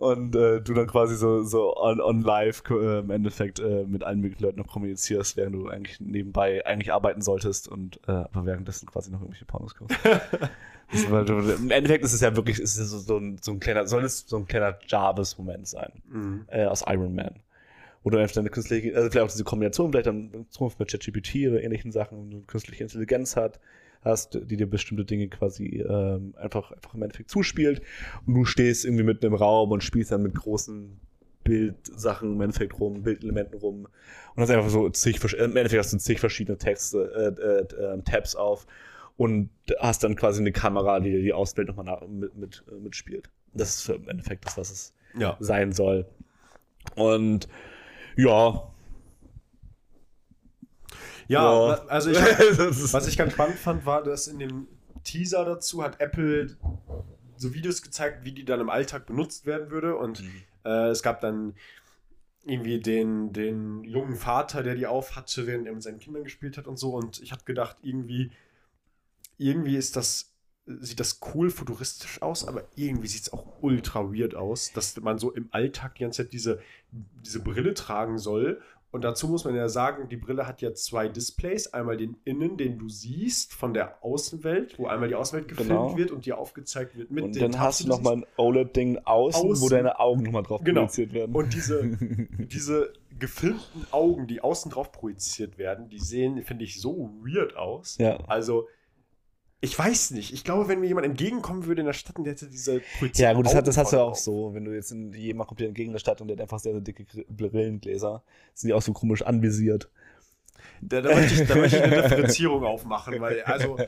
Und 0.00 0.34
äh, 0.34 0.62
du 0.62 0.72
dann 0.72 0.86
quasi 0.86 1.14
so, 1.14 1.42
so 1.42 1.76
on, 1.76 2.00
on 2.00 2.22
live 2.22 2.62
äh, 2.70 3.00
im 3.00 3.10
Endeffekt 3.10 3.58
äh, 3.60 3.84
mit 3.84 4.02
allen 4.02 4.20
möglichen 4.20 4.42
Leuten 4.42 4.58
noch 4.58 4.66
kommunizierst, 4.66 5.36
während 5.36 5.54
du 5.54 5.68
eigentlich 5.68 6.00
nebenbei 6.00 6.64
eigentlich 6.64 6.90
arbeiten 6.90 7.20
solltest 7.20 7.68
und 7.68 8.00
äh, 8.08 8.12
aber 8.12 8.46
währenddessen 8.46 8.88
quasi 8.88 9.10
noch 9.10 9.20
irgendwelche 9.20 9.44
Pornos 9.44 9.74
guckst. 9.74 9.98
Im 10.92 11.70
Endeffekt 11.70 12.02
ist 12.02 12.14
es 12.14 12.20
ja 12.20 12.34
wirklich 12.34 12.58
ist 12.58 12.78
es 12.78 12.90
so, 12.90 12.98
so, 12.98 13.18
ein, 13.18 13.36
so 13.42 13.52
ein 13.52 13.60
kleiner, 13.60 13.86
soll 13.86 14.02
es 14.02 14.24
so 14.26 14.38
ein 14.38 14.46
kleiner 14.46 14.78
Jarvis-Moment 14.88 15.68
sein 15.68 15.92
Mhm. 16.08 16.46
äh, 16.48 16.64
aus 16.64 16.82
Iron 16.88 17.14
Man. 17.14 17.34
Wo 18.02 18.08
du 18.08 18.16
einfach 18.16 18.34
deine 18.34 18.48
künstliche, 18.48 18.96
also 18.96 19.10
vielleicht 19.10 19.26
auch 19.26 19.30
diese 19.30 19.44
Kombination, 19.44 19.92
vielleicht 19.92 20.06
dann 20.06 20.46
Zukunft 20.48 20.80
mit 20.80 20.90
ChatGPT 20.90 21.48
oder 21.48 21.62
ähnlichen 21.62 21.92
Sachen, 21.92 22.16
wo 22.18 22.38
du 22.38 22.40
künstliche 22.46 22.82
Intelligenz 22.84 23.36
hat, 23.36 23.60
hast, 24.02 24.38
die 24.44 24.56
dir 24.56 24.68
bestimmte 24.68 25.04
Dinge 25.04 25.28
quasi 25.28 25.84
ähm, 25.88 26.34
einfach, 26.38 26.72
einfach 26.72 26.94
im 26.94 27.02
Endeffekt 27.02 27.30
zuspielt 27.30 27.82
und 28.26 28.34
du 28.34 28.44
stehst 28.44 28.84
irgendwie 28.84 29.04
mitten 29.04 29.26
im 29.26 29.34
Raum 29.34 29.70
und 29.72 29.82
spielst 29.84 30.10
dann 30.12 30.22
mit 30.22 30.34
großen 30.34 30.98
Bildsachen 31.44 32.34
im 32.34 32.40
Endeffekt 32.40 32.78
rum, 32.78 33.02
Bildelementen 33.02 33.58
rum 33.58 33.88
und 34.34 34.42
hast 34.42 34.50
einfach 34.50 34.68
so 34.70 34.88
zig, 34.90 35.22
im 35.34 35.56
Endeffekt 35.56 35.82
hast 35.84 35.92
du 35.92 35.98
zig 35.98 36.20
verschiedene 36.20 36.58
Texte, 36.58 37.34
äh, 37.38 37.76
äh, 37.78 37.94
äh, 37.98 38.02
Tabs 38.02 38.34
auf 38.36 38.66
und 39.16 39.50
hast 39.80 40.04
dann 40.04 40.16
quasi 40.16 40.40
eine 40.40 40.52
Kamera, 40.52 41.00
die 41.00 41.10
dir 41.10 41.22
die 41.22 41.32
Außenwelt 41.32 41.68
nochmal 41.68 41.84
nach- 41.86 42.06
mit, 42.06 42.36
mit, 42.36 42.64
äh, 42.70 42.74
mitspielt. 42.80 43.28
Das 43.52 43.74
ist 43.76 43.88
im 43.88 44.08
Endeffekt 44.08 44.44
das, 44.46 44.56
was 44.56 44.70
es 44.70 44.94
Ja. 45.18 45.36
sein 45.40 45.72
soll. 45.72 46.06
Und 46.94 47.48
ja. 48.16 48.70
Ja, 51.30 51.68
Ja. 51.68 51.84
also 51.86 52.10
ich, 52.10 52.16
was 52.92 53.06
ich 53.06 53.16
ganz 53.16 53.32
spannend 53.34 53.58
fand, 53.58 53.86
war, 53.86 54.02
dass 54.02 54.26
in 54.26 54.40
dem 54.40 54.66
Teaser 55.04 55.44
dazu 55.44 55.82
hat 55.82 56.00
Apple 56.00 56.56
so 57.36 57.54
Videos 57.54 57.82
gezeigt, 57.82 58.24
wie 58.24 58.32
die 58.32 58.44
dann 58.44 58.60
im 58.60 58.68
Alltag 58.68 59.06
benutzt 59.06 59.46
werden 59.46 59.70
würde. 59.70 59.96
Und 59.96 60.22
äh, 60.64 60.88
es 60.88 61.02
gab 61.02 61.20
dann 61.20 61.54
irgendwie 62.44 62.80
den, 62.80 63.32
den 63.32 63.84
jungen 63.84 64.16
Vater, 64.16 64.62
der 64.62 64.74
die 64.74 64.86
auf 64.86 65.14
hatte, 65.14 65.46
während 65.46 65.66
er 65.66 65.72
mit 65.72 65.82
seinen 65.82 66.00
Kindern 66.00 66.24
gespielt 66.24 66.58
hat 66.58 66.66
und 66.66 66.78
so. 66.78 66.94
Und 66.94 67.20
ich 67.22 67.30
habe 67.30 67.44
gedacht, 67.44 67.76
irgendwie, 67.82 68.32
irgendwie 69.38 69.76
ist 69.76 69.94
das, 69.96 70.34
sieht 70.66 71.00
das 71.00 71.20
cool 71.34 71.50
futuristisch 71.50 72.20
aus, 72.22 72.46
aber 72.46 72.64
irgendwie 72.74 73.08
sieht 73.08 73.22
es 73.22 73.32
auch 73.32 73.62
ultra 73.62 74.12
weird 74.12 74.34
aus, 74.34 74.72
dass 74.72 75.00
man 75.00 75.18
so 75.18 75.30
im 75.32 75.48
Alltag 75.52 75.94
die 75.94 76.02
ganze 76.02 76.24
Zeit 76.24 76.32
diese, 76.32 76.60
diese 77.24 77.40
Brille 77.40 77.74
tragen 77.74 78.18
soll. 78.18 78.60
Und 78.92 79.04
dazu 79.04 79.28
muss 79.28 79.44
man 79.44 79.54
ja 79.54 79.68
sagen, 79.68 80.08
die 80.08 80.16
Brille 80.16 80.46
hat 80.46 80.62
ja 80.62 80.74
zwei 80.74 81.08
Displays. 81.08 81.72
Einmal 81.72 81.96
den 81.96 82.16
Innen, 82.24 82.56
den 82.56 82.78
du 82.78 82.88
siehst 82.88 83.52
von 83.54 83.72
der 83.72 84.02
Außenwelt, 84.04 84.78
wo 84.78 84.86
einmal 84.88 85.08
die 85.08 85.14
Außenwelt 85.14 85.46
gefilmt 85.48 85.68
Genau. 85.70 85.96
wird 85.96 86.10
und 86.10 86.26
dir 86.26 86.38
aufgezeigt 86.38 86.96
wird 86.96 87.10
mit 87.10 87.22
und 87.24 87.34
den 87.36 87.42
dann 87.42 87.52
Tabs, 87.52 87.64
hast 87.64 87.84
du 87.84 87.88
nochmal 87.88 88.14
ein 88.16 88.26
OLED-Ding 88.36 88.98
außen, 89.04 89.48
wo 89.48 89.52
Außen. 89.52 89.68
deine 89.70 90.00
Augen 90.00 90.22
nochmal 90.24 90.42
drauf 90.42 90.60
Genau. 90.64 90.80
projiziert 90.82 91.12
werden. 91.12 91.34
Und 91.34 91.54
diese, 91.54 91.82
diese 92.38 92.92
gefilmten 93.18 93.86
Augen, 93.92 94.26
die 94.26 94.40
außen 94.40 94.70
drauf 94.72 94.90
projiziert 94.92 95.58
werden, 95.58 95.88
die 95.88 95.98
sehen, 95.98 96.42
finde 96.42 96.64
ich, 96.64 96.80
so 96.80 97.10
weird 97.22 97.56
aus. 97.56 97.96
ja. 97.98 98.16
Also, 98.26 98.66
ich 99.62 99.78
weiß 99.78 100.12
nicht. 100.12 100.32
Ich 100.32 100.42
glaube, 100.42 100.68
wenn 100.68 100.80
mir 100.80 100.86
jemand 100.86 101.06
entgegenkommen 101.06 101.66
würde 101.66 101.80
in 101.82 101.86
der 101.86 101.92
Stadt 101.92 102.16
und 102.16 102.24
der 102.24 102.32
hätte 102.32 102.48
diese 102.48 102.76
Ja, 102.76 102.80
projizierten 102.98 103.36
gut, 103.36 103.46
das, 103.46 103.54
hat, 103.54 103.66
das 103.66 103.76
hast 103.76 103.92
du 103.92 103.96
ja 103.96 104.02
auch 104.02 104.14
so. 104.14 104.54
Wenn 104.54 104.64
du 104.64 104.74
jetzt 104.74 104.90
in, 104.90 105.12
jemand 105.12 105.48
kommt 105.48 105.60
dir 105.60 105.68
entgegen 105.68 105.92
der 105.92 105.98
Stadt 105.98 106.20
und 106.20 106.28
der 106.28 106.36
hat 106.36 106.42
einfach 106.42 106.58
sehr, 106.58 106.72
sehr 106.72 106.80
dicke 106.80 107.04
Brillengläser, 107.28 108.22
sind 108.54 108.68
die 108.68 108.74
auch 108.74 108.82
so 108.82 108.92
komisch 108.92 109.22
anvisiert. 109.22 109.90
Da, 110.82 111.02
da, 111.02 111.14
möchte 111.14 111.42
ich, 111.42 111.48
da 111.48 111.56
möchte 111.56 111.76
ich 111.76 111.82
eine 111.82 112.02
Differenzierung 112.02 112.64
aufmachen, 112.64 113.20
weil, 113.20 113.42
also, 113.42 113.78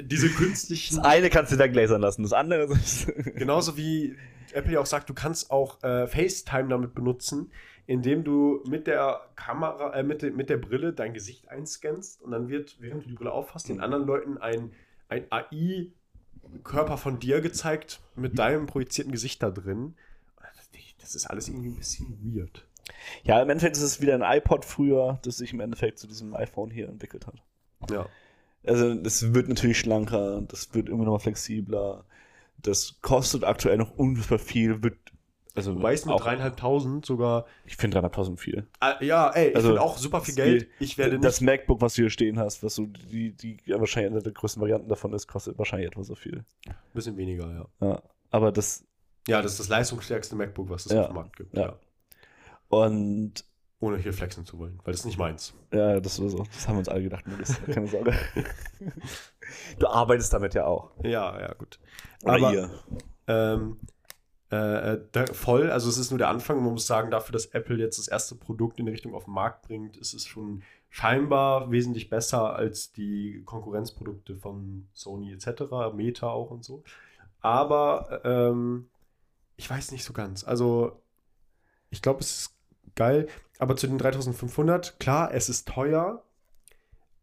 diese 0.00 0.30
künstlichen. 0.30 0.96
Das 0.96 1.04
eine 1.04 1.28
kannst 1.28 1.52
du 1.52 1.56
da 1.56 1.66
gläsern 1.66 2.00
lassen, 2.00 2.22
das 2.22 2.32
andere 2.32 2.72
ist. 2.72 3.06
Genauso 3.36 3.76
wie 3.76 4.16
Apple 4.54 4.72
ja 4.72 4.80
auch 4.80 4.86
sagt, 4.86 5.10
du 5.10 5.14
kannst 5.14 5.50
auch 5.50 5.82
äh, 5.82 6.06
FaceTime 6.06 6.68
damit 6.68 6.94
benutzen, 6.94 7.50
indem 7.86 8.24
du 8.24 8.62
mit 8.66 8.86
der 8.86 9.20
Kamera, 9.36 9.94
äh, 9.94 10.02
mit, 10.02 10.22
de, 10.22 10.30
mit 10.30 10.48
der 10.48 10.56
Brille 10.56 10.92
dein 10.92 11.12
Gesicht 11.12 11.48
einscannst 11.48 12.22
und 12.22 12.30
dann 12.30 12.48
wird, 12.48 12.76
während 12.80 13.04
du 13.04 13.08
die 13.08 13.14
Brille 13.14 13.32
aufhast, 13.32 13.68
den 13.68 13.80
anderen 13.80 14.06
Leuten 14.06 14.38
ein, 14.38 14.72
ein 15.08 15.26
AI-Körper 15.30 16.98
von 16.98 17.18
dir 17.18 17.40
gezeigt 17.40 18.00
mit 18.14 18.38
deinem 18.38 18.66
projizierten 18.66 19.12
Gesicht 19.12 19.42
da 19.42 19.50
drin. 19.50 19.94
Das 21.06 21.14
ist 21.14 21.26
alles 21.26 21.48
irgendwie 21.48 21.68
ein 21.68 21.76
bisschen 21.76 22.18
weird. 22.20 22.66
Ja, 23.22 23.40
im 23.40 23.48
Endeffekt 23.48 23.76
ist 23.76 23.82
es 23.82 24.00
wieder 24.00 24.14
ein 24.14 24.38
iPod 24.38 24.64
früher, 24.64 25.20
das 25.22 25.36
sich 25.36 25.52
im 25.52 25.60
Endeffekt 25.60 26.00
zu 26.00 26.08
diesem 26.08 26.34
iPhone 26.34 26.68
hier 26.68 26.88
entwickelt 26.88 27.28
hat. 27.28 27.36
Ja. 27.90 28.08
Also, 28.66 28.90
es 29.04 29.32
wird 29.32 29.48
natürlich 29.48 29.78
schlanker, 29.78 30.42
das 30.42 30.74
wird 30.74 30.88
immer 30.88 31.04
noch 31.04 31.22
flexibler. 31.22 32.04
Das 32.58 32.96
kostet 33.02 33.44
aktuell 33.44 33.76
noch 33.76 33.96
unfassbar 33.96 34.40
viel, 34.40 34.82
wird. 34.82 34.96
Also, 35.56 35.74
Wobei 35.74 35.94
es 35.94 36.04
mit 36.04 36.18
dreieinhalbtausend 36.20 37.06
sogar. 37.06 37.46
Ich 37.64 37.76
finde 37.76 37.98
300.000 37.98 38.36
viel. 38.38 38.66
Äh, 38.80 39.04
ja, 39.06 39.30
ey, 39.30 39.48
ich 39.48 39.56
Also, 39.56 39.68
finde 39.68 39.80
auch 39.82 39.96
super 39.98 40.20
viel 40.20 40.34
das- 40.34 40.44
Geld. 40.44 40.68
Ich 40.80 40.98
werde 40.98 41.18
das 41.18 41.40
nicht. 41.40 41.46
MacBook, 41.50 41.80
was 41.80 41.94
du 41.94 42.02
hier 42.02 42.10
stehen 42.10 42.38
hast, 42.38 42.62
was 42.62 42.74
so 42.74 42.86
die, 42.86 43.32
die 43.32 43.56
ja, 43.64 43.80
wahrscheinlich 43.80 44.12
eine 44.12 44.22
der 44.22 44.32
größten 44.32 44.60
Varianten 44.60 44.88
davon 44.88 45.12
ist, 45.14 45.26
kostet 45.26 45.56
wahrscheinlich 45.58 45.88
etwa 45.88 46.04
so 46.04 46.14
viel. 46.14 46.44
Ein 46.68 46.74
bisschen 46.92 47.16
weniger, 47.16 47.50
ja. 47.80 47.88
Ja. 47.88 48.02
Aber 48.30 48.52
das. 48.52 48.84
Ja, 49.28 49.40
das 49.42 49.52
ist 49.52 49.60
das 49.60 49.68
leistungsstärkste 49.68 50.36
MacBook, 50.36 50.68
was 50.68 50.86
es 50.86 50.92
Ja, 50.92 51.00
auf 51.00 51.06
dem 51.08 51.14
Markt 51.16 51.36
gibt. 51.36 51.56
ja. 51.56 51.76
Und 52.68 53.44
Ohne 53.80 53.96
hier 53.98 54.12
flexen 54.12 54.44
zu 54.44 54.58
wollen, 54.58 54.78
weil 54.84 54.92
das 54.92 55.00
ist 55.00 55.06
nicht 55.06 55.18
meins. 55.18 55.54
ja, 55.72 56.00
das 56.00 56.20
war 56.20 56.28
so. 56.28 56.44
Das 56.52 56.66
haben 56.68 56.74
wir 56.76 56.78
uns 56.80 56.88
alle 56.88 57.02
gedacht, 57.02 57.24
das, 57.38 57.60
keine 57.64 57.86
Sorge. 57.86 58.14
du 59.78 59.86
arbeitest 59.86 60.32
damit 60.32 60.54
ja 60.54 60.66
auch. 60.66 60.90
Ja, 61.02 61.40
ja, 61.40 61.54
gut. 61.54 61.78
Oder 62.24 62.32
Aber- 62.34 62.52
ihr. 62.52 62.70
Ähm, 63.28 63.78
äh, 64.52 64.94
äh, 64.94 65.26
voll, 65.32 65.70
also 65.70 65.88
es 65.88 65.98
ist 65.98 66.10
nur 66.10 66.18
der 66.18 66.28
Anfang. 66.28 66.62
Man 66.62 66.72
muss 66.72 66.86
sagen, 66.86 67.10
dafür, 67.10 67.32
dass 67.32 67.46
Apple 67.46 67.78
jetzt 67.78 67.98
das 67.98 68.08
erste 68.08 68.34
Produkt 68.36 68.78
in 68.78 68.88
Richtung 68.88 69.14
auf 69.14 69.24
den 69.24 69.34
Markt 69.34 69.66
bringt, 69.66 69.96
ist 69.96 70.14
es 70.14 70.26
schon 70.26 70.62
scheinbar 70.88 71.70
wesentlich 71.70 72.08
besser 72.08 72.54
als 72.54 72.92
die 72.92 73.42
Konkurrenzprodukte 73.44 74.36
von 74.36 74.88
Sony 74.92 75.32
etc., 75.32 75.92
Meta 75.94 76.28
auch 76.28 76.50
und 76.50 76.64
so. 76.64 76.84
Aber 77.40 78.22
ähm, 78.24 78.88
ich 79.56 79.68
weiß 79.68 79.90
nicht 79.92 80.04
so 80.04 80.12
ganz. 80.12 80.44
Also 80.44 81.02
ich 81.90 82.02
glaube, 82.02 82.20
es 82.20 82.38
ist 82.38 82.56
geil. 82.94 83.28
Aber 83.58 83.76
zu 83.76 83.86
den 83.86 83.98
3500, 83.98 85.00
klar, 85.00 85.32
es 85.32 85.48
ist 85.48 85.68
teuer. 85.68 86.22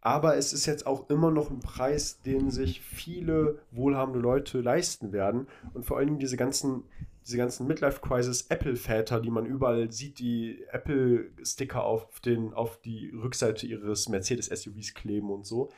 Aber 0.06 0.36
es 0.36 0.52
ist 0.52 0.66
jetzt 0.66 0.86
auch 0.86 1.10
immer 1.10 1.32
noch 1.32 1.50
ein 1.50 1.62
Preis, 1.62 2.20
den 2.22 2.52
sich 2.52 2.82
viele 2.82 3.60
wohlhabende 3.72 4.20
Leute 4.20 4.60
leisten 4.60 5.14
werden. 5.14 5.48
Und 5.74 5.86
vor 5.86 5.98
allen 5.98 6.08
Dingen 6.08 6.20
diese 6.20 6.36
ganzen, 6.36 6.84
diese 7.26 7.38
ganzen 7.38 7.68
Midlife-Crisis-Apple-Väter, 7.68 9.22
die 9.22 9.30
man 9.30 9.46
überall 9.46 9.94
sieht, 9.94 10.20
die 10.20 10.62
Apple-Sticker 10.74 11.86
auf, 11.86 12.20
den, 12.20 12.54
auf 12.54 12.82
die 12.82 13.12
Rückseite 13.12 13.66
ihres 13.66 14.10
Mercedes-SUVs 14.10 14.94
kleben 14.94 15.32
und 15.32 15.46
so, 15.46 15.70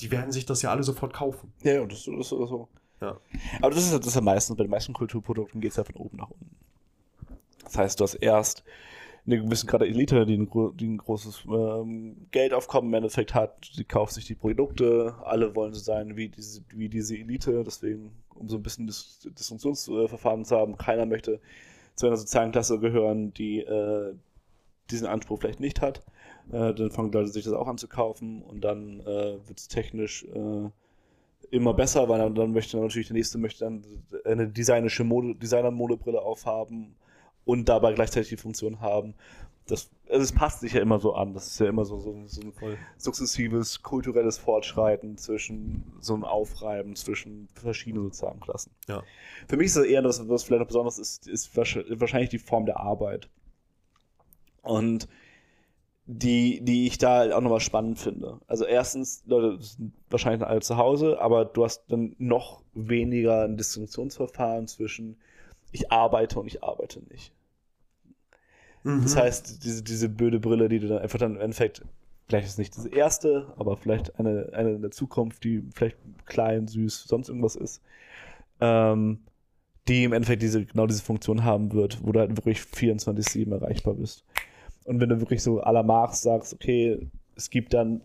die 0.00 0.10
werden 0.10 0.32
sich 0.32 0.44
das 0.44 0.60
ja 0.60 0.70
alle 0.70 0.82
sofort 0.82 1.14
kaufen. 1.14 1.50
Ja, 1.62 1.72
ja, 1.72 1.86
das, 1.86 2.04
das 2.04 2.14
ist 2.14 2.28
so. 2.28 2.68
Ja. 3.00 3.18
Aber 3.62 3.70
das 3.70 3.84
ist, 3.84 3.94
das 3.94 4.06
ist 4.06 4.14
ja 4.14 4.20
meistens, 4.20 4.54
bei 4.54 4.64
den 4.64 4.70
meisten 4.70 4.92
Kulturprodukten 4.92 5.62
geht 5.62 5.70
es 5.70 5.78
ja 5.78 5.84
von 5.84 5.96
oben 5.96 6.18
nach 6.18 6.28
unten. 6.28 6.54
Das 7.64 7.78
heißt, 7.78 8.00
du 8.00 8.04
hast 8.04 8.16
erst 8.16 8.64
eine 9.24 9.40
gewisse 9.40 9.66
gerade 9.66 9.86
Elite, 9.86 10.26
die 10.26 10.36
ein, 10.36 10.48
die 10.76 10.88
ein 10.88 10.98
großes 10.98 11.44
ähm, 11.46 12.26
Geldaufkommen 12.32 12.90
im 12.90 12.94
Endeffekt 12.94 13.34
hat, 13.34 13.70
die 13.76 13.84
kauft 13.84 14.14
sich 14.14 14.26
die 14.26 14.34
Produkte, 14.34 15.14
alle 15.22 15.54
wollen 15.54 15.72
so 15.72 15.80
sein 15.80 16.16
wie 16.16 16.28
diese, 16.28 16.62
wie 16.74 16.88
diese 16.88 17.16
Elite, 17.16 17.62
deswegen, 17.64 18.12
um 18.34 18.48
so 18.48 18.56
ein 18.56 18.62
bisschen 18.62 18.86
Dis 18.86 19.20
Distinktionsverfahren 19.20 20.44
zu 20.44 20.56
haben, 20.56 20.76
keiner 20.76 21.06
möchte 21.06 21.40
zu 21.94 22.06
einer 22.06 22.16
sozialen 22.16 22.50
Klasse 22.50 22.80
gehören, 22.80 23.32
die 23.34 23.60
äh, 23.60 24.14
diesen 24.90 25.06
Anspruch 25.06 25.38
vielleicht 25.38 25.60
nicht 25.60 25.80
hat. 25.80 26.02
Äh, 26.50 26.74
dann 26.74 26.90
fangen 26.90 27.12
Leute 27.12 27.28
sich 27.28 27.44
das 27.44 27.52
auch 27.52 27.68
an 27.68 27.78
zu 27.78 27.86
kaufen 27.86 28.42
und 28.42 28.62
dann 28.62 29.00
äh, 29.00 29.38
wird 29.46 29.58
es 29.58 29.68
technisch 29.68 30.24
äh, 30.24 30.68
immer 31.50 31.74
besser, 31.74 32.08
weil 32.08 32.18
dann, 32.18 32.34
dann 32.34 32.52
möchte 32.52 32.76
natürlich 32.78 33.08
der 33.08 33.16
nächste 33.16 33.38
möchte 33.38 33.60
dann 33.60 33.84
eine 34.24 34.48
designische 34.48 35.04
Mode, 35.04 35.36
Designer-Modebrille 35.36 36.20
aufhaben 36.20 36.96
und 37.44 37.68
dabei 37.68 37.92
gleichzeitig 37.92 38.28
die 38.28 38.36
Funktion 38.36 38.80
haben. 38.80 39.14
Das, 39.66 39.90
also 40.08 40.22
es 40.22 40.32
passt 40.32 40.60
sich 40.60 40.72
ja 40.72 40.80
immer 40.80 40.98
so 40.98 41.14
an. 41.14 41.34
Das 41.34 41.46
ist 41.46 41.60
ja 41.60 41.66
immer 41.66 41.84
so, 41.84 41.98
so, 41.98 42.16
so 42.26 42.40
ein 42.40 42.78
sukzessives 42.96 43.82
kulturelles 43.82 44.38
Fortschreiten 44.38 45.16
zwischen 45.16 45.92
so 46.00 46.14
ein 46.14 46.24
Aufreiben 46.24 46.96
zwischen 46.96 47.48
verschiedenen 47.54 48.04
sozialen 48.04 48.40
Klassen. 48.40 48.72
Ja. 48.88 49.02
Für 49.48 49.56
mich 49.56 49.66
ist 49.66 49.76
das 49.76 49.84
eher 49.84 50.02
das, 50.02 50.28
was 50.28 50.42
vielleicht 50.42 50.60
noch 50.60 50.66
besonders 50.66 50.98
ist, 50.98 51.28
ist 51.28 51.56
wahrscheinlich 51.56 52.00
wahrscheinlich 52.00 52.30
die 52.30 52.38
Form 52.38 52.66
der 52.66 52.80
Arbeit. 52.80 53.28
Und 54.62 55.08
die, 56.06 56.60
die 56.62 56.86
ich 56.86 56.98
da 56.98 57.18
halt 57.18 57.32
auch 57.32 57.40
nochmal 57.40 57.60
spannend 57.60 57.98
finde. 57.98 58.40
Also 58.46 58.64
erstens, 58.64 59.22
Leute 59.26 59.62
sind 59.62 59.92
wahrscheinlich 60.10 60.46
alle 60.46 60.60
zu 60.60 60.76
Hause, 60.76 61.20
aber 61.20 61.44
du 61.44 61.64
hast 61.64 61.84
dann 61.88 62.16
noch 62.18 62.62
weniger 62.74 63.44
ein 63.44 63.56
Distinktionsverfahren 63.56 64.66
zwischen 64.66 65.16
ich 65.72 65.90
arbeite 65.90 66.38
und 66.38 66.46
ich 66.46 66.62
arbeite 66.62 67.00
nicht. 67.10 67.32
Das 68.84 69.14
Mhm. 69.14 69.18
heißt, 69.20 69.64
diese, 69.64 69.82
diese 69.82 70.08
blöde 70.08 70.40
Brille, 70.40 70.68
die 70.68 70.78
du 70.80 70.88
dann 70.88 70.98
einfach 70.98 71.18
dann 71.18 71.36
im 71.36 71.40
Endeffekt, 71.40 71.82
vielleicht 72.28 72.46
ist 72.46 72.58
nicht 72.58 72.76
diese 72.76 72.88
erste, 72.88 73.52
aber 73.56 73.76
vielleicht 73.76 74.18
eine, 74.18 74.50
eine 74.52 74.72
in 74.72 74.82
der 74.82 74.90
Zukunft, 74.90 75.44
die 75.44 75.62
vielleicht 75.74 75.96
klein, 76.26 76.66
süß, 76.66 77.04
sonst 77.04 77.28
irgendwas 77.28 77.56
ist, 77.56 77.80
ähm, 78.60 79.20
die 79.88 80.04
im 80.04 80.12
Endeffekt 80.12 80.42
diese, 80.42 80.64
genau 80.64 80.86
diese 80.86 81.02
Funktion 81.02 81.44
haben 81.44 81.72
wird, 81.72 82.04
wo 82.04 82.12
du 82.12 82.20
halt 82.20 82.36
wirklich 82.36 82.58
24-7 82.60 83.52
erreichbar 83.52 83.94
bist. 83.94 84.24
Und 84.84 85.00
wenn 85.00 85.08
du 85.08 85.20
wirklich 85.20 85.42
so 85.42 85.62
à 85.62 85.72
la 85.72 85.82
Marx 85.82 86.22
sagst, 86.22 86.54
okay, 86.54 87.08
es 87.36 87.50
gibt 87.50 87.72
dann 87.74 88.00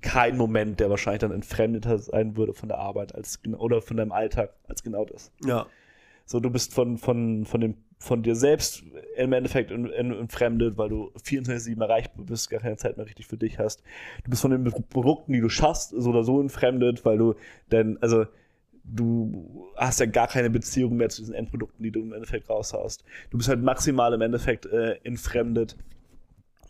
keinen 0.00 0.36
Moment, 0.36 0.80
der 0.80 0.90
wahrscheinlich 0.90 1.20
dann 1.20 1.30
entfremdeter 1.30 1.98
sein 1.98 2.36
würde 2.36 2.54
von 2.54 2.68
der 2.68 2.78
Arbeit 2.78 3.14
als 3.14 3.40
oder 3.56 3.80
von 3.80 3.96
deinem 3.96 4.12
Alltag 4.12 4.52
als 4.66 4.82
genau 4.82 5.04
das. 5.04 5.30
Ja. 5.44 5.66
So, 6.24 6.40
du 6.40 6.50
bist 6.50 6.74
von, 6.74 6.98
von, 6.98 7.44
von, 7.44 7.60
dem, 7.60 7.74
von 7.98 8.22
dir 8.22 8.34
selbst 8.34 8.84
im 9.16 9.32
Endeffekt 9.32 9.70
entfremdet, 9.70 10.78
weil 10.78 10.88
du 10.88 11.12
24-7 11.22 11.80
erreichbar 11.80 12.24
bist, 12.24 12.50
gar 12.50 12.60
keine 12.60 12.76
Zeit 12.76 12.96
mehr 12.96 13.06
richtig 13.06 13.26
für 13.26 13.36
dich 13.36 13.58
hast. 13.58 13.82
Du 14.24 14.30
bist 14.30 14.42
von 14.42 14.50
den 14.50 14.64
Produkten, 14.64 15.32
die 15.32 15.40
du 15.40 15.48
schaffst, 15.48 15.90
so 15.90 16.10
oder 16.10 16.24
so 16.24 16.40
entfremdet, 16.40 17.04
weil 17.04 17.18
du 17.18 17.34
denn, 17.70 17.98
also 18.00 18.26
du 18.84 19.70
hast 19.76 20.00
ja 20.00 20.06
gar 20.06 20.28
keine 20.28 20.50
Beziehung 20.50 20.96
mehr 20.96 21.08
zu 21.08 21.22
diesen 21.22 21.34
Endprodukten, 21.34 21.82
die 21.82 21.90
du 21.90 22.00
im 22.00 22.12
Endeffekt 22.12 22.48
raushaust. 22.48 23.04
Du 23.30 23.36
bist 23.36 23.48
halt 23.48 23.62
maximal 23.62 24.12
im 24.12 24.20
Endeffekt 24.20 24.66
äh, 24.66 24.98
entfremdet. 25.04 25.76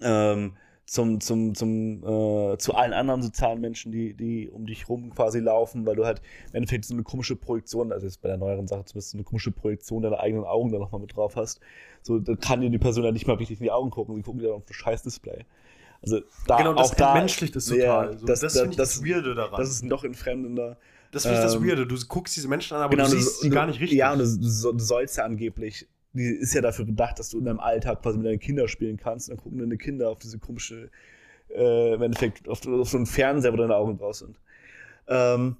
Ähm, 0.01 0.55
zum, 0.85 1.21
zum, 1.21 1.55
zum, 1.55 2.03
äh, 2.05 2.59
zu 2.59 2.75
allen 2.75 2.93
anderen 2.93 3.23
sozialen 3.23 3.61
Menschen, 3.61 3.93
die, 3.93 4.15
die 4.15 4.51
um 4.51 4.67
dich 4.67 4.89
rum 4.89 5.11
quasi 5.15 5.39
laufen, 5.39 5.87
weil 5.87 5.97
du 5.97 6.05
halt 6.05 6.21
im 6.51 6.57
Endeffekt 6.57 6.85
so 6.85 6.95
eine 6.95 7.03
komische 7.03 7.37
Projektion, 7.37 7.93
also 7.93 8.07
jetzt 8.07 8.21
bei 8.21 8.29
der 8.29 8.37
neueren 8.37 8.67
Sache 8.67 8.85
zumindest 8.85 9.11
so 9.11 9.17
eine 9.17 9.25
komische 9.25 9.53
Projektion 9.53 10.03
deiner 10.03 10.21
eigenen 10.21 10.45
Augen 10.45 10.73
da 10.73 10.79
nochmal 10.79 11.01
mit 11.01 11.17
drauf 11.17 11.37
hast. 11.37 11.61
So, 12.03 12.19
da 12.19 12.35
kann 12.35 12.61
dir 12.61 12.71
die 12.71 12.79
Person 12.79 13.05
ja 13.05 13.13
nicht 13.13 13.27
mal 13.27 13.37
richtig 13.37 13.61
in 13.61 13.65
die 13.65 13.71
Augen 13.71 13.91
gucken, 13.91 14.17
sie 14.17 14.23
gucken 14.23 14.41
dir 14.41 14.55
auf 14.55 14.69
ein 14.69 14.73
scheiß 14.73 15.03
Display. 15.03 15.45
Also 16.03 16.21
da 16.49 16.57
genau, 16.59 16.75
das 16.75 16.91
auch 16.91 16.95
da 16.97 17.15
menschlich 17.15 17.53
das 17.53 17.67
total. 17.67 18.13
Ja, 18.13 18.19
so, 18.19 18.27
das, 18.27 18.41
das, 18.41 18.53
das, 18.55 18.61
finde 18.61 18.71
ich 18.73 18.77
das, 18.77 19.05
Weirde 19.05 19.35
daran. 19.35 19.61
das 19.61 19.71
ist 19.71 19.85
noch 19.85 20.03
entfremdender. 20.03 20.77
Das 21.13 21.23
finde 21.23 21.39
ich 21.39 21.45
das 21.45 21.55
ähm, 21.55 21.67
Weirde. 21.67 21.87
Du 21.87 21.97
guckst 22.09 22.35
diese 22.35 22.49
Menschen 22.49 22.75
an, 22.77 22.83
aber 22.83 22.97
Genau, 22.97 23.05
du 23.05 23.11
siehst 23.11 23.41
sie 23.41 23.51
gar 23.51 23.67
nicht 23.67 23.81
richtig. 23.81 23.99
Ja, 23.99 24.13
und 24.13 24.19
du 24.19 24.25
sollst 24.25 25.19
ja 25.19 25.25
angeblich, 25.25 25.87
die 26.12 26.24
ist 26.24 26.55
ja 26.55 26.60
dafür 26.60 26.84
gedacht, 26.84 27.18
dass 27.18 27.30
du 27.30 27.39
in 27.39 27.44
deinem 27.44 27.60
Alltag 27.60 28.02
quasi 28.02 28.18
mit 28.18 28.26
deinen 28.26 28.40
Kindern 28.40 28.68
spielen 28.68 28.97
kannst. 28.97 29.28
Und 29.28 29.36
dann 29.36 29.43
gucken 29.43 29.59
deine 29.59 29.76
Kinder 29.76 30.10
auf 30.10 30.18
diese 30.18 30.39
komische, 30.39 30.90
äh, 31.48 31.94
im 31.94 32.02
Endeffekt, 32.02 32.48
auf, 32.48 32.66
auf 32.66 32.89
so 32.89 32.97
einen 32.97 33.06
Fernseher, 33.06 33.52
wo 33.52 33.56
deine 33.56 33.76
Augen 33.76 33.97
draus 33.97 34.20
sind. 34.20 34.39
Ähm, 35.09 35.56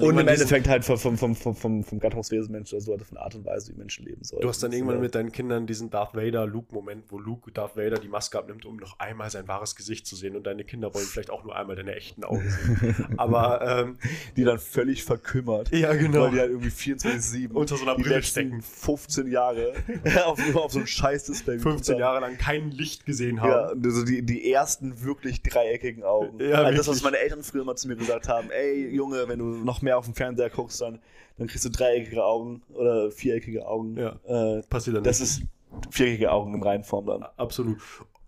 und 0.00 0.18
im 0.18 0.28
Endeffekt 0.28 0.68
halt 0.68 0.84
vom, 0.84 0.98
vom, 0.98 1.16
vom, 1.16 1.34
vom, 1.54 1.84
vom, 1.84 1.98
Gattungswesen 1.98 2.52
Mensch 2.52 2.72
oder 2.72 2.80
so, 2.80 2.92
halt 2.92 3.02
von 3.02 3.18
Art 3.18 3.34
und 3.34 3.44
Weise, 3.44 3.72
wie 3.72 3.78
Menschen 3.78 4.04
leben 4.04 4.24
sollen. 4.24 4.42
Du 4.42 4.48
hast 4.48 4.62
dann 4.62 4.72
irgendwann 4.72 5.00
mit 5.00 5.14
deinen 5.14 5.32
Kindern 5.32 5.66
diesen 5.66 5.90
Darth 5.90 6.14
Vader-Luke-Moment, 6.14 7.04
wo 7.10 7.18
Luke 7.18 7.50
Darth 7.52 7.76
Vader 7.76 7.98
die 7.98 8.08
Maske 8.08 8.38
abnimmt, 8.38 8.64
um 8.64 8.76
noch 8.76 8.98
einmal 8.98 9.30
sein 9.30 9.48
wahres 9.48 9.76
Gesicht 9.76 10.06
zu 10.06 10.16
sehen. 10.16 10.36
Und 10.36 10.46
deine 10.46 10.64
Kinder 10.64 10.92
wollen 10.94 11.06
vielleicht 11.06 11.30
auch 11.30 11.44
nur 11.44 11.56
einmal 11.56 11.76
deine 11.76 11.94
echten 11.94 12.24
Augen 12.24 12.48
sehen. 12.48 13.06
Aber, 13.16 13.60
ähm, 13.82 13.98
die 14.36 14.44
dann 14.44 14.58
völlig 14.58 15.04
verkümmert. 15.04 15.70
ja, 15.72 15.92
genau. 15.94 16.24
Weil 16.24 16.30
die 16.32 16.40
halt 16.40 16.50
irgendwie 16.50 16.68
24-7 16.70 17.52
Unter 17.52 17.76
so 17.76 17.84
einer 17.84 17.96
Brille 17.96 18.22
stecken. 18.22 18.62
15 18.62 19.30
Jahre 19.30 19.72
auf, 20.24 20.40
auf 20.54 20.72
so 20.72 20.80
ein 20.80 20.86
scheiß 20.86 21.24
Display 21.24 21.56
geguckt 21.56 21.74
15 21.76 21.94
haben. 21.94 22.00
Jahre 22.00 22.20
lang 22.20 22.38
kein 22.38 22.70
Licht 22.70 23.06
gesehen 23.06 23.36
Ja, 23.36 23.68
haben. 23.68 23.84
also 23.84 24.04
die, 24.04 24.22
die 24.22 24.50
ersten 24.52 25.02
wirklich 25.02 25.42
dreieckigen 25.42 26.04
Augen. 26.04 26.38
Ja, 26.40 26.62
also 26.62 26.78
das, 26.78 26.88
was 26.88 27.02
meine 27.02 27.18
Eltern 27.18 27.42
früher 27.42 27.64
mal 27.64 27.76
zu 27.76 27.88
mir 27.88 27.96
gesagt 27.96 28.28
haben, 28.28 28.50
ey 28.50 28.88
Junge, 28.88 29.28
wenn 29.28 29.38
du 29.38 29.57
noch 29.64 29.82
mehr 29.82 29.98
auf 29.98 30.04
dem 30.04 30.14
Fernseher 30.14 30.50
guckst, 30.50 30.80
dann, 30.80 31.00
dann 31.36 31.46
kriegst 31.46 31.64
du 31.64 31.70
dreieckige 31.70 32.24
Augen 32.24 32.62
oder 32.74 33.10
viereckige 33.10 33.66
Augen. 33.66 33.96
Ja. 33.96 34.16
Äh, 34.26 34.62
Passiert 34.62 34.96
dann 34.96 35.04
das 35.04 35.20
nicht. 35.20 35.30
ist 35.40 35.42
viereckige 35.90 36.32
Augen 36.32 36.54
in 36.54 36.62
Reihenform 36.62 37.06
dann. 37.06 37.22
Absolut. 37.36 37.78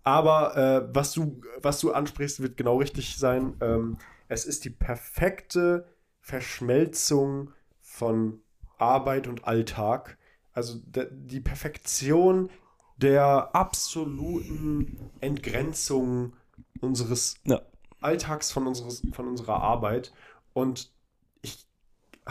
Aber 0.03 0.57
äh, 0.57 0.89
was, 0.95 1.13
du, 1.13 1.41
was 1.61 1.79
du 1.79 1.91
ansprichst, 1.91 2.41
wird 2.41 2.57
genau 2.57 2.77
richtig 2.77 3.17
sein. 3.17 3.55
Ähm, 3.61 3.97
es 4.27 4.45
ist 4.45 4.65
die 4.65 4.69
perfekte 4.71 5.85
Verschmelzung 6.21 7.51
von 7.81 8.41
Arbeit 8.77 9.27
und 9.27 9.45
Alltag. 9.45 10.17
Also 10.53 10.75
die 10.85 11.39
Perfektion 11.39 12.49
der 12.97 13.55
absoluten 13.55 15.11
Entgrenzung 15.21 16.33
unseres 16.81 17.35
Ja. 17.45 17.61
Alltags 18.01 18.51
von, 18.51 18.67
unseres, 18.67 19.01
von 19.13 19.27
unserer 19.27 19.61
Arbeit. 19.61 20.11
Und 20.53 20.91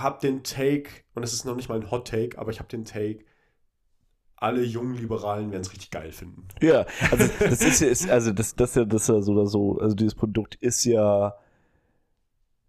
habe 0.00 0.20
den 0.20 0.42
Take, 0.42 0.90
und 1.14 1.22
es 1.22 1.32
ist 1.32 1.44
noch 1.44 1.56
nicht 1.56 1.68
mal 1.68 1.80
ein 1.80 1.90
Hot 1.90 2.08
Take, 2.08 2.38
aber 2.38 2.50
ich 2.50 2.58
habe 2.58 2.68
den 2.68 2.84
Take, 2.84 3.24
alle 4.36 4.62
jungen 4.62 4.94
Liberalen 4.96 5.50
werden 5.50 5.62
es 5.62 5.72
richtig 5.72 5.90
geil 5.90 6.12
finden. 6.12 6.48
Ja, 6.62 6.86
also 7.10 7.28
das 7.40 7.60
ist 7.60 7.80
ja, 7.80 7.88
ist, 7.88 8.08
also 8.08 8.32
das, 8.32 8.54
das 8.54 8.74
ja, 8.74 8.84
das 8.84 9.06
ja 9.06 9.20
so 9.20 9.32
oder 9.32 9.46
so. 9.46 9.78
Also 9.78 9.94
dieses 9.94 10.14
Produkt 10.14 10.54
ist 10.56 10.84
ja, 10.84 11.34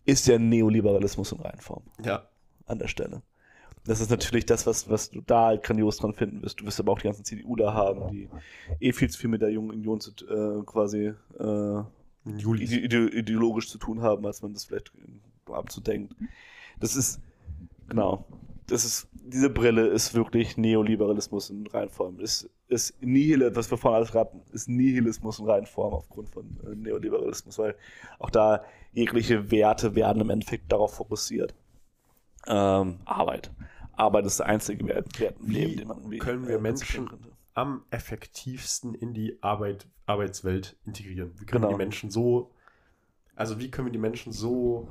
ist 0.06 0.28
ja 0.28 0.38
Neoliberalismus 0.38 1.32
in 1.32 1.40
Reihenform 1.40 1.84
Ja. 2.04 2.28
an 2.66 2.80
der 2.80 2.88
Stelle. 2.88 3.22
Das 3.86 4.00
ist 4.00 4.12
natürlich 4.12 4.46
das, 4.46 4.68
was, 4.68 4.90
was 4.90 5.10
du 5.10 5.22
da 5.22 5.48
halt 5.48 5.64
grandios 5.64 5.98
dran 5.98 6.14
finden 6.14 6.44
wirst. 6.44 6.60
Du 6.60 6.66
wirst 6.66 6.80
aber 6.80 6.92
auch 6.92 7.00
die 7.00 7.06
ganzen 7.06 7.26
CDU 7.26 7.56
da 7.56 7.74
haben, 7.74 8.12
die 8.12 8.30
eh 8.80 8.92
viel 8.94 9.10
zu 9.10 9.18
viel 9.18 9.30
mit 9.30 9.42
der 9.42 9.50
jungen 9.50 9.72
Union 9.72 10.00
zu, 10.00 10.12
äh, 10.12 10.64
quasi 10.66 11.14
äh, 11.40 11.84
ide 12.26 12.76
ide 12.76 13.10
ideologisch 13.10 13.70
zu 13.70 13.80
tun 13.80 14.02
haben, 14.02 14.26
als 14.28 14.42
man 14.44 14.54
das 14.54 14.66
vielleicht 14.66 14.92
abzudenkt. 15.48 16.14
Das 16.82 16.96
ist, 16.96 17.22
genau, 17.88 18.26
das 18.68 18.84
ist, 18.86 19.08
diese 19.14 19.50
Brille 19.50 19.88
ist 19.88 20.14
wirklich 20.14 20.58
Neoliberalismus 20.58 21.50
in 21.50 21.66
Reinform. 21.68 22.20
Ist, 22.20 22.50
ist 22.68 23.02
Nihil, 23.02 23.56
was 23.56 23.70
wir 23.72 23.78
vorhin 23.78 23.98
alles 23.98 24.14
raten, 24.16 24.42
ist 24.52 24.68
Nihilismus 24.68 25.40
in 25.40 25.46
Reinform 25.46 25.94
aufgrund 25.94 26.30
von 26.30 26.46
äh, 26.66 26.76
Neoliberalismus, 26.76 27.58
weil 27.60 27.76
auch 28.20 28.30
da 28.30 28.64
jegliche 28.94 29.52
Werte 29.52 29.96
werden 29.96 30.22
im 30.22 30.30
Endeffekt 30.30 30.72
darauf 30.72 30.94
fokussiert. 30.96 31.54
Ähm, 32.48 33.00
Arbeit. 33.06 33.52
Arbeit 33.94 34.26
ist 34.26 34.40
der 34.40 34.48
einzige 34.48 34.86
Wert, 34.88 35.20
Wert 35.20 35.36
im 35.40 35.50
Leben, 35.52 35.78
den 35.78 35.88
man 35.88 35.98
irgendwie, 36.00 36.18
können 36.18 36.48
wir 36.48 36.56
äh, 36.56 36.62
Menschen- 36.62 37.10
am 37.54 37.84
effektivsten 37.92 38.96
in 38.96 39.14
die 39.14 39.38
Arbeit, 39.44 39.86
Arbeitswelt 40.06 40.78
integrieren? 40.86 41.34
Wie 41.38 41.46
können 41.46 41.64
wir 41.64 41.68
Genau. 41.68 41.78
die 41.78 41.84
Menschen 41.84 42.10
so, 42.10 42.52
also 43.36 43.60
wie 43.60 43.70
können 43.70 43.88
wir 43.88 43.92
die 43.92 43.98
Menschen 44.00 44.32
so, 44.32 44.88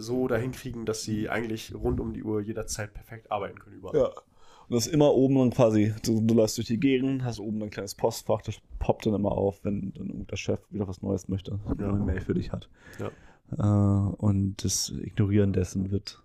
so 0.00 0.26
dahin 0.28 0.52
kriegen, 0.52 0.86
dass 0.86 1.02
sie 1.02 1.28
eigentlich 1.28 1.74
rund 1.74 2.00
um 2.00 2.12
die 2.12 2.22
Uhr 2.22 2.40
jederzeit 2.40 2.92
perfekt 2.94 3.30
arbeiten 3.30 3.58
können 3.58 3.76
überall? 3.76 3.96
Ja. 3.98 4.06
Und 4.06 4.76
das 4.76 4.86
ist 4.86 4.92
immer 4.92 5.12
oben 5.14 5.34
dann 5.36 5.50
quasi, 5.50 5.92
du, 6.04 6.20
du 6.20 6.34
läufst 6.34 6.56
durch 6.56 6.68
die 6.68 6.78
Gegend, 6.78 7.24
hast 7.24 7.40
oben 7.40 7.60
ein 7.62 7.70
kleines 7.70 7.94
Postfach, 7.96 8.40
das 8.42 8.56
poppt 8.78 9.06
dann 9.06 9.14
immer 9.14 9.32
auf, 9.32 9.58
wenn 9.64 9.92
dann 9.94 10.06
irgendein 10.10 10.36
Chef 10.36 10.60
wieder 10.70 10.86
was 10.86 11.02
Neues 11.02 11.26
möchte, 11.28 11.58
Ja. 11.66 11.88
eine 11.88 12.04
Mail 12.04 12.20
für 12.20 12.34
dich 12.34 12.52
hat. 12.52 12.68
Ja. 13.00 13.10
Äh, 13.58 14.14
und 14.16 14.62
das 14.62 14.90
Ignorieren 14.90 15.52
dessen 15.52 15.90
wird 15.90 16.22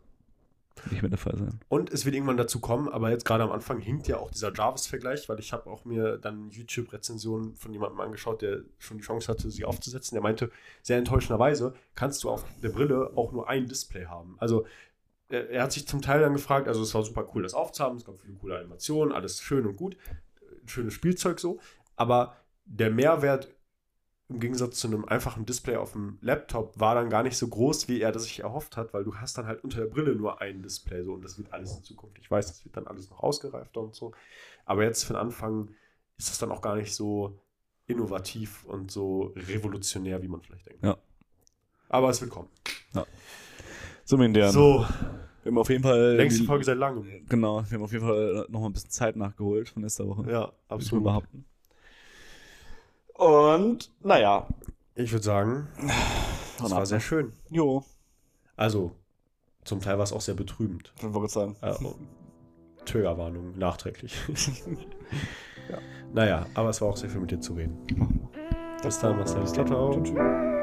nicht 0.91 1.01
mehr 1.01 1.09
der 1.09 1.17
Fall 1.17 1.37
sein. 1.37 1.59
Und 1.69 1.91
es 1.91 2.05
wird 2.05 2.15
irgendwann 2.15 2.37
dazu 2.37 2.59
kommen, 2.59 2.89
aber 2.89 3.09
jetzt 3.09 3.25
gerade 3.25 3.43
am 3.43 3.51
Anfang 3.51 3.79
hinkt 3.79 4.07
ja 4.07 4.17
auch 4.17 4.29
dieser 4.29 4.53
Jarvis-Vergleich, 4.53 5.27
weil 5.29 5.39
ich 5.39 5.53
habe 5.53 5.69
auch 5.69 5.85
mir 5.85 6.17
dann 6.17 6.49
YouTube-Rezensionen 6.49 7.55
von 7.55 7.73
jemandem 7.73 7.99
angeschaut, 8.01 8.41
der 8.41 8.61
schon 8.77 8.97
die 8.97 9.03
Chance 9.03 9.27
hatte, 9.27 9.49
sie 9.49 9.65
aufzusetzen. 9.65 10.15
Der 10.15 10.21
meinte, 10.21 10.51
sehr 10.81 10.97
enttäuschenderweise 10.97 11.73
kannst 11.95 12.23
du 12.23 12.29
auf 12.29 12.45
der 12.61 12.69
Brille 12.69 13.11
auch 13.15 13.31
nur 13.31 13.49
ein 13.49 13.67
Display 13.67 14.05
haben. 14.05 14.35
Also 14.39 14.65
er, 15.29 15.49
er 15.49 15.63
hat 15.63 15.71
sich 15.71 15.87
zum 15.87 16.01
Teil 16.01 16.21
dann 16.21 16.33
gefragt, 16.33 16.67
also 16.67 16.81
es 16.81 16.93
war 16.93 17.03
super 17.03 17.27
cool, 17.33 17.43
das 17.43 17.53
aufzuhaben, 17.53 17.97
es 17.97 18.05
gab 18.05 18.19
viele 18.19 18.35
coole 18.35 18.57
Animationen, 18.57 19.13
alles 19.13 19.41
schön 19.41 19.65
und 19.65 19.77
gut, 19.77 19.97
schönes 20.65 20.93
Spielzeug 20.93 21.39
so, 21.39 21.59
aber 21.95 22.35
der 22.65 22.89
Mehrwert 22.89 23.54
im 24.27 24.39
Gegensatz 24.39 24.79
zu 24.79 24.87
einem 24.87 25.05
einfachen 25.05 25.45
Display 25.45 25.75
auf 25.75 25.91
dem 25.91 26.17
Laptop 26.21 26.79
war 26.79 26.95
dann 26.95 27.09
gar 27.11 27.21
nicht 27.23 27.37
so 27.37 27.47
groß, 27.47 27.87
wie 27.87 28.01
er 28.01 28.11
das 28.11 28.23
sich 28.23 28.39
erhofft 28.39 28.75
hat, 28.75 28.93
weil 28.93 29.03
du 29.03 29.15
hast 29.15 29.37
dann 29.37 29.45
halt 29.45 29.63
unter 29.63 29.79
der 29.81 29.85
Brille 29.87 30.15
nur 30.15 30.41
ein 30.41 30.63
Display 30.63 31.03
so 31.03 31.13
und 31.13 31.23
das 31.23 31.37
wird 31.37 31.53
alles 31.53 31.77
in 31.77 31.83
Zukunft. 31.83 32.17
Ich 32.19 32.31
weiß, 32.31 32.47
das 32.47 32.65
wird 32.65 32.75
dann 32.75 32.87
alles 32.87 33.09
noch 33.09 33.19
ausgereifter 33.21 33.81
und 33.81 33.93
so, 33.93 34.13
aber 34.65 34.83
jetzt 34.83 35.03
für 35.03 35.13
den 35.13 35.19
Anfang 35.19 35.69
ist 36.17 36.29
das 36.29 36.39
dann 36.39 36.51
auch 36.51 36.61
gar 36.61 36.75
nicht 36.75 36.95
so 36.95 37.39
innovativ 37.87 38.65
und 38.65 38.89
so 38.89 39.33
revolutionär, 39.35 40.21
wie 40.23 40.27
man 40.27 40.41
vielleicht 40.41 40.65
denkt. 40.67 40.83
Ja. 40.83 40.97
Aber 41.89 42.09
es 42.09 42.19
wird 42.19 42.31
kommen. 42.31 42.49
So, 44.05 44.17
mein 44.17 44.33
Dern. 44.33 44.51
So, 44.51 44.85
Wir 45.43 45.51
haben 45.51 45.57
auf 45.59 45.69
jeden 45.69 45.83
Fall. 45.83 46.15
längste 46.15 46.41
die- 46.41 46.45
Folge 46.47 46.63
seit 46.65 46.77
langem. 46.77 47.05
Genau, 47.29 47.63
wir 47.67 47.77
haben 47.77 47.83
auf 47.83 47.91
jeden 47.91 48.05
Fall 48.05 48.45
noch 48.49 48.59
mal 48.59 48.67
ein 48.67 48.73
bisschen 48.73 48.89
Zeit 48.89 49.15
nachgeholt 49.15 49.69
von 49.69 49.83
letzter 49.83 50.07
Woche. 50.07 50.29
Ja, 50.31 50.51
ich 50.65 50.71
absolut. 50.71 51.03
behaupten. 51.03 51.45
Und, 53.15 53.91
naja. 54.01 54.47
Ich 54.95 55.11
würde 55.11 55.23
sagen, 55.23 55.67
das 56.59 56.71
war 56.71 56.85
sehr 56.85 56.99
schön. 56.99 57.33
Jo, 57.49 57.83
Also, 58.55 58.91
zum 59.63 59.81
Teil 59.81 59.97
war 59.97 60.03
es 60.03 60.13
auch 60.13 60.21
sehr 60.21 60.35
betrübend. 60.35 60.93
ich 60.97 61.13
wollte 61.13 61.33
sagen. 61.33 61.55
Äh, 61.61 61.73
Triggerwarnung 62.85 63.57
nachträglich. 63.57 64.15
ja. 65.69 65.79
Naja, 66.13 66.45
aber 66.53 66.69
es 66.69 66.79
war 66.81 66.89
auch 66.89 66.97
sehr 66.97 67.09
viel 67.09 67.19
mit 67.19 67.31
dir 67.31 67.39
zu 67.39 67.53
reden. 67.53 68.29
Bis 68.83 68.99
dann, 68.99 69.17
Marcel. 69.17 69.43
Ciao, 69.45 69.65
ciao. 69.65 70.01
Tschüss. 70.03 70.54